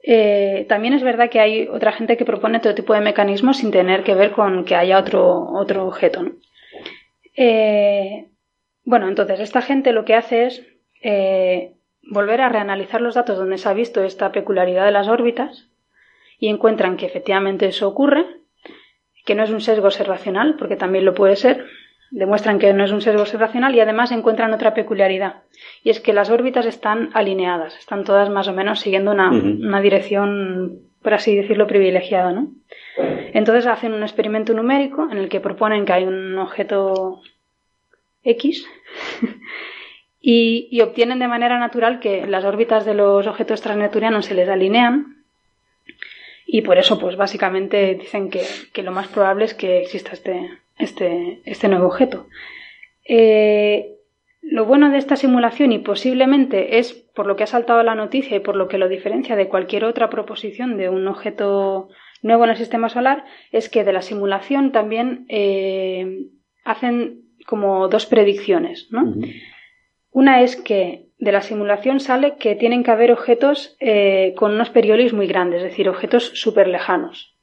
Eh, 0.06 0.66
también 0.68 0.96
es 0.96 1.04
verdad 1.04 1.30
que 1.30 1.40
hay 1.40 1.68
otra 1.68 1.92
gente 1.92 2.18
que 2.18 2.26
propone 2.26 2.60
todo 2.60 2.76
tipo 2.76 2.94
de 2.94 3.02
mecanismos 3.02 3.58
sin 3.58 3.72
tener 3.72 4.04
que 4.04 4.16
ver 4.16 4.32
con 4.32 4.66
que 4.66 4.76
haya 4.76 4.98
otro, 4.98 5.50
otro 5.54 5.86
objeto. 5.86 6.24
¿no? 6.24 6.32
Eh, 7.38 8.28
bueno, 8.84 9.08
entonces 9.08 9.40
esta 9.40 9.62
gente 9.62 9.94
lo 9.94 10.04
que 10.04 10.16
hace 10.16 10.48
es 10.48 10.66
volver 12.10 12.42
a 12.42 12.50
reanalizar 12.50 13.02
los 13.02 13.16
datos 13.16 13.38
donde 13.38 13.58
se 13.58 13.70
ha 13.70 13.74
visto 13.74 14.04
esta 14.04 14.32
peculiaridad 14.32 14.86
de 14.86 14.92
las 14.92 15.08
órbitas 15.08 15.68
y 16.40 16.50
encuentran 16.50 16.98
que 16.98 17.06
efectivamente 17.06 17.68
eso 17.68 17.88
ocurre, 17.88 18.26
que 19.26 19.36
no 19.36 19.44
es 19.44 19.50
un 19.50 19.62
sesgo 19.62 19.86
observacional, 19.86 20.56
porque 20.58 20.76
también 20.76 21.06
lo 21.06 21.14
puede 21.14 21.36
ser, 21.36 21.66
demuestran 22.12 22.60
que 22.60 22.74
no 22.74 22.84
es 22.84 22.92
un 22.92 23.02
sesgo 23.02 23.22
observacional 23.22 23.74
y 23.74 23.80
además 23.80 24.12
encuentran 24.12 24.54
otra 24.54 24.74
peculiaridad, 24.74 25.44
y 25.84 25.90
es 25.90 26.00
que 26.00 26.14
las 26.14 26.30
órbitas 26.30 26.66
están 26.66 27.10
alineadas, 27.14 27.78
están 27.78 28.04
todas 28.04 28.30
más 28.30 28.48
o 28.48 28.54
menos 28.54 28.82
siguiendo 28.82 29.12
una, 29.12 29.32
una 29.32 29.82
dirección, 29.82 30.80
por 31.02 31.14
así 31.14 31.36
decirlo, 31.36 31.68
privilegiada. 31.68 32.34
¿no? 32.34 32.52
Entonces 33.34 33.66
hacen 33.66 33.94
un 33.94 34.04
experimento 34.04 34.54
numérico 34.54 35.08
en 35.10 35.18
el 35.18 35.30
que 35.30 35.40
proponen 35.40 35.86
que 35.86 35.94
hay 35.94 36.04
un 36.04 36.38
objeto 36.38 37.22
X 38.24 38.68
y, 40.26 40.80
obtienen 40.80 41.20
de 41.20 41.28
manera 41.28 41.60
natural 41.60 42.00
que 42.00 42.26
las 42.26 42.46
órbitas 42.46 42.86
de 42.86 42.94
los 42.94 43.28
objetos 43.28 43.62
transneptunianos 43.62 44.26
se 44.26 44.34
les 44.34 44.48
alinean 44.48 45.18
y 46.48 46.62
por 46.62 46.78
eso 46.78 46.98
pues 46.98 47.18
básicamente 47.18 47.96
dicen 47.96 48.30
que, 48.30 48.84
lo 48.84 48.92
más 48.94 49.10
probable 49.10 49.44
es 49.44 49.54
que 49.54 49.80
exista 49.80 50.14
este, 50.14 50.50
este, 50.78 51.42
este 51.44 51.68
nuevo 51.68 51.88
objeto. 51.88 52.28
Eh, 53.04 53.98
lo 54.42 54.66
bueno 54.66 54.90
de 54.92 54.98
esta 54.98 55.18
simulación 55.18 55.74
y 55.74 55.80
posiblemente 55.80 56.80
es 56.80 56.94
por 56.94 57.28
lo 57.28 57.36
que 57.36 57.44
ha 57.44 57.48
saltado 57.48 57.84
la 57.84 57.96
noticia 57.96 58.38
y 58.38 58.40
por 58.40 58.56
lo 58.56 58.70
que 58.70 58.78
lo 58.78 58.88
diferencia 58.88 59.36
de 59.36 59.50
cualquier 59.50 59.84
otra 59.84 60.10
proposición 60.10 60.78
de 60.78 60.88
un 60.88 61.06
objeto 61.10 61.90
nuevo 62.22 62.46
en 62.46 62.52
el 62.52 62.58
sistema 62.58 62.88
solar 62.88 63.26
es 63.52 63.68
que 63.68 63.84
de 63.84 63.92
la 63.92 64.02
simulación 64.02 64.72
también 64.72 65.26
eh, 65.28 66.28
hacen 66.64 67.24
como 67.46 67.90
dos 67.90 68.06
predicciones, 68.06 68.88
¿no? 68.90 69.16
Una 70.14 70.42
es 70.42 70.56
que 70.56 71.08
de 71.18 71.32
la 71.32 71.42
simulación 71.42 72.00
sale 72.00 72.36
que 72.38 72.56
tienen 72.56 72.84
que 72.84 72.92
haber 72.92 73.12
objetos 73.12 73.76
eh, 73.80 74.34
con 74.38 74.54
unos 74.54 74.70
periolis 74.70 75.12
muy 75.12 75.28
grandes, 75.28 75.64
es 75.64 75.72
decir, 75.72 75.90
objetos 75.90 76.32
súper 76.36 76.68
lejanos. 76.68 77.36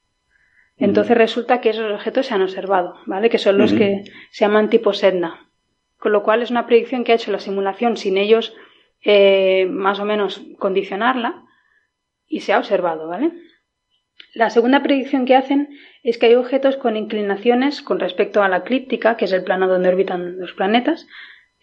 Entonces 0.79 1.17
resulta 1.17 1.61
que 1.61 1.71
esos 1.71 1.93
objetos 1.93 2.27
se 2.27 2.35
han 2.35 2.43
observado, 2.43 2.97
¿vale? 3.05 3.29
Que 3.29 3.37
son 3.37 3.59
los 3.59 3.75
que 3.75 4.05
se 4.31 4.45
llaman 4.45 4.71
tipo 4.71 4.95
Sedna. 4.95 5.51
Con 5.99 6.13
lo 6.13 6.23
cual 6.23 6.43
es 6.43 6.51
una 6.51 6.67
predicción 6.67 7.05
que 7.05 7.13
ha 7.13 7.17
hecho 7.17 7.33
la 7.33 7.39
simulación 7.39 7.99
sin 7.99 8.17
ellos 8.17 8.55
eh, 9.03 9.67
más 9.67 10.01
o 10.01 10.07
menos 10.07 10.41
condicionarla 10.59 11.43
y 12.27 12.41
se 12.41 12.55
ha 12.55 12.59
observado, 12.59 13.09
¿vale? 13.09 13.33
La 14.33 14.49
segunda 14.49 14.83
predicción 14.83 15.27
que 15.27 15.37
hacen 15.37 15.69
es 16.03 16.17
que 16.17 16.27
hay 16.27 16.35
objetos 16.35 16.77
con 16.77 16.97
inclinaciones 16.97 17.83
con 17.83 17.99
respecto 17.99 18.43
a 18.43 18.49
la 18.49 18.59
eclíptica, 18.59 19.17
que 19.17 19.27
es 19.27 19.33
el 19.33 19.45
plano 19.45 19.69
donde 19.69 19.89
orbitan 19.89 20.39
los 20.39 20.53
planetas, 20.53 21.07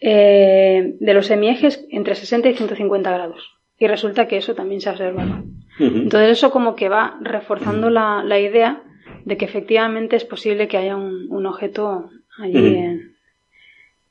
eh, 0.00 0.96
de 1.00 1.14
los 1.14 1.26
semiejes 1.26 1.86
entre 1.90 2.14
60 2.14 2.48
y 2.48 2.54
150 2.54 3.10
grados. 3.10 3.58
Y 3.78 3.86
resulta 3.86 4.28
que 4.28 4.36
eso 4.36 4.54
también 4.54 4.80
se 4.80 4.88
ha 4.88 4.92
observado. 4.92 5.44
Entonces 5.78 6.30
eso 6.30 6.50
como 6.50 6.74
que 6.74 6.88
va 6.88 7.18
reforzando 7.20 7.88
la, 7.88 8.38
idea 8.40 8.82
de 9.24 9.36
que 9.36 9.44
efectivamente 9.44 10.16
es 10.16 10.24
posible 10.24 10.66
que 10.66 10.76
haya 10.76 10.96
un, 10.96 11.46
objeto 11.46 12.10
allí 12.36 13.00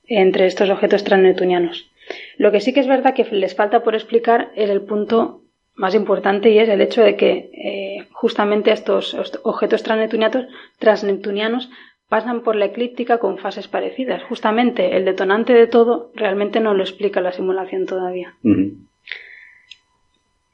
entre 0.05 0.45
estos 0.45 0.69
objetos 0.69 1.03
transneptunianos. 1.03 1.89
Lo 2.37 2.51
que 2.51 2.61
sí 2.61 2.73
que 2.73 2.79
es 2.79 2.87
verdad 2.87 3.13
que 3.13 3.25
les 3.25 3.55
falta 3.55 3.83
por 3.83 3.95
explicar 3.95 4.51
es 4.55 4.69
el 4.69 4.81
punto 4.81 5.41
más 5.75 5.93
importante 5.93 6.49
y 6.49 6.59
es 6.59 6.69
el 6.69 6.81
hecho 6.81 7.01
de 7.03 7.15
que 7.15 7.51
eh, 7.53 8.07
justamente 8.11 8.71
estos 8.71 9.15
objetos 9.43 9.83
transneptunianos 9.83 11.69
pasan 12.09 12.41
por 12.41 12.55
la 12.55 12.65
eclíptica 12.65 13.17
con 13.17 13.37
fases 13.37 13.67
parecidas. 13.67 14.23
Justamente 14.23 14.95
el 14.95 15.05
detonante 15.05 15.53
de 15.53 15.67
todo 15.67 16.11
realmente 16.15 16.59
no 16.59 16.73
lo 16.73 16.83
explica 16.83 17.21
la 17.21 17.33
simulación 17.33 17.85
todavía. 17.85 18.35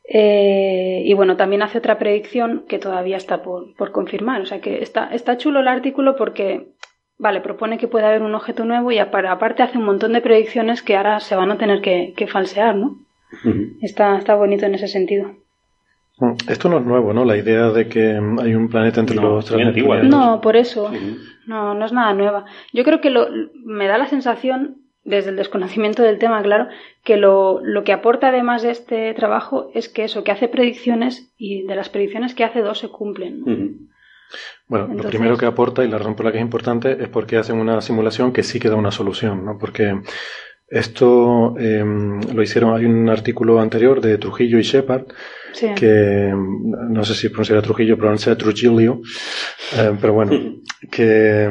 Eh, 0.05 1.03
y 1.05 1.13
bueno, 1.13 1.37
también 1.37 1.61
hace 1.61 1.77
otra 1.77 1.97
predicción 1.97 2.65
que 2.67 2.79
todavía 2.79 3.17
está 3.17 3.43
por, 3.43 3.73
confirmar. 3.91 4.41
O 4.41 4.45
sea 4.45 4.61
que 4.61 4.81
está, 4.81 5.13
está 5.13 5.37
chulo 5.37 5.59
el 5.59 5.67
artículo 5.67 6.15
porque, 6.15 6.69
vale, 7.17 7.41
propone 7.41 7.77
que 7.77 7.87
puede 7.87 8.05
haber 8.05 8.23
un 8.23 8.35
objeto 8.35 8.65
nuevo 8.65 8.91
y 8.91 8.97
aparte 8.97 9.63
hace 9.63 9.77
un 9.77 9.85
montón 9.85 10.13
de 10.13 10.21
predicciones 10.21 10.81
que 10.81 10.97
ahora 10.97 11.19
se 11.19 11.35
van 11.35 11.51
a 11.51 11.57
tener 11.57 11.81
que, 11.81 12.27
falsear, 12.27 12.75
¿no? 12.75 12.97
está, 13.81 14.17
está 14.17 14.35
bonito 14.35 14.65
en 14.65 14.75
ese 14.75 14.87
sentido. 14.87 15.35
Esto 16.47 16.69
no 16.69 16.79
es 16.79 16.85
nuevo, 16.85 17.13
¿no? 17.13 17.25
La 17.25 17.37
idea 17.37 17.69
de 17.69 17.87
que 17.87 18.19
hay 18.41 18.55
un 18.55 18.69
planeta 18.69 18.99
entre 18.99 19.15
los 19.17 19.45
tres. 19.45 19.75
No, 20.03 20.41
por 20.41 20.55
eso. 20.55 20.91
No, 21.45 21.73
no 21.73 21.85
es 21.85 21.91
nada 21.91 22.13
nueva. 22.13 22.45
Yo 22.71 22.83
creo 22.83 23.01
que 23.01 23.09
lo, 23.09 23.27
me 23.65 23.87
da 23.87 23.97
la 23.97 24.07
sensación, 24.07 24.77
desde 25.03 25.31
el 25.31 25.35
desconocimiento 25.35 26.01
del 26.01 26.17
tema, 26.17 26.41
claro, 26.41 26.67
que 27.03 27.17
lo, 27.17 27.59
lo 27.61 27.83
que 27.83 27.91
aporta 27.91 28.29
además 28.29 28.61
de 28.61 28.71
este 28.71 29.13
trabajo 29.13 29.69
es 29.73 29.89
que 29.89 30.05
eso, 30.05 30.23
que 30.23 30.31
hace 30.31 30.47
predicciones 30.47 31.33
y 31.37 31.63
de 31.63 31.75
las 31.75 31.89
predicciones 31.89 32.33
que 32.33 32.45
hace 32.45 32.61
dos 32.61 32.79
se 32.79 32.87
cumplen. 32.87 33.89
Bueno, 34.67 34.87
lo 34.93 35.09
primero 35.09 35.37
que 35.37 35.45
aporta 35.45 35.83
y 35.83 35.89
la 35.89 35.97
razón 35.97 36.15
por 36.15 36.25
la 36.25 36.31
que 36.31 36.37
es 36.37 36.43
importante 36.43 37.03
es 37.03 37.09
porque 37.09 37.37
hacen 37.37 37.57
una 37.57 37.81
simulación 37.81 38.31
que 38.31 38.43
sí 38.43 38.59
que 38.59 38.69
da 38.69 38.75
una 38.75 38.91
solución, 38.91 39.45
¿no? 39.45 39.57
Porque 39.59 39.93
esto 40.67 41.55
em, 41.59 42.19
lo 42.33 42.41
hicieron, 42.41 42.75
hay 42.75 42.85
un 42.85 43.09
artículo 43.09 43.59
anterior 43.59 44.01
de 44.01 44.17
Trujillo 44.17 44.57
y 44.57 44.63
Shepard, 44.63 45.05
que 45.75 46.33
no 46.33 47.05
sé 47.05 47.13
si 47.13 47.29
pronunciará 47.29 47.61
Trujillo, 47.61 47.97
pronuncia 47.97 48.37
Trujillo, 48.37 49.01
eh, 49.77 49.91
pero 49.99 50.13
bueno, 50.13 50.31
que, 50.91 51.49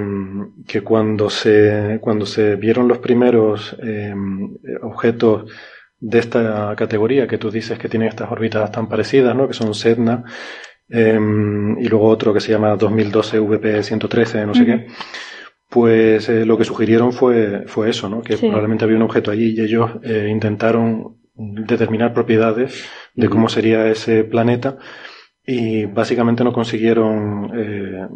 que, 0.66 0.80
cuando, 0.82 1.30
se, 1.30 1.98
cuando 2.00 2.26
se 2.26 2.56
vieron 2.56 2.88
los 2.88 2.98
primeros 2.98 3.76
em, 3.80 4.56
objetos 4.82 5.50
de 5.98 6.18
esta 6.18 6.74
categoría 6.76 7.26
que 7.26 7.38
tú 7.38 7.50
dices 7.50 7.78
que 7.78 7.88
tienen 7.88 8.08
estas 8.08 8.30
órbitas 8.30 8.70
tan 8.72 8.88
parecidas, 8.88 9.34
¿no? 9.36 9.46
que 9.46 9.54
son 9.54 9.74
Sedna, 9.74 10.24
em, 10.88 11.78
y 11.78 11.88
luego 11.88 12.08
otro 12.08 12.34
que 12.34 12.40
se 12.40 12.52
llama 12.52 12.76
2012 12.76 13.38
VP 13.38 13.82
113, 13.82 14.46
no 14.46 14.54
sé 14.54 14.66
qué 14.66 14.86
pues 15.72 16.28
eh, 16.28 16.44
lo 16.44 16.58
que 16.58 16.66
sugirieron 16.66 17.14
fue, 17.14 17.62
fue 17.66 17.88
eso, 17.88 18.06
¿no? 18.06 18.20
que 18.20 18.36
probablemente 18.36 18.84
había 18.84 18.98
un 18.98 19.04
objeto 19.04 19.30
allí 19.30 19.54
y 19.56 19.60
ellos 19.62 19.90
eh, 20.02 20.28
intentaron 20.30 21.21
determinar 21.34 22.12
propiedades 22.12 22.84
de 23.14 23.28
cómo 23.28 23.48
sería 23.48 23.86
ese 23.88 24.24
planeta 24.24 24.78
y 25.44 25.86
básicamente 25.86 26.44
no 26.44 26.52
consiguieron 26.52 27.50
eh, 27.54 28.06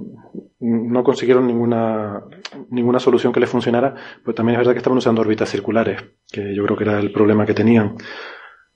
no 0.60 1.02
consiguieron 1.02 1.46
ninguna 1.46 2.22
ninguna 2.70 3.00
solución 3.00 3.32
que 3.32 3.40
les 3.40 3.50
funcionara 3.50 3.94
pues 4.24 4.36
también 4.36 4.54
es 4.54 4.58
verdad 4.60 4.72
que 4.72 4.78
estaban 4.78 4.98
usando 4.98 5.22
órbitas 5.22 5.48
circulares 5.48 6.04
que 6.30 6.54
yo 6.54 6.64
creo 6.64 6.76
que 6.76 6.84
era 6.84 7.00
el 7.00 7.10
problema 7.10 7.44
que 7.44 7.54
tenían 7.54 7.96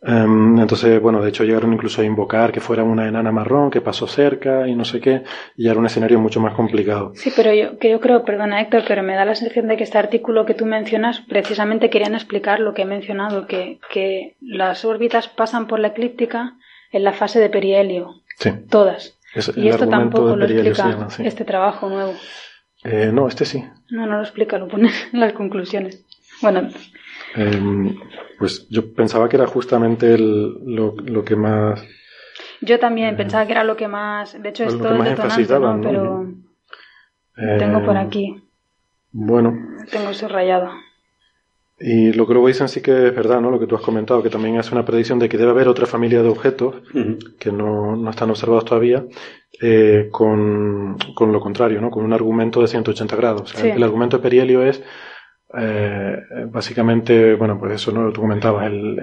Em, 0.02 0.58
entonces, 0.58 1.00
bueno, 1.00 1.22
de 1.22 1.28
hecho 1.28 1.44
llegaron 1.44 1.74
incluso 1.74 2.00
a 2.00 2.04
invocar 2.04 2.52
que 2.52 2.60
fuera 2.60 2.82
una 2.82 3.06
enana 3.06 3.32
marrón 3.32 3.70
que 3.70 3.82
pasó 3.82 4.06
cerca 4.06 4.66
y 4.66 4.74
no 4.74 4.84
sé 4.84 5.00
qué, 5.00 5.24
y 5.56 5.68
era 5.68 5.78
un 5.78 5.84
escenario 5.84 6.18
mucho 6.18 6.40
más 6.40 6.54
complicado. 6.54 7.12
Sí, 7.14 7.30
pero 7.36 7.52
yo, 7.52 7.78
que 7.78 7.90
yo 7.90 8.00
creo, 8.00 8.24
perdona 8.24 8.62
Héctor, 8.62 8.84
pero 8.88 9.02
me 9.02 9.14
da 9.14 9.26
la 9.26 9.34
sensación 9.34 9.68
de 9.68 9.76
que 9.76 9.84
este 9.84 9.98
artículo 9.98 10.46
que 10.46 10.54
tú 10.54 10.64
mencionas 10.64 11.20
precisamente 11.28 11.90
querían 11.90 12.14
explicar 12.14 12.60
lo 12.60 12.72
que 12.72 12.82
he 12.82 12.86
mencionado, 12.86 13.46
que, 13.46 13.78
que 13.92 14.36
las 14.40 14.86
órbitas 14.86 15.28
pasan 15.28 15.66
por 15.66 15.78
la 15.78 15.88
eclíptica 15.88 16.56
en 16.92 17.04
la 17.04 17.12
fase 17.12 17.38
de 17.38 17.50
perihelio. 17.50 18.22
Sí. 18.38 18.52
Todas. 18.70 19.18
y 19.54 19.68
esto 19.68 19.86
tampoco 19.86 20.34
lo 20.34 20.46
explica 20.46 21.08
este 21.18 21.44
trabajo 21.44 21.90
nuevo. 21.90 22.14
Eh, 22.84 23.10
no, 23.12 23.28
este 23.28 23.44
sí. 23.44 23.62
No, 23.90 24.06
no 24.06 24.16
lo 24.16 24.22
explica, 24.22 24.56
lo 24.56 24.66
pone 24.66 24.90
en 25.12 25.20
las 25.20 25.34
conclusiones. 25.34 26.06
Bueno, 26.42 26.68
Em, 27.34 27.96
pues 28.38 28.66
yo 28.68 28.92
pensaba 28.92 29.28
que 29.28 29.36
era 29.36 29.46
justamente 29.46 30.16
lo, 30.18 31.24
que 31.24 31.36
más... 31.36 31.82
Yo 32.60 32.78
también 32.78 33.16
pensaba 33.16 33.46
que 33.46 33.52
era 33.52 33.64
lo 33.64 33.76
que 33.76 33.88
más... 33.88 34.40
De 34.40 34.48
hecho, 34.48 34.64
es 34.64 34.76
todo 34.76 34.94
el 34.94 35.04
detonante, 35.04 35.92
¿no? 35.92 36.34
Pero 37.34 37.58
tengo 37.58 37.84
por 37.84 37.96
em, 37.96 38.06
aquí. 38.06 38.42
Bueno. 39.12 39.56
Tengo 39.90 40.10
eso 40.10 40.28
rayado. 40.28 40.70
Y 41.78 42.12
lo 42.12 42.26
que 42.26 42.34
luego 42.34 42.48
dicen 42.48 42.68
sí 42.68 42.82
que 42.82 43.06
es 43.06 43.14
verdad, 43.14 43.40
¿no? 43.40 43.50
Lo 43.50 43.58
que 43.58 43.66
tú 43.66 43.74
has 43.74 43.80
comentado, 43.80 44.22
que 44.22 44.28
también 44.28 44.58
hace 44.58 44.74
una 44.74 44.84
predicción 44.84 45.18
de 45.18 45.30
que 45.30 45.38
debe 45.38 45.52
haber 45.52 45.66
otra 45.66 45.86
familia 45.86 46.22
de 46.22 46.28
objetos 46.28 46.74
que 47.38 47.50
no, 47.50 47.96
no, 47.96 48.10
están 48.10 48.28
observados 48.28 48.66
todavía, 48.66 49.02
eh, 49.62 50.08
con, 50.10 50.98
con, 51.14 51.32
lo 51.32 51.40
contrario, 51.40 51.80
¿no? 51.80 51.90
Con 51.90 52.04
un 52.04 52.12
argumento 52.12 52.60
de 52.60 52.68
180 52.68 53.16
grados. 53.16 53.54
El 53.64 53.82
argumento 53.82 54.18
de 54.18 54.22
Perihelio 54.22 54.62
es 54.62 54.82
eh, 55.58 56.16
básicamente, 56.50 57.34
bueno, 57.34 57.58
pues 57.58 57.72
eso 57.74 57.92
no 57.92 58.10
tú 58.12 58.20
comentabas, 58.20 58.66
el, 58.66 58.98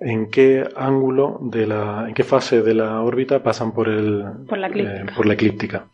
en 0.00 0.30
qué 0.30 0.68
ángulo 0.76 1.38
de 1.42 1.66
la, 1.66 2.06
en 2.08 2.14
qué 2.14 2.24
fase 2.24 2.62
de 2.62 2.74
la 2.74 3.00
órbita 3.00 3.42
pasan 3.42 3.72
por 3.72 3.88
el, 3.88 4.24
Por 4.48 4.58
la 4.58 4.66
eclíptica. 4.68 5.00
eh, 5.02 5.06
por 5.16 5.26
la 5.26 5.34
eclíptica. 5.34 5.86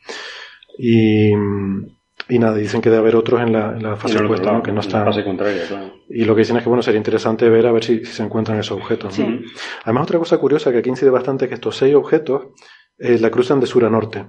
Y, 0.79 1.33
y 2.29 2.39
nada, 2.39 2.57
dicen 2.57 2.81
que 2.81 2.91
debe 2.91 3.01
haber 3.03 3.17
otros 3.17 3.41
en 3.41 3.53
la, 3.53 3.73
en 3.77 3.83
la 3.83 3.97
fase 3.97 4.23
opuesta, 4.23 4.47
lado, 4.47 4.59
¿no? 4.59 4.63
que 4.63 4.73
no 4.73 4.81
están. 4.81 5.05
fase 5.05 5.25
contraria, 5.25 5.63
claro. 5.69 5.93
Y 6.09 6.25
lo 6.25 6.35
que 6.35 6.41
dicen 6.41 6.57
es 6.57 6.63
que 6.63 6.69
bueno, 6.69 6.83
sería 6.83 6.99
interesante 6.99 7.49
ver 7.49 7.67
a 7.67 7.73
ver 7.73 7.85
si, 7.85 7.99
si 8.05 8.13
se 8.13 8.23
encuentran 8.23 8.59
esos 8.59 8.79
objetos. 8.79 9.19
Además, 9.85 10.05
otra 10.05 10.19
cosa 10.19 10.39
curiosa 10.39 10.73
que 10.73 10.79
aquí 10.79 10.89
incide 10.89 11.11
bastante 11.11 11.45
es 11.45 11.49
que 11.49 11.55
estos 11.57 11.77
seis 11.77 11.95
objetos 11.95 12.47
eh, 12.99 13.19
la 13.19 13.31
cruzan 13.31 13.61
de 13.61 13.67
sur 13.67 13.85
a 13.85 13.91
norte. 13.91 14.25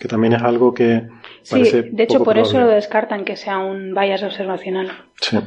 Que 0.00 0.08
también 0.08 0.32
es 0.32 0.42
algo 0.42 0.74
que 0.74 1.06
Sí, 1.42 1.62
de 1.62 2.02
hecho 2.02 2.14
poco 2.14 2.24
por 2.24 2.38
eso 2.38 2.52
probable. 2.52 2.74
descartan 2.74 3.24
que 3.24 3.36
sea 3.36 3.58
un 3.58 3.94
bias 3.94 4.22
observacional. 4.22 4.90
Sí. 5.20 5.38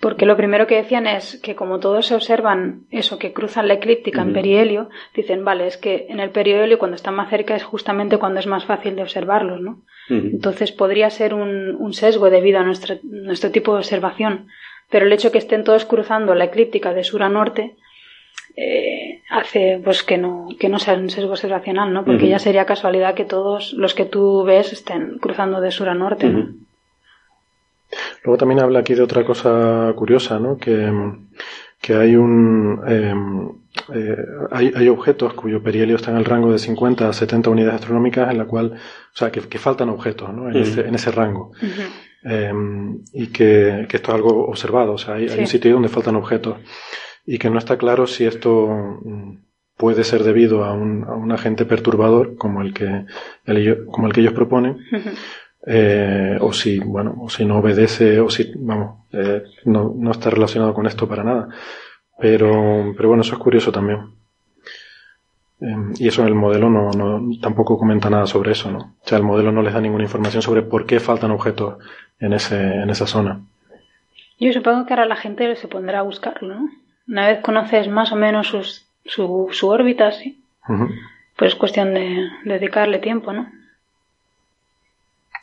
Porque 0.00 0.26
lo 0.26 0.36
primero 0.36 0.66
que 0.66 0.76
decían 0.76 1.06
es 1.06 1.40
que 1.40 1.54
como 1.54 1.80
todos 1.80 2.06
se 2.06 2.14
observan 2.14 2.82
eso, 2.90 3.18
que 3.18 3.32
cruzan 3.32 3.68
la 3.68 3.74
eclíptica 3.74 4.20
en 4.20 4.34
perihelio, 4.34 4.90
dicen, 5.14 5.44
vale, 5.44 5.66
es 5.66 5.78
que 5.78 6.06
en 6.10 6.20
el 6.20 6.28
perihelio 6.30 6.78
cuando 6.78 6.96
están 6.96 7.14
más 7.14 7.30
cerca 7.30 7.56
es 7.56 7.62
justamente 7.64 8.18
cuando 8.18 8.40
es 8.40 8.46
más 8.46 8.66
fácil 8.66 8.96
de 8.96 9.02
observarlos, 9.02 9.60
¿no? 9.62 9.80
Entonces 10.10 10.72
podría 10.72 11.08
ser 11.08 11.32
un, 11.32 11.76
un 11.78 11.94
sesgo 11.94 12.28
debido 12.28 12.58
a 12.58 12.64
nuestro, 12.64 12.96
nuestro 13.02 13.50
tipo 13.50 13.72
de 13.72 13.78
observación. 13.78 14.48
Pero 14.90 15.06
el 15.06 15.12
hecho 15.12 15.32
que 15.32 15.38
estén 15.38 15.64
todos 15.64 15.86
cruzando 15.86 16.34
la 16.34 16.44
eclíptica 16.44 16.92
de 16.92 17.04
sur 17.04 17.22
a 17.22 17.30
norte 17.30 17.76
eh, 18.56 19.22
hace 19.30 19.80
pues 19.82 20.02
que 20.02 20.16
no, 20.16 20.48
que 20.58 20.68
no 20.68 20.78
sea 20.78 20.94
un 20.94 21.10
sesgo 21.10 21.32
observacional, 21.32 21.92
¿no? 21.92 22.04
Porque 22.04 22.28
ya 22.28 22.38
sería 22.38 22.66
casualidad 22.66 23.14
que 23.14 23.24
todos 23.24 23.72
los 23.72 23.94
que 23.94 24.04
tú 24.04 24.44
ves 24.44 24.72
estén 24.72 25.18
cruzando 25.18 25.60
de 25.60 25.70
sur 25.70 25.88
a 25.88 25.94
norte, 25.94 26.28
¿no? 26.28 26.54
Luego 28.24 28.38
también 28.38 28.60
habla 28.60 28.80
aquí 28.80 28.94
de 28.94 29.02
otra 29.02 29.24
cosa 29.24 29.92
curiosa, 29.96 30.38
¿no? 30.38 30.56
Que, 30.56 30.90
que 31.80 31.94
hay 31.94 32.16
un 32.16 32.80
eh, 32.86 33.14
eh, 33.92 34.16
hay, 34.50 34.72
hay 34.74 34.88
objetos 34.88 35.34
cuyo 35.34 35.62
perihelio 35.62 35.96
está 35.96 36.10
en 36.12 36.18
el 36.18 36.24
rango 36.24 36.52
de 36.52 36.58
50 36.58 37.08
a 37.08 37.12
70 37.12 37.50
unidades 37.50 37.80
astronómicas 37.80 38.30
en 38.30 38.38
la 38.38 38.44
cual, 38.44 38.72
o 38.74 39.16
sea, 39.16 39.30
que, 39.32 39.40
que 39.40 39.58
faltan 39.58 39.88
objetos, 39.88 40.32
¿no? 40.32 40.48
En, 40.48 40.56
ese, 40.56 40.82
en 40.86 40.94
ese 40.94 41.10
rango. 41.10 41.52
Eh, 42.24 42.52
y 43.12 43.26
que, 43.26 43.86
que 43.88 43.96
esto 43.96 44.12
es 44.12 44.14
algo 44.14 44.46
observado, 44.46 44.92
o 44.92 44.98
sea, 44.98 45.14
hay, 45.14 45.28
hay 45.28 45.40
un 45.40 45.46
sitio 45.46 45.72
donde 45.72 45.88
faltan 45.88 46.16
objetos 46.16 46.56
y 47.26 47.38
que 47.38 47.50
no 47.50 47.58
está 47.58 47.78
claro 47.78 48.06
si 48.06 48.24
esto 48.26 48.66
mm, 49.04 49.38
puede 49.76 50.04
ser 50.04 50.22
debido 50.24 50.64
a 50.64 50.72
un, 50.72 51.04
a 51.04 51.14
un 51.14 51.32
agente 51.32 51.64
perturbador 51.64 52.36
como 52.36 52.62
el 52.62 52.72
que, 52.74 53.06
el- 53.46 53.86
como 53.86 54.06
el 54.06 54.12
que 54.12 54.20
ellos 54.20 54.32
proponen 54.34 54.78
eh, 55.66 56.36
o 56.40 56.52
si, 56.52 56.78
bueno, 56.80 57.14
o 57.20 57.28
si 57.30 57.44
no 57.44 57.58
obedece, 57.58 58.20
o 58.20 58.28
si, 58.28 58.52
vamos, 58.56 59.06
eh, 59.12 59.42
no, 59.64 59.94
no 59.96 60.10
está 60.10 60.30
relacionado 60.30 60.74
con 60.74 60.86
esto 60.86 61.08
para 61.08 61.24
nada. 61.24 61.48
Pero, 62.18 62.92
pero 62.96 63.08
bueno, 63.08 63.22
eso 63.22 63.32
es 63.34 63.38
curioso 63.40 63.72
también. 63.72 64.00
Eh, 65.60 65.76
y 65.98 66.08
eso 66.08 66.22
en 66.22 66.28
el 66.28 66.34
modelo 66.34 66.68
no, 66.68 66.90
no, 66.90 67.22
tampoco 67.40 67.78
comenta 67.78 68.10
nada 68.10 68.26
sobre 68.26 68.52
eso, 68.52 68.70
¿no? 68.70 68.78
O 69.02 69.08
sea, 69.08 69.18
el 69.18 69.24
modelo 69.24 69.52
no 69.52 69.62
les 69.62 69.72
da 69.72 69.80
ninguna 69.80 70.04
información 70.04 70.42
sobre 70.42 70.62
por 70.62 70.84
qué 70.86 71.00
faltan 71.00 71.30
objetos 71.30 71.76
en 72.18 72.32
ese, 72.34 72.56
en 72.82 72.90
esa 72.90 73.06
zona. 73.06 73.40
Yo 74.38 74.52
supongo 74.52 74.84
que 74.84 74.92
ahora 74.92 75.06
la 75.06 75.16
gente 75.16 75.54
se 75.56 75.68
pondrá 75.68 76.00
a 76.00 76.02
buscarlo, 76.02 76.54
¿no? 76.54 76.68
Una 77.08 77.28
vez 77.28 77.40
conoces 77.40 77.88
más 77.88 78.12
o 78.12 78.16
menos 78.16 78.46
sus- 78.48 78.86
su, 79.04 79.48
su 79.52 79.68
órbita, 79.68 80.10
sí, 80.12 80.42
pues 81.36 81.52
es 81.52 81.58
cuestión 81.58 81.92
de 81.94 82.28
dedicarle 82.44 82.98
tiempo, 82.98 83.32
¿no? 83.32 83.50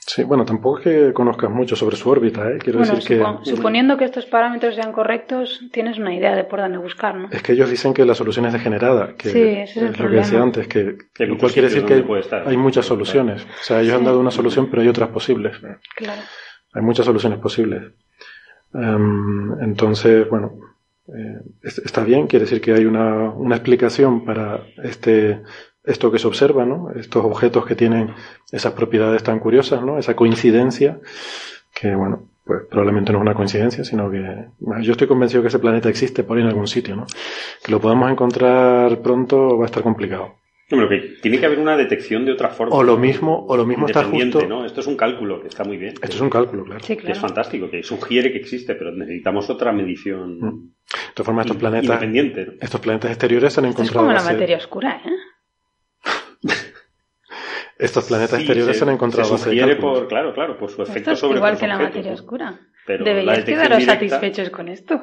Sí, 0.04 0.24
bueno, 0.24 0.44
tampoco 0.46 0.80
es 0.80 0.84
que 0.84 1.14
conozcas 1.14 1.50
mucho 1.52 1.76
sobre 1.76 1.96
su 1.96 2.10
órbita, 2.10 2.50
¿eh? 2.50 2.58
Quiero 2.58 2.80
Bueno, 2.80 2.96
decir 2.96 3.20
supon- 3.22 3.44
que 3.44 3.50
suponiendo 3.56 3.98
que 3.98 4.06
estos 4.06 4.26
parámetros 4.26 4.76
sean 4.76 4.92
correctos, 4.92 5.62
tienes 5.72 6.00
una 6.00 6.14
idea 6.14 6.36
de 6.36 6.44
por 6.44 6.60
dónde 6.60 6.80
buscar, 6.80 7.16
¿no? 7.16 7.30
es 7.32 7.42
que 7.44 7.54
ellos 7.54 7.70
dicen 7.70 7.94
que 7.94 8.04
la 8.04 8.16
solución 8.16 8.46
es 8.48 8.54
degenerada, 8.54 9.14
que 9.16 9.30
Sí, 9.30 9.42
ese 9.42 9.62
es 9.62 9.78
el 9.78 9.86
lo 10.04 10.10
que 10.10 10.16
decía 10.18 10.42
antes, 10.42 10.68
que, 10.68 10.98
lo 11.20 11.38
cual 11.38 11.52
quiere 11.52 11.70
decir 11.70 11.86
que 11.86 11.94
hay, 11.94 12.02
puede 12.02 12.22
estar. 12.22 12.48
hay 12.48 12.58
muchas 12.58 12.86
soluciones. 12.88 13.44
O 13.46 13.64
sea, 13.64 13.80
ellos 13.82 13.94
han 13.94 14.04
dado 14.04 14.20
una 14.20 14.32
solución, 14.32 14.70
pero 14.70 14.82
hay 14.82 14.88
otras 14.88 15.10
posibles. 15.10 15.56
Claro. 15.96 16.22
Hay 16.74 16.82
muchas 16.82 17.06
soluciones 17.06 17.40
posibles. 17.40 17.94
Em, 18.74 19.62
entonces, 19.62 20.28
bueno, 20.30 20.52
eh, 21.08 21.42
es- 21.64 21.80
está 21.80 22.04
bien, 22.04 22.28
quiere 22.28 22.46
decir 22.46 22.62
que 22.62 22.74
hay 22.74 22.86
una, 22.86 23.30
una 23.32 23.56
explicación 23.56 24.26
para 24.26 24.64
este, 24.84 25.42
esto 25.84 26.12
que 26.12 26.20
se 26.20 26.28
observa, 26.28 26.66
¿no? 26.66 26.92
Estos 26.92 27.26
objetos 27.26 27.66
que 27.66 27.76
tienen 27.76 28.12
esas 28.52 28.74
propiedades 28.74 29.24
tan 29.24 29.40
curiosas, 29.40 29.84
¿no? 29.84 29.98
Esa 29.98 30.16
coincidencia, 30.16 31.00
que 31.74 31.96
bueno, 31.96 32.24
pues 32.46 32.62
probablemente 32.70 33.12
no 33.14 33.20
es 33.20 33.24
una 33.24 33.36
coincidencia, 33.36 33.84
sino 33.84 34.10
que 34.12 34.48
yo 34.82 34.92
estoy 34.94 35.08
convencido 35.08 35.42
que 35.42 35.50
ese 35.50 35.60
planeta 35.60 35.90
existe 35.90 36.24
por 36.24 36.38
ahí 36.38 36.44
en 36.44 36.50
algún 36.50 36.68
sitio, 36.68 36.96
¿no? 36.96 37.06
Que 37.64 37.72
lo 37.72 37.80
podamos 37.82 38.12
encontrar 38.12 39.02
pronto 39.02 39.58
va 39.58 39.66
a 39.66 39.68
estar 39.68 39.84
complicado. 39.84 40.36
Hombre, 40.72 40.88
que 40.90 41.08
tiene 41.22 41.40
que 41.40 41.46
haber 41.46 41.60
una 41.60 41.76
detección 41.76 42.26
de 42.26 42.32
otra 42.32 42.50
forma. 42.50 42.76
O 42.76 42.84
lo 42.84 42.98
mismo, 42.98 43.46
o 43.48 43.58
lo 43.58 43.66
mismo 43.66 43.88
está 43.88 44.00
Independiente, 44.00 44.38
justo. 44.40 44.50
¿no? 44.50 44.66
Esto 44.66 44.80
es 44.82 44.88
un 44.88 44.96
cálculo 44.96 45.42
que 45.42 45.48
está 45.50 45.64
muy 45.64 45.78
bien. 45.78 45.94
Esto 46.02 46.16
es 46.16 46.22
un 46.22 46.30
cálculo, 46.30 46.64
claro. 46.64 46.80
Sí, 46.82 46.96
Que 46.96 47.02
claro. 47.02 47.14
es 47.16 47.20
fantástico, 47.20 47.70
que 47.70 47.84
sugiere 47.84 48.32
que 48.32 48.38
existe, 48.38 48.76
pero 48.76 48.92
necesitamos 48.92 49.50
otra 49.50 49.72
medición 49.72 50.40
Mm. 50.40 50.72
De 50.92 51.14
todas 51.16 51.26
formas, 51.26 51.46
estos 51.46 51.58
planetas, 51.58 51.86
independiente. 51.86 52.46
¿no? 52.46 52.54
estos 52.62 52.80
planetas 52.82 53.12
exteriores 53.12 53.54
se 53.54 53.60
han 53.60 53.66
Esto 53.68 53.82
es 53.82 53.88
encontrado 53.90 54.06
como 54.08 54.14
la 54.14 54.20
hace- 54.20 54.34
materia 54.34 54.58
oscura, 54.58 55.02
¿eh? 55.06 55.10
Estos 57.78 58.06
planetas 58.06 58.36
Sí, 58.38 58.44
exteriores 58.44 58.78
se, 58.78 58.84
han 58.84 58.90
encontrado 58.92 59.38
se 59.38 59.44
sugiere 59.44 59.76
por, 59.78 60.08
claro, 60.08 60.34
claro, 60.34 60.58
por 60.58 60.70
su 60.70 60.82
Esto 60.82 60.92
efecto 60.92 61.12
es 61.12 61.20
sobre 61.20 61.38
igual 61.38 61.58
que 61.58 61.68
la 61.68 61.76
objetos, 61.76 61.90
materia 61.96 62.12
¿no? 62.12 62.16
oscura. 62.16 62.60
Pero 62.86 63.04
la 63.06 63.10
Deberíais 63.12 63.44
quedaros 63.46 63.80
directa- 63.80 63.94
satisfechos 64.10 64.50
con 64.52 64.68
esto. 64.68 65.02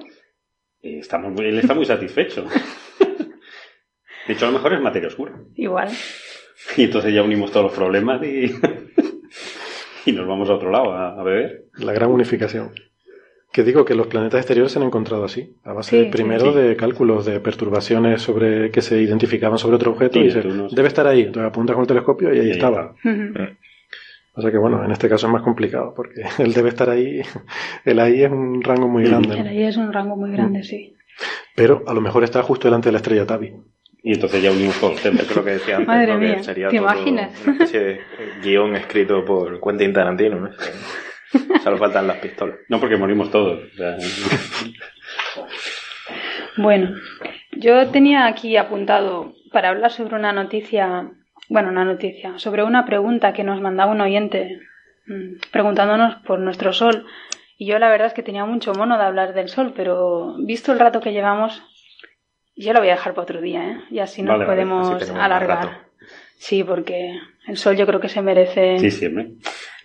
Eh, 0.82 0.98
estamos 1.00 1.32
él 1.40 1.58
está 1.58 1.74
muy 1.74 1.84
satisfecho. 1.86 2.44
De 4.28 4.34
hecho, 4.34 4.44
a 4.46 4.48
lo 4.50 4.54
mejor 4.58 4.74
es 4.74 4.80
materia 4.80 5.08
oscura. 5.08 5.32
Igual. 5.56 5.88
Y 6.76 6.84
entonces 6.84 7.12
ya 7.14 7.22
unimos 7.22 7.50
todos 7.50 7.66
los 7.66 7.74
problemas 7.74 8.22
y, 8.24 8.52
y 10.06 10.12
nos 10.12 10.26
vamos 10.26 10.48
a 10.50 10.54
otro 10.54 10.70
lado 10.70 10.92
a, 10.92 11.18
a 11.20 11.22
beber. 11.22 11.64
La 11.78 11.92
gran 11.92 12.10
unificación. 12.10 12.70
Que 13.52 13.62
digo 13.64 13.84
que 13.86 13.94
los 13.94 14.06
planetas 14.08 14.40
exteriores 14.40 14.72
se 14.72 14.78
han 14.78 14.84
encontrado 14.84 15.24
así, 15.24 15.54
a 15.64 15.72
base 15.72 15.90
Sí, 15.90 16.04
de, 16.04 16.10
primero 16.10 16.52
sí. 16.52 16.58
de 16.58 16.76
cálculos 16.76 17.24
de 17.24 17.40
perturbaciones 17.40 18.20
sobre 18.20 18.70
que 18.70 18.82
se 18.82 19.00
identificaban 19.00 19.56
sobre 19.58 19.76
otro 19.76 19.92
objeto 19.92 20.18
Sí, 20.20 20.26
y 20.26 20.30
se, 20.30 20.42
tú 20.42 20.50
no- 20.50 20.68
debe 20.68 20.88
estar 20.88 21.06
ahí. 21.06 21.22
Entonces 21.22 21.48
apuntas 21.48 21.74
con 21.74 21.82
el 21.82 21.88
telescopio 21.88 22.34
y 22.34 22.40
ahí 22.40 22.50
estaba. 22.50 22.94
Ujú. 23.02 23.32
O 24.34 24.42
sea 24.42 24.50
que 24.52 24.58
bueno, 24.58 24.84
en 24.84 24.90
este 24.92 25.08
caso 25.08 25.26
es 25.26 25.32
más 25.32 25.42
complicado 25.42 25.94
porque 25.96 26.20
él 26.38 26.52
debe 26.52 26.68
estar 26.68 26.90
ahí. 26.90 27.22
El 27.84 27.98
ahí 28.00 28.22
es 28.22 28.30
un 28.30 28.62
rango 28.62 28.86
muy 28.86 29.04
grande. 29.04 29.38
El 29.40 29.46
ahí 29.48 29.62
es 29.62 29.76
un 29.78 29.92
rango 29.92 30.14
muy 30.16 30.30
grande, 30.30 30.62
sí. 30.62 30.94
Pero 31.56 31.82
a 31.86 31.94
lo 31.94 32.00
mejor 32.02 32.22
está 32.24 32.42
justo 32.42 32.68
delante 32.68 32.88
de 32.88 32.92
la 32.92 32.98
estrella 32.98 33.26
Tabi. 33.26 33.52
Y 34.08 34.14
entonces 34.14 34.42
ya 34.42 34.50
unimos 34.50 34.80
todos 34.80 34.94
los 34.94 35.02
temas. 35.02 35.20
Eso 35.20 35.30
es 35.32 35.36
lo 35.36 35.44
que 35.44 35.50
decía 35.50 35.76
antes, 35.76 35.86
Madre 35.86 36.14
¿no? 36.14 36.20
que 36.20 36.26
mía, 36.26 36.42
sería 36.42 36.68
¿te 36.68 36.78
todo 36.78 36.86
imaginas? 36.86 37.42
una 37.42 37.52
especie 37.52 37.80
de 37.80 38.00
guion 38.42 38.74
escrito 38.74 39.22
por 39.22 39.60
Quentin 39.60 39.92
Tarantino, 39.92 40.40
¿no? 40.40 40.50
Solo 41.62 41.76
faltan 41.76 42.06
las 42.06 42.16
pistolas. 42.16 42.56
No, 42.70 42.80
porque 42.80 42.96
morimos 42.96 43.30
todos. 43.30 43.60
Bueno, 46.56 46.96
yo 47.52 47.88
tenía 47.90 48.26
aquí 48.26 48.56
apuntado 48.56 49.34
para 49.52 49.68
hablar 49.68 49.92
sobre 49.92 50.16
una 50.16 50.32
noticia, 50.32 51.12
bueno, 51.48 51.68
una 51.68 51.84
noticia, 51.84 52.38
sobre 52.38 52.64
una 52.64 52.84
pregunta 52.84 53.32
que 53.32 53.44
nos 53.44 53.60
mandaba 53.60 53.92
un 53.92 54.00
oyente 54.00 54.58
mm, 55.06 55.50
preguntándonos 55.52 56.16
por 56.26 56.40
nuestro 56.40 56.72
sol. 56.72 57.06
Y 57.58 57.66
yo 57.66 57.78
la 57.78 57.90
verdad 57.90 58.08
es 58.08 58.14
que 58.14 58.24
tenía 58.24 58.44
mucho 58.44 58.72
mono 58.72 58.98
de 58.98 59.04
hablar 59.04 59.34
del 59.34 59.48
sol, 59.48 59.72
pero 59.76 60.34
visto 60.38 60.72
el 60.72 60.80
rato 60.80 61.00
que 61.00 61.12
llevamos, 61.12 61.62
yo 62.58 62.72
lo 62.72 62.80
voy 62.80 62.88
a 62.88 62.92
dejar 62.92 63.14
para 63.14 63.22
otro 63.22 63.40
día, 63.40 63.64
¿eh? 63.70 63.80
Y 63.90 63.98
así 64.00 64.22
nos 64.22 64.32
Vale, 64.38 64.44
vale, 64.46 64.56
podemos 64.62 65.02
así 65.02 65.12
alargar. 65.18 65.88
Sí, 66.38 66.62
porque 66.64 67.18
el 67.46 67.56
sol 67.56 67.76
yo 67.76 67.86
creo 67.86 68.00
que 68.00 68.08
se 68.08 68.22
merece 68.22 68.78
sí, 68.78 68.90
siempre. 68.90 69.30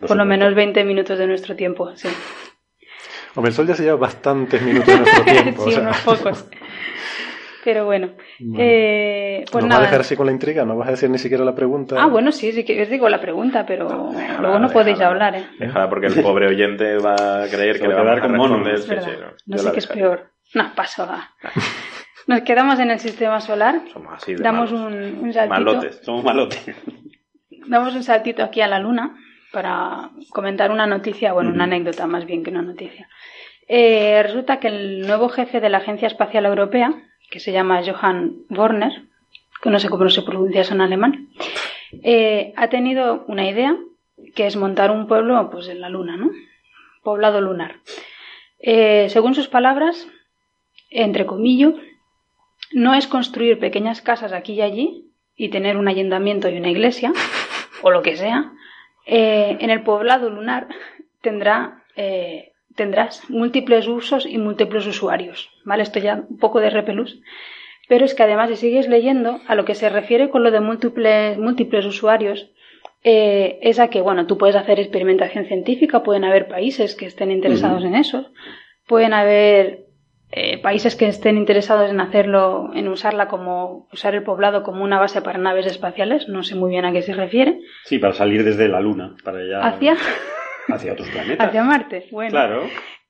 por 0.07 0.15
lo 0.17 0.25
menos 0.25 0.53
20 0.53 0.83
minutos 0.83 1.17
de 1.17 1.27
nuestro 1.27 1.55
tiempo, 1.55 1.95
sí. 1.95 2.09
Hombre, 3.35 3.49
el 3.49 3.55
Sol 3.55 3.65
ya 3.65 3.73
se 3.73 3.81
lleva 3.83 3.97
bastantes 3.97 4.61
minutos 4.61 4.85
de 4.93 4.97
nuestro 4.99 5.23
tiempo. 5.43 5.61
o 5.63 5.65
sí, 5.65 5.71
sea, 5.71 5.81
unos 5.81 5.97
pocos. 6.01 6.47
Pero 7.63 7.85
bueno, 7.85 8.09
Bueno. 8.39 8.63
eh, 8.63 9.43
pues 9.51 9.63
¿Nos 9.63 9.69
nada. 9.69 9.79
va 9.79 9.83
a 9.85 9.87
dejar 9.87 10.01
así 10.01 10.15
con 10.15 10.27
la 10.27 10.31
intriga? 10.33 10.65
¿No 10.65 10.75
vas 10.77 10.89
a 10.89 10.91
decir 10.91 11.09
ni 11.09 11.17
siquiera 11.17 11.43
la 11.43 11.55
pregunta? 11.55 11.95
Ah, 11.97 12.05
bueno, 12.05 12.31
sí, 12.31 12.51
sí 12.51 12.63
que 12.63 12.79
os 12.83 12.89
digo 12.89 13.09
la 13.09 13.19
pregunta, 13.21 13.65
pero 13.65 14.11
luego 14.39 14.59
no 14.59 14.69
podéis 14.69 14.99
hablar, 15.01 15.35
¿eh? 15.35 15.47
Déjala 15.57 15.89
porque 15.89 16.07
el 16.07 16.21
pobre 16.21 16.45
oyente 16.47 16.97
va 16.97 17.43
a 17.43 17.47
creer 17.47 17.79
que 17.79 17.87
va 17.87 17.93
le 17.93 17.93
a 17.93 18.03
vamos 18.03 18.13
quedar 18.13 18.17
a 18.19 18.21
con 18.27 18.35
mono, 18.37 18.77
sí, 18.77 18.83
sí, 18.83 19.11
no 19.47 19.57
yo 19.57 19.63
sé 19.63 19.71
qué 19.71 19.79
es 19.79 19.87
peor. 19.87 20.29
No, 20.53 20.71
paso, 20.75 21.07
va. 21.07 21.31
Nos 22.27 22.41
quedamos 22.41 22.79
en 22.79 22.91
el 22.91 22.99
sistema 22.99 23.39
solar, 23.41 23.81
Somos 23.91 24.13
así 24.13 24.33
de 24.35 24.43
damos 24.43 24.71
malos. 24.71 24.93
un, 24.93 25.23
un 25.25 25.33
saltito. 25.33 25.59
Malotes. 25.59 26.01
Somos 26.03 26.23
malotes. 26.23 26.65
Damos 27.67 27.95
un 27.95 28.03
saltito 28.03 28.43
aquí 28.43 28.59
a 28.59 28.67
la 28.67 28.79
Luna 28.79 29.15
para 29.53 30.09
comentar 30.31 30.69
una 30.71 30.85
noticia, 30.85 31.31
bueno, 31.31 31.49
una 31.51 31.63
anécdota 31.63 32.07
más 32.07 32.25
bien 32.25 32.43
que 32.43 32.49
una 32.49 32.61
noticia. 32.61 33.07
Eh, 33.69 34.21
resulta 34.21 34.59
que 34.59 34.67
el 34.67 35.07
nuevo 35.07 35.29
jefe 35.29 35.61
de 35.61 35.69
la 35.69 35.77
Agencia 35.77 36.07
Espacial 36.07 36.45
Europea, 36.45 36.93
que 37.29 37.39
se 37.39 37.53
llama 37.53 37.81
Johann 37.85 38.43
Werner, 38.49 39.03
que 39.61 39.69
no 39.69 39.79
sé 39.79 39.87
cómo 39.87 40.09
se 40.09 40.23
pronuncia 40.23 40.59
eso 40.61 40.73
en 40.73 40.81
alemán, 40.81 41.29
eh, 42.03 42.53
ha 42.57 42.67
tenido 42.67 43.23
una 43.27 43.47
idea 43.49 43.77
que 44.35 44.45
es 44.45 44.57
montar 44.57 44.91
un 44.91 45.07
pueblo 45.07 45.49
pues 45.49 45.69
en 45.69 45.79
la 45.79 45.87
Luna, 45.87 46.17
¿no? 46.17 46.31
Poblado 47.01 47.39
lunar. 47.39 47.77
Eh, 48.59 49.07
según 49.09 49.35
sus 49.35 49.47
palabras, 49.47 50.05
entre 50.89 51.25
comillas, 51.25 51.73
no 52.73 52.93
es 52.93 53.07
construir 53.07 53.59
pequeñas 53.59 54.01
casas 54.01 54.33
aquí 54.33 54.53
y 54.53 54.61
allí 54.61 55.11
y 55.35 55.49
tener 55.49 55.77
un 55.77 55.87
ayuntamiento 55.87 56.49
y 56.49 56.57
una 56.57 56.69
iglesia, 56.69 57.11
o 57.81 57.91
lo 57.91 58.01
que 58.01 58.15
sea. 58.15 58.51
Eh, 59.05 59.57
en 59.59 59.69
el 59.69 59.83
poblado 59.83 60.29
lunar 60.29 60.67
tendrá, 61.21 61.83
eh, 61.95 62.53
tendrás 62.75 63.29
múltiples 63.29 63.87
usos 63.87 64.25
y 64.25 64.37
múltiples 64.37 64.85
usuarios. 64.85 65.49
¿Vale? 65.65 65.83
Esto 65.83 65.99
ya 65.99 66.23
un 66.29 66.37
poco 66.37 66.59
de 66.59 66.69
repelús. 66.69 67.19
Pero 67.89 68.05
es 68.05 68.15
que 68.15 68.23
además, 68.23 68.49
si 68.49 68.55
sigues 68.55 68.87
leyendo, 68.87 69.41
a 69.47 69.55
lo 69.55 69.65
que 69.65 69.75
se 69.75 69.89
refiere 69.89 70.29
con 70.29 70.43
lo 70.43 70.51
de 70.51 70.61
múltiples, 70.61 71.37
múltiples 71.37 71.85
usuarios, 71.85 72.49
eh, 73.03 73.59
es 73.61 73.79
a 73.79 73.89
que, 73.89 74.01
bueno, 74.01 74.25
tú 74.25 74.37
puedes 74.37 74.55
hacer 74.55 74.79
experimentación 74.79 75.45
científica, 75.45 76.03
pueden 76.03 76.23
haber 76.23 76.47
países 76.47 76.95
que 76.95 77.05
estén 77.05 77.31
interesados 77.31 77.83
en 77.83 77.95
eso, 77.95 78.31
pueden 78.87 79.13
haber 79.13 79.82
eh, 80.35 80.57
países 80.61 80.95
que 80.95 81.07
estén 81.07 81.37
interesados 81.37 81.91
en 81.91 81.99
hacerlo, 81.99 82.71
en 82.73 82.87
usarla 82.87 83.27
como, 83.27 83.87
usar 83.93 84.15
el 84.15 84.23
poblado 84.23 84.63
como 84.63 84.83
una 84.83 84.99
base 84.99 85.21
para 85.21 85.37
naves 85.37 85.67
espaciales, 85.67 86.27
no 86.27 86.41
sé 86.41 86.55
muy 86.55 86.71
bien 86.71 86.85
a 86.85 86.91
qué 86.91 87.03
se 87.03 87.13
refiere. 87.13 87.59
Sí, 87.85 87.99
para 87.99 88.13
salir 88.13 88.43
desde 88.43 88.67
la 88.67 88.79
Luna, 88.81 89.15
para 89.23 89.39
allá. 89.39 89.59
Hacia, 89.61 89.95
Hacia 90.69 90.93
otros 90.93 91.07
planetas. 91.13 91.47
hacia 91.47 91.63
Marte, 91.63 92.07
bueno. 92.11 92.31
Claro. 92.31 92.63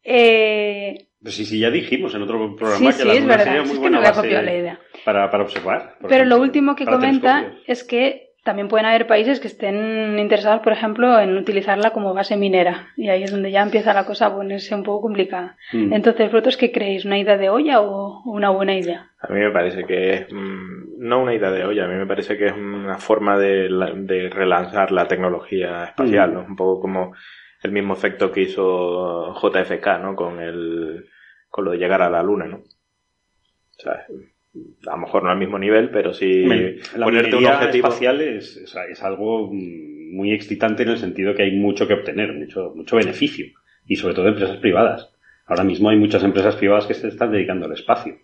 Eh, 0.03 1.07
Pues 1.21 1.35
sí, 1.35 1.45
sí, 1.45 1.59
ya 1.59 1.69
dijimos 1.69 2.13
en 2.13 2.23
otro 2.23 2.55
programa 2.57 2.91
sí, 2.91 2.97
que 2.97 3.03
sí, 3.03 3.07
la 3.07 3.13
es 3.13 3.21
Luna 3.21 3.31
verdad, 3.37 3.45
sería 3.45 3.61
es 3.61 3.67
muy 3.67 3.75
que 3.75 3.81
buena 3.81 3.99
base 4.01 4.29
la 4.43 4.53
idea. 4.55 4.79
Para, 5.05 5.29
para 5.31 5.43
observar. 5.43 5.95
Pero 6.07 6.25
lo 6.25 6.37
último 6.39 6.75
que 6.75 6.85
comenta 6.85 7.53
es 7.65 7.83
que 7.85 8.32
también 8.43 8.67
pueden 8.67 8.85
haber 8.85 9.07
países 9.07 9.39
que 9.39 9.47
estén 9.47 10.19
interesados, 10.19 10.61
por 10.61 10.73
ejemplo, 10.73 11.17
en 11.19 11.37
utilizarla 11.37 11.91
como 11.91 12.13
base 12.13 12.35
minera. 12.35 12.89
Y 12.97 13.09
ahí 13.09 13.23
es 13.23 13.31
donde 13.31 13.51
ya 13.51 13.61
empieza 13.61 13.93
la 13.93 14.05
cosa 14.05 14.27
a 14.27 14.35
ponerse 14.35 14.75
un 14.75 14.83
poco 14.83 15.01
complicada. 15.03 15.55
Mm. 15.71 15.93
Entonces, 15.93 16.31
¿vosotros 16.31 16.57
qué 16.57 16.71
creéis? 16.71 17.05
¿Una 17.05 17.17
idea 17.17 17.37
de 17.37 17.49
olla 17.49 17.81
o 17.81 18.21
una 18.25 18.49
buena 18.49 18.75
idea? 18.75 19.11
A 19.21 19.31
mí 19.31 19.39
me 19.39 19.51
parece 19.51 19.85
que 19.85 20.13
es 20.13 20.33
mm, 20.33 20.97
no 20.97 21.21
una 21.21 21.33
idea 21.33 21.51
de 21.51 21.63
olla, 21.63 21.85
a 21.85 21.87
mí 21.87 21.95
me 21.95 22.05
parece 22.05 22.37
que 22.37 22.47
es 22.47 22.53
una 22.53 22.97
forma 22.97 23.37
de, 23.37 23.69
de 23.95 24.29
relanzar 24.29 24.91
la 24.91 25.07
tecnología 25.07 25.85
espacial, 25.85 26.31
Mm. 26.31 26.33
¿no? 26.33 26.39
Un 26.41 26.55
poco 26.57 26.81
como 26.81 27.13
el 27.63 27.71
mismo 27.71 27.93
efecto 27.93 28.31
que 28.31 28.41
hizo 28.41 29.33
JFK, 29.35 29.99
¿no? 30.01 30.15
Con 30.15 30.41
el 30.41 31.05
con 31.49 31.65
lo 31.65 31.71
de 31.71 31.77
llegar 31.77 32.01
a 32.01 32.09
la 32.09 32.23
luna, 32.23 32.45
¿no? 32.45 32.57
O 32.57 33.81
sea, 33.81 34.05
a 34.87 34.91
lo 34.91 34.97
mejor 34.97 35.23
no 35.23 35.29
al 35.31 35.39
mismo 35.39 35.57
nivel, 35.57 35.89
pero 35.89 36.13
sí 36.13 36.43
La 36.95 37.05
ponerte 37.05 37.35
un 37.35 37.41
minería 37.41 37.57
objetivo. 37.57 37.87
espacial 37.87 38.21
es, 38.21 38.57
es, 38.57 38.75
es 38.89 39.03
algo 39.03 39.49
mm, 39.51 40.15
muy 40.15 40.31
excitante 40.31 40.83
en 40.83 40.89
el 40.89 40.97
sentido 40.97 41.33
que 41.33 41.43
hay 41.43 41.51
mucho 41.57 41.87
que 41.87 41.95
obtener, 41.95 42.33
mucho, 42.33 42.71
mucho 42.75 42.97
beneficio. 42.97 43.47
Y 43.85 43.95
sobre 43.97 44.13
todo 44.13 44.25
de 44.25 44.31
empresas 44.31 44.57
privadas. 44.57 45.09
Ahora 45.45 45.65
mismo 45.65 45.89
hay 45.89 45.97
muchas 45.97 46.23
empresas 46.23 46.55
privadas 46.55 46.85
que 46.85 46.93
se 46.93 47.09
están 47.09 47.31
dedicando 47.31 47.65
al 47.65 47.73
espacio. 47.73 48.15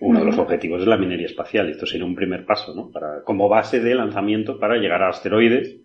Uno 0.00 0.20
de 0.20 0.26
los 0.26 0.36
objetivos 0.36 0.82
es 0.82 0.86
la 0.86 0.98
minería 0.98 1.26
espacial. 1.26 1.70
Esto 1.70 1.86
sería 1.86 2.04
un 2.04 2.14
primer 2.14 2.44
paso, 2.44 2.74
¿no? 2.74 2.90
Para, 2.90 3.22
como 3.24 3.48
base 3.48 3.80
de 3.80 3.94
lanzamiento 3.94 4.60
para 4.60 4.76
llegar 4.76 5.02
a 5.02 5.08
asteroides, 5.08 5.76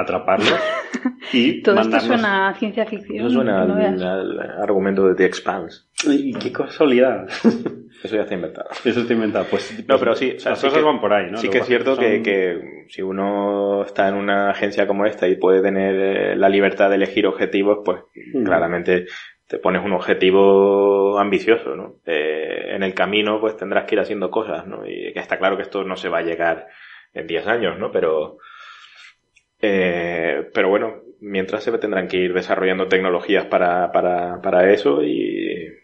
atraparlos 0.00 0.54
y 1.32 1.62
Todo 1.62 1.80
esto 1.80 2.00
suena 2.00 2.48
a 2.48 2.54
ciencia 2.54 2.86
ficción. 2.86 3.18
Eso 3.26 3.30
suena 3.30 3.64
no 3.64 3.74
al, 3.74 4.02
al 4.40 4.62
argumento 4.62 5.06
de 5.08 5.14
The 5.14 5.24
Expanse. 5.26 5.82
¡Ay, 6.08 6.32
qué 6.32 6.52
casualidad! 6.52 7.26
Eso 8.02 8.14
ya 8.14 8.22
está 8.22 8.34
inventado. 8.34 8.68
Eso 8.84 9.00
está 9.00 9.12
inventado. 9.12 9.46
Pues, 9.50 9.84
No, 9.88 9.98
pero 9.98 10.14
sí, 10.14 10.34
o 10.36 10.38
sea, 10.38 10.50
las 10.52 10.60
sí 10.60 10.66
cosas 10.68 10.78
que- 10.80 10.84
van 10.86 11.00
por 11.00 11.12
ahí, 11.12 11.30
¿no? 11.32 11.38
Sí 11.38 11.48
que 11.48 11.58
es 11.58 11.66
cierto 11.66 11.96
son- 11.96 12.04
que, 12.04 12.22
que 12.22 12.84
si 12.88 13.02
uno 13.02 13.82
está 13.82 14.08
en 14.08 14.14
una 14.14 14.50
agencia 14.50 14.86
como 14.86 15.04
esta 15.04 15.26
y 15.26 15.34
puede 15.34 15.60
tener 15.62 15.94
eh, 15.96 16.36
la 16.36 16.48
libertad 16.48 16.90
de 16.90 16.94
elegir 16.96 17.26
objetivos, 17.26 17.78
pues 17.84 17.98
Mm. 18.34 18.44
claramente 18.44 19.06
te 19.48 19.58
pones 19.58 19.82
un 19.84 19.92
objetivo 19.94 21.18
ambicioso, 21.18 21.74
¿no? 21.74 21.96
Eh, 22.06 22.74
en 22.76 22.82
el 22.82 22.94
camino 22.94 23.40
pues 23.40 23.56
tendrás 23.56 23.84
que 23.84 23.94
ir 23.96 24.00
haciendo 24.00 24.30
cosas, 24.30 24.66
¿no? 24.66 24.86
Y 24.86 25.12
que 25.12 25.18
está 25.20 25.38
claro 25.38 25.56
que 25.56 25.62
esto 25.62 25.82
no 25.84 25.96
se 25.96 26.08
va 26.08 26.18
a 26.18 26.22
llegar 26.22 26.66
en 27.14 27.26
10 27.26 27.46
años, 27.46 27.78
¿no? 27.78 27.90
Pero, 27.90 28.36
eh, 29.60 30.50
pero 30.52 30.68
bueno, 30.68 31.02
mientras 31.20 31.64
se 31.64 31.76
tendrán 31.78 32.08
que 32.08 32.18
ir 32.18 32.34
desarrollando 32.34 32.88
tecnologías 32.88 33.46
para, 33.46 33.90
para, 33.92 34.40
para 34.40 34.72
eso 34.72 35.02
y... 35.02 35.74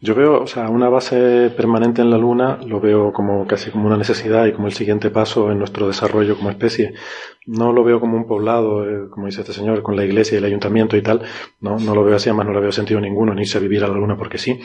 Yo 0.00 0.16
veo, 0.16 0.42
o 0.42 0.46
sea, 0.48 0.68
una 0.68 0.88
base 0.88 1.50
permanente 1.56 2.02
en 2.02 2.10
la 2.10 2.18
Luna 2.18 2.58
lo 2.66 2.80
veo 2.80 3.12
como 3.12 3.46
casi 3.46 3.70
como 3.70 3.86
una 3.86 3.96
necesidad 3.96 4.46
y 4.46 4.52
como 4.52 4.66
el 4.66 4.72
siguiente 4.72 5.10
paso 5.10 5.52
en 5.52 5.58
nuestro 5.58 5.86
desarrollo 5.86 6.36
como 6.36 6.50
especie. 6.50 6.94
No 7.46 7.72
lo 7.72 7.84
veo 7.84 8.00
como 8.00 8.16
un 8.16 8.26
poblado, 8.26 8.84
eh, 8.84 9.08
como 9.08 9.26
dice 9.26 9.42
este 9.42 9.52
señor, 9.52 9.82
con 9.82 9.94
la 9.94 10.04
iglesia 10.04 10.34
y 10.34 10.38
el 10.38 10.44
ayuntamiento 10.44 10.96
y 10.96 11.02
tal. 11.02 11.22
No, 11.60 11.78
no 11.78 11.94
lo 11.94 12.02
veo 12.02 12.16
así, 12.16 12.28
además 12.28 12.46
no 12.46 12.52
lo 12.52 12.60
veo 12.60 12.72
sentido 12.72 13.00
ninguno, 13.00 13.32
ni 13.32 13.42
irse 13.42 13.58
a 13.58 13.60
vivir 13.60 13.84
a 13.84 13.88
la 13.88 13.94
Luna 13.94 14.16
porque 14.16 14.38
sí. 14.38 14.60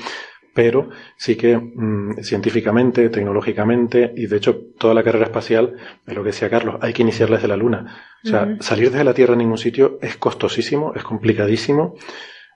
Pero 0.54 0.90
sí 1.18 1.36
que 1.36 1.58
mm, 1.58 2.22
científicamente, 2.22 3.10
tecnológicamente 3.10 4.14
y 4.16 4.28
de 4.28 4.38
hecho 4.38 4.56
toda 4.78 4.94
la 4.94 5.04
carrera 5.04 5.26
espacial, 5.26 5.76
es 6.06 6.14
lo 6.14 6.22
que 6.22 6.30
decía 6.30 6.50
Carlos, 6.50 6.78
hay 6.82 6.94
que 6.94 7.02
iniciarla 7.02 7.38
desde 7.38 7.48
la 7.48 7.58
Luna. 7.58 8.04
O 8.24 8.28
sea, 8.28 8.56
salir 8.60 8.90
desde 8.90 9.04
la 9.04 9.14
Tierra 9.14 9.34
a 9.34 9.38
ningún 9.38 9.58
sitio 9.58 9.98
es 10.02 10.16
costosísimo, 10.18 10.94
es 10.96 11.04
complicadísimo. 11.04 11.96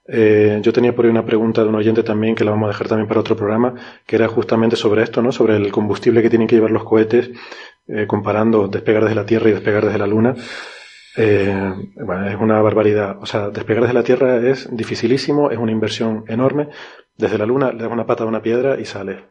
Eh, 0.08 0.60
yo 0.62 0.72
tenía 0.72 0.96
por 0.96 1.06
ahí 1.06 1.12
una 1.12 1.26
pregunta 1.26 1.62
de 1.64 1.70
un 1.70 1.76
oyente 1.76 2.02
también, 2.04 2.36
que 2.36 2.46
la 2.46 2.52
vamos 2.52 2.68
a 2.68 2.70
dejar 2.70 2.88
también 2.88 3.08
para 3.08 3.20
otro 3.20 3.36
programa, 3.36 3.74
que 4.06 4.16
era 4.16 4.28
justamente 4.28 4.76
sobre 4.78 5.04
esto, 5.04 5.22
¿no? 5.22 5.32
Sobre 5.32 5.58
el 5.58 5.72
combustible 5.72 6.22
que 6.22 6.30
tienen 6.30 6.48
que 6.48 6.56
llevar 6.56 6.72
los 6.72 6.86
cohetes, 6.86 7.32
eh, 7.88 8.06
comparando 8.08 8.68
despegar 8.68 9.04
desde 9.04 9.16
la 9.16 9.26
Tierra 9.26 9.50
y 9.50 9.54
despegar 9.54 9.86
desde 9.86 9.98
la 9.98 10.08
Luna. 10.08 10.36
Eh, 11.18 11.74
bueno, 11.96 12.28
es 12.30 12.36
una 12.40 12.62
barbaridad. 12.62 13.18
O 13.22 13.26
sea, 13.26 13.50
despegar 13.50 13.84
desde 13.84 13.96
la 13.96 14.04
Tierra 14.04 14.38
es 14.38 14.70
dificilísimo, 14.72 15.52
es 15.52 15.58
una 15.58 15.72
inversión 15.72 16.24
enorme. 16.28 16.70
Desde 17.18 17.38
la 17.38 17.46
Luna 17.46 17.72
le 17.72 17.84
das 17.84 17.92
una 17.92 18.06
pata 18.06 18.24
a 18.24 18.28
una 18.28 18.42
piedra 18.42 18.80
y 18.80 18.86
sale. 18.86 19.26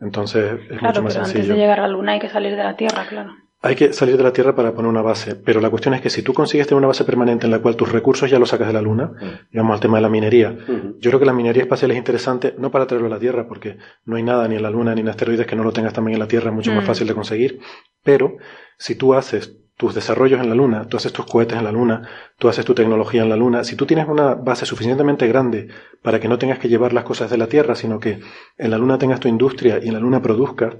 Entonces 0.00 0.52
es 0.70 0.78
Claro, 0.78 0.86
mucho 0.88 1.02
más 1.02 1.12
pero 1.14 1.24
antes 1.24 1.32
sencillo. 1.32 1.54
de 1.54 1.60
llegar 1.60 1.78
a 1.80 1.82
la 1.82 1.88
Luna 1.88 2.12
hay 2.12 2.20
que 2.20 2.28
salir 2.28 2.56
de 2.56 2.64
la 2.64 2.76
Tierra, 2.76 3.06
claro. 3.08 3.30
Hay 3.64 3.76
que 3.76 3.92
salir 3.92 4.16
de 4.16 4.24
la 4.24 4.32
Tierra 4.32 4.56
para 4.56 4.72
poner 4.74 4.88
una 4.90 5.02
base, 5.02 5.36
pero 5.36 5.60
la 5.60 5.70
cuestión 5.70 5.94
es 5.94 6.00
que 6.00 6.10
si 6.10 6.22
tú 6.24 6.34
consigues 6.34 6.66
tener 6.66 6.78
una 6.78 6.88
base 6.88 7.04
permanente 7.04 7.46
en 7.46 7.52
la 7.52 7.60
cual 7.60 7.76
tus 7.76 7.92
recursos 7.92 8.28
ya 8.28 8.40
los 8.40 8.48
sacas 8.48 8.66
de 8.66 8.72
la 8.72 8.82
Luna, 8.82 9.12
digamos 9.52 9.74
al 9.74 9.78
tema 9.80 9.98
de 9.98 10.02
la 10.02 10.08
minería, 10.08 10.50
Ujú. 10.50 10.96
yo 10.98 11.10
creo 11.10 11.20
que 11.20 11.26
la 11.26 11.32
minería 11.32 11.62
espacial 11.62 11.92
es 11.92 11.96
interesante 11.96 12.56
no 12.58 12.72
para 12.72 12.88
traerlo 12.88 13.06
a 13.06 13.10
la 13.10 13.20
Tierra, 13.20 13.46
porque 13.46 13.76
no 14.04 14.16
hay 14.16 14.24
nada 14.24 14.48
ni 14.48 14.56
en 14.56 14.62
la 14.64 14.70
Luna 14.70 14.96
ni 14.96 15.02
en 15.02 15.08
asteroides 15.08 15.46
que 15.46 15.54
no 15.54 15.62
lo 15.62 15.72
tengas 15.72 15.92
también 15.92 16.14
en 16.14 16.18
la 16.20 16.26
Tierra, 16.26 16.50
es 16.50 16.56
mucho 16.56 16.72
más 16.72 16.82
Mm. 16.82 16.86
fácil 16.88 17.06
de 17.06 17.14
conseguir, 17.14 17.60
pero 18.02 18.36
si 18.78 18.96
tú 18.96 19.14
haces 19.14 19.56
tus 19.82 19.96
desarrollos 19.96 20.40
en 20.40 20.48
la 20.48 20.54
Luna, 20.54 20.86
tú 20.88 20.96
haces 20.96 21.12
tus 21.12 21.26
cohetes 21.26 21.58
en 21.58 21.64
la 21.64 21.72
Luna, 21.72 22.08
tú 22.38 22.48
haces 22.48 22.64
tu 22.64 22.72
tecnología 22.72 23.22
en 23.24 23.28
la 23.28 23.34
Luna, 23.36 23.64
si 23.64 23.74
tú 23.74 23.84
tienes 23.84 24.06
una 24.06 24.34
base 24.36 24.64
suficientemente 24.64 25.26
grande 25.26 25.66
para 26.02 26.20
que 26.20 26.28
no 26.28 26.38
tengas 26.38 26.60
que 26.60 26.68
llevar 26.68 26.92
las 26.92 27.02
cosas 27.02 27.28
de 27.32 27.36
la 27.36 27.48
Tierra, 27.48 27.74
sino 27.74 27.98
que 27.98 28.20
en 28.58 28.70
la 28.70 28.78
Luna 28.78 28.96
tengas 28.96 29.18
tu 29.18 29.26
industria 29.26 29.80
y 29.82 29.88
en 29.88 29.94
la 29.94 29.98
Luna 29.98 30.22
produzcas, 30.22 30.76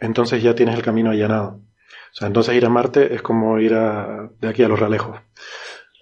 entonces 0.00 0.42
ya 0.42 0.56
tienes 0.56 0.74
el 0.74 0.82
camino 0.82 1.10
allanado. 1.10 1.60
O 1.60 2.16
sea, 2.16 2.26
entonces 2.26 2.56
ir 2.56 2.66
a 2.66 2.68
Marte 2.70 3.14
es 3.14 3.22
como 3.22 3.60
ir 3.60 3.74
a, 3.74 4.30
de 4.40 4.48
aquí 4.48 4.64
a 4.64 4.68
los 4.68 4.80
Ralejos. 4.80 5.16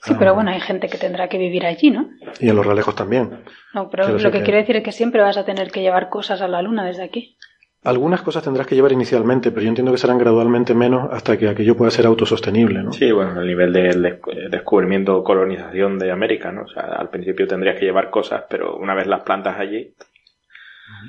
Sí, 0.05 0.13
Ah, 0.15 0.17
pero 0.19 0.35
bueno, 0.35 0.51
hay 0.53 0.61
gente 0.61 0.89
que 0.89 0.97
tendrá 0.97 1.29
que 1.29 1.37
vivir 1.37 1.67
allí, 1.67 1.91
¿no? 1.91 2.09
Y 2.41 2.49
en 2.49 2.57
los 2.57 2.65
Ralejos 2.65 2.95
también. 2.97 3.45
No, 3.75 3.91
pero 3.91 4.09
lo 4.09 4.31
que- 4.31 4.43
quiero 4.43 4.59
decir 4.59 4.77
es 4.77 4.83
que 4.83 4.93
siempre 4.93 5.21
vas 5.21 5.37
a 5.37 5.45
tener 5.45 5.71
que 5.71 5.83
llevar 5.83 6.09
cosas 6.09 6.41
a 6.41 6.49
la 6.49 6.63
Luna 6.63 6.85
desde 6.87 7.05
aquí. 7.05 7.37
Algunas 7.85 8.23
cosas 8.23 8.45
tendrás 8.45 8.67
que 8.69 8.77
llevar 8.77 8.93
inicialmente, 8.93 9.51
pero 9.51 9.63
yo 9.63 9.69
entiendo 9.69 9.91
que 9.91 9.99
serán 9.99 10.19
gradualmente 10.19 10.73
menos 10.73 11.13
hasta 11.13 11.37
que 11.37 11.49
aquello 11.49 11.77
pueda 11.77 11.91
ser 11.91 12.07
autosostenible, 12.07 12.83
¿no? 12.83 12.93
Sí, 12.93 13.11
bueno, 13.11 13.41
el 13.41 13.47
nivel 13.49 13.73
del 13.73 14.03
des- 14.03 14.21
descubrimiento 14.51 15.17
o 15.17 15.25
colonización 15.25 15.99
de 15.99 16.13
América, 16.13 16.53
¿no? 16.53 16.63
O 16.63 16.69
sea, 16.69 16.83
al 16.83 17.11
principio 17.11 17.49
tendrías 17.49 17.77
que 17.79 17.87
llevar 17.87 18.11
cosas, 18.11 18.45
pero 18.49 18.77
una 18.77 18.95
vez 18.95 19.07
las 19.07 19.23
plantas 19.23 19.59
allí, 19.59 19.95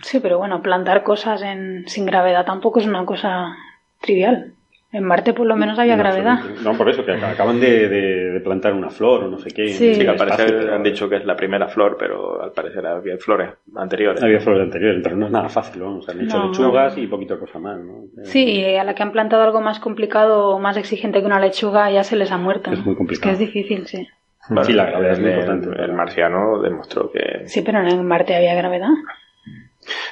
Sí, 0.02 0.20
pero 0.20 0.38
bueno, 0.40 0.62
plantar 0.62 1.04
cosas 1.04 1.42
en, 1.44 1.84
sin 1.88 2.06
gravedad 2.06 2.46
tampoco 2.46 2.80
es 2.80 2.88
una 2.88 3.06
cosa 3.06 3.56
trivial. 4.02 4.54
En 4.94 5.04
Marte 5.04 5.34
por 5.34 5.48
lo 5.48 5.56
menos 5.56 5.78
había 5.80 5.96
No, 5.98 6.04
gravedad. 6.04 6.38
No, 6.64 6.74
por 6.78 6.88
eso, 6.88 7.04
que 7.04 7.14
ac- 7.14 7.24
acaban 7.34 7.60
de, 7.60 7.90
de- 7.90 8.32
de 8.32 8.40
plantar 8.42 8.74
una 8.74 8.90
flor 8.92 9.24
o 9.24 9.28
no 9.28 9.40
sé 9.40 9.50
qué. 9.50 9.68
Sí. 9.70 9.88
el 9.88 9.96
sí 9.96 10.02
que 10.04 10.10
al 10.10 10.16
parecer 10.18 10.46
pero 10.56 10.76
han 10.76 10.84
dicho 10.84 11.10
que 11.10 11.16
es 11.18 11.26
la 11.26 11.36
primera 11.36 11.68
flor, 11.68 11.98
pero 12.00 12.42
al 12.44 12.52
parecer 12.52 12.86
había 12.86 13.18
flores 13.18 13.50
anteriores. 13.76 14.22
Había 14.24 14.40
flores 14.40 14.62
anteriores, 14.64 15.02
pero 15.04 15.16
no 15.16 15.26
es 15.26 15.32
nada 15.32 15.50
fácil, 15.50 15.82
vamos. 15.82 16.08
Han 16.10 16.22
hecho 16.22 16.38
No. 16.38 16.48
lechugas 16.52 16.96
y 16.98 17.08
poquito 17.08 17.40
cosa 17.40 17.58
más, 17.58 17.80
¿no? 17.80 18.04
Sí, 18.24 18.44
y 18.62 18.76
a 18.76 18.84
la 18.84 18.94
que 18.94 19.02
han 19.02 19.12
plantado 19.12 19.42
algo 19.44 19.62
más 19.62 19.80
complicado 19.80 20.50
o 20.50 20.60
más 20.60 20.78
exigente 20.78 21.20
que 21.22 21.26
una 21.26 21.40
lechuga 21.40 21.90
ya 21.90 22.04
se 22.04 22.16
les 22.16 22.32
ha 22.32 22.38
muerto. 22.38 22.72
Es 22.72 22.86
muy 22.86 22.96
complicado. 22.96 23.32
Es 23.32 23.38
que 23.40 23.44
es 23.44 23.52
difícil, 23.54 23.88
sí. 23.88 24.08
Bueno, 24.50 24.64
sí, 24.66 24.74
la 24.74 24.86
gravedad 24.86 25.14
es 25.14 25.20
muy 25.20 25.30
el- 25.32 25.40
importante. 25.40 25.82
El 25.84 25.94
marciano 25.94 26.62
demostró 26.62 27.10
que 27.12 27.48
Sí, 27.48 27.62
pero 27.62 27.80
en 27.80 28.06
Marte 28.06 28.36
había 28.36 28.54
gravedad. 28.54 28.90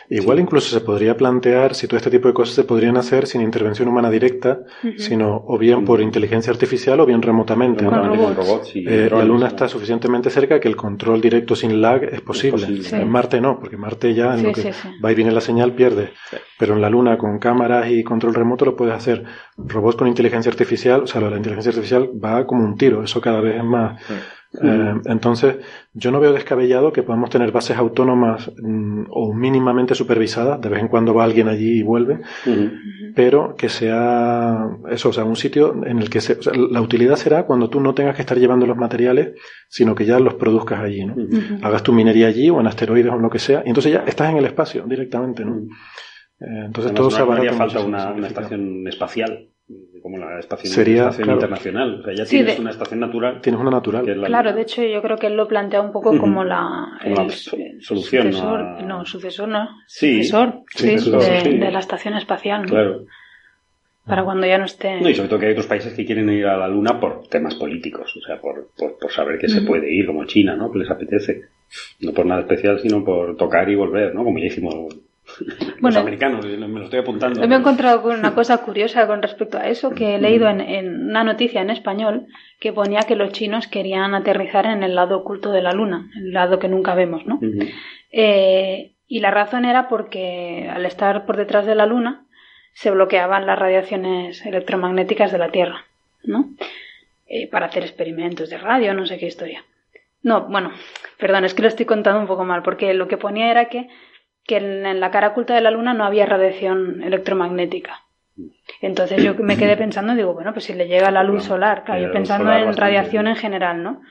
Igual 0.10 0.40
incluso 0.40 0.74
se 0.74 0.82
podría 0.82 1.16
plantear 1.16 1.74
si 1.76 1.88
todo 1.88 1.98
este 1.98 2.10
tipo 2.12 2.28
de 2.28 2.34
cosas 2.34 2.56
se 2.56 2.64
podrían 2.64 2.98
hacer 2.98 3.28
sin 3.28 3.42
intervención 3.42 3.88
humana 3.88 4.10
directa, 4.10 4.60
sino 4.98 5.44
o 5.48 5.58
bien 5.58 5.86
por 5.86 6.02
inteligencia 6.02 6.52
artificial 6.52 7.00
o 7.00 7.06
bien 7.06 7.22
remotamente. 7.22 7.86
Robots. 7.86 8.72
Eh, 8.76 9.08
la 9.12 9.24
Luna 9.26 9.48
está 9.48 9.68
suficientemente 9.68 10.30
cerca 10.30 10.60
que 10.60 10.68
el 10.68 10.76
control 10.76 11.22
directo 11.22 11.56
sin 11.56 11.82
lag 11.82 12.04
es 12.04 12.22
posible. 12.22 12.62
posible. 12.64 12.84
Sí. 12.84 12.96
En 12.96 13.10
Marte 13.10 13.40
no, 13.42 13.60
porque 13.60 13.78
Marte 13.78 14.14
ya 14.14 14.34
en 14.34 14.40
Sí, 14.40 14.46
lo 14.48 14.54
que 14.54 14.62
sí, 14.62 14.74
sí. 14.74 14.90
va 15.04 15.12
y 15.12 15.16
viene 15.16 15.32
la 15.32 15.42
señal 15.42 15.74
pierde. 15.74 16.12
Pero 16.58 16.76
en 16.76 16.82
la 16.82 16.90
Luna 16.90 17.18
con 17.18 17.40
cámaras 17.40 17.90
y 17.90 18.04
control 18.04 18.34
remoto 18.34 18.66
lo 18.66 18.76
puedes 18.76 18.94
hacer. 18.96 19.24
Robots 19.58 19.96
con 19.96 20.08
inteligencia 20.08 20.50
artificial, 20.52 21.04
o 21.04 21.08
sea, 21.08 21.22
la 21.22 21.38
inteligencia 21.38 21.70
artificial 21.70 22.10
va 22.24 22.46
como 22.46 22.64
un 22.64 22.78
tiro. 22.78 23.04
Eso 23.04 23.22
cada 23.22 23.40
vez 23.42 23.56
es 23.58 23.64
más, 23.64 24.02
Eh, 24.62 24.94
entonces, 25.06 25.58
yo 25.94 26.12
no 26.12 26.20
veo 26.20 26.34
descabellado 26.34 26.92
que 26.92 27.04
podamos 27.04 27.30
tener 27.30 27.54
bases 27.54 27.78
autónomas 27.78 28.52
mm, 28.62 29.04
o 29.10 29.34
mínimamente 29.34 29.96
supervisadas, 29.96 30.60
de 30.60 30.68
vez 30.68 30.82
en 30.82 30.90
cuando 30.90 31.14
va 31.14 31.24
alguien 31.24 31.48
allí 31.48 31.80
y 31.80 31.84
vuelve, 31.84 32.20
pero 33.16 33.56
que 33.56 33.70
sea 33.70 34.68
eso, 34.90 35.10
o 35.10 35.14
sea, 35.14 35.24
un 35.24 35.38
sitio 35.38 35.82
en 35.86 36.00
el 36.00 36.10
que 36.10 36.20
se, 36.20 36.34
o 36.34 36.42
sea, 36.42 36.54
la 36.54 36.82
utilidad 36.82 37.16
será 37.16 37.46
cuando 37.46 37.70
tú 37.70 37.80
no 37.80 37.94
tengas 37.94 38.16
que 38.16 38.22
estar 38.22 38.38
llevando 38.38 38.66
los 38.66 38.78
materiales, 38.78 39.40
sino 39.70 39.96
que 39.96 40.06
ya 40.06 40.20
los 40.20 40.34
produzcas 40.34 40.82
allí, 40.82 41.06
¿no? 41.06 41.16
Hagas 41.62 41.84
tu 41.84 41.94
minería 41.94 42.28
allí 42.28 42.50
o 42.50 42.60
en 42.60 42.68
asteroides 42.68 43.12
o 43.12 43.16
en 43.16 43.22
lo 43.22 43.30
que 43.30 43.40
sea, 43.40 43.64
y 43.66 43.70
entonces 43.70 43.94
ya 43.94 44.04
estás 44.06 44.32
en 44.32 44.38
el 44.38 44.46
espacio 44.46 44.84
directamente, 44.86 45.46
¿no? 45.46 45.62
Eh, 46.42 46.66
entonces 46.66 46.92
Además, 46.92 46.96
todo 46.96 47.06
no, 47.06 47.12
se 47.12 47.18
no 47.18 47.24
abarata 47.24 47.48
haría 47.48 47.58
falta 47.58 47.80
una, 47.80 48.28
estación 48.28 48.88
espacial, 48.88 49.50
como 50.02 50.18
la 50.18 50.40
estación, 50.40 50.74
Sería, 50.74 51.02
estación 51.04 51.26
claro. 51.26 51.40
internacional. 51.40 52.00
O 52.00 52.04
sea, 52.04 52.14
ya 52.14 52.26
Sí, 52.26 52.38
tienes 52.38 52.56
de- 52.56 52.62
una 52.62 52.72
estación 52.72 53.00
natural. 53.00 53.42
Tienes 53.42 53.62
una 53.62 53.72
natural. 53.72 54.06
que 54.06 54.12
es 54.12 54.18
la- 54.18 54.28
Claro, 54.28 54.54
de 54.54 54.62
hecho 54.62 54.84
yo 54.84 55.02
creo 55.02 55.18
que 55.18 55.28
él 55.28 55.36
lo 55.38 55.48
plantea 55.48 55.82
un 55.82 55.92
poco 55.92 56.18
como 56.18 56.44
la, 56.44 56.98
Como 57.02 57.16
la 57.16 57.24
el 57.24 57.32
so- 57.32 57.56
el 57.56 57.82
solución, 57.82 58.26
¿no? 58.28 58.32
sucesor, 58.34 58.60
a- 58.62 58.82
no, 58.82 59.06
sucesor 59.06 59.48
no, 59.48 59.70
Sí. 59.88 60.18
sucesor, 60.18 60.54
Sí, 60.76 60.88
sí, 60.90 60.98
sucesor, 61.00 61.22
de, 61.24 61.40
sí. 61.42 61.58
de 61.58 61.72
la 61.72 61.80
estación 61.80 62.14
espacial, 62.16 62.62
¿no? 62.64 62.68
Claro. 62.68 63.06
para 64.04 64.24
cuando 64.24 64.48
ya 64.48 64.58
no 64.58 64.66
esté. 64.66 65.00
No, 65.00 65.08
y 65.10 65.14
sobre 65.14 65.30
todo 65.30 65.40
que 65.40 65.46
hay 65.46 65.52
otros 65.52 65.68
países 65.68 65.94
que 65.94 66.04
quieren 66.06 66.28
ir 66.32 66.46
a 66.48 66.58
la 66.58 66.68
Luna 66.68 67.00
por 67.00 67.28
temas 67.28 67.54
políticos, 67.56 68.12
o 68.18 68.22
sea, 68.26 68.42
por, 68.42 68.70
por, 68.76 68.98
por 68.98 69.12
saber 69.12 69.38
que 69.38 69.48
se 69.48 69.62
puede 69.62 69.94
ir, 69.94 70.08
como 70.08 70.26
China, 70.26 70.56
¿no? 70.56 70.72
Que 70.72 70.80
les 70.80 70.90
apetece. 70.90 71.44
No 72.02 72.12
por 72.12 72.26
nada 72.26 72.42
especial, 72.42 72.80
sino 72.80 73.06
por 73.06 73.38
tocar 73.38 73.70
y 73.70 73.76
volver, 73.76 74.14
¿no? 74.16 74.24
Como 74.24 74.40
ya 74.40 74.46
hicimos 74.48 74.74
los 75.40 75.80
Bueno, 75.80 76.00
americanos, 76.00 76.46
me 76.46 76.80
lo 76.80 76.84
estoy 76.84 77.00
apuntando. 77.00 77.42
Yo 77.42 77.48
me 77.48 77.56
he 77.56 77.60
encontrado 77.60 78.02
con 78.02 78.18
una 78.18 78.34
cosa 78.34 78.58
curiosa 78.60 79.08
con 79.08 79.22
respecto 79.22 79.58
a 79.58 79.68
eso, 79.68 79.92
que 79.92 80.16
he 80.16 80.22
leído 80.22 80.48
en, 80.50 80.62
en 80.62 81.10
una 81.10 81.24
noticia 81.24 81.62
en 81.62 81.70
español 81.70 82.28
que 82.60 82.74
ponía 82.74 83.02
que 83.02 83.16
los 83.16 83.32
chinos 83.32 83.68
querían 83.68 84.14
aterrizar 84.14 84.66
en 84.66 84.84
el 84.84 84.96
lado 84.96 85.18
oculto 85.18 85.52
de 85.52 85.62
la 85.62 85.72
Luna, 85.72 86.10
el 86.16 86.32
lado 86.32 86.60
que 86.60 86.68
nunca 86.68 86.94
vemos, 86.96 87.26
¿no? 87.26 87.40
Eh, 88.12 88.92
y 89.08 89.20
la 89.20 89.32
razón 89.32 89.66
era 89.66 89.88
porque 89.90 90.70
al 90.74 90.86
estar 90.86 91.26
por 91.26 91.38
detrás 91.38 91.66
de 91.66 91.76
la 91.76 91.86
Luna 91.86 92.26
se 92.74 92.92
bloqueaban 92.92 93.46
las 93.46 93.60
radiaciones 93.60 94.46
electromagnéticas 94.46 95.32
de 95.32 95.38
la 95.38 95.50
Tierra, 95.50 95.86
¿no? 96.24 96.52
Eh, 97.28 97.50
para 97.50 97.66
hacer 97.66 97.84
experimentos 97.84 98.50
de 98.50 98.58
radio, 98.58 98.94
no 98.94 99.06
sé 99.06 99.18
qué 99.18 99.26
historia. 99.26 99.64
No, 100.24 100.48
bueno, 100.48 100.72
perdón, 101.18 101.46
es 101.46 101.54
que 101.54 101.64
lo 101.64 101.68
estoy 101.68 101.86
contando 101.86 102.20
un 102.20 102.28
poco 102.28 102.46
mal, 102.46 102.62
porque 102.62 102.94
lo 102.94 103.08
que 103.08 103.18
ponía 103.18 103.50
era 103.50 103.66
que, 103.66 103.90
que 104.46 104.58
en, 104.58 104.86
en 104.86 105.00
la 105.00 105.12
cara 105.12 105.30
oculta 105.30 105.54
de 105.54 105.62
la 105.62 105.72
Luna 105.72 105.94
no 105.94 106.06
había 106.06 106.26
radiación 106.26 107.04
electromagnética. 107.04 108.02
Entonces 108.82 109.22
yo 109.24 109.36
me 109.36 109.58
quedé 109.58 109.78
pensando, 109.78 110.16
digo, 110.16 110.34
bueno, 110.34 110.54
pues 110.54 110.66
si 110.66 110.74
le 110.74 110.88
llega 110.88 111.12
la 111.12 111.24
luz 111.24 111.44
solar, 111.44 111.84
claro, 111.84 112.02
yo 112.02 112.12
pensando 112.12 112.52
en 112.52 112.76
radiación 112.76 113.28
en 113.28 113.36
general, 113.36 113.84
¿no? 113.84 114.02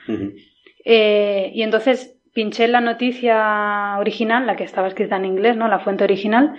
Eh, 0.85 1.51
y 1.53 1.63
entonces 1.63 2.17
pinché 2.33 2.67
la 2.67 2.81
noticia 2.81 3.97
original, 3.99 4.47
la 4.47 4.55
que 4.55 4.63
estaba 4.63 4.87
escrita 4.87 5.17
en 5.17 5.25
inglés, 5.25 5.57
¿no? 5.57 5.67
La 5.67 5.79
fuente 5.79 6.03
original. 6.03 6.55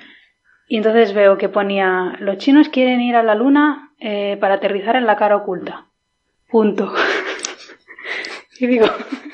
Y 0.69 0.77
entonces 0.77 1.15
veo 1.15 1.39
que 1.39 1.49
ponía, 1.49 2.17
los 2.19 2.39
chinos 2.39 2.69
quieren 2.69 3.01
ir 3.01 3.17
a 3.17 3.23
la 3.23 3.35
luna 3.35 3.93
eh, 3.99 4.37
para 4.41 4.55
aterrizar 4.55 4.97
en 4.97 5.07
la 5.07 5.17
cara 5.17 5.37
oculta. 5.37 5.87
Punto. 6.51 6.93
y 8.61 8.67
digo, 8.67 8.87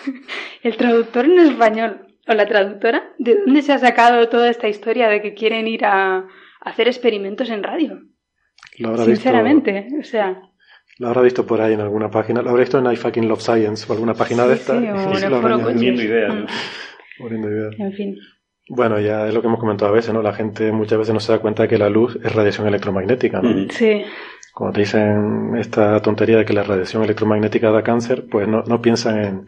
el 0.63 0.77
traductor 0.77 1.25
en 1.25 1.39
español 1.41 2.08
o 2.29 2.35
la 2.35 2.47
traductora, 2.47 3.13
¿de 3.19 3.37
dónde 3.37 3.63
se 3.63 3.73
ha 3.73 3.79
sacado 3.79 4.29
toda 4.29 4.51
esta 4.51 4.69
historia 4.69 5.09
de 5.09 5.23
que 5.23 5.35
quieren 5.35 5.67
ir 5.67 5.85
a, 5.85 6.19
a 6.19 6.27
hacer 6.61 6.87
experimentos 6.87 7.51
en 7.51 7.63
radio? 7.63 8.03
Lo 8.79 8.91
habrá 8.91 9.05
Sinceramente, 9.05 9.89
o 9.99 10.05
sea, 10.05 10.41
lo 10.99 11.09
habrá 11.09 11.23
visto 11.23 11.47
por 11.47 11.61
ahí 11.61 11.75
en 11.75 11.81
alguna 11.81 12.11
página. 12.11 12.43
Lo 12.43 12.51
habrá 12.51 12.63
visto 12.63 12.79
en 12.79 12.93
I 12.93 12.97
fucking 12.97 13.29
love 13.29 13.41
science 13.41 13.87
o 13.89 13.93
alguna 13.93 14.15
página 14.15 14.47
de 14.47 14.55
esta. 14.55 14.79
sí, 14.79 14.87
o. 15.33 15.65
Vendiendo 15.65 16.03
ideas. 16.03 16.35
Poniendo 17.19 17.49
ideas. 17.49 17.75
en 17.79 17.93
fin. 17.93 18.19
Bueno, 18.71 19.01
ya 19.01 19.27
es 19.27 19.33
lo 19.33 19.41
que 19.41 19.47
hemos 19.47 19.61
comentado 19.61 19.91
a 19.91 19.95
veces, 19.95 20.13
¿no? 20.13 20.23
La 20.23 20.35
gente 20.35 20.73
muchas 20.73 20.99
veces 20.99 21.15
no 21.15 21.21
se 21.21 21.33
da 21.33 21.39
cuenta 21.39 21.63
de 21.63 21.69
que 21.69 21.79
la 21.79 21.89
luz 21.89 22.19
es 22.23 22.35
radiación 22.35 22.67
electromagnética, 22.67 23.41
¿no? 23.41 23.67
Sí, 23.71 24.05
Cuando 24.59 24.75
te 24.75 24.81
dicen 24.81 25.53
esta 25.57 26.03
tontería 26.03 26.39
de 26.39 26.45
que 26.45 26.53
la 26.53 26.65
radiación 26.65 27.05
electromagnética 27.05 27.71
da 27.71 27.83
cáncer, 27.85 28.25
pues 28.29 28.49
no, 28.49 28.65
no 28.67 28.83
piensan 28.83 29.19
en... 29.25 29.47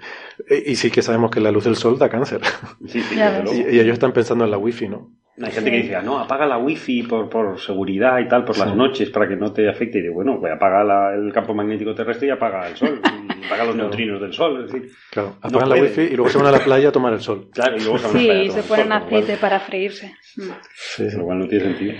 Y 0.48 0.76
sí 0.76 0.88
que 0.92 1.02
sabemos 1.02 1.32
que 1.32 1.40
la 1.40 1.50
luz 1.50 1.64
del 1.64 1.74
sol 1.74 1.98
da 1.98 2.08
cáncer. 2.08 2.40
Sí, 2.86 3.00
sí. 3.00 3.18
Y, 3.52 3.74
y 3.74 3.80
ellos 3.80 3.94
están 3.94 4.12
pensando 4.12 4.44
en 4.44 4.52
la 4.52 4.56
wifi, 4.58 4.88
¿no? 4.88 5.10
Hay 5.42 5.50
gente 5.50 5.70
que 5.70 5.78
dice, 5.78 5.96
"Ah, 5.96 6.02
no, 6.02 6.18
apaga 6.20 6.46
la 6.46 6.58
wifi 6.58 7.02
por, 7.02 7.28
por 7.28 7.58
seguridad 7.58 8.18
y 8.20 8.28
tal, 8.28 8.44
por 8.44 8.56
las 8.58 8.70
Sí. 8.70 8.76
noches, 8.76 9.10
para 9.10 9.26
que 9.26 9.34
no 9.36 9.52
te 9.52 9.68
afecte. 9.68 9.98
Y 9.98 10.02
digo, 10.02 10.14
bueno, 10.14 10.38
pues 10.38 10.52
apaga 10.52 10.84
la- 10.84 11.14
el 11.14 11.32
campo 11.32 11.54
magnético 11.54 11.92
terrestre 11.94 12.28
y 12.28 12.30
apaga 12.30 12.68
el 12.68 12.76
sol, 12.76 13.00
y 13.02 13.46
apaga 13.46 13.64
los 13.64 13.74
neutrinos 13.74 14.20
del 14.20 14.32
sol. 14.32 14.64
Es 14.66 14.72
decir, 14.72 14.90
Claro, 15.10 15.30
No 15.42 15.48
apagan 15.48 15.68
la 15.70 15.74
puede. 15.76 15.88
wifi 15.88 16.02
y 16.02 16.16
luego 16.16 16.28
se 16.30 16.38
van 16.38 16.46
a 16.46 16.50
la 16.52 16.58
playa 16.60 16.90
a 16.90 16.92
tomar 16.92 17.12
el 17.14 17.20
sol. 17.20 17.48
claro, 17.52 17.76
y 17.76 17.80
luego 17.80 17.98
se 17.98 18.06
van 18.06 18.16
a 18.16 18.18
sí, 18.20 18.24
playa 18.26 18.40
a 18.40 18.44
y 18.44 18.50
se 18.50 18.62
ponen 18.62 18.86
cual- 18.88 19.02
aceite 19.02 19.36
para 19.38 19.58
freírse. 19.60 20.12
Sí, 20.22 21.10
sí. 21.10 21.16
Lo 21.16 21.24
cual 21.24 21.38
no 21.40 21.48
tiene 21.48 21.64
sentido. 21.64 21.94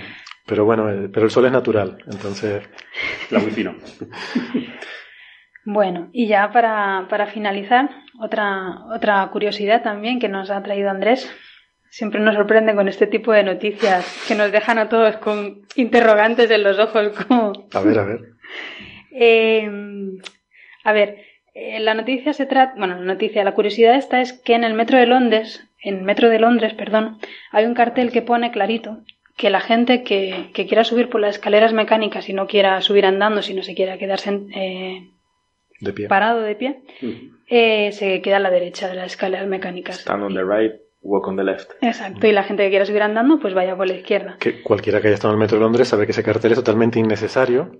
Pero 0.45 0.65
bueno, 0.65 0.89
eh, 0.89 1.09
pero 1.11 1.25
el 1.25 1.31
sol 1.31 1.45
es 1.45 1.51
natural, 1.51 1.97
entonces... 2.11 2.63
La 3.29 3.39
wifi 3.39 3.63
no. 3.63 3.75
Bueno, 5.63 6.09
y 6.11 6.27
ya 6.27 6.51
para, 6.51 7.05
para 7.07 7.27
finalizar, 7.27 7.89
otra, 8.19 8.83
otra 8.95 9.27
curiosidad 9.31 9.83
también 9.83 10.19
que 10.19 10.27
nos 10.27 10.49
ha 10.49 10.63
traído 10.63 10.89
Andrés. 10.89 11.31
Siempre 11.91 12.19
nos 12.19 12.35
sorprende 12.35 12.73
con 12.73 12.87
este 12.87 13.05
tipo 13.05 13.31
de 13.31 13.43
noticias 13.43 14.25
que 14.27 14.33
nos 14.33 14.51
dejan 14.51 14.79
a 14.79 14.89
todos 14.89 15.17
con 15.17 15.61
interrogantes 15.75 16.49
en 16.49 16.63
los 16.63 16.79
ojos, 16.79 17.09
como 17.09 17.53
A 17.73 17.81
ver, 17.81 17.99
a 17.99 18.05
ver. 18.05 18.19
Eh, 19.13 19.69
a 20.85 20.93
ver, 20.93 21.17
eh, 21.53 21.81
la 21.81 21.93
noticia 21.93 22.31
se 22.31 22.45
trata, 22.45 22.75
bueno, 22.77 22.95
la 22.95 23.13
noticia, 23.13 23.43
la 23.43 23.53
curiosidad 23.53 23.95
esta 23.95 24.21
es 24.21 24.31
que 24.31 24.55
en 24.55 24.63
el 24.63 24.73
metro 24.73 24.97
de 24.97 25.05
Londres, 25.05 25.67
en 25.83 25.97
el 25.97 26.03
metro 26.03 26.29
de 26.29 26.39
Londres, 26.39 26.73
perdón, 26.75 27.19
hay 27.51 27.65
un 27.65 27.73
cartel 27.73 28.11
que 28.13 28.21
pone 28.21 28.51
clarito 28.51 29.03
que 29.37 29.49
la 29.49 29.61
gente 29.61 30.03
que, 30.03 30.49
que 30.53 30.65
quiera 30.67 30.83
subir 30.83 31.09
por 31.09 31.21
las 31.21 31.35
escaleras 31.35 31.73
mecánicas 31.73 32.27
y 32.29 32.33
no 32.33 32.47
quiera 32.47 32.79
subir 32.81 33.05
andando, 33.05 33.41
sino 33.41 33.63
se 33.63 33.73
quiera 33.75 33.97
quedarse 33.97 34.29
en- 34.29 34.51
eh, 34.53 35.11
De 35.79 35.93
pie. 35.93 36.07
parado 36.07 36.41
de 36.41 36.55
pie, 36.55 36.81
eh, 37.47 37.91
se 37.91 38.21
queda 38.21 38.37
a 38.37 38.39
la 38.41 38.49
derecha 38.51 38.87
de 38.87 38.95
las 38.95 39.07
escaleras 39.07 39.47
mecánicas. 39.47 39.99
Stand 40.01 40.23
on 40.23 40.33
the 40.35 40.43
right, 40.43 40.73
walk 41.01 41.27
on 41.27 41.35
the 41.37 41.43
left. 41.43 41.71
Exacto, 41.81 42.27
y 42.27 42.31
la 42.31 42.43
gente 42.43 42.63
que 42.63 42.69
quiera 42.69 42.85
subir 42.85 43.01
andando, 43.01 43.39
pues 43.39 43.53
vaya 43.53 43.75
por 43.75 43.87
la 43.87 43.93
izquierda. 43.95 44.37
Que 44.39 44.61
cualquiera 44.61 45.01
que 45.01 45.07
haya 45.07 45.15
estado 45.15 45.33
en 45.33 45.37
el 45.39 45.41
metro 45.41 45.57
de 45.57 45.63
Londres 45.63 45.87
sabe 45.87 46.05
que 46.05 46.11
ese 46.11 46.23
cartel 46.23 46.51
es 46.51 46.57
totalmente 46.59 46.99
innecesario 46.99 47.79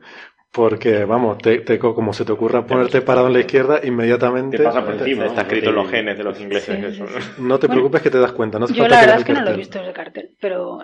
porque, 0.51 1.05
vamos, 1.05 1.37
te, 1.37 1.59
te- 1.59 1.79
como 1.79 2.11
se 2.11 2.25
te 2.25 2.31
ocurra 2.33 2.65
ponerte 2.65 3.01
parado 3.01 3.27
en 3.27 3.33
la 3.33 3.39
izquierda, 3.39 3.79
inmediatamente... 3.83 4.57
Te 4.57 4.63
pasa 4.63 4.83
por 4.83 4.95
encima, 4.95 5.23
¿no? 5.23 5.29
Está 5.29 5.41
escrito 5.43 5.69
en 5.69 5.75
los 5.75 5.89
te- 5.89 5.97
genes 5.97 6.17
de 6.17 6.23
los 6.25 6.41
ingleses. 6.41 6.75
Sí, 6.77 6.85
eso, 6.85 7.07
sí, 7.07 7.13
¿no? 7.15 7.21
sí. 7.21 7.29
No 7.37 7.59
te 7.59 7.67
Bueno, 7.67 7.79
preocupes 7.81 8.01
que 8.01 8.09
te 8.09 8.17
das 8.19 8.31
cuenta. 8.33 8.59
No 8.59 8.65
hace 8.65 8.73
Yo 8.73 8.83
falta 8.83 8.95
la 8.95 9.01
verdad 9.01 9.17
es 9.19 9.25
que 9.25 9.33
no 9.33 9.41
lo 9.43 9.51
he 9.51 9.55
visto 9.57 9.79
ese 9.79 9.93
cartel, 9.93 10.31
pero... 10.41 10.79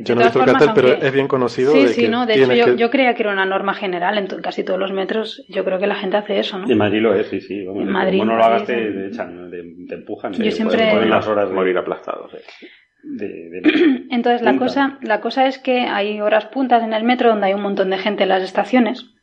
Yo 0.00 0.14
no 0.14 0.20
he 0.20 0.24
visto 0.24 0.40
el 0.40 0.46
cartel, 0.46 0.70
pero 0.74 0.88
aunque- 0.90 1.06
es 1.06 1.12
bien 1.12 1.28
conocido 1.28 1.72
Sí, 1.72 1.82
de 1.82 1.88
sí, 1.88 2.00
que 2.02 2.08
no, 2.08 2.26
de 2.26 2.34
hecho 2.34 2.52
yo, 2.54 2.64
que- 2.66 2.76
yo 2.76 2.90
creía 2.90 3.14
que 3.14 3.22
era 3.22 3.32
una 3.32 3.44
norma 3.46 3.74
general 3.74 4.18
en 4.18 4.26
casi 4.42 4.64
todos 4.64 4.78
los 4.78 4.92
metros. 4.92 5.44
Yo 5.48 5.64
creo 5.64 5.78
que 5.78 5.86
la 5.86 5.94
gente 5.96 6.16
hace 6.16 6.38
eso, 6.38 6.58
¿no? 6.58 6.68
En 6.70 6.78
Madrid 6.78 7.00
lo 7.00 7.14
es, 7.14 7.26
sí, 7.28 7.40
sí. 7.40 7.64
Vamos, 7.64 7.82
En 7.82 7.90
Madrid, 7.90 8.18
como 8.18 8.32
no 8.32 8.38
lo 8.38 8.44
hagas, 8.44 8.64
te, 8.64 8.74
sí. 8.74 8.94
te 8.94 9.06
echan, 9.08 9.50
te, 9.50 9.62
te 9.88 9.94
empujan. 9.94 10.32
Yo 10.32 10.42
te 10.44 10.50
siempre- 10.50 10.90
ponen- 10.90 11.10
las 11.10 11.26
horas 11.26 11.48
de, 11.48 11.54
Morir 11.54 11.78
aplastado. 11.78 12.28
sí. 12.30 12.66
de- 13.08 13.50
de- 13.50 13.62
Entonces 14.10 14.42
la 14.42 14.50
punta. 14.50 14.64
cosa, 14.66 14.98
la 15.02 15.20
cosa 15.20 15.46
es 15.46 15.58
que 15.58 15.80
hay 15.82 16.20
horas 16.20 16.46
puntas 16.46 16.82
en 16.82 16.92
el 16.92 17.04
metro 17.04 17.28
donde 17.30 17.46
hay 17.46 17.54
un 17.54 17.62
montón 17.62 17.90
de 17.90 17.98
gente 17.98 18.24
en 18.24 18.30
las 18.30 18.42
estaciones. 18.42 19.14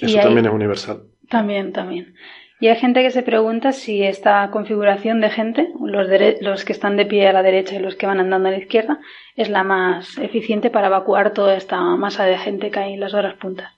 Eso 0.00 0.06
Y 0.06 0.16
hay- 0.18 0.24
también 0.24 0.46
es 0.46 0.52
universal. 0.52 1.02
También, 1.28 1.72
también. 1.72 2.14
Y 2.60 2.68
hay 2.68 2.76
gente 2.76 3.02
que 3.02 3.10
se 3.10 3.22
pregunta 3.22 3.72
si 3.72 4.02
esta 4.02 4.48
configuración 4.50 5.20
de 5.20 5.30
gente, 5.30 5.68
los, 5.80 6.64
que 6.64 6.72
están 6.72 6.96
de 6.96 7.04
pie 7.04 7.26
a 7.28 7.32
la 7.32 7.42
derecha 7.42 7.74
y 7.74 7.80
los 7.80 7.96
que 7.96 8.06
van 8.06 8.20
andando 8.20 8.48
a 8.48 8.52
la 8.52 8.58
izquierda, 8.58 9.00
es 9.36 9.48
la 9.48 9.64
más 9.64 10.16
eficiente 10.18 10.70
para 10.70 10.86
evacuar 10.86 11.32
toda 11.32 11.56
esta 11.56 11.80
masa 11.96 12.24
de 12.24 12.38
gente 12.38 12.70
que 12.70 12.78
hay 12.78 12.94
en 12.94 13.00
las 13.00 13.14
horas 13.14 13.34
puntas. 13.34 13.72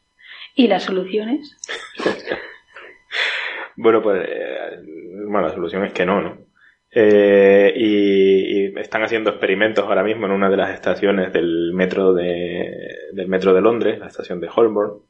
¿Y 0.54 0.68
las 0.68 0.84
soluciones? 0.84 1.56
Bueno, 3.78 4.02
pues 4.02 4.26
eh, 4.26 4.78
bueno, 5.28 5.48
la 5.48 5.54
solución 5.54 5.84
es 5.84 5.92
que 5.92 6.06
no, 6.06 6.22
¿no? 6.22 6.38
Eh, 6.90 7.74
y, 7.76 8.68
y 8.68 8.78
están 8.78 9.02
haciendo 9.02 9.28
experimentos 9.28 9.84
ahora 9.84 10.02
mismo 10.02 10.24
en 10.24 10.32
una 10.32 10.48
de 10.48 10.56
las 10.56 10.72
estaciones 10.72 11.30
del 11.30 11.72
metro 11.74 12.14
de, 12.14 12.70
del 13.12 13.28
metro 13.28 13.52
de 13.52 13.60
Londres, 13.60 13.98
la 13.98 14.06
estación 14.06 14.40
de 14.40 14.48
Holborn. 14.48 15.02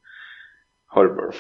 Holborn. 0.97 1.31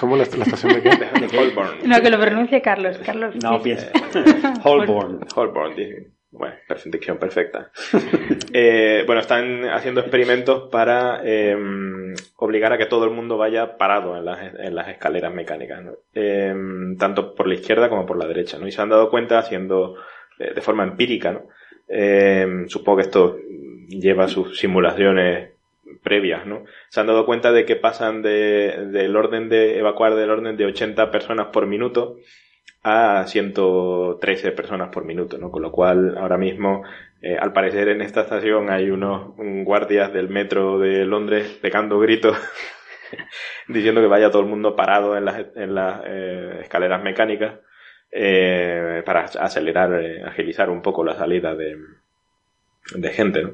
¿Cómo 0.00 0.16
la, 0.16 0.24
la 0.24 0.44
estación 0.44 0.74
de 0.74 0.82
qué? 0.82 0.90
De 1.26 1.38
Holborn. 1.38 1.78
No, 1.84 2.00
que 2.02 2.10
lo 2.10 2.18
pronuncie 2.20 2.60
Carlos. 2.60 2.98
Carlos. 2.98 3.36
No, 3.40 3.62
piensa. 3.62 3.92
Holborn. 4.64 5.20
Holborn, 5.34 5.76
dije. 5.76 6.06
Bueno, 6.32 6.54
perfecta, 6.66 6.90
dicción 6.90 7.18
perfecta. 7.20 7.70
Eh, 8.52 9.04
bueno, 9.06 9.20
están 9.20 9.64
haciendo 9.64 10.00
experimentos 10.00 10.68
para 10.70 11.20
eh, 11.24 11.56
obligar 12.36 12.72
a 12.72 12.78
que 12.78 12.86
todo 12.86 13.04
el 13.04 13.12
mundo 13.12 13.38
vaya 13.38 13.76
parado 13.76 14.16
en 14.16 14.24
las, 14.24 14.54
en 14.54 14.74
las 14.74 14.88
escaleras 14.88 15.32
mecánicas, 15.32 15.82
¿no? 15.82 15.92
Eh, 16.14 16.54
tanto 16.98 17.34
por 17.34 17.46
la 17.46 17.54
izquierda 17.54 17.88
como 17.88 18.06
por 18.06 18.16
la 18.18 18.26
derecha, 18.26 18.58
¿no? 18.58 18.66
Y 18.66 18.72
se 18.72 18.82
han 18.82 18.88
dado 18.88 19.08
cuenta 19.10 19.38
haciendo 19.38 19.96
eh, 20.38 20.52
de 20.54 20.60
forma 20.60 20.84
empírica, 20.84 21.32
¿no? 21.32 21.42
Eh, 21.88 22.64
supongo 22.66 22.98
que 22.98 23.02
esto 23.02 23.36
lleva 23.88 24.28
sus 24.28 24.58
simulaciones 24.58 25.49
previas, 26.02 26.46
¿no? 26.46 26.64
Se 26.88 27.00
han 27.00 27.06
dado 27.06 27.26
cuenta 27.26 27.52
de 27.52 27.64
que 27.64 27.76
pasan 27.76 28.22
de, 28.22 28.88
del 28.92 29.16
orden 29.16 29.48
de 29.48 29.78
evacuar 29.78 30.14
del 30.14 30.30
orden 30.30 30.56
de 30.56 30.66
80 30.66 31.10
personas 31.10 31.48
por 31.48 31.66
minuto 31.66 32.16
a 32.82 33.26
113 33.26 34.52
personas 34.52 34.88
por 34.88 35.04
minuto, 35.04 35.38
¿no? 35.38 35.50
Con 35.50 35.62
lo 35.62 35.70
cual, 35.70 36.16
ahora 36.16 36.38
mismo, 36.38 36.82
eh, 37.20 37.36
al 37.38 37.52
parecer 37.52 37.88
en 37.88 38.00
esta 38.00 38.22
estación 38.22 38.70
hay 38.70 38.90
unos 38.90 39.34
guardias 39.36 40.12
del 40.12 40.28
metro 40.28 40.78
de 40.78 41.04
Londres 41.04 41.58
pegando 41.60 41.98
gritos 41.98 42.38
diciendo 43.68 44.00
que 44.00 44.06
vaya 44.06 44.30
todo 44.30 44.42
el 44.42 44.48
mundo 44.48 44.74
parado 44.74 45.16
en 45.16 45.26
las, 45.26 45.44
en 45.56 45.74
las 45.74 46.00
eh, 46.06 46.58
escaleras 46.62 47.02
mecánicas 47.02 47.60
eh, 48.10 49.02
para 49.04 49.24
acelerar, 49.24 49.92
agilizar 50.26 50.70
un 50.70 50.80
poco 50.80 51.04
la 51.04 51.14
salida 51.14 51.54
de, 51.54 51.76
de 52.94 53.08
gente, 53.10 53.42
¿no? 53.42 53.50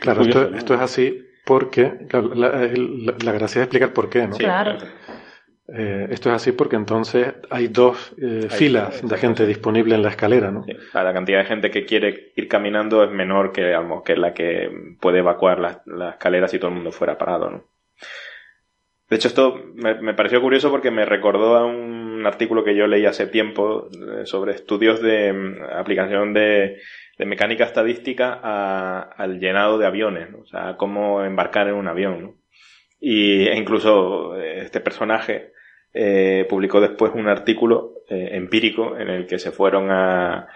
Claro, 0.00 0.22
esto, 0.22 0.54
esto 0.54 0.74
es 0.74 0.80
así 0.80 1.27
porque 1.48 1.94
la, 2.10 2.68
la, 3.24 3.32
gracia 3.32 3.62
es 3.62 3.64
explicar 3.64 3.94
por 3.94 4.10
qué, 4.10 4.26
¿no? 4.26 4.36
claro. 4.36 4.76
Eh, 5.74 6.08
esto 6.10 6.28
es 6.28 6.34
así 6.34 6.52
porque 6.52 6.76
entonces 6.76 7.36
hay 7.48 7.68
dos 7.68 8.14
eh, 8.20 8.48
filas 8.50 9.06
de 9.06 9.16
gente 9.16 9.46
disponible 9.46 9.94
en 9.94 10.02
la 10.02 10.10
escalera, 10.10 10.50
¿no? 10.50 10.66
la 10.92 11.12
cantidad 11.14 11.38
de 11.38 11.46
gente 11.46 11.70
que 11.70 11.86
quiere 11.86 12.32
ir 12.36 12.48
caminando 12.48 13.02
es 13.02 13.10
menor 13.10 13.52
que, 13.52 13.74
que 14.04 14.16
la 14.16 14.34
que 14.34 14.70
puede 15.00 15.20
evacuar 15.20 15.58
la, 15.58 15.82
la 15.86 16.10
escalera 16.10 16.48
si 16.48 16.58
todo 16.58 16.68
el 16.68 16.76
mundo 16.76 16.92
fuera 16.92 17.16
parado, 17.16 17.50
¿no? 17.50 17.64
De 19.08 19.16
hecho, 19.16 19.28
esto 19.28 19.58
me, 19.74 19.94
me, 20.02 20.12
pareció 20.12 20.42
curioso 20.42 20.70
porque 20.70 20.90
me 20.90 21.06
recordó 21.06 21.56
a 21.56 21.64
un 21.64 22.26
artículo 22.26 22.62
que 22.62 22.76
yo 22.76 22.86
leí 22.86 23.06
hace 23.06 23.26
tiempo 23.26 23.88
eh, 23.90 24.26
sobre 24.26 24.52
estudios 24.52 25.00
de 25.00 25.32
mm, 25.32 25.62
aplicación 25.78 26.34
de, 26.34 26.76
de 27.18 27.26
mecánica 27.26 27.64
estadística 27.64 28.38
a, 28.42 29.00
al 29.00 29.40
llenado 29.40 29.76
de 29.76 29.86
aviones, 29.86 30.30
¿no? 30.30 30.38
o 30.38 30.46
sea, 30.46 30.76
cómo 30.76 31.24
embarcar 31.24 31.68
en 31.68 31.74
un 31.74 31.88
avión. 31.88 32.22
¿no? 32.22 32.34
Y 33.00 33.48
e 33.48 33.56
incluso 33.56 34.36
este 34.36 34.80
personaje 34.80 35.52
eh, 35.92 36.46
publicó 36.48 36.80
después 36.80 37.12
un 37.14 37.28
artículo 37.28 37.94
eh, 38.08 38.30
empírico 38.32 38.96
en 38.96 39.08
el 39.08 39.26
que 39.26 39.38
se 39.38 39.50
fueron 39.50 39.90
a, 39.90 40.48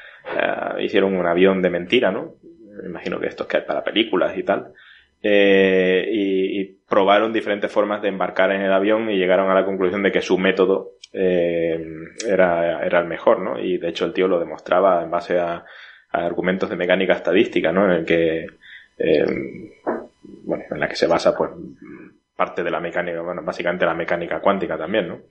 hicieron 0.81 1.15
un 1.15 1.27
avión 1.27 1.63
de 1.63 1.71
mentira, 1.71 2.13
¿no? 2.13 2.37
Me 2.81 2.89
imagino 2.89 3.19
que 3.19 3.27
esto 3.27 3.43
es 3.43 3.49
que 3.49 3.57
hay 3.59 3.65
para 3.65 3.85
películas 3.85 4.37
y 4.37 4.43
tal. 4.43 4.73
Eh, 5.23 6.09
y, 6.11 6.83
probaron 6.93 7.33
diferentes 7.33 7.73
formas 7.73 8.03
de 8.03 8.09
embarcar 8.09 8.53
en 8.53 8.61
el 8.61 8.71
avión 8.71 9.09
y 9.09 9.17
llegaron 9.17 9.51
a 9.51 9.55
la 9.55 9.65
conclusión 9.65 10.03
de 10.03 10.13
que 10.13 10.21
su 10.21 10.37
método 10.37 10.91
eh, 11.15 11.83
era, 12.29 12.85
era 12.85 13.01
el 13.01 13.07
mejor, 13.07 13.41
¿no? 13.41 13.59
Y 13.59 13.79
de 13.79 13.89
hecho 13.89 14.05
el 14.05 14.13
tío 14.13 14.29
lo 14.29 14.39
demostraba 14.39 15.03
en 15.03 15.11
base 15.11 15.39
a, 15.39 15.65
a 16.13 16.27
argumentos 16.27 16.69
de 16.69 16.77
mecánica 16.77 17.15
estadística, 17.15 17.73
¿no? 17.73 17.87
En 17.87 17.91
el 17.91 18.05
que, 18.05 18.47
eh, 18.99 19.27
bueno, 20.45 20.65
en 20.71 20.81
la 20.81 20.89
que 20.89 20.97
se 20.97 21.07
basa, 21.07 21.37
pues, 21.37 21.51
parte 22.37 22.63
de 22.63 22.71
la 22.71 22.81
mecánica, 22.81 23.23
bueno, 23.23 23.43
básicamente 23.43 23.87
la 23.87 23.95
mecánica 23.95 24.41
cuántica 24.41 24.77
también, 24.77 25.09
¿no? 25.09 25.23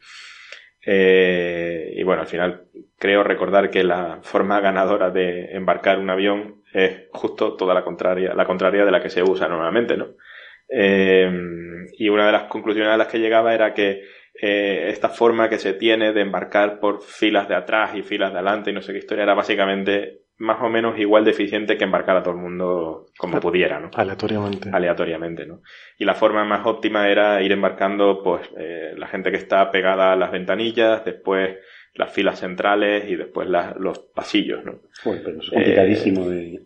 Eh, 0.84 1.94
y 1.96 2.04
bueno, 2.04 2.24
al 2.24 2.28
final 2.28 2.64
creo 2.98 3.24
recordar 3.24 3.70
que 3.70 3.84
la 3.84 4.20
forma 4.24 4.60
ganadora 4.60 5.12
de 5.12 5.52
embarcar 5.56 6.00
un 6.00 6.10
avión 6.10 6.64
es 6.74 7.04
justo 7.12 7.56
toda 7.56 7.76
la 7.76 7.84
contraria, 7.84 8.34
la 8.34 8.46
contraria 8.46 8.84
de 8.84 8.92
la 8.92 9.02
que 9.02 9.12
se 9.12 9.22
usa 9.22 9.48
normalmente, 9.48 9.96
¿no? 9.96 10.16
Eh, 10.68 11.30
y 11.98 12.10
una 12.10 12.26
de 12.26 12.32
las 12.32 12.44
conclusiones 12.44 12.92
a 12.92 12.98
las 12.98 13.08
que 13.08 13.20
llegaba 13.20 13.54
era 13.54 13.74
que 13.74 14.02
esta 14.34 15.10
forma 15.10 15.50
que 15.50 15.60
se 15.60 15.74
tiene 15.74 16.14
de 16.14 16.22
embarcar 16.22 16.80
por 16.80 17.04
filas 17.04 17.48
de 17.48 17.54
atrás 17.54 17.94
y 17.94 18.02
filas 18.02 18.32
de 18.32 18.40
adelante 18.40 18.72
y 18.72 18.74
no 18.74 18.82
sé 18.82 18.92
qué 18.92 19.00
historia 19.00 19.24
era 19.24 19.36
básicamente 19.36 20.22
más 20.38 20.62
o 20.62 20.70
menos 20.70 20.98
igual 20.98 21.24
de 21.24 21.32
eficiente 21.32 21.78
que 21.78 21.84
embarcar 21.84 22.18
a 22.18 22.24
todo 22.24 22.34
el 22.34 22.42
mundo 22.42 23.06
como 23.18 23.40
pudiera, 23.40 23.80
¿no? 23.80 23.92
Aleatoriamente. 23.94 24.70
Aleatoriamente, 24.74 25.46
¿no? 25.46 25.62
Y 25.98 26.06
la 26.06 26.16
forma 26.16 26.44
más 26.44 26.66
óptima 26.66 27.10
era 27.10 27.42
ir 27.42 27.52
embarcando, 27.52 28.24
pues, 28.24 28.50
eh, 28.58 28.94
la 28.98 29.08
gente 29.08 29.30
que 29.32 29.38
está 29.38 29.70
pegada 29.70 30.14
a 30.14 30.16
las 30.16 30.32
ventanillas, 30.32 31.06
después 31.06 31.58
las 31.94 32.12
filas 32.12 32.40
centrales 32.40 33.10
y 33.10 33.16
después 33.16 33.48
los 33.50 34.00
pasillos, 34.00 34.64
¿no? 34.64 34.82
Pues, 35.04 35.22
pero 35.24 35.40
es 35.42 35.50
complicadísimo 35.50 36.28
de 36.28 36.62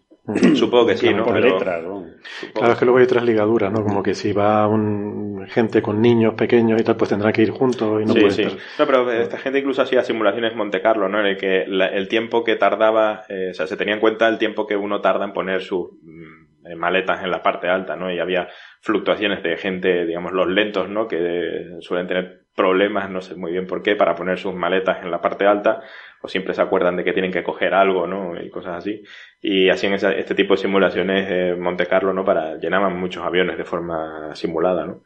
Supongo 0.56 0.88
que 0.88 0.98
sí, 0.98 1.14
¿no? 1.14 1.24
Por 1.24 1.34
Pero, 1.36 1.58
Claro, 1.60 2.74
es 2.74 2.80
que 2.80 2.86
luego 2.86 2.98
hay 2.98 3.04
otras 3.04 3.24
ligaduras, 3.24 3.72
¿no? 3.72 3.84
Como 3.84 4.02
que 4.02 4.14
si 4.16 4.34
va 4.34 4.68
un, 4.68 5.46
gente 5.48 5.82
con 5.82 6.02
niños 6.02 6.34
pequeños 6.34 6.82
y 6.82 6.84
tal, 6.84 6.96
pues 6.98 7.10
tendrá 7.10 7.32
que 7.32 7.44
ir 7.44 7.52
juntos 7.52 8.02
y 8.02 8.06
no 8.06 8.14
sí, 8.14 8.20
puede 8.22 8.32
sí. 8.34 8.42
estar- 8.44 8.58
No, 8.80 8.86
pero 8.88 9.12
esta 9.12 9.38
gente 9.38 9.60
incluso 9.60 9.84
hacía 9.84 10.04
simulaciones 10.04 10.56
Monte 10.56 10.82
Carlo, 10.82 11.08
¿no? 11.10 11.20
En 11.20 11.28
el 11.28 11.38
que 11.38 11.66
la- 11.68 11.88
el 11.88 12.08
tiempo 12.08 12.44
que 12.44 12.56
tardaba, 12.56 13.24
eh, 13.30 13.50
o 13.52 13.54
sea, 13.54 13.68
se 13.68 13.78
tenía 13.78 13.94
en 13.94 14.00
cuenta 14.00 14.28
el 14.28 14.38
tiempo 14.40 14.66
que 14.66 14.76
uno 14.76 15.02
tarda 15.02 15.26
en 15.26 15.34
poner 15.34 15.62
sus 15.62 15.90
mm, 16.02 16.68
eh, 16.72 16.76
maletas 16.76 17.24
en 17.24 17.30
la 17.30 17.44
parte 17.44 17.68
alta, 17.68 17.96
¿no? 17.96 18.12
Y 18.12 18.18
había 18.20 18.48
fluctuaciones 18.82 19.44
de 19.44 19.58
gente, 19.58 20.06
digamos, 20.08 20.32
los 20.32 20.48
lentos, 20.48 20.90
¿no? 20.90 21.08
Que 21.08 21.76
suelen 21.82 22.08
tener 22.08 22.45
problemas, 22.56 23.10
no 23.10 23.22
sé 23.22 23.36
muy 23.36 23.52
bien 23.52 23.68
por 23.68 23.82
qué, 23.84 23.96
para 23.96 24.16
poner 24.16 24.38
sus 24.40 24.56
maletas 24.56 25.04
en 25.04 25.12
la 25.12 25.22
parte 25.22 25.46
alta, 25.46 25.82
o 26.22 26.28
siempre 26.28 26.54
se 26.54 26.62
acuerdan 26.62 26.96
de 26.96 27.04
que 27.04 27.14
tienen 27.14 27.32
que 27.32 27.44
coger 27.44 27.74
algo, 27.74 28.08
¿no? 28.08 28.42
Y 28.42 28.50
cosas 28.50 28.78
así. 28.78 29.04
Y 29.42 29.70
hacían 29.70 29.94
esa- 29.94 30.14
este 30.14 30.34
tipo 30.34 30.54
de 30.56 30.62
simulaciones 30.62 31.28
eh, 31.30 31.56
Monte 31.60 31.86
Carlo, 31.86 32.14
¿no? 32.14 32.24
Para, 32.26 32.56
llenaban 32.58 32.98
muchos 33.00 33.24
aviones 33.24 33.58
de 33.58 33.66
forma 33.66 34.34
simulada, 34.36 34.86
¿no? 34.88 35.04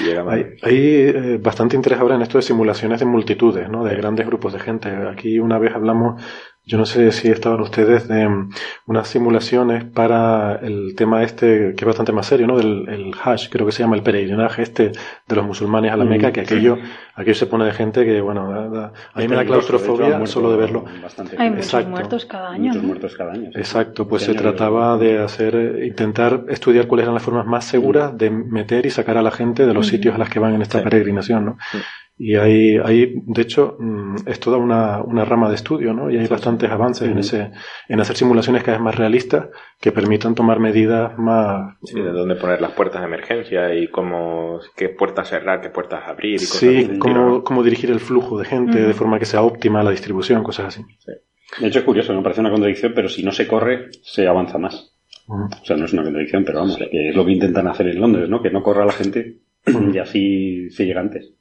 Y 0.00 0.04
llegaban. 0.04 0.34
Hay, 0.34 0.46
hay 0.62 0.78
eh, 1.08 1.38
bastante 1.42 1.74
interés 1.74 1.98
ahora 1.98 2.14
en 2.14 2.22
esto 2.22 2.38
de 2.38 2.42
simulaciones 2.42 3.00
de 3.00 3.06
multitudes, 3.06 3.68
¿no? 3.68 3.82
De 3.84 3.96
grandes 3.96 4.26
grupos 4.26 4.52
de 4.52 4.60
gente. 4.60 4.88
Aquí 5.10 5.38
una 5.40 5.58
vez 5.58 5.74
hablamos, 5.74 6.22
yo 6.64 6.78
no 6.78 6.84
sé 6.86 7.10
si 7.10 7.28
estaban 7.28 7.60
ustedes, 7.60 8.06
de 8.06 8.28
mm, 8.28 8.50
unas 8.86 9.08
simulaciones 9.08 9.84
para 9.84 10.56
el 10.62 10.94
tema 10.94 11.22
este, 11.24 11.74
que 11.74 11.84
es 11.84 11.84
bastante 11.86 12.12
más 12.12 12.26
serio, 12.26 12.46
¿no? 12.46 12.56
Del 12.58 12.86
el 12.88 13.12
Hajj, 13.20 13.48
creo 13.50 13.66
que 13.66 13.72
se 13.72 13.82
llama 13.82 13.96
el 13.96 14.02
peregrinaje 14.02 14.62
este 14.62 14.92
de 15.26 15.36
los 15.36 15.44
musulmanes 15.44 15.90
a 15.92 15.96
la 15.96 16.04
Mm, 16.04 16.08
Meca, 16.08 16.32
que 16.32 16.44
sí. 16.44 16.54
aquello, 16.54 16.78
aquello 17.14 17.34
se 17.34 17.46
pone 17.46 17.64
de 17.64 17.72
gente 17.72 18.04
que, 18.04 18.20
bueno, 18.20 18.50
da- 18.50 18.68
da- 18.68 18.92
a 19.14 19.18
mí 19.18 19.26
me 19.26 19.34
da 19.34 19.40
de 19.40 19.42
hecho, 19.46 19.52
claustrofobia 19.52 20.08
muerto 20.10 20.26
solo 20.26 20.50
de 20.52 20.56
verlo. 20.58 20.84
bastante 21.02 21.36
Hay 21.38 21.48
muchos 21.50 21.64
Exacto. 21.66 21.90
muertos 21.90 22.26
cada 22.26 22.50
año, 22.50 22.66
Muchos 22.66 22.82
¿no? 22.82 22.88
muertos 22.88 23.16
cada 23.16 23.32
año. 23.32 23.50
sí. 23.52 23.58
Exacto, 23.58 24.06
pues 24.06 24.22
se 24.22 24.30
Este 24.32 24.42
trataba 24.42 24.96
de 24.98 25.18
hacer, 25.18 25.82
intentar 25.84 26.44
estudiar 26.48 26.86
cuáles 26.86 27.04
eran 27.04 27.14
las 27.14 27.22
formas 27.24 27.46
más 27.46 27.64
seguras 27.64 28.16
de 28.16 28.30
meter 28.30 28.86
y 28.86 28.90
sacar 28.90 29.16
a 29.16 29.22
la 29.22 29.30
gente 29.30 29.66
de 29.66 29.74
los 29.74 29.86
sitios 29.88 30.14
a 30.14 30.18
las 30.18 30.28
que 30.28 30.38
van 30.38 30.54
en 30.54 30.62
esta 30.62 30.78
Sí. 30.78 30.84
peregrinación, 30.84 31.44
¿no? 31.46 31.58
Y 32.22 32.36
hay, 32.36 32.76
hay, 32.76 33.14
de 33.14 33.40
hecho, 33.40 33.78
mm, 33.78 34.16
es 34.26 34.38
toda 34.38 34.58
una, 34.58 35.00
una 35.02 35.24
rama 35.24 35.48
de 35.48 35.54
estudio, 35.54 35.94
¿no? 35.94 36.10
Y 36.10 36.18
hay 36.18 36.26
bastantes 36.26 36.70
avances 36.70 37.08
en 37.08 37.16
ese, 37.16 37.50
en 37.88 37.98
hacer 37.98 38.14
simulaciones 38.14 38.62
cada 38.62 38.76
vez 38.76 38.84
más 38.84 38.94
realistas 38.94 39.48
que 39.80 39.90
permitan 39.90 40.34
tomar 40.34 40.60
medidas 40.60 41.16
más, 41.16 41.78
Sí, 41.82 41.98
de 41.98 42.10
dónde 42.10 42.34
poner 42.34 42.60
las 42.60 42.72
puertas 42.72 43.00
de 43.00 43.06
emergencia 43.06 43.74
y 43.74 43.88
cómo, 43.88 44.60
qué 44.76 44.90
puertas 44.90 45.30
cerrar, 45.30 45.62
qué 45.62 45.70
puertas 45.70 46.06
abrir 46.06 46.34
y 46.34 46.44
cosas 46.44 46.58
sí, 46.58 46.76
así, 46.90 46.98
cómo, 46.98 47.42
cómo 47.42 47.62
dirigir 47.62 47.90
el 47.90 48.00
flujo 48.00 48.38
de 48.38 48.44
gente 48.44 48.78
de 48.78 48.92
forma 48.92 49.18
que 49.18 49.24
sea 49.24 49.40
óptima 49.40 49.82
la 49.82 49.90
distribución, 49.90 50.42
cosas 50.42 50.66
así. 50.66 50.84
De 51.58 51.68
hecho, 51.68 51.78
es 51.78 51.84
curioso, 51.86 52.12
me 52.12 52.20
parece 52.22 52.42
una 52.42 52.50
contradicción, 52.50 52.92
pero 52.94 53.08
si 53.08 53.22
no 53.22 53.32
se 53.32 53.48
corre, 53.48 53.88
se 54.02 54.28
avanza 54.28 54.58
más. 54.58 54.94
O 55.26 55.64
sea, 55.64 55.74
no 55.74 55.86
es 55.86 55.92
una 55.94 56.02
contradicción, 56.02 56.44
pero 56.44 56.58
vamos, 56.58 56.76
que 56.76 57.08
es 57.08 57.16
lo 57.16 57.24
que 57.24 57.32
intentan 57.32 57.66
hacer 57.66 57.86
en 57.86 57.98
Londres, 57.98 58.28
¿no? 58.28 58.42
Que 58.42 58.50
no 58.50 58.62
corra 58.62 58.84
la 58.84 58.92
gente 58.92 59.38
y 59.64 59.96
así 59.96 60.68
se 60.68 60.84
llega 60.84 61.00
antes. 61.00 61.39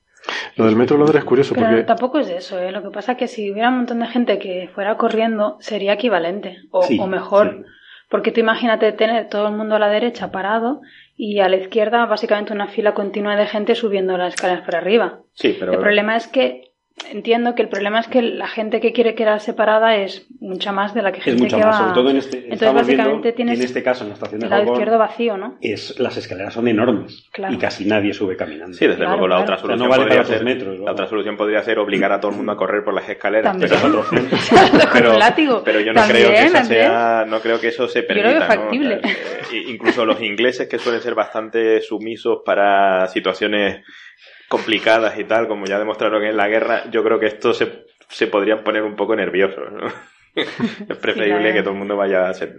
Lo 0.56 0.66
del 0.66 0.76
metro 0.76 0.96
de 0.96 1.00
Londres 1.00 1.20
es 1.20 1.26
curioso 1.26 1.54
Pero 1.56 1.68
porque 1.68 1.84
tampoco 1.84 2.20
es 2.20 2.30
eso, 2.30 2.60
¿eh? 2.60 2.72
Lo 2.72 2.82
que 2.84 2.90
pasa 2.90 3.14
es 3.14 3.18
que 3.18 3.28
si 3.28 3.52
hubiera 3.52 3.70
un 3.70 3.78
montón 3.78 4.00
de 4.00 4.08
gente 4.08 4.40
que 4.40 4.70
fuera 4.74 4.98
corriendo, 4.98 5.58
sería 5.60 5.94
equivalente, 5.94 6.58
o, 6.72 6.84
Sí, 6.84 6.98
o 7.00 7.08
mejor. 7.08 7.58
sí. 7.66 7.72
Porque 8.10 8.32
tú 8.32 8.40
imagínate 8.40 8.92
tener 8.92 9.30
todo 9.30 9.48
el 9.48 9.54
mundo 9.54 9.76
a 9.76 9.80
la 9.80 9.88
derecha 9.88 10.32
parado 10.32 10.82
y 11.16 11.40
a 11.42 11.48
la 11.50 11.58
izquierda 11.58 12.08
básicamente 12.08 12.54
una 12.54 12.68
fila 12.68 12.96
continua 12.96 13.36
de 13.36 13.46
gente 13.46 13.76
subiendo 13.76 14.18
las 14.18 14.34
escaleras 14.34 14.66
para 14.66 14.80
arriba. 14.80 15.20
Sí, 15.34 15.56
pero 15.60 15.74
El 15.74 15.80
problema 15.80 16.16
es 16.16 16.28
que 16.28 16.69
entiendo 17.12 17.56
que 17.56 17.62
el 17.62 17.70
problema 17.70 18.00
es 18.00 18.08
que 18.08 18.22
la 18.22 18.48
gente 18.48 18.80
que 18.82 18.94
quiere 18.94 19.16
quedar 19.16 19.40
separada 19.40 19.96
es 19.96 20.28
mucha 20.40 20.72
más 20.72 20.94
de 20.94 21.02
la 21.02 21.12
que 21.12 21.20
Es 21.20 21.24
gente 21.26 21.44
mucho 21.44 21.58
que 21.58 21.64
más, 21.64 21.76
va. 21.76 21.80
sobre 21.80 21.94
todo 21.94 22.10
en 22.12 22.18
este. 22.18 22.38
Entonces 22.44 22.74
básicamente 22.74 23.32
tienes 23.34 23.60
en 23.60 23.66
este 23.66 23.84
caso, 23.84 24.04
en 24.04 24.10
la 24.10 24.14
estación 24.16 24.40
de 24.40 24.46
el 24.46 24.50
lado 24.50 24.62
Holborn, 24.64 24.80
izquierdo 24.80 25.00
vacío, 25.00 25.38
¿no? 25.38 25.58
es, 25.62 26.00
las 26.00 26.18
escaleras 26.18 26.54
son 26.54 26.68
enormes 26.68 27.28
Claro. 27.32 27.54
y 27.54 27.58
casi 27.58 27.86
nadie 27.86 28.14
sube 28.14 28.36
caminando. 28.38 28.74
Sí, 28.78 28.86
desde 28.86 28.98
Claro, 29.00 29.12
luego 29.14 29.28
la 29.28 29.36
claro. 29.38 29.44
otra 29.44 29.56
O 29.56 29.58
sea, 29.60 29.68
solución 29.68 29.88
no 29.88 29.90
vale 29.90 30.04
podría 30.04 30.24
para 30.24 30.36
ser 30.38 30.46
metros, 30.46 30.80
¿no? 30.80 30.86
la 30.86 30.92
otra 30.92 31.08
solución 31.08 31.38
podría 31.38 31.64
ser 31.64 31.80
obligar 31.80 32.12
a 32.12 32.20
todo 32.20 32.32
el 32.32 32.38
mundo 32.38 32.52
a 32.52 32.58
correr 32.58 32.84
por 32.84 32.94
las 32.94 33.08
escaleras, 33.10 33.56
pero, 35.64 35.80
yo 35.80 35.94
no 35.94 36.02
También, 36.02 36.28
creo 36.28 36.32
que 36.32 36.38
Andrés. 36.58 36.68
sea, 36.68 37.26
no 37.28 37.40
creo 37.40 37.60
que 37.60 37.70
eso 37.70 37.88
se 37.88 38.02
Yo 38.02 38.08
permita, 38.08 38.30
veo 38.30 38.40
¿no? 38.40 38.46
factible. 38.46 38.96
O 38.96 39.00
sea, 39.02 39.12
eh, 39.12 39.64
incluso 39.68 40.06
los 40.06 40.22
ingleses 40.22 40.68
que 40.68 40.80
suelen 40.80 41.02
ser 41.02 41.16
bastante 41.16 41.82
sumisos 41.82 42.40
para 42.46 43.08
situaciones 43.08 43.84
complicadas 44.50 45.18
y 45.18 45.24
tal, 45.24 45.48
como 45.48 45.66
ya 45.66 45.80
demostraron 45.80 46.24
en 46.26 46.36
la 46.36 46.48
guerra, 46.50 46.90
yo 46.92 47.04
creo 47.04 47.20
que 47.20 47.28
esto 47.28 47.54
se, 47.54 47.86
se 48.10 48.28
podrían 48.28 48.64
poner 48.64 48.84
un 48.84 48.96
poco 48.96 49.16
nerviosos, 49.16 49.72
¿no? 49.72 49.88
Es 50.36 50.98
preferible 50.98 51.40
claro. 51.40 51.54
que 51.56 51.62
todo 51.64 51.74
el 51.74 51.80
mundo 51.80 51.98
vaya 51.98 52.30
a 52.30 52.34
ser 52.34 52.56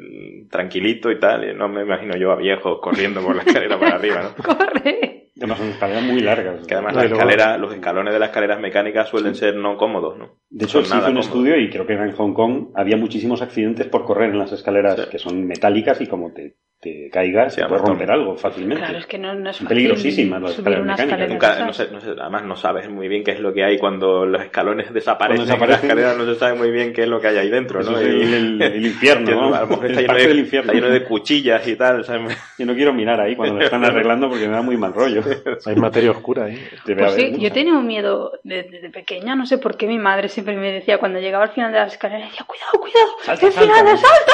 tranquilito 0.51 1.11
y 1.11 1.19
tal, 1.21 1.49
y 1.49 1.55
no 1.55 1.69
me 1.69 1.83
imagino 1.83 2.17
yo 2.17 2.33
a 2.33 2.37
viejos 2.37 2.79
corriendo 2.83 3.23
por 3.23 3.37
la 3.37 3.43
escalera 3.47 3.79
para 3.79 3.95
arriba, 3.95 4.23
¿no? 4.37 4.43
Corre. 4.43 5.29
Además, 5.39 5.59
son 5.59 5.69
escaleras 5.69 6.03
muy 6.03 6.21
largas. 6.21 6.67
Que 6.67 6.75
además 6.75 6.95
No, 6.95 7.03
la 7.03 7.09
luego- 7.09 7.59
los 7.59 7.73
escalones 7.75 8.13
de 8.13 8.19
las 8.21 8.29
escaleras 8.29 8.61
mecánicas 8.61 9.09
suelen 9.09 9.35
ser 9.35 9.55
no 9.55 9.77
cómodos, 9.79 10.19
¿no? 10.19 10.41
De 10.51 10.67
hecho, 10.67 10.85
se 10.85 10.95
hizo 10.97 11.09
un 11.11 11.17
estudio 11.19 11.57
y 11.57 11.71
creo 11.71 11.87
que 11.87 11.95
era 11.95 12.05
en 12.05 12.13
Hong 12.13 12.35
Kong 12.35 12.73
había 12.75 12.99
muchísimos 12.99 13.41
accidentes 13.41 13.87
por 13.87 14.05
correr 14.05 14.31
en 14.31 14.39
las 14.39 14.53
escaleras 14.53 14.97
Sí. 15.01 15.07
que 15.11 15.19
son 15.19 15.47
metálicas 15.47 15.99
y 16.03 16.07
como 16.09 16.33
te, 16.35 16.57
te 16.81 17.11
caigas, 17.13 17.53
Sí, 17.55 17.61
puedes 17.61 17.73
además, 17.73 17.89
romper 17.91 18.11
algo 18.11 18.37
fácilmente. 18.37 18.83
Claro, 18.83 18.99
es 18.99 19.07
que 19.07 19.19
no, 19.19 19.35
no 19.35 19.51
es 19.51 19.59
peligrosísimas 19.59 20.41
las 20.41 20.53
escaleras 20.53 20.87
mecánicas. 20.87 21.05
escalera 21.21 21.29
Nunca, 21.29 21.65
no 21.67 21.73
sé, 21.75 21.89
no 21.93 22.01
sé, 22.01 22.09
además 22.19 22.45
no 22.45 22.57
sabes 22.57 22.89
muy 22.89 23.07
bien 23.07 23.23
qué 23.23 23.33
es 23.33 23.41
lo 23.41 23.53
que 23.53 23.63
hay 23.65 23.77
cuando 23.79 24.25
los 24.25 24.41
escalones 24.43 24.91
desaparecen. 24.95 25.45
Cuando 25.47 25.53
desaparecen. 25.67 25.91
En 25.91 25.97
la 25.97 26.03
escalera 26.03 26.25
no 26.25 26.33
se 26.33 26.39
sabe 26.41 26.55
muy 26.59 26.71
bien 26.71 26.95
qué 26.95 27.03
es 27.03 27.09
lo 27.09 27.21
que 27.21 27.29
hay 27.29 27.37
ahí 27.37 27.51
dentro, 27.51 27.83
¿no? 27.83 27.99
es 27.99 28.07
el- 28.07 28.33
el- 28.35 28.63
el 28.63 28.87
infierno, 28.93 29.31
¿no? 29.31 29.55
A 29.55 29.61
lo 29.61 29.67
mejor 29.67 29.87
está 29.91 30.01
Es 30.01 30.07
lleno, 30.09 30.15
de, 30.35 30.41
infierno. 30.41 30.73
está 30.73 30.81
lleno 30.87 30.95
de 30.95 31.05
cuchillas 31.05 31.69
y 31.69 31.77
tal, 31.77 32.03
¿sabes? 32.05 32.35
Yo 32.59 32.65
no 32.65 32.75
quiero 32.75 32.95
mirar 32.95 33.21
ahí 33.21 33.37
cuando 33.37 33.57
lo 33.57 33.63
están 33.65 33.85
arreglando 33.85 34.31
porque 34.31 34.47
me 34.49 34.55
da 34.55 34.63
muy 34.63 34.79
mal 34.79 34.95
rollo. 34.95 35.23
Hay 35.67 35.77
materia 35.77 36.11
oscura 36.13 36.45
ahí. 36.45 36.59
Debe 36.87 37.03
Pues 37.03 37.15
sí, 37.15 37.35
yo 37.39 37.53
tenía 37.53 37.75
un 37.75 37.87
miedo 37.87 38.33
de- 38.43 38.63
desde 38.63 38.89
pequeña, 38.89 39.35
no 39.37 39.45
sé 39.45 39.59
por 39.59 39.77
qué 39.77 39.87
mi 39.87 39.99
madre 39.99 40.29
siempre 40.31 40.57
me 40.57 40.73
decía 40.73 40.97
cuando 40.99 41.21
llegaba 41.21 41.45
al 41.45 41.51
final 41.51 41.73
de 41.73 41.79
las 41.79 41.93
escaleras, 41.93 42.31
decía, 42.31 42.47
cuidado, 42.47 42.81
cuidado, 42.81 43.09
Salta, 43.23 43.47
el 43.47 43.53
final, 43.53 43.77
salta". 43.87 43.97
salta, 43.97 44.33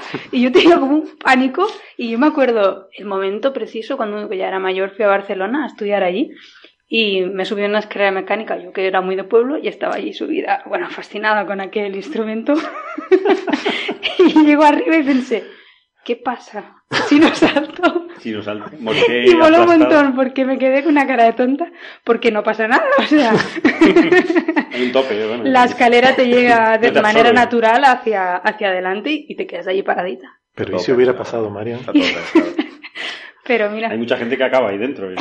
salta. 0.00 0.26
Y 0.32 0.42
yo 0.42 0.50
tenía 0.52 0.78
como 0.80 0.96
un 0.96 1.16
pánico 1.18 1.66
y 1.96 2.10
yo 2.10 2.18
me 2.18 2.26
acuerdo 2.26 2.88
el 2.96 3.06
momento 3.06 3.52
preciso 3.52 3.96
cuando 3.96 4.32
ya 4.32 4.48
era 4.48 4.58
mayor 4.58 4.90
fui 4.90 5.04
a 5.04 5.08
Barcelona 5.08 5.64
a 5.64 5.66
estudiar 5.66 6.02
allí 6.02 6.32
y 6.88 7.22
me 7.22 7.44
subí 7.44 7.64
a 7.64 7.66
una 7.66 7.80
escalera 7.80 8.12
mecánica, 8.12 8.56
yo 8.58 8.72
que 8.72 8.86
era 8.86 9.00
muy 9.00 9.16
de 9.16 9.24
pueblo 9.24 9.58
y 9.58 9.68
estaba 9.68 9.96
allí 9.96 10.12
subida, 10.12 10.62
bueno, 10.66 10.88
fascinada 10.88 11.44
con 11.46 11.60
aquel 11.60 11.96
instrumento. 11.96 12.54
y 14.18 14.44
llego 14.44 14.62
arriba 14.62 14.96
y 14.96 15.02
pensé, 15.02 15.44
¿qué 16.04 16.14
pasa 16.14 16.76
si 17.08 17.18
no 17.18 17.34
salto? 17.34 18.06
Si 18.18 18.30
no 18.30 18.42
salto, 18.42 18.70
moriré 18.80 19.28
Y 19.28 19.34
voló 19.34 19.62
un 19.62 19.66
montón 19.66 20.14
porque 20.14 20.44
me 20.44 20.58
quedé 20.58 20.84
con 20.84 20.92
una 20.92 21.06
cara 21.06 21.24
de 21.24 21.32
tonta 21.32 21.72
porque 22.04 22.30
no 22.30 22.44
pasa 22.44 22.68
nada, 22.68 22.86
o 22.98 23.02
sea, 23.02 23.32
Hay 24.72 24.84
un 24.84 24.92
tope, 24.92 25.26
bueno. 25.26 25.44
la 25.44 25.64
escalera 25.64 26.14
te 26.14 26.26
llega 26.26 26.78
de 26.78 26.92
te 26.92 27.02
manera 27.02 27.32
natural 27.32 27.84
hacia, 27.84 28.36
hacia 28.36 28.68
adelante 28.68 29.10
y 29.10 29.34
te 29.34 29.46
quedas 29.46 29.66
allí 29.66 29.82
paradita. 29.82 30.40
Pero 30.56 30.76
¿y 30.76 30.80
si 30.80 30.90
hubiera 30.90 31.16
pasado, 31.16 31.50
Marian? 31.50 31.78
Está 31.80 31.92
todo 31.92 32.02
pensado. 32.02 32.46
Pero 33.46 33.70
mira, 33.70 33.90
Hay 33.90 33.98
mucha 33.98 34.16
gente 34.16 34.36
que 34.36 34.42
acaba 34.42 34.70
ahí 34.70 34.78
dentro 34.78 35.12
y 35.12 35.14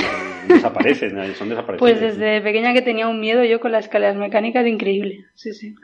desaparecen, 0.48 1.12
son 1.36 1.50
desaparecidos. 1.50 1.78
pues 1.78 2.02
desde 2.02 2.42
pequeña 2.42 2.74
que 2.74 2.82
tenía 2.82 3.08
un 3.08 3.20
miedo 3.20 3.44
yo 3.44 3.60
con 3.60 3.72
las 3.72 3.86
escaleras 3.86 4.16
mecánicas 4.16 4.66
increíble, 4.66 5.26
sí, 5.36 5.54
sí. 5.54 5.76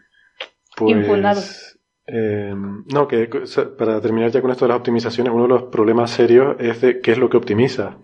Infundado. 0.80 1.42
Pues, 1.42 1.80
eh, 2.08 2.54
no, 2.56 3.08
que 3.08 3.30
para 3.78 4.02
terminar 4.02 4.32
ya 4.32 4.42
con 4.42 4.50
esto 4.50 4.66
de 4.66 4.70
las 4.70 4.80
optimizaciones, 4.80 5.32
uno 5.32 5.44
de 5.44 5.50
los 5.50 5.64
problemas 5.64 6.10
serios 6.10 6.56
es 6.60 6.82
de 6.82 7.00
qué 7.00 7.12
es 7.12 7.20
lo 7.20 7.30
que 7.30 7.38
optimiza. 7.38 8.00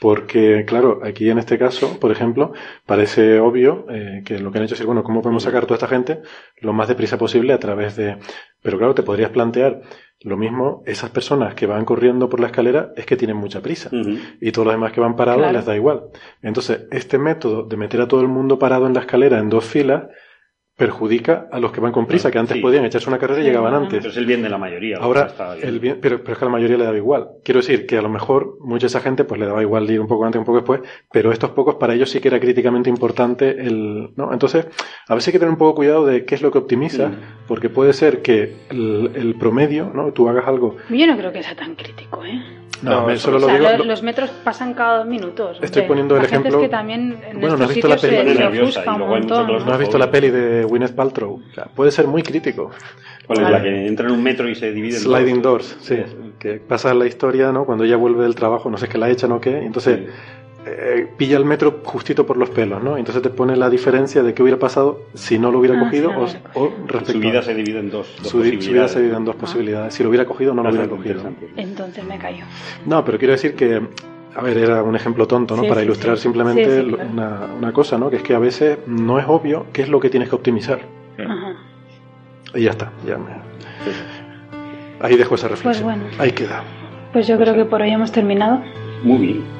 Porque, 0.00 0.64
claro, 0.66 1.00
aquí 1.02 1.28
en 1.28 1.38
este 1.38 1.58
caso, 1.58 2.00
por 2.00 2.10
ejemplo, 2.10 2.52
parece 2.86 3.38
obvio 3.38 3.84
eh, 3.90 4.22
que 4.24 4.38
lo 4.38 4.50
que 4.50 4.58
han 4.58 4.64
hecho 4.64 4.74
es 4.74 4.78
decir, 4.78 4.86
bueno, 4.86 5.02
¿cómo 5.02 5.20
podemos 5.20 5.42
sacar 5.42 5.64
toda 5.64 5.74
esta 5.74 5.88
gente 5.88 6.22
lo 6.60 6.72
más 6.72 6.88
deprisa 6.88 7.18
posible 7.18 7.52
a 7.52 7.58
través 7.58 7.96
de... 7.96 8.16
Pero 8.62 8.78
claro, 8.78 8.94
te 8.94 9.02
podrías 9.02 9.30
plantear 9.30 9.82
lo 10.22 10.36
mismo, 10.36 10.82
esas 10.86 11.10
personas 11.10 11.54
que 11.54 11.66
van 11.66 11.84
corriendo 11.84 12.28
por 12.28 12.40
la 12.40 12.46
escalera 12.48 12.92
es 12.96 13.06
que 13.06 13.16
tienen 13.16 13.36
mucha 13.38 13.62
prisa. 13.62 13.88
Y 14.40 14.52
todos 14.52 14.66
los 14.66 14.74
demás 14.74 14.92
que 14.92 15.00
van 15.00 15.16
parados 15.16 15.40
Claro. 15.40 15.56
les 15.56 15.64
da 15.66 15.74
igual. 15.74 16.02
Entonces, 16.42 16.86
este 16.90 17.18
método 17.18 17.62
de 17.64 17.76
meter 17.78 18.00
a 18.02 18.08
todo 18.08 18.20
el 18.20 18.28
mundo 18.28 18.58
parado 18.58 18.86
en 18.86 18.92
la 18.94 19.00
escalera 19.00 19.38
en 19.38 19.48
dos 19.48 19.64
filas 19.64 20.04
perjudica 20.80 21.46
a 21.52 21.60
los 21.60 21.72
que 21.72 21.80
van 21.80 21.92
con 21.92 22.06
prisa, 22.06 22.30
que 22.30 22.38
antes 22.38 22.56
Sí. 22.56 22.62
podían 22.62 22.86
echarse 22.86 23.06
una 23.10 23.18
carrera 23.18 23.42
y 23.42 23.44
llegaban 23.44 23.74
antes. 23.74 23.98
Pero 23.98 24.08
es 24.10 24.16
el 24.16 24.24
bien 24.24 24.40
de 24.42 24.48
la 24.48 24.56
mayoría. 24.56 24.96
Ahora, 24.98 25.26
está 25.26 25.54
bien. 25.54 25.68
el 25.68 25.78
bien, 25.78 25.98
pero, 26.00 26.20
pero 26.22 26.32
es 26.32 26.38
que 26.38 26.44
a 26.44 26.48
la 26.48 26.52
mayoría 26.52 26.78
le 26.78 26.84
daba 26.84 26.96
igual. 26.96 27.28
Quiero 27.44 27.60
decir 27.60 27.86
que 27.86 27.98
a 27.98 28.02
lo 28.02 28.08
mejor 28.08 28.56
mucha 28.60 28.84
de 28.84 28.86
esa 28.86 29.00
gente 29.00 29.24
pues 29.24 29.38
le 29.38 29.46
daba 29.46 29.60
igual 29.60 29.88
ir 29.90 30.00
un 30.00 30.08
poco 30.08 30.24
antes, 30.24 30.38
un 30.38 30.46
poco 30.46 30.58
después, 30.58 30.80
pero 31.12 31.32
estos 31.32 31.50
pocos 31.50 31.74
para 31.74 31.94
ellos 31.94 32.08
sí 32.10 32.18
que 32.20 32.28
era 32.28 32.40
críticamente 32.40 32.88
importante 32.88 33.50
el, 33.50 34.10
¿no? 34.16 34.32
Entonces, 34.32 34.66
a 35.06 35.14
veces 35.14 35.28
hay 35.28 35.32
que 35.32 35.38
tener 35.38 35.52
un 35.52 35.58
poco 35.58 35.74
cuidado 35.74 36.06
de 36.06 36.24
qué 36.24 36.34
es 36.34 36.40
lo 36.42 36.50
que 36.50 36.56
optimiza, 36.58 37.08
Mm. 37.08 37.46
porque 37.46 37.68
puede 37.68 37.92
ser 37.92 38.22
que 38.22 38.54
el, 38.70 39.10
el 39.14 39.34
promedio, 39.34 39.90
¿no? 39.94 40.12
Tú 40.12 40.28
hagas 40.30 40.48
algo. 40.48 40.76
Yo 40.88 41.06
no 41.06 41.16
creo 41.18 41.30
que 41.30 41.42
sea 41.42 41.54
tan 41.54 41.74
crítico, 41.74 42.24
¿eh? 42.24 42.40
No, 42.82 43.06
No, 43.08 43.16
solo 43.16 43.36
O 43.36 43.40
lo 43.40 43.46
sea, 43.46 43.58
digo. 43.58 43.70
lo- 43.70 43.78
lo- 43.78 43.84
los 43.84 44.02
metros 44.02 44.30
pasan 44.42 44.74
cada 44.74 44.98
dos 44.98 45.06
minutos. 45.06 45.58
Estoy 45.60 45.82
hombre. 45.82 45.86
poniendo 45.88 46.16
el 46.16 46.22
la 46.22 46.28
gente 46.28 46.48
ejemplo- 46.48 46.60
es 46.62 46.68
que 46.68 46.70
también 46.70 47.18
en 47.28 47.40
Bueno, 47.40 47.56
¿no 47.56 47.64
has 47.64 47.70
visto 47.74 47.88
la 47.88 47.96
peli? 47.96 48.16
se, 48.16 48.22
Pone 48.22 48.34
se 48.34 48.38
nerviosa 48.40 48.82
y 48.82 48.86
luego 48.86 49.06
montón. 49.06 49.66
¿No 49.66 49.72
has 49.72 49.78
visto 49.78 49.98
la 49.98 50.10
peli 50.10 50.30
de 50.30 50.64
Gwyneth 50.64 50.94
Paltrow? 50.94 51.42
O 51.50 51.54
sea, 51.54 51.64
puede 51.66 51.90
ser 51.90 52.06
muy 52.06 52.22
crítico. 52.22 52.70
¿Cuál 53.26 53.42
es 53.42 53.50
la 53.50 53.62
que 53.62 53.86
entra 53.86 54.06
en 54.06 54.12
un 54.12 54.22
metro 54.22 54.48
y 54.48 54.54
se 54.56 54.72
divide 54.72 54.96
en 54.96 55.02
Sliding? 55.02 55.40
Doors, 55.42 55.76
sí. 55.80 55.96
Que 56.38 56.54
pasa 56.54 56.92
la 56.94 57.06
historia, 57.06 57.52
¿no? 57.52 57.64
Cuando 57.64 57.84
ella 57.84 57.96
vuelve 57.96 58.22
del 58.24 58.34
trabajo, 58.34 58.70
no 58.70 58.76
sé, 58.78 58.88
que 58.88 58.98
la 58.98 59.08
echan 59.10 59.30
o 59.32 59.40
qué, 59.40 59.58
entonces 59.58 59.98
Sí. 59.98 60.06
Eh, 60.66 61.08
pilla 61.16 61.36
el 61.38 61.44
metro 61.44 61.80
justito 61.84 62.26
por 62.26 62.36
los 62.36 62.50
pelos, 62.50 62.82
¿no? 62.82 62.96
Entonces 62.98 63.22
te 63.22 63.30
pone 63.30 63.56
la 63.56 63.70
diferencia 63.70 64.22
de 64.22 64.34
qué 64.34 64.42
hubiera 64.42 64.58
pasado 64.58 65.02
si 65.14 65.38
no 65.38 65.50
lo 65.50 65.58
hubiera 65.58 65.76
Ah, 65.78 65.80
cogido 65.84 66.08
claro. 66.14 66.26
o, 66.54 66.64
o 66.64 66.72
respecto 66.86 67.12
Su 67.12 67.18
vida 67.20 67.38
a- 67.38 67.42
se 67.42 67.54
divide 67.54 67.78
en 67.80 67.90
dos. 67.90 68.14
dos 68.22 68.28
su 68.30 68.38
vida 68.40 68.86
se 68.88 69.00
divide 69.00 69.16
en 69.16 69.24
dos 69.24 69.36
posibilidades. 69.36 69.94
Si 69.94 70.02
lo 70.02 70.08
hubiera 70.10 70.26
cogido 70.26 70.52
no 70.54 70.62
lo 70.62 70.68
hubiera 70.70 70.88
cogido. 70.88 71.22
Entonces 71.56 72.04
me 72.04 72.18
cayó. 72.18 72.44
No, 72.86 73.04
pero 73.04 73.18
quiero 73.18 73.32
decir 73.32 73.54
que, 73.54 73.80
a 74.36 74.42
ver, 74.42 74.58
era 74.58 74.82
un 74.82 74.94
ejemplo 74.96 75.26
tonto, 75.26 75.56
¿no? 75.56 75.62
Sí, 75.62 75.68
Para 75.68 75.80
sí, 75.80 75.86
ilustrar 75.86 76.16
sí. 76.18 76.22
simplemente 76.24 76.64
Sí, 76.64 76.82
sí, 76.84 76.90
lo- 76.90 76.96
claro. 76.98 77.10
una, 77.12 77.40
una 77.58 77.72
cosa, 77.72 77.96
¿no? 77.98 78.10
Que 78.10 78.16
es 78.16 78.22
que 78.22 78.34
a 78.34 78.38
veces 78.38 78.78
no 78.86 79.18
es 79.18 79.24
obvio 79.28 79.66
qué 79.72 79.82
es 79.82 79.88
lo 79.88 79.98
que 79.98 80.10
tienes 80.10 80.28
que 80.28 80.34
optimizar. 80.36 80.80
Ajá. 81.18 81.54
Y 82.54 82.62
ya 82.64 82.70
está, 82.72 82.92
ya 83.06 83.16
me... 83.16 83.30
Ahí 85.00 85.16
dejo 85.16 85.34
esa 85.36 85.48
reflexión. 85.48 85.84
bueno. 85.84 86.02
Ahí 86.18 86.32
queda. 86.32 86.62
Pues 87.12 87.26
yo 87.26 87.38
creo 87.38 87.54
que 87.54 87.64
por 87.64 87.80
hoy 87.80 87.90
hemos 87.90 88.12
terminado. 88.12 88.60
Muy 89.02 89.18
bien. 89.18 89.59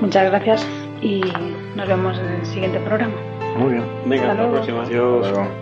Muchas 0.00 0.30
gracias 0.30 0.66
y 1.00 1.22
nos 1.76 1.88
vemos 1.88 2.18
en 2.18 2.26
el 2.26 2.46
siguiente 2.46 2.78
programa. 2.80 3.14
Muy 3.56 3.72
bien. 3.72 3.84
Venga, 4.06 4.30
Hasta 4.30 4.32
hasta 4.32 4.42
la 4.44 4.50
próxima. 4.50 4.82
Adiós. 4.82 5.30
Luego. 5.30 5.61